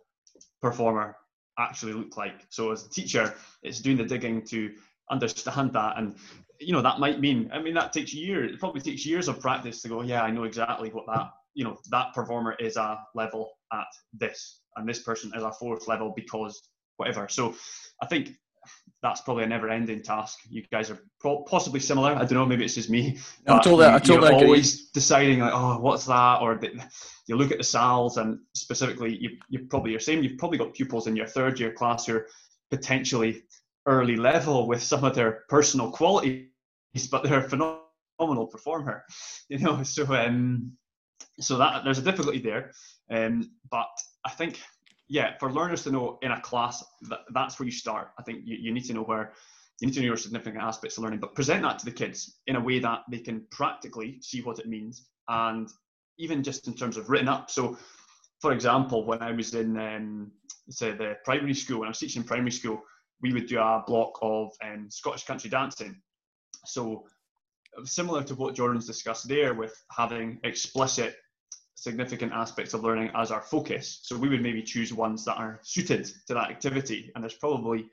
performer 0.60 1.16
actually 1.58 1.92
look 1.92 2.16
like? 2.16 2.46
So 2.48 2.72
as 2.72 2.86
a 2.86 2.90
teacher, 2.90 3.34
it's 3.62 3.80
doing 3.80 3.96
the 3.96 4.04
digging 4.04 4.42
to 4.46 4.72
understand 5.10 5.72
that. 5.72 5.98
And 5.98 6.16
you 6.60 6.72
know 6.72 6.82
that 6.82 7.00
might 7.00 7.18
mean 7.18 7.50
i 7.52 7.60
mean 7.60 7.74
that 7.74 7.92
takes 7.92 8.14
years 8.14 8.52
it 8.52 8.60
probably 8.60 8.80
takes 8.80 9.04
years 9.04 9.26
of 9.26 9.40
practice 9.40 9.82
to 9.82 9.88
go 9.88 10.02
yeah 10.02 10.22
i 10.22 10.30
know 10.30 10.44
exactly 10.44 10.88
what 10.90 11.04
that 11.04 11.28
you 11.54 11.64
know 11.64 11.78
that 11.90 12.12
performer 12.12 12.54
is 12.58 12.76
a 12.76 12.98
level 13.14 13.52
at 13.72 13.86
this. 14.12 14.60
And 14.76 14.88
this 14.88 15.02
person 15.02 15.32
is 15.34 15.42
a 15.42 15.52
fourth 15.52 15.86
level 15.88 16.12
because 16.14 16.68
whatever. 16.96 17.28
So 17.28 17.54
i 18.02 18.06
think 18.06 18.32
that's 19.04 19.20
probably 19.20 19.44
a 19.44 19.46
never-ending 19.46 20.02
task 20.02 20.40
you 20.48 20.64
guys 20.72 20.90
are 20.90 20.98
possibly 21.46 21.78
similar 21.78 22.10
i 22.16 22.24
don't 22.24 22.32
know 22.32 22.46
maybe 22.46 22.64
it's 22.64 22.74
just 22.74 22.90
me 22.90 23.16
i'm 23.46 23.60
totally, 23.60 23.86
you, 23.86 23.92
I 23.92 23.98
totally 23.98 24.28
you're 24.28 24.36
agree. 24.36 24.46
always 24.46 24.90
deciding 24.90 25.38
like 25.38 25.52
oh 25.54 25.78
what's 25.78 26.06
that 26.06 26.40
or 26.40 26.58
you 27.28 27.36
look 27.36 27.52
at 27.52 27.58
the 27.58 27.64
sals 27.64 28.16
and 28.16 28.40
specifically 28.54 29.16
you, 29.16 29.30
you 29.48 29.60
probably 29.70 29.92
you're 29.92 30.00
saying 30.00 30.24
you've 30.24 30.38
probably 30.38 30.58
got 30.58 30.74
pupils 30.74 31.06
in 31.06 31.14
your 31.14 31.26
third 31.26 31.60
year 31.60 31.72
class 31.72 32.06
who 32.06 32.16
are 32.16 32.26
potentially 32.70 33.44
early 33.86 34.16
level 34.16 34.66
with 34.66 34.82
some 34.82 35.04
of 35.04 35.14
their 35.14 35.44
personal 35.48 35.90
qualities, 35.90 36.46
but 37.10 37.22
they're 37.22 37.44
a 37.44 37.48
phenomenal 37.48 38.46
performer. 38.46 39.04
You 39.50 39.58
know, 39.58 39.82
so 39.82 40.06
um, 40.14 40.72
so 41.38 41.58
that 41.58 41.84
there's 41.84 41.98
a 41.98 42.02
difficulty 42.02 42.38
there. 42.38 42.72
Um, 43.10 43.50
but 43.70 43.90
I 44.24 44.30
think, 44.30 44.58
yeah, 45.08 45.34
for 45.38 45.52
learners 45.52 45.82
to 45.84 45.90
know 45.90 46.18
in 46.22 46.32
a 46.32 46.40
class, 46.40 46.82
that, 47.08 47.20
that's 47.32 47.58
where 47.58 47.66
you 47.66 47.72
start. 47.72 48.08
I 48.18 48.22
think 48.22 48.40
you, 48.44 48.56
you 48.60 48.72
need 48.72 48.84
to 48.86 48.94
know 48.94 49.02
where 49.02 49.32
you 49.80 49.88
need 49.88 49.94
to 49.94 50.00
know 50.00 50.06
your 50.06 50.16
significant 50.16 50.62
aspects 50.62 50.96
of 50.96 51.04
learning, 51.04 51.20
but 51.20 51.34
present 51.34 51.62
that 51.62 51.80
to 51.80 51.84
the 51.84 51.90
kids 51.90 52.38
in 52.46 52.56
a 52.56 52.60
way 52.60 52.78
that 52.78 53.00
they 53.10 53.18
can 53.18 53.44
practically 53.50 54.18
see 54.20 54.40
what 54.40 54.58
it 54.58 54.66
means, 54.66 55.08
and 55.28 55.68
even 56.18 56.42
just 56.42 56.68
in 56.68 56.74
terms 56.74 56.96
of 56.96 57.10
written 57.10 57.28
up. 57.28 57.50
So, 57.50 57.76
for 58.40 58.52
example, 58.52 59.04
when 59.04 59.20
I 59.20 59.32
was 59.32 59.54
in 59.54 59.76
um, 59.76 60.30
say 60.70 60.92
the 60.92 61.16
primary 61.24 61.54
school, 61.54 61.80
when 61.80 61.88
I 61.88 61.90
was 61.90 61.98
teaching 61.98 62.22
primary 62.22 62.52
school, 62.52 62.82
we 63.20 63.32
would 63.32 63.46
do 63.46 63.58
a 63.58 63.82
block 63.86 64.18
of 64.22 64.52
um, 64.64 64.86
Scottish 64.90 65.24
country 65.24 65.50
dancing. 65.50 65.96
So 66.66 67.04
similar 67.84 68.22
to 68.24 68.34
what 68.34 68.54
Jordan's 68.54 68.86
discussed 68.86 69.28
there 69.28 69.54
with 69.54 69.74
having 69.90 70.38
explicit 70.44 71.16
significant 71.74 72.32
aspects 72.32 72.74
of 72.74 72.82
learning 72.82 73.10
as 73.14 73.30
our 73.30 73.42
focus. 73.42 74.00
So 74.02 74.16
we 74.16 74.28
would 74.28 74.42
maybe 74.42 74.62
choose 74.62 74.92
ones 74.92 75.24
that 75.24 75.36
are 75.36 75.60
suited 75.62 76.04
to 76.26 76.34
that 76.34 76.50
activity. 76.50 77.10
And 77.14 77.22
there's 77.22 77.34
probably 77.34 77.86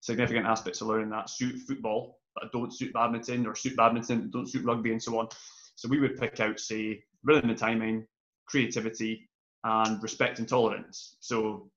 significant 0.00 0.46
aspects 0.46 0.80
of 0.80 0.88
learning 0.88 1.10
that 1.10 1.30
suit 1.30 1.60
football, 1.66 2.18
that 2.40 2.52
don't 2.52 2.72
suit 2.72 2.92
badminton, 2.92 3.46
or 3.46 3.54
suit 3.54 3.76
badminton, 3.76 4.30
don't 4.30 4.48
suit 4.48 4.64
rugby, 4.64 4.92
and 4.92 5.02
so 5.02 5.18
on. 5.18 5.28
So 5.74 5.88
we 5.88 6.00
would 6.00 6.18
pick 6.18 6.40
out, 6.40 6.58
say, 6.58 7.02
rhythm 7.22 7.50
and 7.50 7.58
timing, 7.58 8.06
creativity, 8.46 9.28
and 9.64 10.02
respect 10.02 10.38
and 10.38 10.48
tolerance. 10.48 11.16
So 11.20 11.70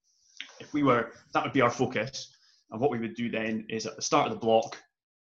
if 0.60 0.74
we 0.74 0.84
were, 0.84 1.12
that 1.34 1.44
would 1.44 1.54
be 1.54 1.62
our 1.62 1.72
focus. 1.72 2.34
And 2.72 2.80
what 2.80 2.92
we 2.92 3.00
would 3.00 3.16
do 3.16 3.30
then 3.30 3.66
is 3.68 3.86
at 3.86 3.96
the 3.96 4.02
start 4.02 4.28
of 4.28 4.34
the 4.34 4.40
block, 4.40 4.78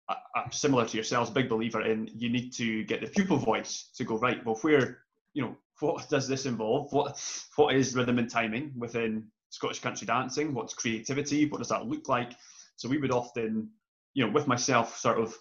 I'm 0.10 0.52
similar 0.52 0.86
to 0.86 0.98
yourselves, 0.98 1.30
big 1.30 1.50
believer 1.50 1.82
in 1.82 2.10
you 2.16 2.30
need 2.30 2.54
to 2.54 2.84
get 2.86 3.02
the 3.02 3.08
pupil 3.08 3.38
voice 3.38 3.90
to 3.96 4.04
go 4.04 4.18
right. 4.18 4.44
Well, 4.46 4.56
where 4.62 5.00
you 5.34 5.44
know 5.44 5.58
what 5.80 6.10
does 6.10 6.28
this 6.28 6.46
involve? 6.46 6.92
What 6.92 7.22
what 7.56 7.76
is 7.76 7.96
rhythm 7.96 8.20
and 8.20 8.30
timing 8.30 8.74
within 8.76 9.28
Scottish 9.50 9.80
country 9.80 10.08
dancing? 10.08 10.54
What's 10.54 10.74
creativity? 10.74 11.46
What 11.46 11.60
does 11.60 11.70
that 11.70 11.86
look 11.86 12.10
like? 12.10 12.34
So 12.76 12.90
we 12.90 12.98
would 12.98 13.12
often, 13.12 13.70
you 14.14 14.26
know, 14.26 14.32
with 14.32 14.48
myself, 14.48 14.98
sort 14.98 15.20
of 15.20 15.36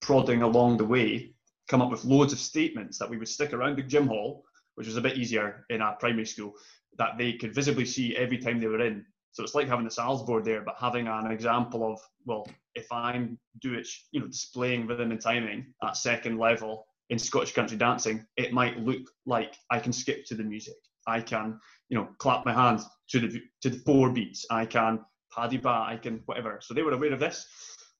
prodding 0.00 0.42
along 0.42 0.76
the 0.76 0.84
way, 0.84 1.34
come 1.68 1.82
up 1.82 1.90
with 1.90 2.04
loads 2.04 2.32
of 2.32 2.38
statements 2.38 2.98
that 2.98 3.08
we 3.08 3.16
would 3.16 3.28
stick 3.28 3.52
around 3.52 3.76
the 3.76 3.82
gym 3.82 4.06
hall, 4.06 4.44
which 4.74 4.86
was 4.86 4.96
a 4.96 5.00
bit 5.00 5.16
easier 5.16 5.64
in 5.70 5.80
our 5.80 5.96
primary 5.96 6.26
school, 6.26 6.54
that 6.98 7.18
they 7.18 7.34
could 7.34 7.54
visibly 7.54 7.84
see 7.84 8.16
every 8.16 8.38
time 8.38 8.60
they 8.60 8.66
were 8.66 8.84
in. 8.84 9.04
So 9.32 9.42
it's 9.42 9.54
like 9.54 9.66
having 9.66 9.84
the 9.84 9.90
SALs 9.90 10.22
board 10.22 10.44
there, 10.44 10.62
but 10.62 10.76
having 10.78 11.08
an 11.08 11.30
example 11.30 11.92
of, 11.92 12.00
well, 12.24 12.46
if 12.74 12.90
I'm 12.92 13.38
do 13.60 13.74
it, 13.74 13.88
you 14.12 14.20
know, 14.20 14.28
displaying 14.28 14.86
rhythm 14.86 15.10
and 15.10 15.20
timing 15.20 15.74
at 15.82 15.96
second 15.96 16.38
level 16.38 16.86
in 17.10 17.18
Scottish 17.18 17.54
country 17.54 17.76
dancing, 17.76 18.26
it 18.36 18.52
might 18.52 18.78
look 18.78 19.02
like 19.26 19.56
I 19.70 19.78
can 19.78 19.92
skip 19.92 20.24
to 20.26 20.34
the 20.34 20.42
music. 20.42 20.74
I 21.06 21.20
can, 21.20 21.60
you 21.88 21.98
know, 21.98 22.08
clap 22.18 22.46
my 22.46 22.52
hands 22.52 22.86
to 23.10 23.20
the 23.20 23.40
to 23.62 23.70
the 23.70 23.78
four 23.78 24.10
beats. 24.10 24.46
I 24.50 24.66
can 24.66 25.00
paddy 25.34 25.58
ba. 25.58 25.84
I 25.86 25.98
can 26.00 26.22
whatever. 26.26 26.60
So 26.62 26.74
they 26.74 26.82
were 26.82 26.92
aware 26.92 27.12
of 27.12 27.20
this, 27.20 27.46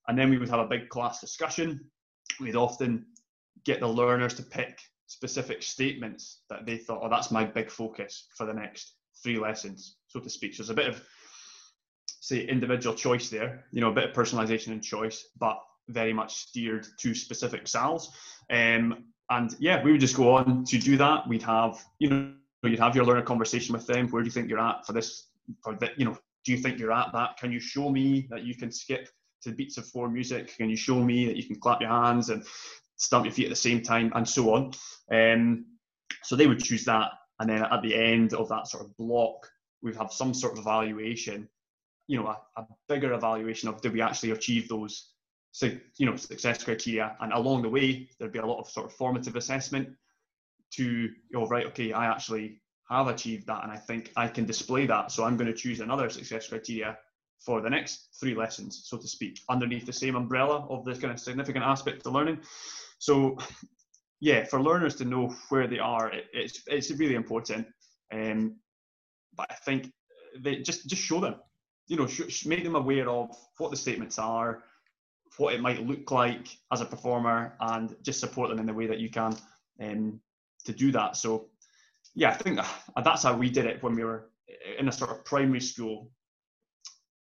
and 0.07 0.17
then 0.17 0.29
we 0.29 0.37
would 0.37 0.49
have 0.49 0.59
a 0.59 0.67
big 0.67 0.89
class 0.89 1.21
discussion. 1.21 1.79
We'd 2.39 2.55
often 2.55 3.05
get 3.63 3.79
the 3.79 3.87
learners 3.87 4.33
to 4.35 4.43
pick 4.43 4.79
specific 5.07 5.61
statements 5.61 6.41
that 6.49 6.65
they 6.65 6.77
thought, 6.77 7.01
oh, 7.03 7.09
that's 7.09 7.31
my 7.31 7.43
big 7.43 7.69
focus 7.69 8.27
for 8.35 8.45
the 8.45 8.53
next 8.53 8.95
three 9.23 9.37
lessons, 9.37 9.97
so 10.07 10.19
to 10.19 10.29
speak. 10.29 10.55
So 10.55 10.61
it's 10.61 10.69
a 10.69 10.73
bit 10.73 10.87
of 10.87 11.01
say 12.21 12.45
individual 12.47 12.95
choice 12.95 13.29
there, 13.29 13.65
you 13.71 13.81
know, 13.81 13.89
a 13.89 13.93
bit 13.93 14.09
of 14.09 14.15
personalization 14.15 14.71
and 14.71 14.83
choice, 14.83 15.27
but 15.39 15.59
very 15.87 16.13
much 16.13 16.35
steered 16.35 16.87
to 16.99 17.13
specific 17.13 17.67
SALs. 17.67 18.11
Um, 18.49 19.05
and 19.29 19.55
yeah, 19.59 19.83
we 19.83 19.91
would 19.91 20.01
just 20.01 20.15
go 20.15 20.35
on 20.35 20.65
to 20.65 20.77
do 20.77 20.97
that. 20.97 21.27
We'd 21.27 21.43
have, 21.43 21.83
you 21.99 22.09
know, 22.09 22.33
you'd 22.63 22.79
have 22.79 22.95
your 22.95 23.05
learner 23.05 23.21
conversation 23.21 23.73
with 23.73 23.87
them. 23.87 24.07
Where 24.09 24.21
do 24.21 24.27
you 24.27 24.31
think 24.31 24.49
you're 24.49 24.59
at 24.59 24.85
for 24.85 24.93
this? 24.93 25.27
For 25.63 25.75
that, 25.75 25.99
you 25.99 26.05
know, 26.05 26.17
do 26.43 26.51
you 26.51 26.57
think 26.57 26.79
you're 26.79 26.91
at 26.91 27.11
that? 27.13 27.37
Can 27.37 27.51
you 27.51 27.59
show 27.59 27.89
me 27.89 28.27
that 28.29 28.43
you 28.43 28.55
can 28.55 28.71
skip 28.71 29.09
to 29.43 29.49
the 29.49 29.55
beats 29.55 29.77
of 29.77 29.87
four 29.87 30.09
music? 30.09 30.55
Can 30.57 30.69
you 30.69 30.75
show 30.75 30.99
me 31.01 31.25
that 31.25 31.37
you 31.37 31.43
can 31.43 31.59
clap 31.59 31.81
your 31.81 31.89
hands 31.89 32.29
and 32.29 32.43
stamp 32.97 33.25
your 33.25 33.33
feet 33.33 33.45
at 33.45 33.49
the 33.49 33.55
same 33.55 33.81
time, 33.81 34.11
and 34.15 34.27
so 34.27 34.53
on? 34.53 34.71
Um, 35.11 35.65
so 36.23 36.35
they 36.35 36.47
would 36.47 36.63
choose 36.63 36.85
that, 36.85 37.11
and 37.39 37.49
then 37.49 37.63
at 37.63 37.81
the 37.81 37.95
end 37.95 38.33
of 38.33 38.49
that 38.49 38.67
sort 38.67 38.85
of 38.85 38.95
block, 38.97 39.47
we'd 39.81 39.95
have 39.95 40.11
some 40.11 40.33
sort 40.33 40.53
of 40.53 40.59
evaluation 40.59 41.47
you 42.07 42.17
know 42.17 42.27
a, 42.27 42.61
a 42.61 42.67
bigger 42.87 43.13
evaluation 43.13 43.69
of 43.69 43.81
did 43.81 43.93
we 43.93 44.01
actually 44.01 44.31
achieve 44.31 44.67
those 44.67 45.14
so 45.55 45.71
you 45.97 46.05
know 46.05 46.17
success 46.17 46.61
criteria 46.61 47.15
and 47.21 47.31
along 47.31 47.61
the 47.61 47.69
way 47.69 48.09
there'd 48.19 48.33
be 48.33 48.39
a 48.39 48.45
lot 48.45 48.59
of 48.59 48.67
sort 48.67 48.85
of 48.85 48.91
formative 48.91 49.37
assessment 49.37 49.87
to 50.69 51.09
oh 51.33 51.47
right 51.47 51.65
okay 51.65 51.93
i 51.93 52.05
actually 52.05 52.59
have 52.89 53.07
achieved 53.07 53.47
that 53.47 53.63
and 53.63 53.71
i 53.71 53.77
think 53.77 54.11
i 54.17 54.27
can 54.27 54.45
display 54.45 54.85
that 54.85 55.13
so 55.13 55.23
i'm 55.23 55.37
going 55.37 55.49
to 55.49 55.57
choose 55.57 55.79
another 55.79 56.09
success 56.09 56.49
criteria 56.49 56.97
for 57.39 57.61
the 57.61 57.69
next 57.69 58.09
three 58.19 58.35
lessons 58.35 58.81
so 58.83 58.97
to 58.97 59.07
speak 59.07 59.39
underneath 59.49 59.85
the 59.85 59.93
same 59.93 60.17
umbrella 60.17 60.65
of 60.69 60.83
this 60.83 60.99
kind 60.99 61.13
of 61.13 61.19
significant 61.19 61.63
aspect 61.63 62.05
of 62.05 62.11
learning. 62.11 62.37
So 62.99 63.37
yeah 64.19 64.43
for 64.43 64.61
learners 64.61 64.95
to 64.95 65.05
know 65.05 65.33
where 65.49 65.67
they 65.67 65.79
are 65.79 66.11
it, 66.11 66.25
it's 66.33 66.63
it's 66.67 66.91
really 66.91 67.15
important 67.15 67.65
um, 68.11 68.57
but 69.37 69.47
i 69.49 69.55
think 69.55 69.91
they 70.39 70.57
just 70.57 70.87
just 70.87 71.01
show 71.01 71.19
them. 71.19 71.35
You 71.87 71.97
know, 71.97 72.07
sh- 72.07 72.45
make 72.45 72.63
them 72.63 72.75
aware 72.75 73.07
of 73.09 73.29
what 73.57 73.69
the 73.71 73.77
statements 73.77 74.17
are, 74.17 74.63
what 75.37 75.53
it 75.53 75.61
might 75.61 75.85
look 75.85 76.11
like 76.11 76.47
as 76.71 76.81
a 76.81 76.85
performer, 76.85 77.55
and 77.59 77.95
just 78.03 78.19
support 78.19 78.49
them 78.49 78.59
in 78.59 78.65
the 78.65 78.73
way 78.73 78.87
that 78.87 78.99
you 78.99 79.09
can 79.09 79.35
um, 79.81 80.19
to 80.65 80.71
do 80.71 80.91
that. 80.91 81.15
So, 81.15 81.47
yeah, 82.13 82.29
I 82.29 82.33
think 82.33 82.59
that's 83.03 83.23
how 83.23 83.35
we 83.35 83.49
did 83.49 83.65
it 83.65 83.83
when 83.83 83.95
we 83.95 84.03
were 84.03 84.29
in 84.79 84.87
a 84.87 84.91
sort 84.91 85.11
of 85.11 85.25
primary 85.25 85.61
school 85.61 86.11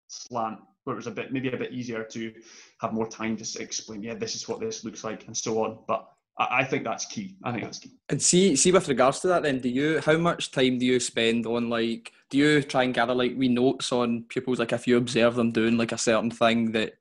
slant, 0.08 0.58
where 0.84 0.94
it 0.94 0.96
was 0.96 1.06
a 1.06 1.12
bit 1.12 1.32
maybe 1.32 1.48
a 1.48 1.56
bit 1.56 1.72
easier 1.72 2.04
to 2.04 2.32
have 2.80 2.92
more 2.92 3.08
time 3.08 3.36
to 3.36 3.62
explain. 3.62 4.02
Yeah, 4.02 4.14
this 4.14 4.34
is 4.34 4.48
what 4.48 4.60
this 4.60 4.84
looks 4.84 5.04
like, 5.04 5.26
and 5.26 5.36
so 5.36 5.62
on. 5.64 5.78
But 5.86 6.08
I 6.38 6.64
think 6.64 6.84
that's 6.84 7.04
key. 7.04 7.36
I 7.44 7.52
think 7.52 7.64
that's 7.64 7.78
key. 7.78 7.92
And 8.08 8.20
see, 8.20 8.56
see, 8.56 8.72
with 8.72 8.88
regards 8.88 9.20
to 9.20 9.28
that, 9.28 9.42
then, 9.42 9.60
do 9.60 9.68
you? 9.68 10.00
How 10.00 10.16
much 10.16 10.50
time 10.50 10.78
do 10.78 10.86
you 10.86 10.98
spend 10.98 11.46
on 11.46 11.70
like? 11.70 12.10
Do 12.30 12.38
you 12.38 12.62
try 12.62 12.84
and 12.84 12.94
gather 12.94 13.14
like 13.14 13.34
wee 13.36 13.48
notes 13.48 13.92
on 13.92 14.24
pupils? 14.28 14.58
Like, 14.58 14.72
if 14.72 14.88
you 14.88 14.96
observe 14.96 15.36
them 15.36 15.52
doing 15.52 15.76
like 15.76 15.92
a 15.92 15.98
certain 15.98 16.30
thing 16.30 16.72
that 16.72 16.94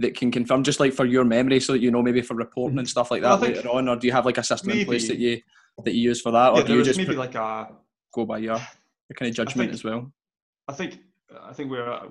that 0.00 0.16
can 0.16 0.30
confirm, 0.30 0.64
just 0.64 0.80
like 0.80 0.92
for 0.92 1.04
your 1.04 1.24
memory, 1.24 1.60
so 1.60 1.72
that 1.72 1.80
you 1.80 1.90
know 1.90 2.02
maybe 2.02 2.20
for 2.22 2.34
reporting 2.34 2.78
and 2.78 2.88
stuff 2.88 3.10
like 3.10 3.22
that 3.22 3.40
well, 3.40 3.50
later 3.50 3.68
on, 3.68 3.88
or 3.88 3.96
do 3.96 4.06
you 4.06 4.12
have 4.12 4.26
like 4.26 4.38
a 4.38 4.44
system 4.44 4.68
maybe, 4.68 4.80
in 4.80 4.86
place 4.86 5.08
that 5.08 5.18
you 5.18 5.40
that 5.84 5.94
you 5.94 6.02
use 6.02 6.20
for 6.20 6.32
that, 6.32 6.52
or 6.52 6.58
yeah, 6.58 6.66
do 6.66 6.76
you 6.76 6.84
just 6.84 6.98
maybe 6.98 7.14
put, 7.14 7.18
like 7.18 7.34
a 7.34 7.68
go 8.12 8.24
by 8.26 8.38
your? 8.38 8.60
your 9.10 9.14
kind 9.16 9.28
of 9.28 9.36
judgment 9.40 9.70
think, 9.70 9.72
as 9.72 9.84
well? 9.84 10.10
I 10.68 10.72
think 10.72 11.00
I 11.44 11.52
think 11.52 11.70
we're 11.70 11.90
uh, 11.90 12.06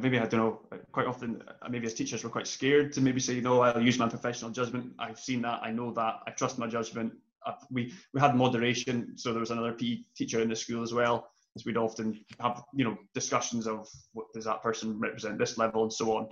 maybe 0.00 0.18
I 0.18 0.26
don't 0.26 0.40
know. 0.40 0.60
Quite 0.92 1.06
often, 1.06 1.42
uh, 1.62 1.68
maybe 1.68 1.86
as 1.86 1.94
teachers, 1.94 2.24
we're 2.24 2.30
quite 2.30 2.46
scared 2.46 2.92
to 2.94 3.00
maybe 3.00 3.20
say, 3.20 3.40
"No, 3.40 3.60
I'll 3.60 3.82
use 3.82 3.98
my 3.98 4.08
professional 4.08 4.50
judgment. 4.50 4.92
I've 4.98 5.18
seen 5.18 5.42
that. 5.42 5.60
I 5.62 5.70
know 5.70 5.92
that. 5.92 6.20
I 6.26 6.30
trust 6.30 6.58
my 6.58 6.66
judgment." 6.66 7.12
Uh, 7.46 7.52
we 7.70 7.92
we 8.14 8.20
had 8.20 8.34
moderation, 8.34 9.16
so 9.16 9.32
there 9.32 9.40
was 9.40 9.50
another 9.50 9.72
PE 9.72 9.98
teacher 10.16 10.40
in 10.40 10.48
the 10.48 10.56
school 10.56 10.82
as 10.82 10.92
well. 10.92 11.30
So 11.56 11.64
we'd 11.66 11.76
often 11.76 12.20
have 12.40 12.62
you 12.74 12.84
know 12.84 12.96
discussions 13.14 13.66
of 13.66 13.88
what 14.12 14.26
does 14.34 14.44
that 14.44 14.62
person 14.62 14.98
represent 14.98 15.38
this 15.38 15.58
level 15.58 15.82
and 15.82 15.92
so 15.92 16.16
on. 16.16 16.28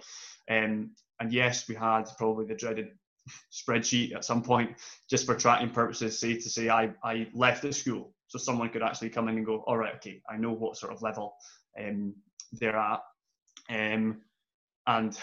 Um, 0.51 0.91
and 1.21 1.33
yes, 1.33 1.69
we 1.69 1.75
had 1.75 2.05
probably 2.19 2.47
the 2.47 2.55
dreaded 2.55 2.89
spreadsheet 3.53 4.15
at 4.15 4.25
some 4.25 4.43
point 4.43 4.77
just 5.11 5.27
for 5.27 5.35
tracking 5.35 5.71
purposes. 5.71 6.19
Say 6.19 6.35
to 6.35 6.51
say 6.51 6.69
I 6.69 6.93
I 7.03 7.29
left 7.35 7.63
the 7.63 7.73
school, 7.73 8.13
so 8.29 8.39
someone 8.39 8.69
could 8.69 8.83
actually 8.83 9.11
come 9.11 9.29
in 9.29 9.37
and 9.37 9.47
go, 9.47 9.65
all 9.67 9.79
right, 9.79 9.95
okay, 9.97 10.21
I 10.29 10.37
know 10.37 10.53
what 10.53 10.77
sort 10.77 10.93
of 10.93 11.03
level 11.03 11.35
um, 11.79 12.15
they're 12.53 12.77
at. 12.77 13.01
Um, 13.69 14.21
and 14.87 15.19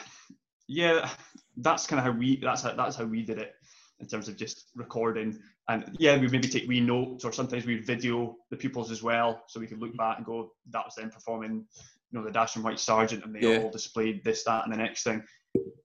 yeah, 0.67 1.09
that's 1.57 1.87
kind 1.87 1.99
of 1.99 2.05
how 2.05 2.19
we 2.19 2.37
that's 2.37 2.63
how, 2.63 2.73
that's 2.75 2.95
how 2.95 3.05
we 3.05 3.23
did 3.23 3.37
it 3.37 3.53
in 3.99 4.07
terms 4.07 4.27
of 4.27 4.37
just 4.37 4.69
recording. 4.75 5.39
And 5.69 5.95
yeah, 5.97 6.17
we 6.17 6.27
maybe 6.27 6.47
take 6.47 6.67
wee 6.67 6.81
notes 6.81 7.23
or 7.23 7.31
sometimes 7.31 7.65
we 7.65 7.79
video 7.79 8.35
the 8.49 8.57
pupils 8.57 8.91
as 8.91 9.01
well, 9.01 9.43
so 9.47 9.59
we 9.59 9.67
could 9.67 9.79
look 9.79 9.95
back 9.95 10.17
and 10.17 10.25
go, 10.25 10.51
that 10.71 10.85
was 10.85 10.95
them 10.95 11.09
performing, 11.09 11.65
you 12.11 12.19
know, 12.19 12.23
the 12.23 12.31
Dashing 12.31 12.63
White 12.63 12.79
Sergeant, 12.79 13.23
and 13.23 13.33
they 13.33 13.41
yeah. 13.41 13.59
all 13.59 13.71
displayed 13.71 14.23
this, 14.23 14.43
that, 14.43 14.65
and 14.65 14.73
the 14.73 14.77
next 14.77 15.03
thing, 15.03 15.23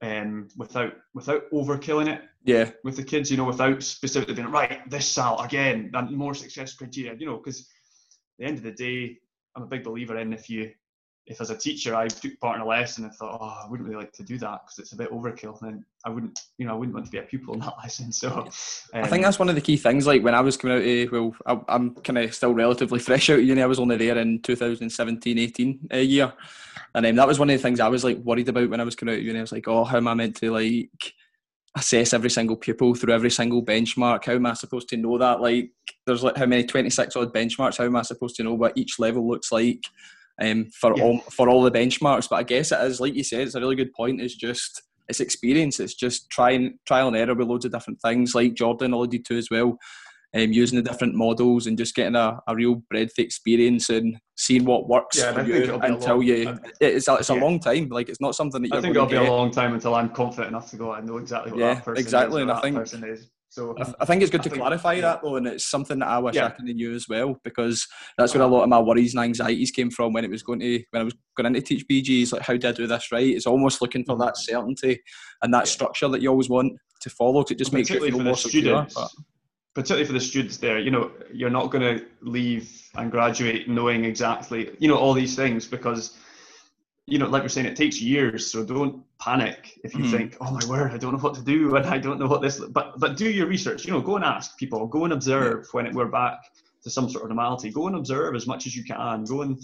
um, 0.01 0.47
without 0.57 0.93
without 1.13 1.43
overkilling 1.51 2.07
it. 2.07 2.21
Yeah. 2.43 2.71
With 2.83 2.97
the 2.97 3.03
kids, 3.03 3.31
you 3.31 3.37
know, 3.37 3.45
without 3.45 3.81
specifically 3.83 4.35
being 4.35 4.51
right, 4.51 4.87
this 4.89 5.07
Sal 5.07 5.39
again, 5.41 5.91
and 5.93 6.11
more 6.11 6.33
success 6.33 6.73
criteria, 6.73 7.15
you 7.17 7.25
know, 7.25 7.37
because 7.37 7.61
at 7.61 7.65
the 8.39 8.45
end 8.45 8.57
of 8.57 8.63
the 8.63 8.71
day, 8.71 9.17
I'm 9.55 9.63
a 9.63 9.67
big 9.67 9.83
believer 9.83 10.17
in 10.17 10.33
if 10.33 10.49
you 10.49 10.71
if 11.29 11.39
as 11.39 11.51
a 11.51 11.55
teacher 11.55 11.95
I 11.95 12.07
took 12.07 12.37
part 12.39 12.55
in 12.55 12.63
a 12.63 12.65
lesson 12.65 13.03
and 13.03 13.13
thought, 13.13 13.37
oh, 13.39 13.63
I 13.63 13.69
wouldn't 13.69 13.87
really 13.87 14.01
like 14.01 14.11
to 14.13 14.23
do 14.23 14.39
that 14.39 14.61
because 14.65 14.79
it's 14.79 14.93
a 14.93 14.95
bit 14.95 15.11
overkill, 15.11 15.59
then 15.59 15.85
I 16.03 16.09
wouldn't, 16.09 16.39
you 16.57 16.65
know, 16.65 16.73
I 16.73 16.75
wouldn't 16.75 16.95
want 16.95 17.05
to 17.05 17.11
be 17.11 17.19
a 17.19 17.21
pupil 17.21 17.53
in 17.53 17.59
that 17.59 17.75
lesson. 17.83 18.11
So 18.11 18.29
um, 18.29 18.49
I 19.03 19.07
think 19.07 19.23
that's 19.23 19.37
one 19.37 19.47
of 19.47 19.53
the 19.53 19.61
key 19.61 19.77
things. 19.77 20.07
Like 20.07 20.23
when 20.23 20.33
I 20.33 20.41
was 20.41 20.57
coming 20.57 20.77
out 20.77 20.83
of, 20.83 21.11
well, 21.11 21.63
I, 21.69 21.75
am 21.75 21.93
kind 21.95 22.17
of 22.17 22.33
still 22.33 22.55
relatively 22.55 22.97
fresh 22.99 23.29
out 23.29 23.37
of 23.39 23.45
uni. 23.45 23.61
I 23.61 23.67
was 23.67 23.79
only 23.79 23.97
there 23.97 24.17
in 24.17 24.41
2017, 24.41 25.37
18 25.37 25.79
uh, 25.93 25.97
year. 25.97 26.33
And 26.95 27.05
um, 27.05 27.15
that 27.15 27.27
was 27.27 27.37
one 27.37 27.51
of 27.51 27.55
the 27.55 27.61
things 27.61 27.79
I 27.79 27.89
was 27.89 28.03
like 28.03 28.17
worried 28.17 28.49
about 28.49 28.71
when 28.71 28.81
I 28.81 28.85
was 28.85 28.95
coming 28.95 29.13
out 29.13 29.19
of 29.19 29.25
uni. 29.25 29.37
I 29.37 29.43
was 29.43 29.51
like, 29.51 29.67
oh, 29.67 29.83
how 29.83 29.97
am 29.97 30.07
I 30.07 30.15
meant 30.15 30.35
to 30.37 30.51
like 30.51 31.13
assess 31.77 32.11
every 32.11 32.31
single 32.31 32.55
pupil 32.55 32.95
through 32.95 33.13
every 33.13 33.29
single 33.29 33.63
benchmark? 33.63 34.25
How 34.25 34.33
am 34.33 34.47
I 34.47 34.53
supposed 34.53 34.89
to 34.89 34.97
know 34.97 35.19
that? 35.19 35.41
Like, 35.41 35.69
there's 36.07 36.23
like 36.23 36.37
how 36.37 36.47
many 36.47 36.63
26 36.63 37.15
odd 37.15 37.31
benchmarks? 37.31 37.77
How 37.77 37.83
am 37.83 37.97
I 37.97 38.01
supposed 38.01 38.35
to 38.37 38.43
know 38.43 38.55
what 38.55 38.75
each 38.75 38.97
level 38.97 39.27
looks 39.27 39.51
like? 39.51 39.83
Um, 40.41 40.69
for 40.79 40.95
yeah. 40.95 41.03
all 41.03 41.19
for 41.31 41.49
all 41.49 41.63
the 41.63 41.71
benchmarks. 41.71 42.29
But 42.29 42.37
I 42.37 42.43
guess 42.43 42.71
it 42.71 42.81
is 42.81 42.99
like 42.99 43.15
you 43.15 43.23
said, 43.23 43.41
it's 43.41 43.55
a 43.55 43.59
really 43.59 43.75
good 43.75 43.93
point. 43.93 44.21
It's 44.21 44.35
just 44.35 44.81
it's 45.07 45.19
experience. 45.19 45.79
It's 45.79 45.95
just 45.95 46.29
trying 46.29 46.77
trial 46.85 47.07
and 47.07 47.17
error 47.17 47.35
with 47.35 47.47
loads 47.47 47.65
of 47.65 47.71
different 47.71 47.99
things, 48.01 48.35
like 48.35 48.53
Jordan 48.53 48.93
alluded 48.93 49.25
to 49.25 49.37
as 49.37 49.49
well. 49.49 49.77
Um, 50.35 50.51
using 50.51 50.75
the 50.75 50.87
different 50.87 51.15
models 51.15 51.65
and 51.65 51.75
just 51.75 51.95
getting 51.95 52.15
a, 52.15 52.39
a 52.47 52.55
real 52.55 52.83
breadth 52.91 53.17
experience 53.17 53.89
and 53.89 54.15
seeing 54.37 54.63
what 54.63 54.87
works 54.87 55.17
yeah, 55.17 55.33
for 55.33 55.41
you 55.41 55.73
until 55.81 56.17
long, 56.17 56.21
you. 56.21 56.55
It's 56.79 57.07
a, 57.07 57.15
it's 57.15 57.31
a 57.31 57.33
yeah. 57.33 57.41
long 57.41 57.59
time. 57.59 57.89
Like 57.89 58.09
it's 58.09 58.21
not 58.21 58.35
something 58.35 58.61
that. 58.61 58.67
You 58.67 58.77
I 58.77 58.81
think 58.81 58.95
it'll 58.95 59.07
be 59.07 59.15
a 59.15 59.23
long 59.23 59.49
time 59.49 59.73
until 59.73 59.95
I'm 59.95 60.09
confident 60.09 60.49
enough 60.49 60.69
to 60.69 60.75
go. 60.75 60.91
I 60.91 61.01
know 61.01 61.17
exactly 61.17 61.53
what 61.53 61.59
yeah, 61.59 61.73
that 61.73 61.85
person 61.85 62.03
exactly. 62.03 62.41
Is, 62.43 62.43
and 62.43 62.51
I 62.51 62.61
think 62.61 62.75
person 62.75 63.03
is. 63.05 63.27
So 63.49 63.75
I, 63.79 63.93
I 64.01 64.05
think 64.05 64.21
it's 64.21 64.31
good 64.31 64.41
I 64.41 64.43
to 64.43 64.49
clarify 64.51 64.93
yeah. 64.93 65.01
that 65.01 65.21
though, 65.23 65.35
and 65.35 65.47
it's 65.47 65.65
something 65.65 65.99
that 65.99 66.07
I 66.07 66.19
wish 66.19 66.35
yeah. 66.35 66.45
I 66.45 66.49
could 66.51 66.65
knew 66.65 66.93
as 66.93 67.07
well 67.09 67.39
because 67.43 67.87
that's 68.17 68.33
where 68.33 68.43
a 68.43 68.47
lot 68.47 68.63
of 68.63 68.69
my 68.69 68.79
worries 68.79 69.15
and 69.15 69.23
anxieties 69.23 69.71
came 69.71 69.89
from 69.89 70.13
when 70.13 70.23
it 70.23 70.29
was 70.29 70.43
going 70.43 70.59
to 70.59 70.83
when 70.91 71.01
I 71.01 71.03
was 71.03 71.15
going 71.35 71.47
into 71.47 71.61
teach 71.61 71.87
BGs. 71.87 72.31
Like, 72.31 72.43
how 72.43 72.53
did 72.53 72.65
I 72.65 72.71
do 72.71 72.85
this 72.85 73.11
right? 73.11 73.27
It's 73.27 73.47
almost 73.47 73.81
looking 73.81 74.05
for 74.05 74.13
mm-hmm. 74.13 74.25
that 74.25 74.37
certainty 74.37 75.01
and 75.41 75.53
that 75.53 75.61
yeah. 75.61 75.71
structure 75.71 76.07
that 76.09 76.21
you 76.21 76.29
always 76.29 76.49
want 76.49 76.73
to 77.01 77.09
follow. 77.09 77.43
Cause 77.43 77.51
it 77.51 77.57
just 77.57 77.73
makes 77.73 77.89
you 77.89 77.99
feel 77.99 78.19
more 78.19 78.35
secure. 78.35 78.85
But, 78.93 79.09
particularly 79.73 80.05
for 80.05 80.13
the 80.13 80.19
students 80.19 80.57
there, 80.57 80.79
you 80.79 80.91
know, 80.91 81.11
you're 81.31 81.49
not 81.49 81.71
going 81.71 81.97
to 81.97 82.05
leave 82.21 82.89
and 82.95 83.09
graduate 83.09 83.69
knowing 83.69 84.03
exactly, 84.03 84.71
you 84.79 84.87
know, 84.87 84.97
all 84.97 85.13
these 85.13 85.35
things 85.35 85.65
because 85.65 86.17
you 87.09 87.17
know, 87.17 87.27
like 87.27 87.41
we're 87.41 87.49
saying, 87.49 87.65
it 87.65 87.75
takes 87.75 87.99
years. 87.99 88.51
So 88.51 88.63
don't 88.63 89.03
panic 89.19 89.79
if 89.83 89.93
you 89.95 90.05
mm. 90.05 90.11
think, 90.11 90.37
"Oh 90.39 90.51
my 90.51 90.65
word, 90.67 90.91
I 90.91 90.97
don't 90.97 91.13
know 91.13 91.19
what 91.19 91.33
to 91.35 91.41
do, 91.41 91.75
and 91.75 91.85
I 91.85 91.97
don't 91.97 92.19
know 92.19 92.27
what 92.27 92.41
this." 92.41 92.59
But 92.59 92.99
but 92.99 93.17
do 93.17 93.29
your 93.29 93.47
research. 93.47 93.85
You 93.85 93.91
know, 93.91 94.01
go 94.01 94.15
and 94.15 94.25
ask 94.25 94.57
people. 94.57 94.85
Go 94.87 95.03
and 95.05 95.13
observe 95.13 95.67
when 95.71 95.87
it, 95.87 95.93
we're 95.93 96.05
back 96.05 96.39
to 96.83 96.89
some 96.89 97.09
sort 97.09 97.23
of 97.23 97.29
normality. 97.29 97.71
Go 97.71 97.87
and 97.87 97.95
observe 97.95 98.35
as 98.35 98.47
much 98.47 98.67
as 98.67 98.75
you 98.75 98.83
can. 98.83 99.25
Go 99.25 99.41
and 99.41 99.61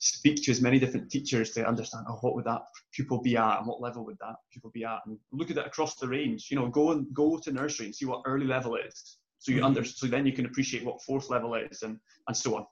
speak 0.00 0.42
to 0.42 0.50
as 0.50 0.60
many 0.60 0.78
different 0.78 1.10
teachers 1.10 1.50
to 1.52 1.66
understand. 1.66 2.06
Oh, 2.08 2.18
what 2.22 2.34
would 2.34 2.46
that 2.46 2.62
pupil 2.92 3.20
be 3.22 3.36
at, 3.36 3.58
and 3.58 3.66
what 3.66 3.80
level 3.80 4.04
would 4.06 4.18
that 4.20 4.36
pupil 4.52 4.70
be 4.70 4.84
at, 4.84 5.00
and 5.06 5.18
look 5.32 5.50
at 5.50 5.58
it 5.58 5.66
across 5.66 5.94
the 5.94 6.08
range. 6.08 6.48
You 6.50 6.58
know, 6.58 6.68
go 6.68 6.90
and 6.92 7.06
go 7.14 7.38
to 7.38 7.52
nursery 7.52 7.86
and 7.86 7.94
see 7.94 8.06
what 8.06 8.22
early 8.26 8.46
level 8.46 8.76
is. 8.76 9.18
So 9.38 9.52
you 9.52 9.60
mm. 9.60 9.66
under 9.66 9.84
so 9.84 10.06
then 10.06 10.26
you 10.26 10.32
can 10.32 10.46
appreciate 10.46 10.84
what 10.84 11.02
fourth 11.02 11.30
level 11.30 11.54
is, 11.54 11.82
and 11.82 11.98
and 12.26 12.36
so 12.36 12.56
on. 12.56 12.66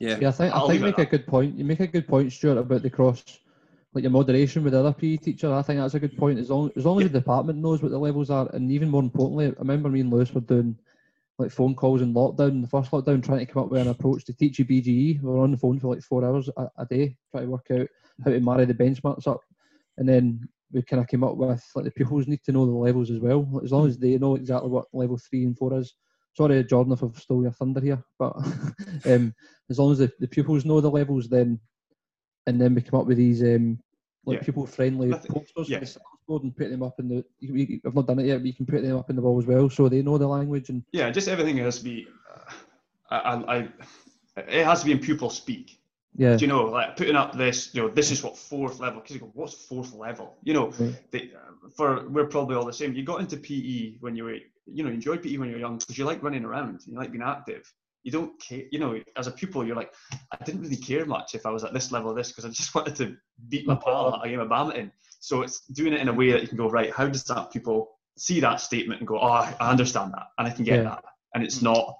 Yeah, 0.00 0.18
yeah. 0.20 0.28
I 0.28 0.32
think 0.32 0.54
I 0.54 0.60
think 0.66 0.74
you 0.74 0.80
make 0.80 0.98
a 0.98 1.06
good 1.06 1.26
point. 1.26 1.56
You 1.56 1.64
make 1.64 1.80
a 1.80 1.86
good 1.86 2.08
point, 2.08 2.32
Stewart, 2.32 2.58
about 2.58 2.82
the 2.82 2.90
cross 2.90 3.22
like 3.94 4.02
your 4.02 4.10
moderation 4.10 4.64
with 4.64 4.72
the 4.72 4.80
other 4.80 4.92
PE 4.92 5.18
teacher, 5.18 5.52
I 5.52 5.62
think 5.62 5.78
that's 5.78 5.94
a 5.94 6.00
good 6.00 6.16
point. 6.16 6.40
As 6.40 6.50
long 6.50 6.70
as 6.76 6.84
long 6.84 7.00
as 7.00 7.10
the 7.10 7.20
department 7.20 7.60
knows 7.60 7.80
what 7.80 7.92
the 7.92 7.98
levels 7.98 8.28
are, 8.28 8.50
and 8.52 8.70
even 8.72 8.90
more 8.90 9.02
importantly, 9.02 9.46
I 9.46 9.60
remember 9.60 9.88
me 9.88 10.00
and 10.00 10.10
Lewis 10.10 10.32
were 10.32 10.40
doing 10.40 10.76
like 11.38 11.52
phone 11.52 11.74
calls 11.74 12.02
in 12.02 12.12
lockdown, 12.12 12.60
the 12.60 12.68
first 12.68 12.90
lockdown, 12.90 13.24
trying 13.24 13.38
to 13.38 13.46
come 13.46 13.62
up 13.62 13.70
with 13.70 13.80
an 13.80 13.88
approach 13.88 14.24
to 14.24 14.32
teach 14.32 14.58
you 14.58 14.64
BGE. 14.64 15.22
We 15.22 15.28
were 15.28 15.38
on 15.38 15.52
the 15.52 15.56
phone 15.56 15.78
for 15.78 15.94
like 15.94 16.02
four 16.02 16.24
hours 16.24 16.50
a, 16.56 16.68
a 16.76 16.86
day, 16.86 17.16
trying 17.30 17.44
to 17.44 17.50
work 17.50 17.66
out 17.72 17.86
how 18.24 18.32
to 18.32 18.40
marry 18.40 18.64
the 18.64 18.74
benchmarks 18.74 19.28
up, 19.28 19.40
and 19.96 20.08
then 20.08 20.48
we 20.72 20.82
kind 20.82 21.00
of 21.00 21.08
came 21.08 21.22
up 21.22 21.36
with 21.36 21.62
like 21.76 21.84
the 21.84 21.90
pupils 21.92 22.26
need 22.26 22.42
to 22.44 22.52
know 22.52 22.66
the 22.66 22.72
levels 22.72 23.10
as 23.12 23.20
well. 23.20 23.48
As 23.62 23.70
long 23.70 23.86
as 23.86 23.96
they 23.96 24.18
know 24.18 24.34
exactly 24.34 24.70
what 24.70 24.86
level 24.92 25.18
three 25.18 25.44
and 25.44 25.56
four 25.56 25.78
is. 25.78 25.94
Sorry, 26.36 26.64
Jordan, 26.64 26.94
if 26.94 27.04
I've 27.04 27.16
stole 27.16 27.42
your 27.42 27.52
thunder 27.52 27.80
here, 27.80 28.02
but 28.18 28.32
um, 29.06 29.32
as 29.70 29.78
long 29.78 29.92
as 29.92 29.98
the, 29.98 30.10
the 30.18 30.26
pupils 30.26 30.64
know 30.64 30.80
the 30.80 30.90
levels, 30.90 31.28
then 31.28 31.60
and 32.46 32.60
then 32.60 32.74
we 32.74 32.82
come 32.82 33.00
up 33.00 33.06
with 33.06 33.16
these 33.16 33.42
um, 33.42 33.78
like 34.26 34.38
yeah. 34.38 34.44
people 34.44 34.66
friendly 34.66 35.12
posters 35.12 35.68
yeah. 35.68 35.84
and 36.28 36.56
put 36.56 36.70
them 36.70 36.82
up 36.82 36.98
in 36.98 37.08
the. 37.08 37.24
You, 37.40 37.80
I've 37.86 37.94
not 37.94 38.06
done 38.06 38.18
it 38.20 38.26
yet, 38.26 38.38
but 38.38 38.46
you 38.46 38.54
can 38.54 38.66
put 38.66 38.82
them 38.82 38.96
up 38.96 39.10
in 39.10 39.16
the 39.16 39.22
wall 39.22 39.38
as 39.38 39.46
well, 39.46 39.68
so 39.68 39.88
they 39.88 40.02
know 40.02 40.18
the 40.18 40.26
language 40.26 40.68
and. 40.68 40.82
Yeah, 40.92 41.10
just 41.10 41.28
everything 41.28 41.56
has 41.58 41.78
to 41.78 41.84
be. 41.84 42.08
Uh, 43.10 43.14
I, 43.14 43.56
I, 43.56 43.68
it 44.48 44.64
has 44.64 44.80
to 44.80 44.86
be 44.86 44.92
in 44.92 44.98
pupil 44.98 45.30
speak. 45.30 45.78
Yeah. 46.16 46.36
Do 46.36 46.44
you 46.44 46.48
know, 46.48 46.64
like 46.64 46.96
putting 46.96 47.16
up 47.16 47.36
this, 47.36 47.74
you 47.74 47.82
know, 47.82 47.88
this 47.88 48.10
is 48.10 48.22
what 48.22 48.38
fourth 48.38 48.78
level. 48.78 49.00
Because 49.00 49.16
you 49.16 49.20
go, 49.20 49.30
what's 49.34 49.54
fourth 49.54 49.94
level? 49.94 50.36
You 50.42 50.54
know, 50.54 50.70
right. 50.78 51.10
they, 51.10 51.30
for 51.76 52.08
we're 52.08 52.26
probably 52.26 52.56
all 52.56 52.64
the 52.64 52.72
same. 52.72 52.94
You 52.94 53.02
got 53.02 53.20
into 53.20 53.36
PE 53.36 53.96
when 54.00 54.14
you 54.14 54.24
were, 54.24 54.38
you 54.66 54.84
know, 54.84 54.90
you 54.90 54.94
enjoyed 54.94 55.22
PE 55.22 55.38
when 55.38 55.50
you're 55.50 55.58
young 55.58 55.78
because 55.78 55.98
you 55.98 56.04
like 56.04 56.22
running 56.22 56.44
around, 56.44 56.82
you 56.86 56.96
like 56.96 57.10
being 57.10 57.24
active 57.24 57.70
you 58.04 58.12
don't 58.12 58.38
care 58.40 58.62
you 58.70 58.78
know 58.78 59.00
as 59.16 59.26
a 59.26 59.30
pupil 59.30 59.66
you're 59.66 59.74
like 59.74 59.92
i 60.30 60.44
didn't 60.44 60.60
really 60.60 60.76
care 60.76 61.04
much 61.04 61.34
if 61.34 61.44
i 61.46 61.50
was 61.50 61.64
at 61.64 61.72
this 61.72 61.90
level 61.90 62.10
of 62.10 62.16
this 62.16 62.28
because 62.28 62.44
i 62.44 62.48
just 62.48 62.74
wanted 62.74 62.94
to 62.94 63.16
beat 63.48 63.66
my 63.66 63.74
pal 63.74 64.14
at 64.14 64.24
a 64.24 64.30
game 64.30 64.40
of 64.40 64.48
badminton 64.48 64.92
so 65.18 65.42
it's 65.42 65.66
doing 65.68 65.92
it 65.92 66.00
in 66.00 66.08
a 66.08 66.12
way 66.12 66.30
that 66.30 66.42
you 66.42 66.48
can 66.48 66.56
go 66.56 66.70
right 66.70 66.92
how 66.92 67.08
does 67.08 67.24
that 67.24 67.50
pupil 67.50 67.90
see 68.16 68.38
that 68.38 68.60
statement 68.60 69.00
and 69.00 69.08
go 69.08 69.18
oh 69.18 69.26
i 69.26 69.54
understand 69.60 70.12
that 70.12 70.26
and 70.38 70.46
i 70.46 70.50
can 70.50 70.64
get 70.64 70.76
yeah. 70.76 70.82
that 70.82 71.04
and 71.34 71.42
it's 71.42 71.58
mm. 71.58 71.64
not 71.64 71.96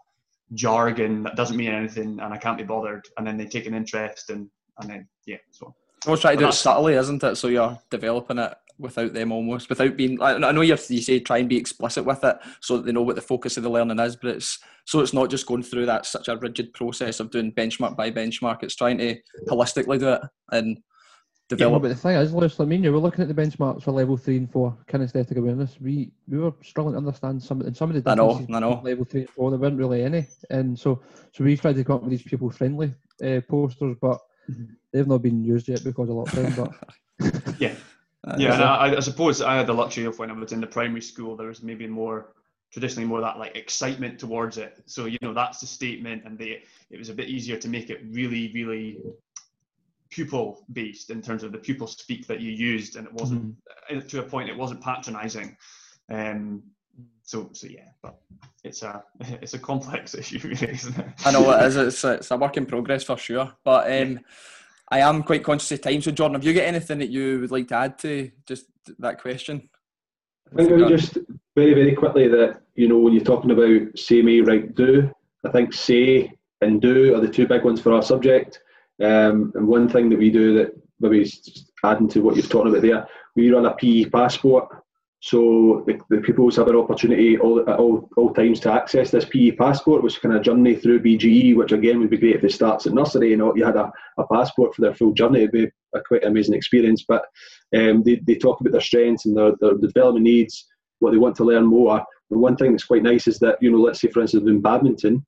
jargon 0.52 1.22
that 1.22 1.34
doesn't 1.34 1.56
mean 1.56 1.70
anything 1.70 2.20
and 2.20 2.32
i 2.32 2.36
can't 2.36 2.58
be 2.58 2.64
bothered 2.64 3.04
and 3.16 3.26
then 3.26 3.36
they 3.36 3.46
take 3.46 3.66
an 3.66 3.74
interest 3.74 4.30
and 4.30 4.48
and 4.78 4.90
then 4.90 5.08
yeah 5.26 5.38
so 5.50 5.74
We'll 6.06 6.18
try 6.18 6.34
to 6.34 6.38
do 6.38 6.48
it 6.48 6.52
subtly, 6.52 6.94
isn't 6.94 7.24
it? 7.24 7.36
So 7.36 7.48
you're 7.48 7.78
developing 7.88 8.38
it 8.38 8.54
without 8.78 9.12
them 9.12 9.30
almost 9.30 9.68
without 9.68 9.96
being 9.96 10.20
I 10.20 10.38
know 10.38 10.60
you 10.60 10.72
have 10.72 10.84
you 10.88 11.00
say 11.00 11.20
try 11.20 11.38
and 11.38 11.48
be 11.48 11.56
explicit 11.56 12.04
with 12.04 12.24
it 12.24 12.36
so 12.60 12.76
that 12.76 12.86
they 12.86 12.92
know 12.92 13.02
what 13.02 13.14
the 13.14 13.22
focus 13.22 13.56
of 13.56 13.62
the 13.62 13.70
learning 13.70 14.00
is 14.00 14.16
but 14.16 14.30
it's 14.30 14.58
so 14.84 15.00
it's 15.00 15.12
not 15.12 15.30
just 15.30 15.46
going 15.46 15.62
through 15.62 15.86
that 15.86 16.06
such 16.06 16.28
a 16.28 16.36
rigid 16.36 16.72
process 16.74 17.20
of 17.20 17.30
doing 17.30 17.52
benchmark 17.52 17.96
by 17.96 18.10
benchmark. 18.10 18.62
It's 18.62 18.76
trying 18.76 18.98
to 18.98 19.16
holistically 19.48 19.98
do 19.98 20.08
it 20.10 20.20
and 20.52 20.78
develop. 21.48 21.82
yeah, 21.82 21.88
but 21.88 21.88
the 21.88 22.00
thing 22.00 22.16
is 22.16 22.34
Lewis 22.34 22.60
I 22.60 22.64
mean 22.64 22.84
you 22.84 22.92
were 22.92 22.98
looking 22.98 23.22
at 23.22 23.28
the 23.28 23.42
benchmarks 23.42 23.84
for 23.84 23.92
level 23.92 24.16
3 24.16 24.36
and 24.36 24.52
4 24.52 24.76
kinesthetic 24.88 25.36
awareness. 25.36 25.76
We 25.80 26.12
we 26.28 26.38
were 26.38 26.52
struggling 26.62 26.94
to 26.94 26.98
understand 26.98 27.42
some 27.42 27.62
and 27.62 27.76
some 27.76 27.90
of 27.90 28.02
the 28.02 28.10
I 28.10 28.14
know, 28.14 28.44
I 28.52 28.60
know. 28.60 28.80
level 28.84 29.04
3 29.04 29.22
and 29.22 29.30
4 29.30 29.50
there 29.50 29.58
weren't 29.58 29.78
really 29.78 30.02
any. 30.02 30.26
And 30.50 30.78
so 30.78 31.02
so 31.32 31.44
we 31.44 31.56
tried 31.56 31.76
to 31.76 31.84
come 31.84 31.96
up 31.96 32.02
with 32.02 32.10
these 32.10 32.22
pupil 32.22 32.50
friendly 32.50 32.94
uh, 33.24 33.40
posters 33.48 33.96
but 34.00 34.18
mm-hmm. 34.50 34.64
they've 34.92 35.06
not 35.06 35.22
been 35.22 35.42
used 35.42 35.68
yet 35.68 35.82
because 35.82 36.08
a 36.08 36.12
lot 36.12 36.32
of 36.32 36.38
lockdown 36.38 36.72
but 37.20 37.54
yeah 37.60 37.74
uh, 38.26 38.36
yeah, 38.38 38.54
and 38.54 38.62
I, 38.62 38.96
I, 38.96 39.00
suppose 39.00 39.42
I 39.42 39.56
had 39.56 39.66
the 39.66 39.74
luxury 39.74 40.04
of 40.04 40.18
when 40.18 40.30
I 40.30 40.34
was 40.34 40.52
in 40.52 40.60
the 40.60 40.66
primary 40.66 41.02
school, 41.02 41.36
there 41.36 41.48
was 41.48 41.62
maybe 41.62 41.86
more 41.86 42.32
traditionally 42.72 43.06
more 43.06 43.20
that 43.20 43.38
like 43.38 43.54
excitement 43.56 44.18
towards 44.18 44.58
it. 44.58 44.82
So 44.86 45.04
you 45.04 45.18
know 45.22 45.34
that's 45.34 45.60
the 45.60 45.66
statement, 45.66 46.24
and 46.24 46.38
they 46.38 46.62
it 46.90 46.98
was 46.98 47.08
a 47.08 47.14
bit 47.14 47.28
easier 47.28 47.56
to 47.58 47.68
make 47.68 47.90
it 47.90 48.00
really, 48.10 48.50
really 48.54 48.98
pupil 50.10 50.64
based 50.72 51.10
in 51.10 51.20
terms 51.20 51.42
of 51.42 51.52
the 51.52 51.58
pupil 51.58 51.86
speak 51.86 52.26
that 52.26 52.40
you 52.40 52.50
used, 52.50 52.96
and 52.96 53.06
it 53.06 53.12
wasn't 53.12 53.56
mm-hmm. 53.90 54.06
to 54.06 54.20
a 54.20 54.22
point 54.22 54.48
it 54.48 54.56
wasn't 54.56 54.80
patronising. 54.80 55.56
Um, 56.10 56.62
So, 57.26 57.48
so 57.52 57.66
yeah, 57.66 57.88
but 58.02 58.20
it's 58.64 58.82
a 58.82 59.02
it's 59.42 59.54
a 59.54 59.58
complex 59.58 60.14
issue, 60.20 60.38
really, 60.42 60.72
isn't 60.72 60.98
it? 60.98 61.06
I 61.24 61.32
know 61.32 61.50
it 61.50 61.64
is. 61.64 61.76
It's 61.76 62.04
a, 62.04 62.12
it's 62.14 62.30
a 62.30 62.36
work 62.36 62.56
in 62.56 62.66
progress 62.66 63.04
for 63.04 63.16
sure. 63.16 63.52
But 63.64 63.90
um, 63.90 64.20
I 64.94 65.00
am 65.00 65.24
quite 65.24 65.42
conscious 65.42 65.72
of 65.72 65.80
time. 65.80 66.00
So, 66.02 66.12
Jordan, 66.12 66.36
have 66.36 66.44
you 66.44 66.54
got 66.54 66.66
anything 66.66 66.98
that 67.00 67.10
you 67.10 67.40
would 67.40 67.50
like 67.50 67.66
to 67.68 67.74
add 67.74 67.98
to 67.98 68.30
just 68.46 68.66
that 69.00 69.20
question? 69.20 69.68
I 70.52 70.54
think 70.54 70.70
maybe 70.70 70.88
just 70.88 71.18
very, 71.56 71.74
very 71.74 71.96
quickly 71.96 72.28
that, 72.28 72.60
you 72.76 72.86
know, 72.86 72.98
when 72.98 73.12
you're 73.12 73.24
talking 73.24 73.50
about 73.50 73.98
say, 73.98 74.22
me, 74.22 74.40
write, 74.40 74.76
do, 74.76 75.10
I 75.44 75.50
think 75.50 75.72
say 75.72 76.30
and 76.60 76.80
do 76.80 77.12
are 77.12 77.20
the 77.20 77.28
two 77.28 77.48
big 77.48 77.64
ones 77.64 77.80
for 77.80 77.92
our 77.92 78.02
subject. 78.02 78.60
Um, 79.02 79.50
and 79.56 79.66
one 79.66 79.88
thing 79.88 80.08
that 80.10 80.18
we 80.18 80.30
do 80.30 80.54
that 80.58 80.80
maybe 81.00 81.22
is 81.22 81.72
adding 81.82 82.08
to 82.10 82.20
what 82.20 82.36
you're 82.36 82.46
talking 82.46 82.70
about 82.70 82.82
there, 82.82 83.08
we 83.34 83.50
run 83.50 83.66
a 83.66 83.74
PE 83.74 84.10
passport. 84.10 84.68
So 85.24 85.82
the, 85.86 85.98
the 86.10 86.20
pupils 86.20 86.56
have 86.56 86.68
an 86.68 86.76
opportunity 86.76 87.38
all, 87.38 87.58
at 87.60 87.78
all, 87.78 88.10
all 88.18 88.34
times 88.34 88.60
to 88.60 88.70
access 88.70 89.10
this 89.10 89.24
PE 89.24 89.52
passport, 89.52 90.02
which 90.02 90.20
kind 90.20 90.36
of 90.36 90.42
journey 90.42 90.76
through 90.76 91.00
BGE, 91.00 91.56
which 91.56 91.72
again 91.72 91.98
would 92.00 92.10
be 92.10 92.18
great 92.18 92.36
if 92.36 92.44
it 92.44 92.52
starts 92.52 92.86
at 92.86 92.92
nursery 92.92 93.32
and 93.32 93.40
you, 93.56 93.64
had 93.64 93.76
a, 93.76 93.90
a 94.18 94.26
passport 94.30 94.74
for 94.74 94.82
their 94.82 94.94
full 94.94 95.14
journey. 95.14 95.38
It'd 95.38 95.52
be 95.52 95.70
a 95.94 96.00
quite 96.02 96.24
amazing 96.24 96.52
experience. 96.52 97.06
But 97.08 97.24
um, 97.74 98.02
they, 98.02 98.16
they 98.16 98.34
talk 98.34 98.60
about 98.60 98.72
their 98.72 98.82
strengths 98.82 99.24
and 99.24 99.34
their, 99.34 99.52
their 99.62 99.78
development 99.78 100.24
needs, 100.24 100.66
what 100.98 101.12
they 101.12 101.16
want 101.16 101.36
to 101.36 101.44
learn 101.44 101.64
more. 101.64 102.04
And 102.30 102.40
one 102.42 102.58
thing 102.58 102.72
that's 102.72 102.84
quite 102.84 103.02
nice 103.02 103.26
is 103.26 103.38
that, 103.38 103.56
you 103.62 103.70
know, 103.70 103.78
let's 103.78 104.02
say 104.02 104.08
for 104.08 104.20
instance 104.20 104.46
in 104.46 104.60
badminton, 104.60 105.24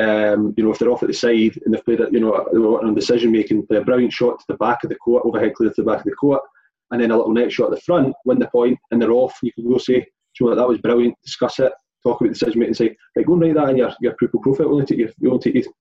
um, 0.00 0.52
you 0.56 0.64
know, 0.64 0.72
if 0.72 0.80
they're 0.80 0.90
off 0.90 1.04
at 1.04 1.08
the 1.10 1.14
side 1.14 1.60
and 1.64 1.72
they've 1.72 1.84
played 1.84 2.00
it, 2.00 2.12
you 2.12 2.18
know, 2.18 2.44
they 2.52 2.58
were 2.58 2.84
on 2.84 2.92
decision 2.92 3.30
making, 3.30 3.68
play 3.68 3.76
a 3.76 3.82
brilliant 3.82 4.12
shot 4.12 4.40
to 4.40 4.44
the 4.48 4.56
back 4.56 4.82
of 4.82 4.90
the 4.90 4.96
court, 4.96 5.22
overhead 5.24 5.54
clear 5.54 5.70
to 5.70 5.82
the 5.82 5.88
back 5.88 5.98
of 5.98 6.06
the 6.06 6.12
court, 6.12 6.42
and 6.90 7.00
then 7.00 7.10
a 7.10 7.16
little 7.16 7.32
net 7.32 7.52
shot 7.52 7.66
at 7.66 7.70
the 7.72 7.80
front, 7.80 8.14
win 8.24 8.38
the 8.38 8.48
point, 8.48 8.78
and 8.90 9.00
they're 9.00 9.12
off. 9.12 9.38
You 9.42 9.52
can 9.52 9.68
go 9.68 9.78
say, 9.78 10.06
you 10.40 10.46
know, 10.46 10.54
that 10.54 10.68
was 10.68 10.78
brilliant, 10.78 11.16
discuss 11.24 11.58
it, 11.58 11.72
talk 12.02 12.20
about 12.20 12.28
the 12.28 12.34
decision 12.34 12.60
making, 12.60 12.74
say, 12.74 12.96
"Right, 13.16 13.26
go 13.26 13.34
and 13.34 13.42
write 13.42 13.54
that 13.54 13.70
in 13.70 13.76
your, 13.76 13.92
your 14.00 14.14
pupil 14.14 14.40
profile. 14.40 14.66
It 14.66 14.70
only 14.70 14.86
take 14.86 14.98
you, 14.98 15.12
you 15.18 15.30
only 15.30 15.42
take 15.42 15.54
you, 15.54 15.72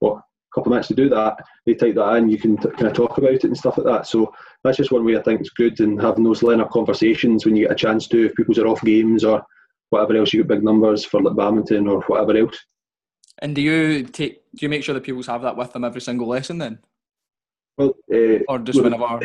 what, 0.00 0.16
a 0.16 0.22
couple 0.54 0.70
of 0.70 0.74
minutes 0.74 0.88
to 0.88 0.94
do 0.94 1.08
that. 1.08 1.36
They 1.66 1.74
type 1.74 1.94
that 1.94 2.16
in, 2.16 2.28
you 2.28 2.38
can 2.38 2.56
t- 2.56 2.68
kind 2.70 2.86
of 2.86 2.92
talk 2.92 3.18
about 3.18 3.32
it 3.32 3.44
and 3.44 3.56
stuff 3.56 3.78
like 3.78 3.86
that. 3.86 4.06
So 4.06 4.32
that's 4.62 4.76
just 4.76 4.92
one 4.92 5.04
way 5.04 5.16
I 5.16 5.22
think 5.22 5.40
it's 5.40 5.50
good, 5.50 5.80
and 5.80 6.00
having 6.00 6.24
those 6.24 6.42
learner 6.42 6.66
conversations 6.66 7.44
when 7.44 7.56
you 7.56 7.66
get 7.66 7.72
a 7.72 7.76
chance 7.76 8.06
to, 8.08 8.26
if 8.26 8.34
people 8.34 8.58
are 8.60 8.68
off 8.68 8.82
games 8.82 9.24
or 9.24 9.42
whatever 9.90 10.16
else, 10.16 10.32
you 10.32 10.40
get 10.40 10.48
big 10.48 10.64
numbers 10.64 11.04
for 11.04 11.22
like 11.22 11.36
badminton 11.36 11.88
or 11.88 12.00
whatever 12.02 12.36
else. 12.36 12.58
And 13.38 13.54
do 13.54 13.62
you 13.62 14.04
take? 14.04 14.42
Do 14.54 14.64
you 14.64 14.68
make 14.68 14.84
sure 14.84 14.94
the 14.94 15.00
pupils 15.00 15.26
have 15.26 15.42
that 15.42 15.56
with 15.56 15.72
them 15.72 15.84
every 15.84 16.00
single 16.00 16.28
lesson 16.28 16.58
then? 16.58 16.78
Well, 17.76 17.94
uh, 18.12 18.38
or 18.48 18.60
just 18.60 18.80
when, 18.80 18.92
whenever. 18.92 19.20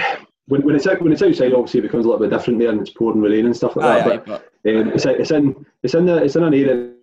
When, 0.49 0.63
when 0.63 0.75
it's 0.75 0.87
when 0.87 1.11
it's 1.11 1.21
outside, 1.21 1.53
obviously 1.53 1.79
it 1.79 1.83
becomes 1.83 2.05
a 2.05 2.09
little 2.09 2.27
bit 2.27 2.35
different 2.35 2.59
there, 2.59 2.69
and 2.69 2.81
it's 2.81 2.89
pouring 2.89 3.21
rain 3.21 3.45
and 3.45 3.55
stuff 3.55 3.75
like 3.75 3.85
aye, 3.85 4.09
that. 4.09 4.13
Aye, 4.13 4.23
but, 4.25 4.51
but 4.63 4.75
um, 4.75 4.89
it's, 4.89 5.05
it's 5.05 5.31
in 5.31 5.65
it's 5.83 5.93
in 5.93 6.05
the 6.05 6.23
it's 6.23 6.35
in 6.35 6.43
an 6.43 6.53
area 6.53 6.93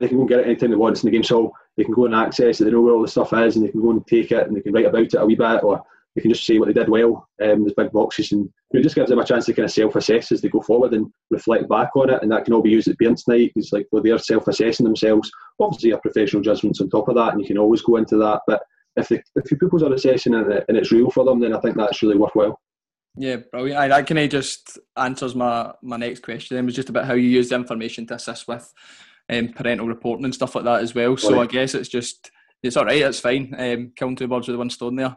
they 0.00 0.08
can 0.08 0.16
go 0.16 0.22
and 0.22 0.28
get 0.28 0.40
it 0.40 0.46
anytime 0.46 0.70
they 0.70 0.76
want. 0.76 0.92
It's 0.92 1.02
in 1.02 1.10
the 1.10 1.16
game, 1.16 1.24
so 1.24 1.52
they 1.76 1.84
can 1.84 1.94
go 1.94 2.06
and 2.06 2.14
access 2.14 2.60
it. 2.60 2.64
They 2.64 2.70
know 2.70 2.80
where 2.82 2.94
all 2.94 3.02
the 3.02 3.08
stuff 3.08 3.32
is, 3.32 3.56
and 3.56 3.64
they 3.64 3.70
can 3.70 3.82
go 3.82 3.90
and 3.90 4.06
take 4.06 4.30
it, 4.30 4.46
and 4.46 4.56
they 4.56 4.60
can 4.60 4.72
write 4.72 4.86
about 4.86 5.02
it 5.02 5.14
a 5.14 5.26
wee 5.26 5.34
bit, 5.34 5.64
or 5.64 5.82
they 6.14 6.22
can 6.22 6.30
just 6.30 6.46
say 6.46 6.58
what 6.58 6.66
they 6.66 6.72
did 6.72 6.88
well. 6.88 7.28
Um, 7.42 7.62
there's 7.62 7.74
big 7.76 7.92
boxes, 7.92 8.32
and 8.32 8.48
it 8.70 8.82
just 8.82 8.94
gives 8.94 9.10
them 9.10 9.18
a 9.18 9.24
chance 9.24 9.46
to 9.46 9.52
kind 9.52 9.64
of 9.64 9.72
self-assess 9.72 10.32
as 10.32 10.40
they 10.40 10.48
go 10.48 10.60
forward 10.60 10.94
and 10.94 11.12
reflect 11.30 11.68
back 11.68 11.90
on 11.96 12.10
it, 12.10 12.22
and 12.22 12.30
that 12.30 12.44
can 12.44 12.54
all 12.54 12.62
be 12.62 12.70
used 12.70 12.88
at 12.88 12.98
parents' 12.98 13.26
night. 13.26 13.52
It's 13.56 13.72
like 13.72 13.86
well, 13.90 14.02
they're 14.02 14.18
self-assessing 14.18 14.84
themselves. 14.84 15.30
Obviously, 15.58 15.90
a 15.90 15.98
professional 15.98 16.42
judgments 16.42 16.80
on 16.80 16.90
top 16.90 17.08
of 17.08 17.16
that, 17.16 17.32
and 17.32 17.40
you 17.40 17.46
can 17.46 17.58
always 17.58 17.82
go 17.82 17.96
into 17.96 18.16
that. 18.18 18.42
But 18.46 18.62
if 18.98 19.08
the 19.08 19.22
if 19.36 19.50
your 19.50 19.58
pupils 19.58 19.82
are 19.82 19.92
assessing 19.92 20.34
and, 20.34 20.52
it, 20.52 20.64
and 20.68 20.76
it's 20.76 20.92
real 20.92 21.10
for 21.10 21.24
them, 21.24 21.40
then 21.40 21.54
I 21.54 21.60
think 21.60 21.76
that's 21.76 22.02
really 22.02 22.16
worthwhile. 22.16 22.58
Yeah, 23.16 23.36
brilliant. 23.50 23.80
Aye, 23.80 23.88
that 23.88 24.06
kind 24.06 24.18
of 24.18 24.30
just 24.30 24.78
answers 24.96 25.34
my 25.34 25.72
my 25.82 25.96
next 25.96 26.22
question. 26.22 26.56
It 26.56 26.64
was 26.64 26.74
just 26.74 26.88
about 26.88 27.06
how 27.06 27.14
you 27.14 27.28
use 27.28 27.48
the 27.48 27.56
information 27.56 28.06
to 28.08 28.14
assist 28.14 28.46
with 28.46 28.72
um, 29.30 29.48
parental 29.48 29.86
reporting 29.86 30.24
and 30.24 30.34
stuff 30.34 30.54
like 30.54 30.64
that 30.64 30.82
as 30.82 30.94
well. 30.94 31.16
So 31.16 31.34
right. 31.34 31.48
I 31.48 31.52
guess 31.52 31.74
it's 31.74 31.88
just 31.88 32.30
it's 32.62 32.76
all 32.76 32.84
right. 32.84 33.02
It's 33.02 33.20
fine. 33.20 33.54
Um, 33.58 33.92
killing 33.96 34.16
two 34.16 34.28
birds 34.28 34.48
with 34.48 34.56
one 34.56 34.70
stone 34.70 34.96
there. 34.96 35.16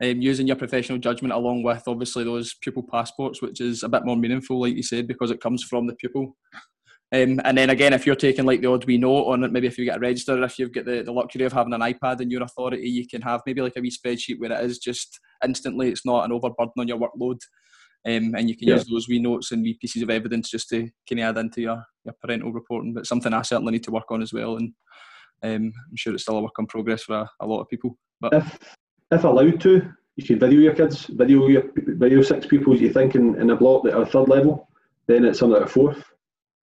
Um, 0.00 0.22
using 0.22 0.46
your 0.46 0.56
professional 0.56 0.98
judgment 0.98 1.34
along 1.34 1.64
with 1.64 1.82
obviously 1.88 2.22
those 2.22 2.54
pupil 2.62 2.84
passports, 2.88 3.42
which 3.42 3.60
is 3.60 3.82
a 3.82 3.88
bit 3.88 4.04
more 4.04 4.16
meaningful, 4.16 4.60
like 4.60 4.76
you 4.76 4.82
said, 4.82 5.08
because 5.08 5.32
it 5.32 5.40
comes 5.40 5.64
from 5.64 5.88
the 5.88 5.94
pupil. 5.96 6.36
Um, 7.10 7.40
and 7.44 7.56
then 7.56 7.70
again, 7.70 7.94
if 7.94 8.04
you're 8.04 8.14
taking 8.14 8.44
like 8.44 8.60
the 8.60 8.70
odd 8.70 8.84
wee 8.84 8.98
note 8.98 9.24
on 9.24 9.42
it, 9.42 9.50
maybe 9.50 9.66
if 9.66 9.78
you 9.78 9.86
get 9.86 9.96
a 9.96 10.00
register, 10.00 10.42
if 10.42 10.58
you've 10.58 10.72
got 10.72 10.84
the, 10.84 11.02
the 11.02 11.12
luxury 11.12 11.44
of 11.44 11.54
having 11.54 11.72
an 11.72 11.80
iPad 11.80 12.20
in 12.20 12.30
your 12.30 12.42
authority, 12.42 12.88
you 12.88 13.06
can 13.06 13.22
have 13.22 13.40
maybe 13.46 13.62
like 13.62 13.76
a 13.76 13.80
wee 13.80 13.90
spreadsheet 13.90 14.38
where 14.38 14.52
it 14.52 14.64
is 14.64 14.78
just 14.78 15.18
instantly, 15.42 15.88
it's 15.88 16.04
not 16.04 16.24
an 16.24 16.32
overburden 16.32 16.72
on 16.78 16.88
your 16.88 16.98
workload. 16.98 17.38
Um, 18.06 18.34
and 18.36 18.48
you 18.48 18.56
can 18.56 18.68
yeah. 18.68 18.74
use 18.74 18.86
those 18.86 19.08
wee 19.08 19.18
notes 19.18 19.52
and 19.52 19.62
wee 19.62 19.78
pieces 19.80 20.02
of 20.02 20.10
evidence 20.10 20.50
just 20.50 20.68
to 20.68 20.88
kind 21.08 21.20
of 21.20 21.36
add 21.36 21.38
into 21.38 21.62
your, 21.62 21.82
your 22.04 22.14
parental 22.22 22.52
reporting. 22.52 22.92
But 22.92 23.06
something 23.06 23.32
I 23.32 23.42
certainly 23.42 23.72
need 23.72 23.84
to 23.84 23.90
work 23.90 24.10
on 24.10 24.22
as 24.22 24.32
well. 24.32 24.56
And 24.56 24.72
um, 25.42 25.72
I'm 25.90 25.96
sure 25.96 26.12
it's 26.12 26.24
still 26.24 26.36
a 26.36 26.42
work 26.42 26.52
in 26.58 26.66
progress 26.66 27.04
for 27.04 27.16
a, 27.16 27.30
a 27.40 27.46
lot 27.46 27.60
of 27.60 27.68
people. 27.68 27.96
But 28.20 28.34
if, 28.34 28.58
if 29.10 29.24
allowed 29.24 29.60
to, 29.62 29.90
you 30.16 30.24
should 30.26 30.40
video 30.40 30.60
your 30.60 30.74
kids, 30.74 31.06
video 31.06 31.46
your 31.48 31.64
video 31.74 32.22
six 32.22 32.46
pupils 32.46 32.80
you 32.80 32.92
think 32.92 33.14
in, 33.14 33.40
in 33.40 33.50
a 33.50 33.56
block 33.56 33.84
that 33.84 33.94
are 33.94 34.04
third 34.04 34.28
level, 34.28 34.68
then 35.06 35.24
it's 35.24 35.38
something 35.38 35.58
like 35.58 35.68
a 35.68 35.72
fourth. 35.72 36.02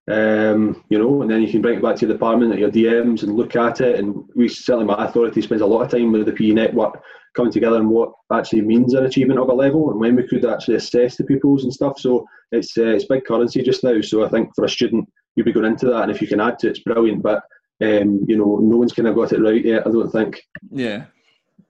Um, 0.08 0.84
you 0.89 0.99
know, 0.99 1.24
and 1.24 1.32
then 1.32 1.41
you 1.41 1.49
can 1.49 1.62
bring 1.62 1.78
it 1.78 1.82
back 1.82 1.95
to 1.95 2.06
your 2.06 2.14
department 2.14 2.53
at 2.53 2.60
your 2.60 2.70
DMs 2.70 3.24
and 3.24 3.36
look 3.36 3.56
at 3.56 3.82
it. 3.82 3.99
And 3.99 4.24
we 4.36 4.47
certainly, 4.47 4.86
my 4.86 5.03
authority 5.06 5.41
spends 5.41 5.62
a 5.62 5.66
lot 5.66 5.82
of 5.82 5.89
time 5.89 6.12
with 6.12 6.28
the 6.28 6.32
PE 6.32 6.51
network 6.51 7.01
coming 7.36 7.51
together 7.51 7.78
and 7.78 7.89
what 7.89 8.12
actually 8.32 8.62
means 8.62 8.93
an 8.93 9.06
achievement 9.06 9.39
of 9.39 9.49
a 9.49 9.53
level 9.53 9.91
and 9.91 9.99
when 9.99 10.16
we 10.16 10.28
could 10.28 10.45
actually 10.45 10.76
assess 10.76 11.18
the 11.18 11.24
pupils 11.24 11.64
and 11.64 11.74
stuff. 11.74 11.99
So 11.99 12.26
it's 12.51 12.78
uh, 12.78 12.86
it's 12.86 13.06
big 13.06 13.26
currency 13.26 13.62
just 13.62 13.84
now. 13.84 13.99
So 14.01 14.26
I 14.26 14.30
think 14.30 14.49
for 14.56 14.66
a 14.66 14.70
student, 14.70 15.08
you'll 15.36 15.45
be 15.45 15.53
going 15.53 15.66
into 15.66 15.88
that, 15.88 16.03
and 16.03 16.12
if 16.12 16.22
you 16.22 16.28
can 16.28 16.39
add 16.39 16.60
to 16.60 16.68
it, 16.68 16.72
it's 16.72 16.80
brilliant. 16.80 17.22
But 17.22 17.43
um, 17.82 18.26
you 18.28 18.38
know, 18.38 18.58
no 18.62 18.78
one's 18.78 18.93
kind 18.93 19.08
of 19.08 19.16
got 19.16 19.34
it 19.34 19.41
right 19.41 19.64
yet. 19.64 19.86
I 19.86 19.91
don't 19.91 20.12
think. 20.12 20.41
Yeah. 20.72 21.06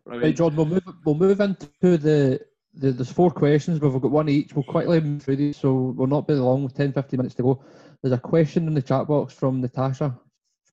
Right, 0.06 0.36
John. 0.36 0.56
We'll 0.56 0.66
move. 0.66 0.84
We'll 1.06 1.16
move 1.16 1.40
into 1.42 1.68
the. 1.82 2.40
The, 2.78 2.92
there's 2.92 3.10
four 3.10 3.32
questions, 3.32 3.80
but 3.80 3.90
we've 3.90 4.02
got 4.02 4.12
one 4.12 4.28
each. 4.28 4.54
We'll 4.54 4.66
quickly 4.66 5.00
move 5.00 5.24
through 5.24 5.38
these, 5.38 5.56
so 5.56 5.94
we'll 5.96 6.08
not 6.08 6.28
be 6.28 6.34
long 6.34 6.66
with 6.66 6.76
10, 6.76 6.92
15 6.92 7.18
minutes 7.18 7.36
to 7.36 7.44
go. 7.44 7.64
There's 8.06 8.20
a 8.20 8.22
question 8.22 8.68
in 8.68 8.76
the 8.76 8.84
chat 8.84 9.08
box 9.08 9.34
from 9.34 9.62
Natasha, 9.62 10.16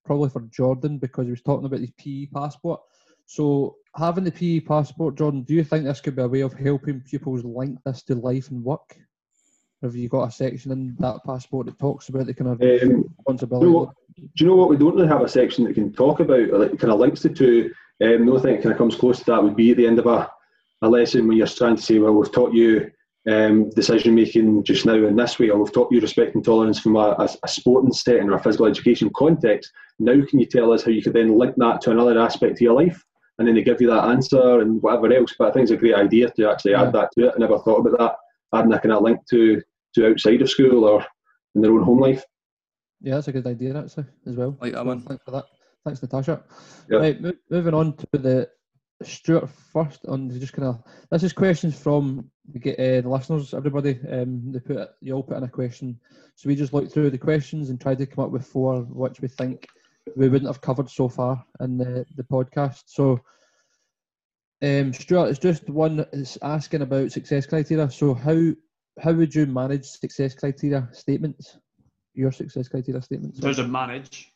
probably 0.04 0.28
for 0.28 0.42
Jordan, 0.50 0.98
because 0.98 1.24
he 1.24 1.30
was 1.30 1.40
talking 1.40 1.64
about 1.64 1.80
his 1.80 1.92
PE 1.92 2.26
passport. 2.26 2.82
So, 3.24 3.76
having 3.96 4.24
the 4.24 4.30
PE 4.30 4.60
passport, 4.60 5.16
Jordan, 5.16 5.40
do 5.40 5.54
you 5.54 5.64
think 5.64 5.84
this 5.84 6.02
could 6.02 6.14
be 6.14 6.20
a 6.20 6.28
way 6.28 6.42
of 6.42 6.52
helping 6.52 7.00
pupils 7.00 7.42
link 7.42 7.78
this 7.86 8.02
to 8.02 8.16
life 8.16 8.50
and 8.50 8.62
work? 8.62 8.98
Have 9.82 9.96
you 9.96 10.10
got 10.10 10.28
a 10.28 10.30
section 10.30 10.72
in 10.72 10.94
that 10.98 11.24
passport 11.24 11.68
that 11.68 11.78
talks 11.78 12.10
about 12.10 12.26
the 12.26 12.34
kind 12.34 12.50
of 12.50 12.60
um, 12.60 13.04
responsibility? 13.16 13.64
Do 13.64 13.70
you, 13.70 13.78
know 13.78 13.94
do 14.18 14.28
you, 14.34 14.46
know 14.48 14.56
what? 14.56 14.68
We 14.68 14.76
don't 14.76 14.94
really 14.94 15.08
have 15.08 15.22
a 15.22 15.28
section 15.28 15.64
that 15.64 15.74
can 15.74 15.90
talk 15.90 16.20
about, 16.20 16.50
or 16.50 16.58
like, 16.58 16.78
kind 16.78 16.92
of 16.92 17.00
links 17.00 17.22
the 17.22 17.30
two. 17.30 17.72
Um, 18.02 18.26
the 18.26 18.30
only 18.30 18.42
thing 18.42 18.56
that 18.56 18.62
kind 18.62 18.72
of 18.72 18.78
comes 18.78 18.94
close 18.94 19.20
to 19.20 19.24
that 19.24 19.42
would 19.42 19.56
be 19.56 19.70
at 19.70 19.78
the 19.78 19.86
end 19.86 19.98
of 19.98 20.06
a, 20.06 20.30
a 20.82 20.88
lesson 20.90 21.26
when 21.26 21.38
you're 21.38 21.46
trying 21.46 21.76
to 21.76 21.82
say, 21.82 21.98
well, 21.98 22.12
we've 22.12 22.30
taught 22.30 22.52
you 22.52 22.90
um, 23.30 23.70
decision 23.70 24.14
making 24.14 24.64
just 24.64 24.84
now 24.84 24.94
in 24.94 25.16
this 25.16 25.38
way, 25.38 25.50
or 25.50 25.58
we've 25.58 25.72
taught 25.72 25.92
you 25.92 26.00
respect 26.00 26.34
and 26.34 26.44
tolerance 26.44 26.80
from 26.80 26.96
a, 26.96 27.14
a, 27.18 27.28
a 27.44 27.48
sporting 27.48 27.92
setting 27.92 28.28
or 28.28 28.34
a 28.34 28.42
physical 28.42 28.66
education 28.66 29.10
context. 29.16 29.70
Now, 29.98 30.20
can 30.28 30.40
you 30.40 30.46
tell 30.46 30.72
us 30.72 30.82
how 30.82 30.90
you 30.90 31.02
could 31.02 31.12
then 31.12 31.38
link 31.38 31.54
that 31.58 31.80
to 31.82 31.90
another 31.90 32.18
aspect 32.18 32.54
of 32.54 32.60
your 32.60 32.74
life? 32.74 33.02
And 33.38 33.46
then 33.46 33.54
they 33.54 33.62
give 33.62 33.80
you 33.80 33.88
that 33.88 34.04
answer 34.04 34.60
and 34.60 34.82
whatever 34.82 35.12
else. 35.12 35.34
But 35.38 35.48
I 35.48 35.52
think 35.52 35.62
it's 35.64 35.72
a 35.72 35.76
great 35.76 35.94
idea 35.94 36.30
to 36.30 36.50
actually 36.50 36.72
yeah. 36.72 36.82
add 36.82 36.92
that 36.92 37.10
to 37.12 37.28
it. 37.28 37.32
I 37.34 37.38
never 37.38 37.58
thought 37.58 37.86
about 37.86 37.98
that, 37.98 38.58
adding 38.58 38.72
a 38.72 38.78
kind 38.78 38.92
of 38.92 39.02
link 39.02 39.20
to, 39.30 39.62
to 39.94 40.10
outside 40.10 40.42
of 40.42 40.50
school 40.50 40.84
or 40.84 41.04
in 41.54 41.62
their 41.62 41.72
own 41.72 41.82
home 41.82 42.00
life. 42.00 42.24
Yeah, 43.00 43.14
that's 43.14 43.28
a 43.28 43.32
good 43.32 43.46
idea 43.46 43.76
actually 43.78 44.04
as 44.26 44.36
well. 44.36 44.56
Like 44.60 44.74
that 44.74 44.86
one. 44.86 45.00
Thanks 45.00 45.24
for 45.24 45.30
that. 45.32 45.44
Thanks, 45.84 46.02
Natasha. 46.02 46.42
Yep. 46.88 47.00
Right, 47.00 47.34
moving 47.50 47.74
on 47.74 47.96
to 47.96 48.06
the 48.12 48.48
Stewart 49.06 49.48
first 49.50 50.04
on 50.06 50.30
just 50.30 50.52
kind 50.52 50.68
of 50.68 50.82
this 51.10 51.22
is 51.22 51.32
questions 51.32 51.78
from 51.78 52.30
the, 52.48 52.72
uh, 52.72 53.00
the 53.00 53.08
listeners. 53.08 53.54
Everybody, 53.54 53.98
um, 54.10 54.52
they 54.52 54.60
put 54.60 54.90
you 55.00 55.14
all 55.14 55.22
put 55.22 55.36
in 55.36 55.44
a 55.44 55.48
question, 55.48 55.98
so 56.34 56.48
we 56.48 56.56
just 56.56 56.72
looked 56.72 56.92
through 56.92 57.10
the 57.10 57.18
questions 57.18 57.70
and 57.70 57.80
tried 57.80 57.98
to 57.98 58.06
come 58.06 58.24
up 58.24 58.30
with 58.30 58.46
four 58.46 58.82
which 58.82 59.20
we 59.20 59.28
think 59.28 59.66
we 60.16 60.28
wouldn't 60.28 60.48
have 60.48 60.60
covered 60.60 60.90
so 60.90 61.08
far 61.08 61.44
in 61.60 61.78
the 61.78 62.04
the 62.16 62.24
podcast. 62.24 62.82
So, 62.86 63.20
um, 64.62 64.92
Stewart, 64.92 65.30
it's 65.30 65.38
just 65.38 65.68
one 65.68 66.06
is 66.12 66.38
asking 66.42 66.82
about 66.82 67.12
success 67.12 67.46
criteria. 67.46 67.90
So 67.90 68.14
how 68.14 68.52
how 69.00 69.12
would 69.12 69.34
you 69.34 69.46
manage 69.46 69.86
success 69.86 70.34
criteria 70.34 70.88
statements? 70.92 71.58
Your 72.14 72.32
success 72.32 72.68
criteria 72.68 73.00
statements. 73.02 73.40
There's 73.40 73.58
a 73.58 73.66
manage. 73.66 74.32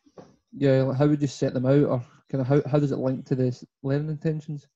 Yeah, 0.57 0.93
how 0.93 1.07
would 1.07 1.21
you 1.21 1.27
set 1.27 1.53
them 1.53 1.65
out, 1.65 1.83
or 1.83 2.05
kind 2.31 2.41
of 2.41 2.47
how, 2.47 2.61
how 2.69 2.79
does 2.79 2.91
it 2.91 2.97
link 2.97 3.25
to 3.25 3.35
the 3.35 3.57
learning 3.83 4.09
intentions? 4.09 4.67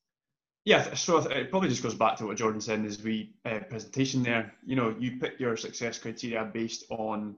Yeah, 0.63 0.93
so 0.93 1.17
it 1.17 1.49
probably 1.49 1.69
just 1.69 1.81
goes 1.81 1.95
back 1.95 2.17
to 2.17 2.27
what 2.27 2.37
Jordan 2.37 2.61
said 2.61 2.79
in 2.79 2.85
his 2.85 3.01
wee 3.01 3.33
uh, 3.45 3.59
presentation 3.67 4.21
there. 4.21 4.53
You 4.63 4.75
know, 4.75 4.95
you 4.99 5.17
pick 5.19 5.39
your 5.39 5.57
success 5.57 5.97
criteria 5.97 6.45
based 6.45 6.83
on 6.91 7.35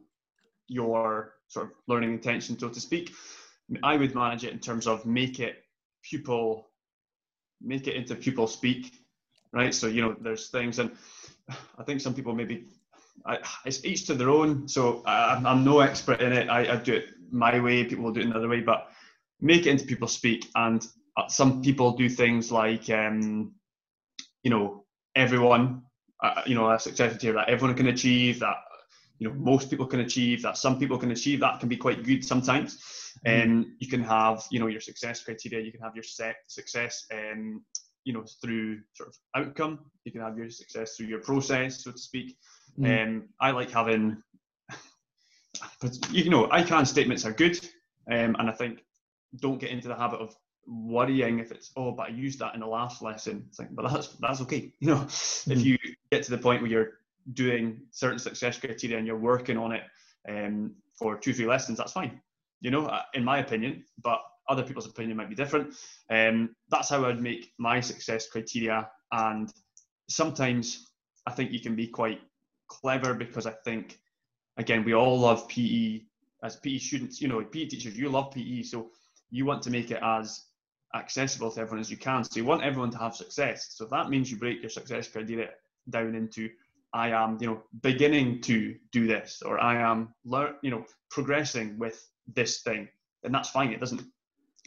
your 0.68 1.36
sort 1.48 1.68
of 1.68 1.72
learning 1.88 2.12
intention, 2.12 2.60
so 2.60 2.68
to 2.68 2.82
speak. 2.82 3.14
I 3.82 3.96
would 3.96 4.14
manage 4.14 4.44
it 4.44 4.52
in 4.52 4.60
terms 4.60 4.88
of 4.88 5.06
make 5.06 5.40
it 5.40 5.64
pupil, 6.04 6.68
make 7.62 7.88
it 7.88 7.96
into 7.96 8.14
pupil 8.16 8.46
speak, 8.46 8.92
right? 9.54 9.74
So 9.74 9.88
you 9.88 10.02
know, 10.02 10.16
there's 10.20 10.50
things, 10.50 10.80
and 10.80 10.92
I 11.78 11.84
think 11.84 12.02
some 12.02 12.14
people 12.14 12.36
maybe 12.36 12.66
I, 13.26 13.40
it's 13.66 13.86
each 13.86 14.06
to 14.08 14.16
their 14.16 14.30
own. 14.30 14.68
So 14.68 15.02
I, 15.06 15.42
I'm 15.46 15.64
no 15.64 15.80
expert 15.80 16.22
in 16.22 16.34
it. 16.34 16.50
I, 16.50 16.74
I 16.74 16.76
do 16.76 16.96
it 16.96 17.10
my 17.32 17.60
way. 17.60 17.86
People 17.86 18.04
will 18.06 18.12
do 18.12 18.20
it 18.20 18.26
another 18.26 18.50
way, 18.50 18.60
but 18.60 18.90
make 19.44 19.68
it 19.68 19.70
into 19.70 19.86
people 19.86 20.08
speak. 20.08 20.50
And 20.56 20.84
uh, 21.18 21.28
some 21.28 21.62
people 21.62 21.92
do 21.92 22.10
things 22.10 22.52
like, 22.52 22.90
um, 22.90 23.54
you 24.42 24.50
know, 24.50 24.86
everyone, 25.16 25.84
uh, 26.24 26.42
you 26.46 26.56
know, 26.56 26.72
a 26.72 26.80
success 26.80 27.12
criteria 27.12 27.36
that 27.36 27.50
everyone 27.50 27.76
can 27.76 27.88
achieve, 27.88 28.40
that 28.40 28.56
you 29.20 29.28
know 29.28 29.36
most 29.36 29.70
people 29.70 29.86
can 29.86 30.00
achieve, 30.00 30.42
that 30.42 30.58
some 30.58 30.80
people 30.80 30.98
can 30.98 31.12
achieve. 31.12 31.42
That 31.42 31.60
can 31.60 31.70
be 31.70 31.78
quite 31.78 32.04
good 32.04 32.26
sometimes. 32.26 32.80
And 33.26 33.66
mm. 33.66 33.68
um, 33.68 33.76
you 33.80 33.88
can 33.88 34.04
have, 34.04 34.44
you 34.50 34.60
know, 34.60 34.68
your 34.68 34.82
success 34.82 35.22
criteria. 35.24 35.64
You 35.64 35.72
can 35.72 35.82
have 35.82 35.96
your 35.96 36.04
set 36.04 36.38
success, 36.48 37.06
um, 37.14 37.64
you 38.06 38.14
know, 38.14 38.24
through 38.42 38.80
sort 38.94 39.10
of 39.10 39.16
outcome. 39.36 39.80
You 40.06 40.12
can 40.12 40.22
have 40.22 40.38
your 40.38 40.50
success 40.50 40.96
through 40.96 41.08
your 41.08 41.22
process, 41.22 41.84
so 41.84 41.92
to 41.92 41.98
speak. 41.98 42.38
Mm. 42.80 43.08
Um, 43.08 43.30
I 43.40 43.52
like 43.52 43.70
having, 43.70 44.18
but 45.82 46.12
you 46.12 46.30
know, 46.30 46.50
I 46.50 46.64
can 46.64 46.86
statements 46.86 47.26
are 47.26 47.34
good, 47.34 47.60
um, 48.10 48.36
and 48.40 48.50
I 48.50 48.54
think 48.54 48.80
don't 49.40 49.60
get 49.60 49.72
into 49.72 49.88
the 49.88 49.96
habit 49.96 50.20
of 50.20 50.36
worrying 50.66 51.40
if 51.40 51.52
it's 51.52 51.72
oh, 51.76 51.92
but 51.92 52.10
I 52.10 52.10
used 52.10 52.40
that 52.40 52.54
in 52.54 52.62
the 52.62 52.68
last 52.68 53.02
lesson. 53.02 53.46
It's 53.50 53.60
like, 53.60 53.76
but 53.76 53.92
that's 53.92 54.08
that's 54.20 54.42
okay. 54.42 54.72
You 54.80 54.90
know, 54.90 54.98
mm. 54.98 55.52
if 55.52 55.66
you 55.66 55.78
get 56.12 56.24
to 56.24 56.32
the 56.32 56.38
point 56.38 56.62
where 56.62 56.72
you're 56.72 56.92
doing 57.34 57.82
certain 57.92 58.20
success 58.20 58.60
criteria 58.60 58.98
and 58.98 59.08
you're 59.08 59.18
working 59.18 59.58
on 59.58 59.72
it 59.72 59.84
um, 60.28 60.76
for 60.98 61.18
two 61.18 61.34
three 61.34 61.48
lessons, 61.48 61.78
that's 61.78 61.94
fine. 61.94 62.22
You 62.62 62.72
know, 62.72 62.86
uh, 62.86 63.02
in 63.14 63.24
my 63.24 63.40
opinion, 63.40 63.84
but 64.02 64.22
other 64.50 64.64
people's 64.64 64.88
opinion 64.88 65.18
might 65.18 65.30
be 65.30 65.36
different. 65.36 65.76
Um, 66.10 66.56
that's 66.70 66.90
how 66.90 67.06
I'd 67.06 67.22
make 67.22 67.54
my 67.58 67.80
success 67.80 68.28
criteria. 68.30 68.90
And 69.12 69.52
sometimes 70.10 70.92
I 71.26 71.32
think 71.32 71.52
you 71.52 71.60
can 71.60 71.76
be 71.76 71.88
quite 71.88 72.20
clever 72.68 73.14
because 73.14 73.46
I 73.46 73.54
think, 73.64 74.00
again, 74.58 74.84
we 74.84 74.94
all 74.94 75.20
love 75.20 75.48
PE 75.48 76.02
as 76.44 76.58
PE 76.58 76.78
students. 76.78 77.22
You 77.22 77.28
know, 77.28 77.44
PE 77.44 77.66
teachers, 77.66 77.98
you 77.98 78.10
love 78.10 78.32
PE, 78.32 78.64
so 78.64 78.92
you 79.34 79.46
want 79.46 79.64
to 79.64 79.72
make 79.72 79.90
it 79.90 80.00
as 80.04 80.46
accessible 80.96 81.50
to 81.52 81.60
everyone 81.60 81.80
as 81.80 81.90
you 81.90 81.98
can. 81.98 82.24
So 82.24 82.38
you 82.38 82.46
want 82.46 82.64
everyone 82.64 82.92
to 82.92 83.00
have 83.00 83.16
success. 83.16 83.70
So 83.72 83.86
that 83.86 84.10
means 84.10 84.30
you 84.30 84.38
break 84.38 84.62
your 84.62 84.70
success 84.70 85.08
criteria 85.08 85.50
down 85.90 86.14
into 86.14 86.50
I 86.94 87.10
am, 87.10 87.40
you 87.42 87.48
know, 87.48 87.64
beginning 87.82 88.42
to 88.42 88.76
do 88.92 89.08
this, 89.08 89.42
or 89.44 89.60
I 89.60 89.82
am, 89.82 90.14
learn, 90.24 90.54
you 90.62 90.70
know, 90.70 90.86
progressing 91.10 91.80
with 91.80 92.08
this 92.32 92.62
thing, 92.62 92.88
and 93.24 93.34
that's 93.34 93.50
fine. 93.50 93.72
It 93.72 93.80
doesn't 93.80 94.04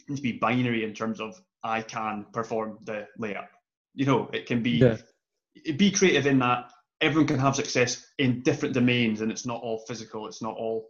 need 0.09 0.17
to 0.17 0.21
be 0.21 0.33
binary 0.33 0.83
in 0.83 0.93
terms 0.93 1.21
of 1.21 1.41
I 1.63 1.81
can 1.81 2.25
perform 2.33 2.79
the 2.83 3.07
layup. 3.17 3.47
You 3.95 4.05
know, 4.05 4.29
it 4.33 4.45
can 4.45 4.61
be 4.61 4.71
yeah. 4.71 4.97
be 5.77 5.89
creative 5.89 6.27
in 6.27 6.39
that 6.39 6.69
everyone 6.99 7.27
can 7.27 7.39
have 7.39 7.55
success 7.55 8.05
in 8.17 8.41
different 8.41 8.73
domains, 8.73 9.21
and 9.21 9.31
it's 9.31 9.45
not 9.45 9.61
all 9.61 9.85
physical. 9.87 10.27
It's 10.27 10.41
not 10.41 10.57
all 10.57 10.89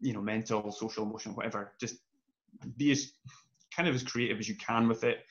you 0.00 0.12
know 0.12 0.20
mental, 0.20 0.70
social, 0.70 1.02
emotional, 1.02 1.34
whatever. 1.34 1.72
Just 1.80 1.96
be 2.76 2.90
as 2.90 3.12
kind 3.74 3.88
of 3.88 3.94
as 3.94 4.02
creative 4.02 4.38
as 4.38 4.48
you 4.48 4.56
can 4.56 4.88
with 4.88 5.04
it 5.04 5.24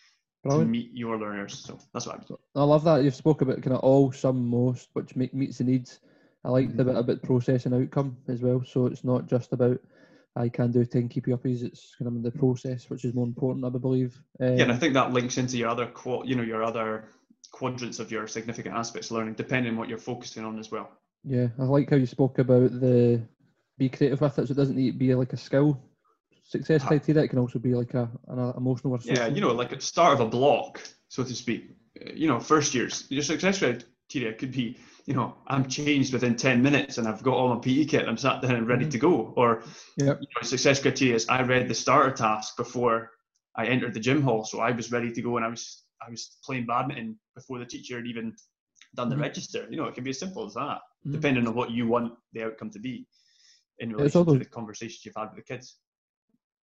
Brilliant. 0.44 0.68
to 0.68 0.72
meet 0.72 0.92
your 0.94 1.18
learners. 1.18 1.60
So 1.66 1.80
that's 1.94 2.06
what 2.06 2.16
I'm. 2.16 2.38
I 2.56 2.64
love 2.64 2.84
that 2.84 3.04
you've 3.04 3.16
spoke 3.16 3.42
about 3.42 3.62
kind 3.62 3.76
of 3.76 3.82
all, 3.82 4.12
some, 4.12 4.48
most, 4.48 4.90
which 4.94 5.16
make, 5.16 5.34
meets 5.34 5.58
the 5.58 5.64
needs. 5.64 6.00
I 6.44 6.50
like 6.50 6.68
mm-hmm. 6.68 6.78
the 6.78 6.84
bit 6.84 6.98
about 6.98 7.24
process 7.24 7.66
and 7.66 7.76
outcome 7.76 8.18
as 8.28 8.42
well. 8.42 8.64
So 8.66 8.88
it's 8.88 9.04
not 9.04 9.28
just 9.28 9.54
about 9.54 9.80
I 10.36 10.50
can 10.50 10.72
do 10.72 10.84
10 10.84 11.10
keep 11.10 11.28
you 11.28 11.38
uppies. 11.38 11.64
It's 11.64 11.96
kind 11.96 12.08
of 12.08 12.24
the 12.24 12.38
process, 12.38 12.90
which 12.90 13.06
is 13.06 13.14
more 13.14 13.26
important, 13.26 13.66
I 13.66 13.70
believe. 13.70 14.20
Um, 14.40 14.58
yeah, 14.58 14.64
and 14.64 14.72
I 14.72 14.78
think 14.78 14.96
that 14.96 15.14
links 15.14 15.38
into 15.38 15.58
your 15.58 15.70
other, 15.70 15.92
you 16.26 16.36
know, 16.36 16.44
your 16.44 16.64
other 16.64 17.06
quadrants 17.52 18.00
of 18.00 18.12
your 18.12 18.28
significant 18.28 18.76
aspects 18.76 19.12
of 19.12 19.18
learning, 19.18 19.36
depending 19.36 19.74
on 19.74 19.78
what 19.78 19.90
you're 19.90 20.00
focusing 20.00 20.44
on 20.44 20.58
as 20.58 20.72
well. 20.72 20.90
Yeah, 21.24 21.48
I 21.60 21.64
like 21.64 21.90
how 21.90 21.98
you 21.98 22.08
spoke 22.08 22.40
about 22.40 22.80
the 22.80 23.22
be 23.78 23.90
creative 23.90 24.22
with 24.22 24.38
it, 24.40 24.48
so 24.48 24.52
it 24.52 24.58
doesn't 24.58 24.76
need 24.76 24.92
to 24.92 24.98
be 24.98 25.14
like 25.16 25.34
a 25.34 25.38
skill 25.38 25.80
success 26.44 26.84
criteria. 26.84 27.24
It 27.24 27.30
can 27.30 27.40
also 27.40 27.60
be 27.60 27.74
like 27.74 27.94
a 27.94 28.10
an 28.28 28.54
emotional 28.58 28.94
or 28.94 29.00
yeah, 29.04 29.28
you 29.28 29.42
know, 29.42 29.54
like 29.54 29.72
at 29.72 29.80
the 29.80 29.86
start 29.86 30.14
of 30.14 30.20
a 30.20 30.28
block, 30.28 30.82
so 31.08 31.24
to 31.24 31.34
speak. 31.34 31.72
You 32.14 32.28
know, 32.28 32.40
first 32.40 32.74
years, 32.74 33.06
your 33.10 33.24
success 33.24 33.60
criteria 33.60 34.34
could 34.34 34.52
be 34.52 34.78
you 35.06 35.14
know, 35.14 35.36
I'm 35.48 35.68
changed 35.68 36.14
within 36.14 36.36
10 36.36 36.62
minutes 36.62 36.98
and 36.98 37.08
I've 37.08 37.24
got 37.24 37.34
all 37.34 37.54
my 37.54 37.60
PE 37.60 37.86
kit, 37.86 38.08
I'm 38.08 38.18
sat 38.18 38.42
down 38.42 38.56
and 38.56 38.68
ready 38.68 38.84
mm-hmm. 38.84 38.92
to 38.92 38.98
go. 39.00 39.34
Or 39.36 39.64
yep. 39.98 40.20
you 40.22 40.28
know, 40.36 40.48
success 40.48 40.82
criteria 40.82 41.16
is 41.16 41.28
I 41.28 41.42
read 41.42 41.68
the 41.68 41.74
starter 41.74 42.12
task 42.12 42.56
before 42.56 43.12
I 43.56 43.66
entered 43.66 43.94
the 43.94 44.00
gym 44.00 44.22
hall. 44.22 44.46
So 44.46 44.62
I 44.62 44.72
was 44.72 44.92
ready 44.92 45.12
to 45.12 45.22
go 45.22 45.38
and 45.38 45.46
I 45.46 45.50
was 45.50 45.84
I 46.06 46.10
was 46.10 46.38
playing 46.44 46.66
badminton 46.66 47.18
before 47.36 47.60
the 47.60 47.66
teacher 47.66 47.98
had 47.98 48.08
even 48.08 48.34
done 48.96 49.10
the 49.10 49.16
mm-hmm. 49.16 49.24
register. 49.24 49.68
You 49.70 49.78
know, 49.78 49.86
it 49.86 49.96
can 49.96 50.04
be 50.04 50.12
as 50.12 50.20
simple 50.20 50.46
as 50.46 50.54
that, 50.54 50.80
mm-hmm. 51.06 51.14
depending 51.14 51.48
on 51.48 51.54
what 51.54 51.72
you 51.72 51.88
want 51.88 52.14
the 52.32 52.44
outcome 52.44 52.72
to 52.72 52.80
be 52.80 53.06
in 53.80 53.94
relation 53.94 54.26
to 54.26 54.40
the 54.40 54.46
conversations 54.46 55.06
you've 55.06 55.16
had 55.16 55.30
with 55.36 55.46
the 55.46 55.54
kids. 55.54 55.78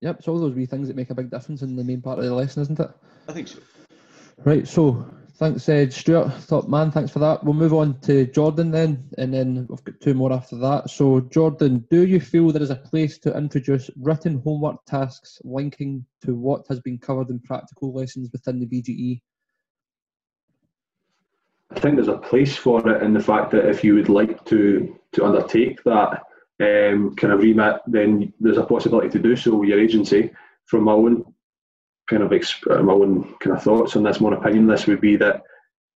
Yep, 0.00 0.18
it's 0.18 0.28
all 0.28 0.38
those 0.38 0.54
wee 0.54 0.66
things 0.66 0.86
that 0.88 0.96
make 0.96 1.10
a 1.10 1.14
big 1.14 1.30
difference 1.30 1.62
in 1.62 1.74
the 1.74 1.82
main 1.82 2.00
part 2.00 2.18
of 2.18 2.24
the 2.24 2.34
lesson, 2.34 2.62
isn't 2.62 2.78
it? 2.78 2.90
I 3.28 3.32
think 3.32 3.48
so. 3.48 3.58
Right, 4.44 4.66
so 4.68 5.04
thanks, 5.34 5.68
uh, 5.68 5.90
Stewart. 5.90 6.32
Top 6.46 6.68
man, 6.68 6.92
thanks 6.92 7.10
for 7.10 7.18
that. 7.18 7.42
We'll 7.42 7.54
move 7.54 7.74
on 7.74 7.98
to 8.02 8.26
Jordan 8.26 8.70
then, 8.70 9.08
and 9.18 9.34
then 9.34 9.66
we've 9.68 9.82
got 9.82 10.00
two 10.00 10.14
more 10.14 10.32
after 10.32 10.56
that. 10.58 10.88
So, 10.90 11.20
Jordan, 11.20 11.84
do 11.90 12.06
you 12.06 12.20
feel 12.20 12.52
there 12.52 12.62
is 12.62 12.70
a 12.70 12.76
place 12.76 13.18
to 13.20 13.36
introduce 13.36 13.90
written 13.96 14.40
homework 14.44 14.84
tasks 14.84 15.40
linking 15.42 16.04
to 16.24 16.36
what 16.36 16.64
has 16.68 16.78
been 16.80 16.98
covered 16.98 17.30
in 17.30 17.40
practical 17.40 17.92
lessons 17.92 18.30
within 18.32 18.60
the 18.60 18.66
BGE? 18.66 19.20
I 21.70 21.80
think 21.80 21.96
there's 21.96 22.08
a 22.08 22.16
place 22.16 22.56
for 22.56 22.88
it 22.88 23.02
in 23.02 23.12
the 23.12 23.20
fact 23.20 23.50
that 23.50 23.68
if 23.68 23.82
you 23.82 23.94
would 23.94 24.08
like 24.08 24.44
to 24.46 24.98
to 25.12 25.24
undertake 25.24 25.82
that 25.84 26.22
um, 26.60 27.14
kind 27.16 27.32
of 27.32 27.40
remit, 27.40 27.80
then 27.86 28.32
there's 28.40 28.58
a 28.58 28.64
possibility 28.64 29.08
to 29.10 29.18
do 29.18 29.36
so 29.36 29.56
with 29.56 29.68
your 29.68 29.80
agency. 29.80 30.30
From 30.66 30.84
my 30.84 30.92
own 30.92 31.24
kind 32.08 32.22
of 32.22 32.30
exp- 32.30 32.70
uh, 32.70 32.82
my 32.82 32.92
own 32.92 33.34
kind 33.40 33.56
of 33.56 33.62
thoughts 33.62 33.96
on 33.96 34.02
this, 34.02 34.20
more 34.20 34.36
opinionless, 34.36 34.86
would 34.86 35.00
be 35.00 35.16
that 35.16 35.42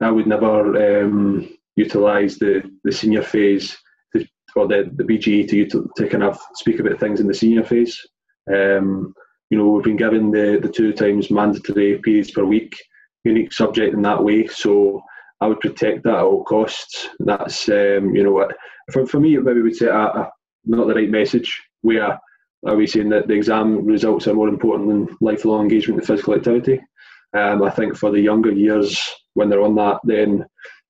I 0.00 0.10
would 0.10 0.26
never 0.26 1.02
um, 1.04 1.48
utilise 1.76 2.38
the, 2.38 2.62
the 2.84 2.92
senior 2.92 3.22
phase 3.22 3.76
to, 4.14 4.26
or 4.56 4.68
the, 4.68 4.90
the 4.94 5.04
BGE 5.04 5.48
to, 5.50 5.66
to, 5.66 5.90
to 5.96 6.08
kind 6.08 6.22
of 6.22 6.38
speak 6.54 6.80
about 6.80 7.00
things 7.00 7.20
in 7.20 7.26
the 7.26 7.34
senior 7.34 7.64
phase. 7.64 8.00
Um, 8.52 9.14
you 9.50 9.58
know, 9.58 9.68
we've 9.68 9.84
been 9.84 9.96
given 9.96 10.30
the, 10.30 10.58
the 10.62 10.68
two 10.68 10.92
times 10.92 11.30
mandatory 11.30 11.98
periods 11.98 12.30
per 12.30 12.44
week, 12.44 12.74
unique 13.24 13.52
subject 13.52 13.94
in 13.94 14.02
that 14.02 14.22
way. 14.22 14.46
So 14.46 15.02
I 15.40 15.46
would 15.46 15.60
protect 15.60 16.04
that 16.04 16.14
at 16.14 16.22
all 16.22 16.44
costs. 16.44 17.08
That's, 17.20 17.68
um, 17.68 18.14
you 18.14 18.22
know, 18.22 18.48
for, 18.92 19.06
for 19.06 19.20
me, 19.20 19.36
maybe 19.36 19.62
would 19.62 19.76
say 19.76 19.86
a, 19.86 19.94
a, 19.94 20.30
not 20.64 20.86
the 20.86 20.94
right 20.94 21.10
message 21.10 21.62
where 21.82 22.18
are 22.66 22.76
we 22.76 22.86
saying 22.86 23.08
that 23.10 23.26
the 23.26 23.34
exam 23.34 23.84
results 23.84 24.26
are 24.28 24.34
more 24.34 24.48
important 24.48 24.88
than 24.88 25.16
lifelong 25.20 25.62
engagement 25.62 26.00
in 26.00 26.06
physical 26.06 26.34
activity? 26.34 26.80
Um, 27.34 27.62
I 27.62 27.70
think 27.70 27.96
for 27.96 28.10
the 28.10 28.20
younger 28.20 28.52
years, 28.52 29.00
when 29.34 29.48
they're 29.48 29.62
on 29.62 29.74
that, 29.76 29.98
then 30.04 30.46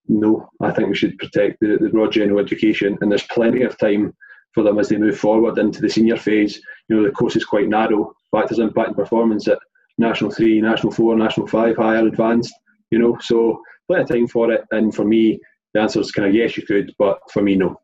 no, 0.08 0.48
I 0.60 0.70
think 0.72 0.88
we 0.88 0.96
should 0.96 1.18
protect 1.18 1.60
the, 1.60 1.78
the 1.80 1.88
broad 1.88 2.12
general 2.12 2.40
education, 2.40 2.98
and 3.00 3.10
there's 3.10 3.22
plenty 3.24 3.62
of 3.62 3.78
time 3.78 4.14
for 4.52 4.62
them 4.62 4.78
as 4.78 4.88
they 4.88 4.98
move 4.98 5.16
forward 5.18 5.56
into 5.58 5.80
the 5.80 5.88
senior 5.88 6.16
phase. 6.16 6.60
You 6.88 6.96
know, 6.96 7.02
the 7.04 7.10
course 7.10 7.36
is 7.36 7.44
quite 7.44 7.68
narrow. 7.68 8.12
Factors 8.30 8.58
impact 8.58 8.88
and 8.88 8.96
performance 8.96 9.48
at 9.48 9.58
national 9.96 10.30
three, 10.30 10.60
national 10.60 10.92
four, 10.92 11.16
national 11.16 11.46
five, 11.46 11.76
higher, 11.76 12.06
advanced. 12.06 12.52
You 12.90 12.98
know, 12.98 13.16
so 13.20 13.62
plenty 13.88 14.02
of 14.02 14.08
time 14.08 14.26
for 14.26 14.52
it. 14.52 14.64
And 14.72 14.94
for 14.94 15.04
me, 15.04 15.40
the 15.72 15.80
answer 15.80 16.00
is 16.00 16.12
kind 16.12 16.28
of 16.28 16.34
yes, 16.34 16.56
you 16.56 16.66
could, 16.66 16.92
but 16.98 17.18
for 17.32 17.40
me, 17.40 17.56
no. 17.56 17.80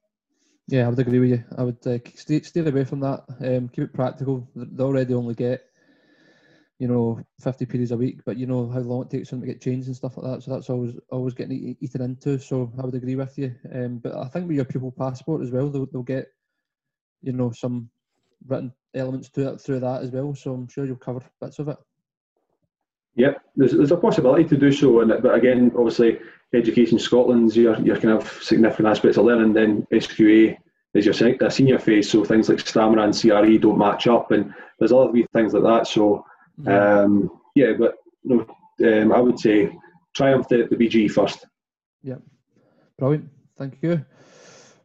Yeah, 0.69 0.87
I 0.87 0.89
would 0.91 0.99
agree 1.01 1.19
with 1.19 1.31
you. 1.31 1.45
I 1.57 1.62
would 1.64 1.85
uh, 1.87 1.99
stay, 2.14 2.41
stay 2.43 2.61
away 2.61 2.85
from 2.85 3.01
that. 3.01 3.25
Um, 3.41 3.69
keep 3.69 3.85
it 3.85 3.93
practical. 3.95 4.49
They 4.55 4.85
already 4.85 5.14
only 5.14 5.35
get, 5.35 5.62
you 6.79 6.87
know, 6.87 7.21
50 7.41 7.66
periods 7.66 7.91
a 7.91 7.97
week, 7.97 8.21
but 8.25 8.37
you 8.37 8.47
know 8.47 8.69
how 8.69 8.79
long 8.81 9.03
it 9.03 9.11
takes 9.11 9.29
for 9.29 9.35
them 9.35 9.41
to 9.43 9.47
get 9.49 9.61
changed 9.61 9.89
and 9.89 9.97
stuff 9.97 10.16
like 10.16 10.33
that. 10.33 10.43
So 10.43 10.53
that's 10.53 10.71
always 10.71 10.95
always 11.11 11.35
getting 11.35 11.77
eaten 11.81 12.03
into. 12.03 12.39
So 12.39 12.73
I 12.79 12.85
would 12.87 12.95
agree 12.95 13.16
with 13.16 13.37
you. 13.37 13.55
Um, 13.75 13.99
but 13.99 14.14
I 14.16 14.29
think 14.29 14.47
with 14.47 14.57
your 14.57 14.64
pupil 14.64 14.93
passport 14.93 15.43
as 15.43 15.51
well, 15.51 15.71
they'll, 15.71 15.87
they'll 15.87 16.03
get, 16.03 16.29
you 17.23 17.33
know, 17.33 17.53
some 17.53 17.91
written 18.47 18.73
elements 18.95 19.31
to 19.31 19.53
it 19.55 19.61
through 19.62 19.81
that 19.81 20.03
as 20.03 20.12
well. 20.12 20.35
So 20.35 20.55
I'm 20.55 20.69
sure 20.69 20.87
you'll 20.87 20.97
cover 20.97 21.23
bits 21.41 21.61
of 21.61 21.69
it. 21.69 21.79
Yep, 23.19 23.43
there's, 23.57 23.73
there's 23.73 23.91
a 23.91 23.97
possibility 23.97 24.45
to 24.45 24.57
do 24.57 24.71
so, 24.71 25.01
and 25.01 25.12
but 25.21 25.35
again, 25.35 25.73
obviously, 25.77 26.21
Education 26.55 27.01
Scotland's 27.01 27.57
your 27.57 27.77
your 27.81 27.97
kind 27.97 28.14
of 28.14 28.33
significant 28.41 28.87
aspects 28.87 29.19
of 29.19 29.25
learning. 29.25 29.53
Then 29.53 29.85
SQA 29.93 30.57
is 30.95 31.05
your 31.05 31.51
senior 31.51 31.81
phase, 31.81 32.09
so 32.09 32.25
things 32.25 32.49
like 32.49 32.61
stamina 32.61 33.03
and 33.03 33.21
CRE 33.21 33.59
don't 33.59 33.77
match 33.77 34.07
up, 34.07 34.31
and 34.31 34.55
there's 34.79 34.93
other 34.93 35.11
wee 35.11 35.27
things 35.33 35.53
like 35.53 35.64
that. 35.64 35.89
So, 35.89 36.25
mm-hmm. 36.61 36.69
um, 36.69 37.31
yeah, 37.57 37.73
but 37.77 37.97
no, 38.23 38.47
um, 38.85 39.12
I 39.12 39.19
would 39.19 39.41
say 39.41 39.77
triumph 40.14 40.47
the, 40.47 40.69
the 40.71 40.77
BG 40.77 41.11
first. 41.11 41.45
Yep, 42.05 42.23
brilliant. 42.99 43.29
Thank 43.57 43.79
you. 43.83 44.05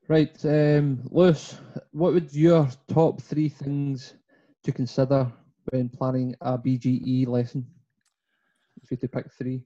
Right, 0.08 0.36
um, 0.44 1.02
Lewis, 1.12 1.60
what 1.92 2.14
would 2.14 2.34
your 2.34 2.68
top 2.88 3.22
three 3.22 3.48
things 3.48 4.16
to 4.64 4.72
consider 4.72 5.32
when 5.70 5.88
planning 5.90 6.36
a 6.42 6.58
BGE 6.58 7.28
lesson? 7.28 7.68
You 8.94 8.98
to 8.98 9.08
pick 9.08 9.26
three? 9.38 9.64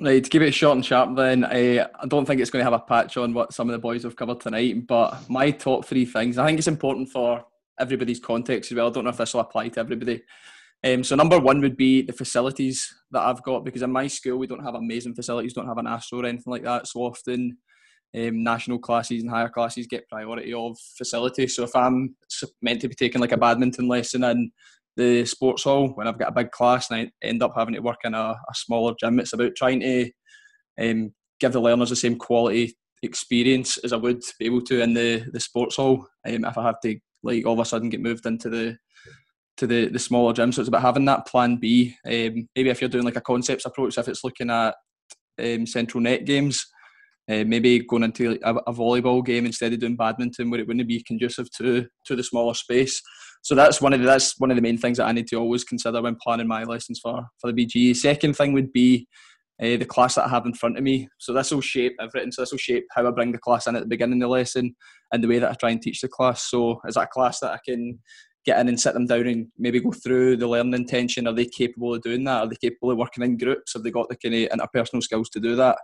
Right, 0.00 0.24
to 0.24 0.30
keep 0.30 0.42
it 0.42 0.52
short 0.52 0.76
and 0.76 0.84
sharp, 0.84 1.14
then 1.14 1.44
I, 1.44 1.80
I 1.80 2.06
don't 2.08 2.24
think 2.24 2.40
it's 2.40 2.50
going 2.50 2.64
to 2.64 2.70
have 2.70 2.80
a 2.80 2.84
patch 2.84 3.18
on 3.18 3.34
what 3.34 3.52
some 3.52 3.68
of 3.68 3.72
the 3.72 3.78
boys 3.78 4.04
have 4.04 4.16
covered 4.16 4.40
tonight. 4.40 4.86
But 4.86 5.28
my 5.28 5.50
top 5.50 5.84
three 5.84 6.06
things, 6.06 6.38
I 6.38 6.46
think 6.46 6.58
it's 6.58 6.68
important 6.68 7.10
for 7.10 7.44
everybody's 7.78 8.20
context 8.20 8.72
as 8.72 8.76
well. 8.76 8.86
I 8.88 8.90
don't 8.90 9.04
know 9.04 9.10
if 9.10 9.18
this 9.18 9.34
will 9.34 9.40
apply 9.40 9.68
to 9.68 9.80
everybody. 9.80 10.22
Um, 10.82 11.04
so 11.04 11.14
number 11.14 11.38
one 11.38 11.60
would 11.60 11.76
be 11.76 12.02
the 12.02 12.14
facilities 12.14 12.90
that 13.10 13.20
I've 13.20 13.42
got 13.42 13.64
because 13.64 13.82
in 13.82 13.92
my 13.92 14.06
school 14.06 14.38
we 14.38 14.46
don't 14.46 14.64
have 14.64 14.74
amazing 14.74 15.14
facilities, 15.14 15.52
don't 15.52 15.68
have 15.68 15.78
an 15.78 15.86
astro 15.86 16.20
or 16.20 16.26
anything 16.26 16.50
like 16.50 16.62
that. 16.62 16.86
So 16.86 17.00
often 17.00 17.58
um, 18.16 18.42
national 18.42 18.78
classes 18.78 19.22
and 19.22 19.30
higher 19.30 19.50
classes 19.50 19.86
get 19.86 20.08
priority 20.08 20.54
of 20.54 20.78
facility. 20.96 21.46
So 21.48 21.64
if 21.64 21.76
I'm 21.76 22.16
meant 22.62 22.80
to 22.80 22.88
be 22.88 22.94
taking 22.94 23.20
like 23.20 23.32
a 23.32 23.36
badminton 23.36 23.88
lesson 23.88 24.24
in 24.24 24.50
the 25.00 25.24
sports 25.24 25.64
hall 25.64 25.88
when 25.88 26.06
I've 26.06 26.18
got 26.18 26.28
a 26.28 26.32
big 26.32 26.50
class 26.50 26.90
and 26.90 27.00
I 27.00 27.26
end 27.26 27.42
up 27.42 27.54
having 27.56 27.74
to 27.74 27.80
work 27.80 28.00
in 28.04 28.14
a, 28.14 28.18
a 28.18 28.54
smaller 28.54 28.94
gym. 29.00 29.18
It's 29.18 29.32
about 29.32 29.56
trying 29.56 29.80
to 29.80 30.10
um, 30.80 31.14
give 31.40 31.52
the 31.52 31.60
learners 31.60 31.88
the 31.88 31.96
same 31.96 32.16
quality 32.16 32.76
experience 33.02 33.78
as 33.78 33.94
I 33.94 33.96
would 33.96 34.20
be 34.38 34.44
able 34.44 34.62
to 34.62 34.82
in 34.82 34.92
the, 34.92 35.24
the 35.32 35.40
sports 35.40 35.76
hall 35.76 36.06
um, 36.26 36.44
if 36.44 36.58
I 36.58 36.62
have 36.62 36.80
to 36.82 36.98
like 37.22 37.46
all 37.46 37.54
of 37.54 37.58
a 37.58 37.64
sudden 37.64 37.88
get 37.88 38.02
moved 38.02 38.26
into 38.26 38.50
the 38.50 38.76
to 39.56 39.66
the, 39.66 39.88
the 39.88 39.98
smaller 39.98 40.32
gym. 40.32 40.52
So 40.52 40.60
it's 40.60 40.68
about 40.68 40.82
having 40.82 41.04
that 41.06 41.26
plan 41.26 41.56
B. 41.56 41.94
Um, 42.06 42.48
maybe 42.54 42.70
if 42.70 42.80
you're 42.80 42.88
doing 42.88 43.04
like 43.04 43.16
a 43.16 43.20
concepts 43.20 43.66
approach, 43.66 43.98
if 43.98 44.08
it's 44.08 44.24
looking 44.24 44.50
at 44.50 44.74
um, 45.42 45.66
central 45.66 46.02
net 46.02 46.24
games, 46.24 46.66
uh, 47.30 47.44
maybe 47.46 47.78
going 47.80 48.02
into 48.02 48.38
a, 48.42 48.54
a, 48.54 48.72
volleyball 48.72 49.24
game 49.24 49.46
instead 49.46 49.72
of 49.72 49.78
doing 49.78 49.94
badminton 49.94 50.50
where 50.50 50.58
it 50.58 50.66
wouldn't 50.66 50.88
be 50.88 51.02
conducive 51.02 51.50
to 51.52 51.86
to 52.04 52.16
the 52.16 52.24
smaller 52.24 52.54
space. 52.54 53.00
So 53.42 53.54
that's 53.54 53.80
one 53.80 53.92
of 53.92 54.00
the, 54.00 54.06
that's 54.06 54.38
one 54.38 54.50
of 54.50 54.56
the 54.56 54.62
main 54.62 54.76
things 54.76 54.98
that 54.98 55.06
I 55.06 55.12
need 55.12 55.28
to 55.28 55.36
always 55.36 55.64
consider 55.64 56.02
when 56.02 56.16
planning 56.22 56.48
my 56.48 56.64
lessons 56.64 56.98
for 57.00 57.22
for 57.38 57.52
the 57.52 57.66
BGE. 57.66 57.96
Second 57.96 58.36
thing 58.36 58.52
would 58.52 58.72
be 58.72 59.06
uh, 59.62 59.76
the 59.76 59.84
class 59.84 60.14
that 60.14 60.24
I 60.24 60.28
have 60.28 60.46
in 60.46 60.54
front 60.54 60.78
of 60.78 60.82
me. 60.82 61.08
So 61.18 61.32
this 61.32 61.50
will 61.50 61.60
shape 61.60 61.94
everything. 62.00 62.32
So 62.32 62.42
this 62.42 62.50
will 62.50 62.58
shape 62.58 62.84
how 62.92 63.06
I 63.06 63.10
bring 63.10 63.32
the 63.32 63.38
class 63.38 63.66
in 63.66 63.76
at 63.76 63.82
the 63.82 63.88
beginning 63.88 64.22
of 64.22 64.28
the 64.28 64.32
lesson 64.32 64.74
and 65.12 65.22
the 65.22 65.28
way 65.28 65.38
that 65.38 65.50
I 65.50 65.54
try 65.54 65.70
and 65.70 65.82
teach 65.82 66.00
the 66.00 66.08
class. 66.08 66.50
So 66.50 66.80
is 66.86 66.94
that 66.94 67.04
a 67.04 67.06
class 67.06 67.40
that 67.40 67.52
I 67.52 67.58
can 67.64 67.98
get 68.46 68.58
in 68.58 68.68
and 68.68 68.80
sit 68.80 68.94
them 68.94 69.06
down 69.06 69.26
and 69.26 69.48
maybe 69.58 69.80
go 69.80 69.92
through 69.92 70.38
the 70.38 70.48
learning 70.48 70.74
intention? 70.74 71.26
Are 71.26 71.34
they 71.34 71.44
capable 71.44 71.94
of 71.94 72.02
doing 72.02 72.24
that? 72.24 72.40
Are 72.40 72.48
they 72.48 72.56
capable 72.56 72.90
of 72.90 72.98
working 72.98 73.22
in 73.22 73.36
groups? 73.36 73.74
Have 73.74 73.82
they 73.82 73.90
got 73.90 74.08
the 74.08 74.16
kind 74.16 74.34
of 74.34 74.58
interpersonal 74.58 75.02
skills 75.02 75.28
to 75.30 75.40
do 75.40 75.54
that? 75.56 75.76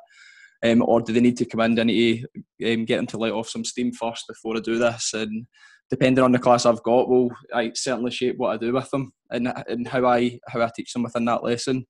Um, 0.65 0.83
or 0.83 1.01
do 1.01 1.13
they 1.13 1.21
need 1.21 1.37
to 1.39 1.45
come 1.45 1.61
in? 1.61 1.75
Do 1.75 1.83
I 1.83 1.85
need 1.85 2.25
to 2.61 2.75
um, 2.75 2.85
get 2.85 2.97
them 2.97 3.07
to 3.09 3.19
let 3.19 3.33
off 3.33 3.49
some 3.49 3.65
steam 3.65 3.93
first 3.93 4.25
before 4.29 4.57
I 4.57 4.61
do 4.61 4.79
this? 4.79 5.13
And 5.15 5.47
depending 5.91 6.25
on 6.25 6.33
the 6.33 6.39
class 6.39 6.67
I've 6.67 6.83
got, 6.83 7.09
will 7.09 7.31
I 7.55 7.73
certainly 7.75 8.11
shape 8.11 8.37
what 8.39 8.55
I 8.55 8.57
do 8.57 8.73
with 8.73 8.91
them 8.91 9.13
and, 9.31 9.53
and 9.69 9.87
how 9.87 10.07
I 10.07 10.39
how 10.49 10.63
I 10.63 10.71
teach 10.75 10.93
them 10.93 11.03
within 11.03 11.25
that 11.27 11.45
lesson. 11.45 11.87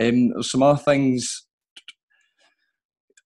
Um, 0.00 0.30
there's 0.30 0.50
some 0.50 0.62
other 0.62 0.78
things. 0.78 1.46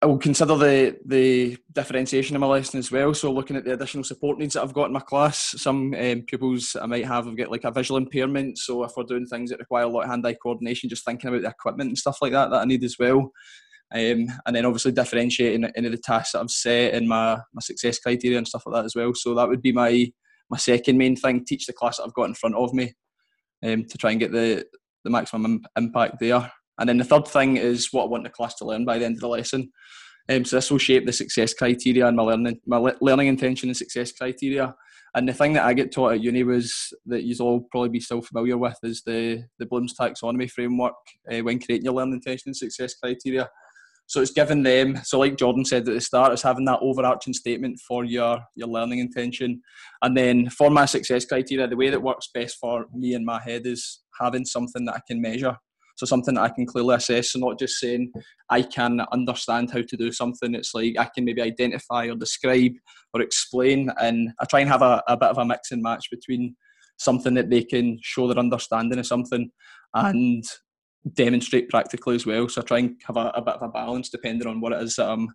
I 0.00 0.06
will 0.06 0.18
consider 0.18 0.56
the 0.56 0.96
the 1.06 1.56
differentiation 1.72 2.36
of 2.36 2.40
my 2.40 2.46
lesson 2.46 2.78
as 2.78 2.92
well. 2.92 3.12
So 3.14 3.32
looking 3.32 3.56
at 3.56 3.64
the 3.64 3.72
additional 3.72 4.04
support 4.04 4.38
needs 4.38 4.54
that 4.54 4.62
I've 4.62 4.74
got 4.74 4.86
in 4.86 4.92
my 4.92 5.00
class. 5.00 5.54
Some 5.56 5.92
um, 5.94 6.22
pupils 6.22 6.76
I 6.80 6.86
might 6.86 7.04
have 7.06 7.26
have 7.26 7.36
got 7.36 7.50
like 7.50 7.64
a 7.64 7.72
visual 7.72 7.98
impairment. 7.98 8.58
So 8.58 8.84
if 8.84 8.92
we're 8.96 9.02
doing 9.04 9.26
things 9.26 9.50
that 9.50 9.58
require 9.58 9.84
a 9.84 9.88
lot 9.88 10.04
of 10.04 10.10
hand-eye 10.10 10.36
coordination, 10.40 10.88
just 10.88 11.04
thinking 11.04 11.28
about 11.28 11.42
the 11.42 11.48
equipment 11.48 11.88
and 11.88 11.98
stuff 11.98 12.18
like 12.22 12.32
that 12.32 12.50
that 12.50 12.60
I 12.60 12.64
need 12.64 12.84
as 12.84 12.96
well. 12.98 13.32
Um, 13.94 14.28
and 14.44 14.54
then 14.54 14.66
obviously 14.66 14.92
differentiating 14.92 15.64
any 15.76 15.86
of 15.86 15.92
the 15.92 15.98
tasks 15.98 16.32
that 16.32 16.40
I've 16.40 16.50
set 16.50 16.94
in 16.94 17.08
my, 17.08 17.36
my 17.54 17.60
success 17.60 17.98
criteria 17.98 18.36
and 18.36 18.46
stuff 18.46 18.64
like 18.66 18.74
that 18.74 18.84
as 18.84 18.94
well. 18.94 19.14
So 19.14 19.34
that 19.34 19.48
would 19.48 19.62
be 19.62 19.72
my 19.72 20.10
my 20.50 20.58
second 20.58 20.98
main 20.98 21.16
thing: 21.16 21.44
teach 21.44 21.66
the 21.66 21.72
class 21.72 21.96
that 21.96 22.04
I've 22.04 22.14
got 22.14 22.28
in 22.28 22.34
front 22.34 22.54
of 22.54 22.72
me 22.74 22.92
um, 23.64 23.84
to 23.86 23.98
try 23.98 24.10
and 24.10 24.20
get 24.20 24.32
the 24.32 24.64
the 25.04 25.10
maximum 25.10 25.62
impact 25.76 26.20
there. 26.20 26.50
And 26.78 26.88
then 26.88 26.98
the 26.98 27.04
third 27.04 27.26
thing 27.26 27.56
is 27.56 27.88
what 27.92 28.04
I 28.04 28.08
want 28.08 28.24
the 28.24 28.30
class 28.30 28.54
to 28.56 28.64
learn 28.64 28.84
by 28.84 28.98
the 28.98 29.04
end 29.04 29.16
of 29.16 29.20
the 29.20 29.28
lesson. 29.28 29.70
Um, 30.28 30.44
so 30.44 30.56
this 30.56 30.70
will 30.70 30.78
shape 30.78 31.06
the 31.06 31.12
success 31.12 31.54
criteria 31.54 32.06
and 32.06 32.16
my 32.16 32.22
learning 32.22 32.60
my 32.66 32.76
le- 32.76 32.96
learning 33.00 33.28
intention 33.28 33.68
and 33.68 33.76
success 33.76 34.12
criteria. 34.12 34.74
And 35.14 35.26
the 35.26 35.32
thing 35.32 35.54
that 35.54 35.64
I 35.64 35.72
get 35.72 35.90
taught 35.90 36.12
at 36.12 36.20
uni 36.20 36.42
was 36.42 36.92
that 37.06 37.24
you'll 37.24 37.46
all 37.46 37.66
probably 37.70 37.88
be 37.88 38.00
still 38.00 38.20
familiar 38.20 38.58
with 38.58 38.76
is 38.82 39.02
the 39.04 39.44
the 39.58 39.66
Bloom's 39.66 39.94
taxonomy 39.98 40.50
framework 40.50 40.94
uh, 41.32 41.38
when 41.38 41.58
creating 41.58 41.86
your 41.86 41.94
learning 41.94 42.14
intention 42.14 42.50
and 42.50 42.56
success 42.56 42.94
criteria. 42.94 43.48
So 44.08 44.22
it's 44.22 44.30
given 44.30 44.62
them, 44.62 44.98
so 45.04 45.18
like 45.18 45.36
Jordan 45.36 45.66
said 45.66 45.86
at 45.86 45.94
the 45.94 46.00
start, 46.00 46.32
it's 46.32 46.42
having 46.42 46.64
that 46.64 46.78
overarching 46.80 47.34
statement 47.34 47.78
for 47.86 48.06
your, 48.06 48.40
your 48.54 48.68
learning 48.68 49.00
intention. 49.00 49.60
And 50.00 50.16
then 50.16 50.48
for 50.48 50.70
my 50.70 50.86
success 50.86 51.26
criteria, 51.26 51.68
the 51.68 51.76
way 51.76 51.90
that 51.90 52.02
works 52.02 52.30
best 52.32 52.56
for 52.58 52.86
me 52.94 53.12
in 53.12 53.22
my 53.22 53.38
head 53.38 53.66
is 53.66 54.00
having 54.18 54.46
something 54.46 54.86
that 54.86 54.94
I 54.94 55.00
can 55.06 55.20
measure. 55.20 55.54
So 55.96 56.06
something 56.06 56.36
that 56.36 56.42
I 56.42 56.48
can 56.48 56.64
clearly 56.64 56.94
assess. 56.94 57.32
So 57.32 57.38
not 57.38 57.58
just 57.58 57.78
saying 57.80 58.10
I 58.48 58.62
can 58.62 59.02
understand 59.12 59.70
how 59.72 59.82
to 59.82 59.96
do 59.96 60.10
something. 60.10 60.54
It's 60.54 60.72
like 60.72 60.94
I 60.98 61.10
can 61.14 61.26
maybe 61.26 61.42
identify 61.42 62.06
or 62.06 62.14
describe 62.14 62.72
or 63.12 63.20
explain. 63.20 63.90
And 64.00 64.30
I 64.40 64.46
try 64.46 64.60
and 64.60 64.70
have 64.70 64.80
a, 64.80 65.02
a 65.06 65.18
bit 65.18 65.28
of 65.28 65.38
a 65.38 65.44
mix 65.44 65.70
and 65.70 65.82
match 65.82 66.06
between 66.10 66.56
something 66.96 67.34
that 67.34 67.50
they 67.50 67.62
can 67.62 67.98
show 68.02 68.26
their 68.26 68.38
understanding 68.38 68.98
of 68.98 69.06
something 69.06 69.50
and 69.94 70.44
demonstrate 71.14 71.68
practically 71.68 72.14
as 72.14 72.26
well. 72.26 72.48
So 72.48 72.60
I 72.60 72.64
try 72.64 72.78
and 72.78 72.96
have 73.06 73.16
a, 73.16 73.30
a 73.34 73.42
bit 73.42 73.54
of 73.54 73.62
a 73.62 73.68
balance 73.68 74.08
depending 74.08 74.48
on 74.48 74.60
what 74.60 74.72
it 74.72 74.82
is 74.82 74.96
that 74.96 75.08
I'm 75.08 75.28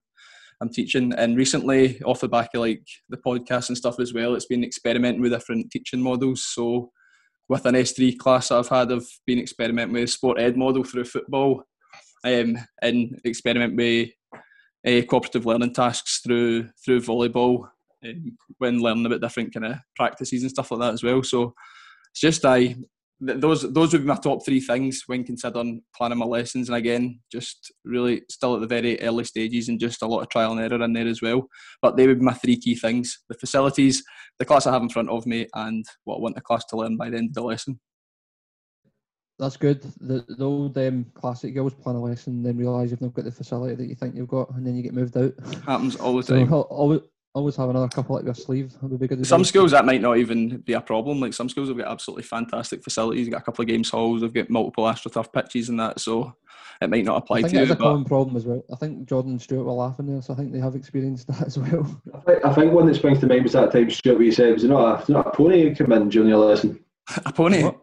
I'm 0.61 0.69
teaching. 0.69 1.13
And 1.13 1.37
recently, 1.37 2.01
off 2.03 2.21
the 2.21 2.29
back 2.29 2.51
of 2.53 2.61
like 2.61 2.85
the 3.09 3.17
podcast 3.17 3.69
and 3.69 3.77
stuff 3.77 3.99
as 3.99 4.13
well, 4.13 4.35
it's 4.35 4.45
been 4.45 4.63
experimenting 4.63 5.21
with 5.21 5.31
different 5.31 5.71
teaching 5.71 6.01
models. 6.01 6.45
So 6.45 6.91
with 7.49 7.65
an 7.65 7.75
S3 7.75 8.17
class 8.17 8.51
I've 8.51 8.69
had, 8.69 8.91
I've 8.91 9.07
been 9.25 9.39
experimenting 9.39 9.93
with 9.93 10.09
sport 10.09 10.39
ed 10.39 10.55
model 10.55 10.83
through 10.83 11.05
football, 11.05 11.63
um, 12.23 12.57
and 12.81 13.19
experiment 13.25 13.75
with 13.75 14.09
uh, 14.87 15.01
cooperative 15.09 15.45
learning 15.45 15.73
tasks 15.73 16.21
through 16.21 16.69
through 16.83 17.01
volleyball 17.01 17.67
um, 18.05 18.37
when 18.57 18.79
learning 18.79 19.05
about 19.05 19.21
different 19.21 19.53
kind 19.53 19.65
of 19.65 19.77
practices 19.95 20.43
and 20.43 20.51
stuff 20.51 20.71
like 20.71 20.79
that 20.79 20.93
as 20.93 21.03
well. 21.03 21.23
So 21.23 21.53
it's 22.11 22.21
just 22.21 22.45
I 22.45 22.75
those 23.25 23.73
those 23.73 23.93
would 23.93 24.01
be 24.01 24.07
my 24.07 24.15
top 24.15 24.45
three 24.45 24.59
things 24.59 25.03
when 25.07 25.23
considering 25.23 25.81
planning 25.95 26.17
my 26.17 26.25
lessons. 26.25 26.69
And 26.69 26.75
again, 26.75 27.19
just 27.31 27.71
really 27.85 28.23
still 28.29 28.55
at 28.55 28.61
the 28.61 28.67
very 28.67 28.99
early 29.01 29.23
stages 29.23 29.69
and 29.69 29.79
just 29.79 30.01
a 30.01 30.07
lot 30.07 30.21
of 30.21 30.29
trial 30.29 30.51
and 30.51 30.61
error 30.61 30.83
in 30.83 30.93
there 30.93 31.07
as 31.07 31.21
well. 31.21 31.47
But 31.81 31.95
they 31.95 32.07
would 32.07 32.19
be 32.19 32.25
my 32.25 32.33
three 32.33 32.57
key 32.57 32.75
things: 32.75 33.19
the 33.29 33.35
facilities, 33.35 34.03
the 34.39 34.45
class 34.45 34.67
I 34.67 34.73
have 34.73 34.81
in 34.81 34.89
front 34.89 35.09
of 35.09 35.25
me, 35.25 35.47
and 35.53 35.85
what 36.03 36.17
I 36.17 36.19
want 36.19 36.35
the 36.35 36.41
class 36.41 36.65
to 36.65 36.77
learn 36.77 36.97
by 36.97 37.09
the 37.09 37.17
end 37.17 37.29
of 37.29 37.35
the 37.35 37.43
lesson. 37.43 37.79
That's 39.39 39.57
good. 39.57 39.81
The, 39.99 40.23
the 40.27 40.45
old 40.45 40.77
um, 40.77 41.05
classic, 41.15 41.55
you 41.55 41.61
always 41.61 41.73
plan 41.73 41.95
a 41.95 42.01
lesson, 42.01 42.43
then 42.43 42.55
realise 42.55 42.91
you've 42.91 43.01
not 43.01 43.15
got 43.15 43.25
the 43.25 43.31
facility 43.31 43.75
that 43.75 43.87
you 43.87 43.95
think 43.95 44.15
you've 44.15 44.27
got, 44.27 44.51
and 44.51 44.65
then 44.65 44.75
you 44.75 44.83
get 44.83 44.93
moved 44.93 45.17
out. 45.17 45.33
Happens 45.65 45.95
all 45.95 46.15
the 46.15 46.23
time. 46.35 46.47
So, 46.47 46.61
always, 46.61 47.01
always 47.33 47.55
have 47.55 47.69
another 47.69 47.87
couple 47.87 48.15
up 48.15 48.23
your 48.23 48.33
sleeve. 48.33 48.73
That 48.73 48.83
would 48.83 48.99
be 48.99 49.07
good. 49.07 49.25
Some 49.25 49.43
schools 49.43 49.71
that 49.71 49.85
might 49.85 50.01
not 50.01 50.17
even 50.17 50.57
be 50.59 50.73
a 50.73 50.81
problem. 50.81 51.19
Like 51.19 51.33
some 51.33 51.49
schools 51.49 51.67
have 51.69 51.77
got 51.77 51.91
absolutely 51.91 52.23
fantastic 52.23 52.83
facilities. 52.83 53.25
You've 53.25 53.33
got 53.33 53.41
a 53.41 53.45
couple 53.45 53.63
of 53.63 53.67
games 53.67 53.89
halls. 53.89 54.21
They've 54.21 54.33
got 54.33 54.49
multiple 54.49 54.85
astroturf 54.85 55.33
pitches 55.33 55.69
and 55.69 55.79
that. 55.79 55.99
So 55.99 56.35
it 56.81 56.89
might 56.89 57.05
not 57.05 57.17
apply 57.17 57.39
I 57.39 57.41
think 57.41 57.51
to 57.53 57.57
you. 57.57 57.63
It's 57.63 57.71
a 57.71 57.75
common 57.75 58.05
problem 58.05 58.35
as 58.35 58.45
well. 58.45 58.63
I 58.71 58.75
think 58.75 59.07
Jordan 59.07 59.31
and 59.31 59.41
Stewart 59.41 59.65
were 59.65 59.71
laughing 59.71 60.05
there, 60.05 60.21
so 60.21 60.33
I 60.33 60.37
think 60.37 60.51
they 60.51 60.59
have 60.59 60.75
experienced 60.75 61.27
that 61.29 61.47
as 61.47 61.57
well. 61.57 62.01
I 62.13 62.19
think, 62.19 62.45
I 62.45 62.53
think 62.53 62.73
one 62.73 62.85
that 62.85 62.95
springs 62.95 63.19
to 63.19 63.27
mind 63.27 63.43
was 63.43 63.53
that 63.53 63.71
time 63.71 63.89
Stewart 63.89 64.17
where 64.17 64.25
you 64.25 64.31
said, 64.31 64.53
was 64.53 64.63
it 64.63 64.69
not 64.69 65.09
a, 65.09 65.11
not 65.11 65.27
a 65.27 65.31
pony 65.31 65.63
you 65.63 65.75
come 65.75 65.91
in 65.91 66.09
during 66.09 66.29
your 66.29 66.45
lesson? 66.45 66.79
a 67.25 67.33
pony? 67.33 67.63
What? 67.63 67.79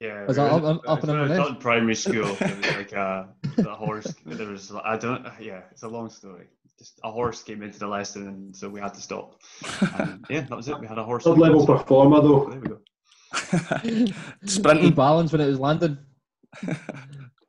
Yeah, 0.00 0.26
was 0.26 0.36
that 0.36 0.52
up, 0.52 0.62
up, 0.62 0.82
up 0.86 1.04
in 1.04 1.10
in 1.10 1.56
primary 1.56 1.94
school. 1.94 2.36
It 2.38 2.40
was 2.40 2.76
like 2.76 2.92
a, 2.92 3.28
a 3.58 3.74
horse. 3.74 4.14
There 4.26 4.46
was 4.46 4.70
I 4.84 4.98
don't. 4.98 5.26
Yeah, 5.40 5.62
it's 5.70 5.84
a 5.84 5.88
long 5.88 6.10
story 6.10 6.48
just 6.78 7.00
a 7.04 7.10
horse 7.10 7.42
came 7.42 7.62
into 7.62 7.78
the 7.78 7.86
lesson, 7.86 8.28
and 8.28 8.56
so 8.56 8.68
we 8.68 8.80
had 8.80 8.94
to 8.94 9.00
stop. 9.00 9.40
And 9.98 10.24
yeah, 10.30 10.42
that 10.42 10.56
was 10.56 10.68
it. 10.68 10.78
We 10.78 10.86
had 10.86 10.98
a 10.98 11.04
horse. 11.04 11.24
Third 11.24 11.38
level 11.38 11.66
performer, 11.66 12.20
though. 12.20 12.50
There 12.50 12.60
we 12.60 12.68
go. 12.68 14.12
Sprinting 14.44 14.94
balance 14.94 15.32
when 15.32 15.40
it 15.40 15.46
was 15.46 15.60
landing. 15.60 15.98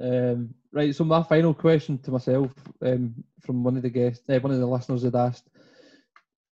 um, 0.01 0.53
right. 0.71 0.95
So 0.95 1.03
my 1.03 1.23
final 1.23 1.53
question 1.53 1.97
to 1.99 2.11
myself 2.11 2.51
um, 2.81 3.23
from 3.41 3.63
one 3.63 3.77
of 3.77 3.83
the 3.83 3.89
guests, 3.89 4.23
uh, 4.29 4.39
one 4.39 4.53
of 4.53 4.59
the 4.59 4.65
listeners 4.65 5.03
had 5.03 5.15
asked, 5.15 5.49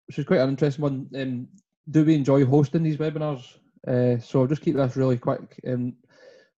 which 0.07 0.19
is 0.19 0.25
quite 0.25 0.41
an 0.41 0.49
interesting 0.49 0.83
one. 0.83 1.09
Um, 1.15 1.47
do 1.89 2.05
we 2.05 2.15
enjoy 2.15 2.45
hosting 2.45 2.83
these 2.83 2.97
webinars? 2.97 3.43
Uh, 3.87 4.19
so 4.19 4.41
I'll 4.41 4.47
just 4.47 4.61
keep 4.61 4.75
this 4.75 4.95
really 4.95 5.17
quick. 5.17 5.59
Um, 5.67 5.93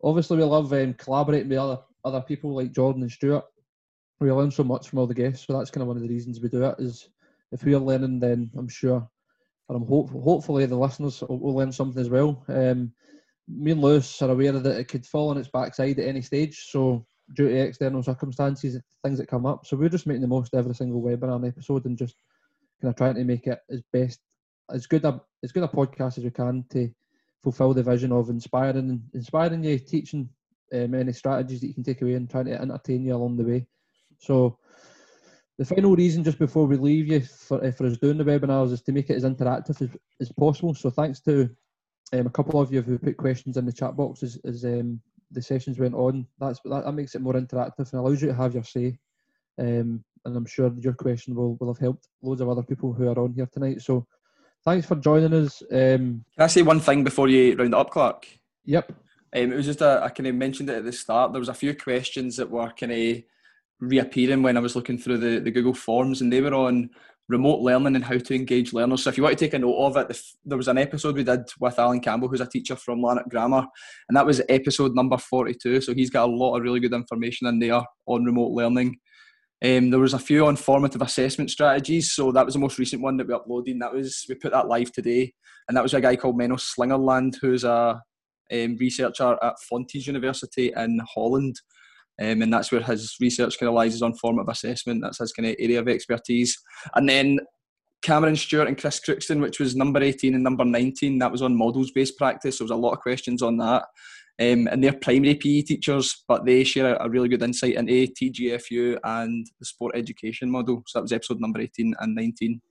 obviously, 0.03 0.38
we 0.38 0.43
love 0.43 0.73
um, 0.73 0.93
collaborating 0.95 1.49
with 1.49 1.57
other 1.57 1.79
other 2.03 2.21
people 2.21 2.55
like 2.55 2.73
Jordan 2.73 3.03
and 3.03 3.11
Stewart 3.11 3.45
we 4.22 4.31
learn 4.31 4.52
so 4.52 4.64
much 4.64 4.88
from 4.88 4.99
all 4.99 5.07
the 5.07 5.14
guests. 5.14 5.45
So 5.45 5.57
that's 5.57 5.72
kind 5.72 5.81
of 5.81 5.88
one 5.88 5.98
of 5.98 6.03
the 6.03 6.10
reasons 6.10 6.39
we 6.39 6.49
do 6.49 6.64
it. 6.64 6.76
Is 6.80 7.10
if 7.52 7.64
we 7.64 7.73
are 7.73 7.80
learning, 7.80 8.19
then 8.19 8.52
I'm 8.57 8.68
sure, 8.68 9.07
and 9.68 9.76
I'm 9.76 9.85
hope, 9.85 10.11
hopefully 10.11 10.65
the 10.65 10.76
listeners 10.76 11.22
will, 11.22 11.39
will 11.39 11.56
learn 11.56 11.72
something 11.72 12.02
as 12.02 12.10
well. 12.10 12.43
Um, 12.48 12.93
me 13.48 13.72
and 13.72 13.81
Lewis 13.81 14.22
are 14.22 14.30
aware 14.30 14.52
that 14.53 14.80
it 14.80 14.88
could 14.88 15.06
fall 15.06 15.30
on 15.30 15.38
its 15.38 15.49
backside 15.49 15.99
at 15.99 16.07
any 16.07 16.22
stage. 16.22 16.68
So 16.69 17.06
due 17.35 17.49
to 17.49 17.56
external 17.56 18.03
circumstances, 18.03 18.80
things 19.03 19.18
that 19.18 19.27
come 19.27 19.45
up. 19.45 19.65
So 19.65 19.76
we're 19.76 19.89
just 19.89 20.07
making 20.07 20.22
the 20.22 20.27
most 20.27 20.53
of 20.53 20.60
every 20.60 20.76
single 20.76 21.02
webinar 21.02 21.35
and 21.35 21.45
episode 21.45 21.85
and 21.85 21.98
just 21.98 22.15
kind 22.81 22.91
of 22.91 22.95
trying 22.95 23.15
to 23.15 23.23
make 23.23 23.48
it 23.48 23.60
as 23.69 23.81
best 23.91 24.19
as 24.72 24.88
good 24.88 25.03
a 25.06 25.22
as 25.43 25.52
good 25.52 25.64
a 25.64 25.68
podcast 25.68 26.18
as 26.18 26.23
we 26.23 26.31
can 26.31 26.64
to 26.69 26.89
fulfil 27.43 27.73
the 27.73 27.84
vision 27.84 28.11
of 28.11 28.30
inspiring 28.30 29.03
inspiring 29.14 29.64
you, 29.64 29.80
teaching 29.80 30.30
um, 30.73 30.93
any 30.93 31.11
strategies 31.11 31.61
that 31.61 31.68
you 31.68 31.73
can 31.73 31.84
take 31.84 32.02
away 32.02 32.14
and 32.14 32.30
trying 32.30 32.45
to 32.45 32.61
entertain 32.61 33.03
you 33.03 33.15
along 33.15 33.38
the 33.38 33.43
way. 33.43 33.65
So 34.22 34.57
the 35.57 35.65
final 35.65 35.95
reason, 35.95 36.23
just 36.23 36.39
before 36.39 36.65
we 36.65 36.77
leave 36.77 37.07
you 37.07 37.22
for, 37.22 37.64
uh, 37.64 37.72
for 37.72 37.85
us 37.85 37.98
doing 37.98 38.18
the 38.18 38.23
webinars, 38.23 38.72
is 38.72 38.81
to 38.84 38.91
make 38.91 39.10
it 39.10 39.15
as 39.15 39.23
interactive 39.23 39.81
as, 39.81 39.89
as 40.19 40.31
possible. 40.31 40.73
So 40.73 40.89
thanks 40.89 41.19
to 41.22 41.49
um, 42.14 42.27
a 42.27 42.31
couple 42.31 42.61
of 42.61 42.72
you 42.72 42.81
who 42.81 42.98
put 42.98 43.18
questions 43.18 43.57
in 43.57 43.65
the 43.65 43.73
chat 43.73 43.95
box 43.95 44.23
as, 44.23 44.39
as 44.45 44.64
um, 44.64 45.02
the 45.31 45.41
sessions 45.41 45.80
went 45.80 45.95
on. 45.95 46.27
That's 46.39 46.60
that, 46.65 46.85
that, 46.85 46.91
makes 46.93 47.15
it 47.15 47.22
more 47.22 47.34
interactive 47.34 47.91
and 47.91 47.93
allows 47.93 48.22
you 48.22 48.30
to 48.30 48.34
have 48.34 48.53
your 48.53 48.64
say. 48.64 48.98
Um, 49.60 50.03
and 50.23 50.38
I'm 50.38 50.45
sure 50.45 50.72
your 50.77 50.93
question 50.93 51.35
will, 51.35 51.56
will 51.60 51.73
have 51.73 51.81
helped 51.81 52.07
loads 52.22 52.41
of 52.41 52.49
other 52.49 52.64
people 52.64 52.93
who 52.93 53.07
are 53.10 53.19
on 53.19 53.34
here 53.34 53.49
tonight. 53.52 53.81
So 53.81 54.06
thanks 54.64 54.85
for 54.85 54.95
joining 54.95 55.34
us. 55.34 55.64
Um, 55.72 56.26
Can 56.35 56.43
I 56.43 56.48
say 56.48 56.61
one 56.61 56.80
thing 56.80 57.03
before 57.03 57.27
you 57.27 57.56
round 57.56 57.73
it 57.73 57.80
up, 57.80 57.89
Clark? 57.89 58.27
Yep. 58.65 58.91
Um, 59.34 59.52
it 59.52 59.56
was 59.56 59.65
just 59.65 59.81
a, 59.81 60.02
I 60.03 60.10
kind 60.10 60.27
of 60.27 60.35
mentioned 60.35 60.69
it 60.69 60.77
at 60.77 60.85
the 60.85 60.91
start. 60.91 61.31
There 61.31 61.39
was 61.39 61.49
a 61.49 61.53
few 61.53 61.76
questions 61.76 62.38
that 62.38 62.49
were 62.49 62.72
kind 62.72 62.91
of 62.91 63.23
reappearing 63.81 64.43
when 64.43 64.55
I 64.55 64.61
was 64.61 64.75
looking 64.75 64.97
through 64.97 65.17
the, 65.17 65.39
the 65.39 65.51
Google 65.51 65.73
Forms, 65.73 66.21
and 66.21 66.31
they 66.31 66.39
were 66.39 66.53
on 66.53 66.89
remote 67.27 67.61
learning 67.61 67.95
and 67.95 68.03
how 68.03 68.17
to 68.17 68.35
engage 68.35 68.73
learners. 68.73 69.03
So 69.03 69.09
if 69.09 69.17
you 69.17 69.23
want 69.23 69.37
to 69.37 69.45
take 69.45 69.53
a 69.53 69.59
note 69.59 69.77
of 69.77 69.97
it, 69.97 70.17
there 70.45 70.57
was 70.57 70.67
an 70.67 70.77
episode 70.77 71.15
we 71.15 71.23
did 71.23 71.41
with 71.59 71.79
Alan 71.79 71.99
Campbell, 71.99 72.27
who's 72.27 72.41
a 72.41 72.45
teacher 72.45 72.75
from 72.75 73.01
Lanark 73.01 73.29
Grammar, 73.29 73.65
and 74.07 74.15
that 74.15 74.25
was 74.25 74.41
episode 74.49 74.93
number 74.93 75.17
42. 75.17 75.81
So 75.81 75.93
he's 75.93 76.09
got 76.09 76.29
a 76.29 76.31
lot 76.31 76.55
of 76.55 76.63
really 76.63 76.79
good 76.79 76.93
information 76.93 77.47
in 77.47 77.59
there 77.59 77.81
on 78.05 78.25
remote 78.25 78.51
learning. 78.51 78.97
Um, 79.63 79.91
there 79.91 79.99
was 79.99 80.15
a 80.15 80.19
few 80.19 80.47
on 80.47 80.55
formative 80.55 81.03
assessment 81.03 81.51
strategies. 81.51 82.13
So 82.13 82.31
that 82.31 82.45
was 82.45 82.55
the 82.55 82.59
most 82.59 82.79
recent 82.79 83.01
one 83.01 83.17
that 83.17 83.27
we 83.27 83.33
uploaded. 83.33 83.71
And 83.71 83.81
that 83.83 83.93
was 83.93 84.25
we 84.27 84.35
put 84.35 84.51
that 84.51 84.67
live 84.67 84.91
today, 84.91 85.33
and 85.67 85.77
that 85.77 85.83
was 85.83 85.93
a 85.93 86.01
guy 86.01 86.15
called 86.15 86.37
Menno 86.37 86.59
Slingerland, 86.59 87.35
who's 87.41 87.63
a 87.63 88.01
um, 88.51 88.77
researcher 88.77 89.37
at 89.41 89.55
Fontys 89.71 90.07
University 90.07 90.73
in 90.75 90.99
Holland. 91.13 91.55
Um, 92.22 92.41
and 92.43 92.53
that's 92.53 92.72
where 92.72 92.81
his 92.81 93.15
research 93.19 93.60
kind 93.60 93.68
of 93.68 93.73
lies 93.73 93.95
is 93.95 94.03
on 94.03 94.14
formative 94.14 94.49
assessment. 94.49 95.02
That's 95.02 95.18
his 95.18 95.34
kind 95.34 95.48
of 95.48 95.56
area 95.57 95.80
of 95.80 95.88
expertise. 95.88 96.56
And 96.93 97.10
then 97.10 97.39
Cameron 98.03 98.35
Stewart 98.35 98.68
and 98.68 98.77
Chris 98.77 98.99
Crookston, 98.99 99.41
which 99.41 99.60
was 99.60 99.76
number 99.76 100.02
18 100.02 100.35
and 100.35 100.43
number 100.43 100.65
19, 100.65 101.18
that 101.19 101.31
was 101.31 101.41
on 101.41 101.56
models 101.56 101.91
based 101.91 102.18
practice. 102.18 102.60
There 102.60 102.65
was 102.65 102.72
a 102.72 102.76
lot 102.76 102.93
of 102.93 102.99
questions 102.99 103.41
on 103.41 103.57
that. 103.57 103.85
Um, 104.39 104.68
and 104.68 104.84
they're 104.84 104.93
primary 104.93 105.35
PE 105.35 105.61
teachers, 105.61 106.23
but 106.27 106.45
they 106.45 106.64
share 106.64 106.95
a, 106.95 107.10
really 107.10 107.30
good 107.30 107.43
insight 107.43 107.76
into 107.76 108.07
TGFU 108.07 108.98
and 109.03 109.45
the 109.60 109.65
sport 109.65 109.95
education 109.95 110.49
model. 110.49 110.84
So 110.88 110.99
that 110.99 111.03
was 111.03 111.11
episode 111.11 111.39
number 111.39 111.61
18 111.61 111.93
and 111.99 112.15
19. 112.15 112.61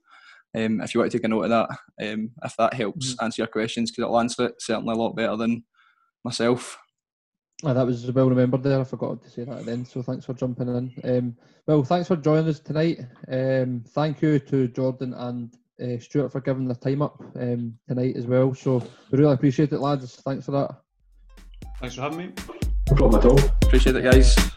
Um, 0.53 0.81
if 0.81 0.93
you 0.93 0.99
want 0.99 1.11
to 1.11 1.17
take 1.17 1.25
a 1.25 1.29
note 1.29 1.43
of 1.43 1.49
that, 1.49 2.11
um, 2.11 2.31
if 2.43 2.57
that 2.57 2.73
helps 2.73 3.13
mm-hmm. 3.13 3.23
answer 3.23 3.41
your 3.41 3.47
questions, 3.47 3.89
because 3.89 4.03
it'll 4.03 4.19
answer 4.19 4.47
it 4.47 4.55
certainly 4.59 4.93
a 4.93 4.97
lot 4.97 5.15
better 5.15 5.37
than 5.37 5.63
myself. 6.25 6.77
Oh, 7.63 7.73
that 7.73 7.85
was 7.85 8.11
well 8.11 8.29
remembered 8.29 8.63
there. 8.63 8.79
I 8.79 8.83
forgot 8.83 9.21
to 9.21 9.29
say 9.29 9.43
that 9.43 9.65
then. 9.65 9.85
So 9.85 10.01
thanks 10.01 10.25
for 10.25 10.33
jumping 10.33 10.67
in. 10.67 10.93
Um, 11.03 11.37
well, 11.67 11.83
thanks 11.83 12.07
for 12.07 12.15
joining 12.15 12.47
us 12.47 12.59
tonight. 12.59 12.99
Um, 13.27 13.83
thank 13.89 14.21
you 14.21 14.39
to 14.39 14.67
Jordan 14.67 15.13
and 15.13 15.53
uh, 15.81 15.99
Stewart 15.99 16.31
for 16.31 16.41
giving 16.41 16.67
their 16.67 16.75
time 16.75 17.01
up 17.01 17.21
um, 17.35 17.77
tonight 17.87 18.15
as 18.15 18.25
well. 18.25 18.53
So 18.55 18.79
we 19.11 19.19
really 19.19 19.33
appreciate 19.33 19.71
it, 19.71 19.79
lads. 19.79 20.15
Thanks 20.15 20.45
for 20.45 20.51
that. 20.51 20.75
Thanks 21.79 21.95
for 21.95 22.01
having 22.01 22.17
me. 22.17 22.33
No 22.89 22.95
problem 22.95 23.21
at 23.21 23.25
all. 23.25 23.39
Appreciate 23.63 23.95
it, 23.95 24.03
guys. 24.03 24.50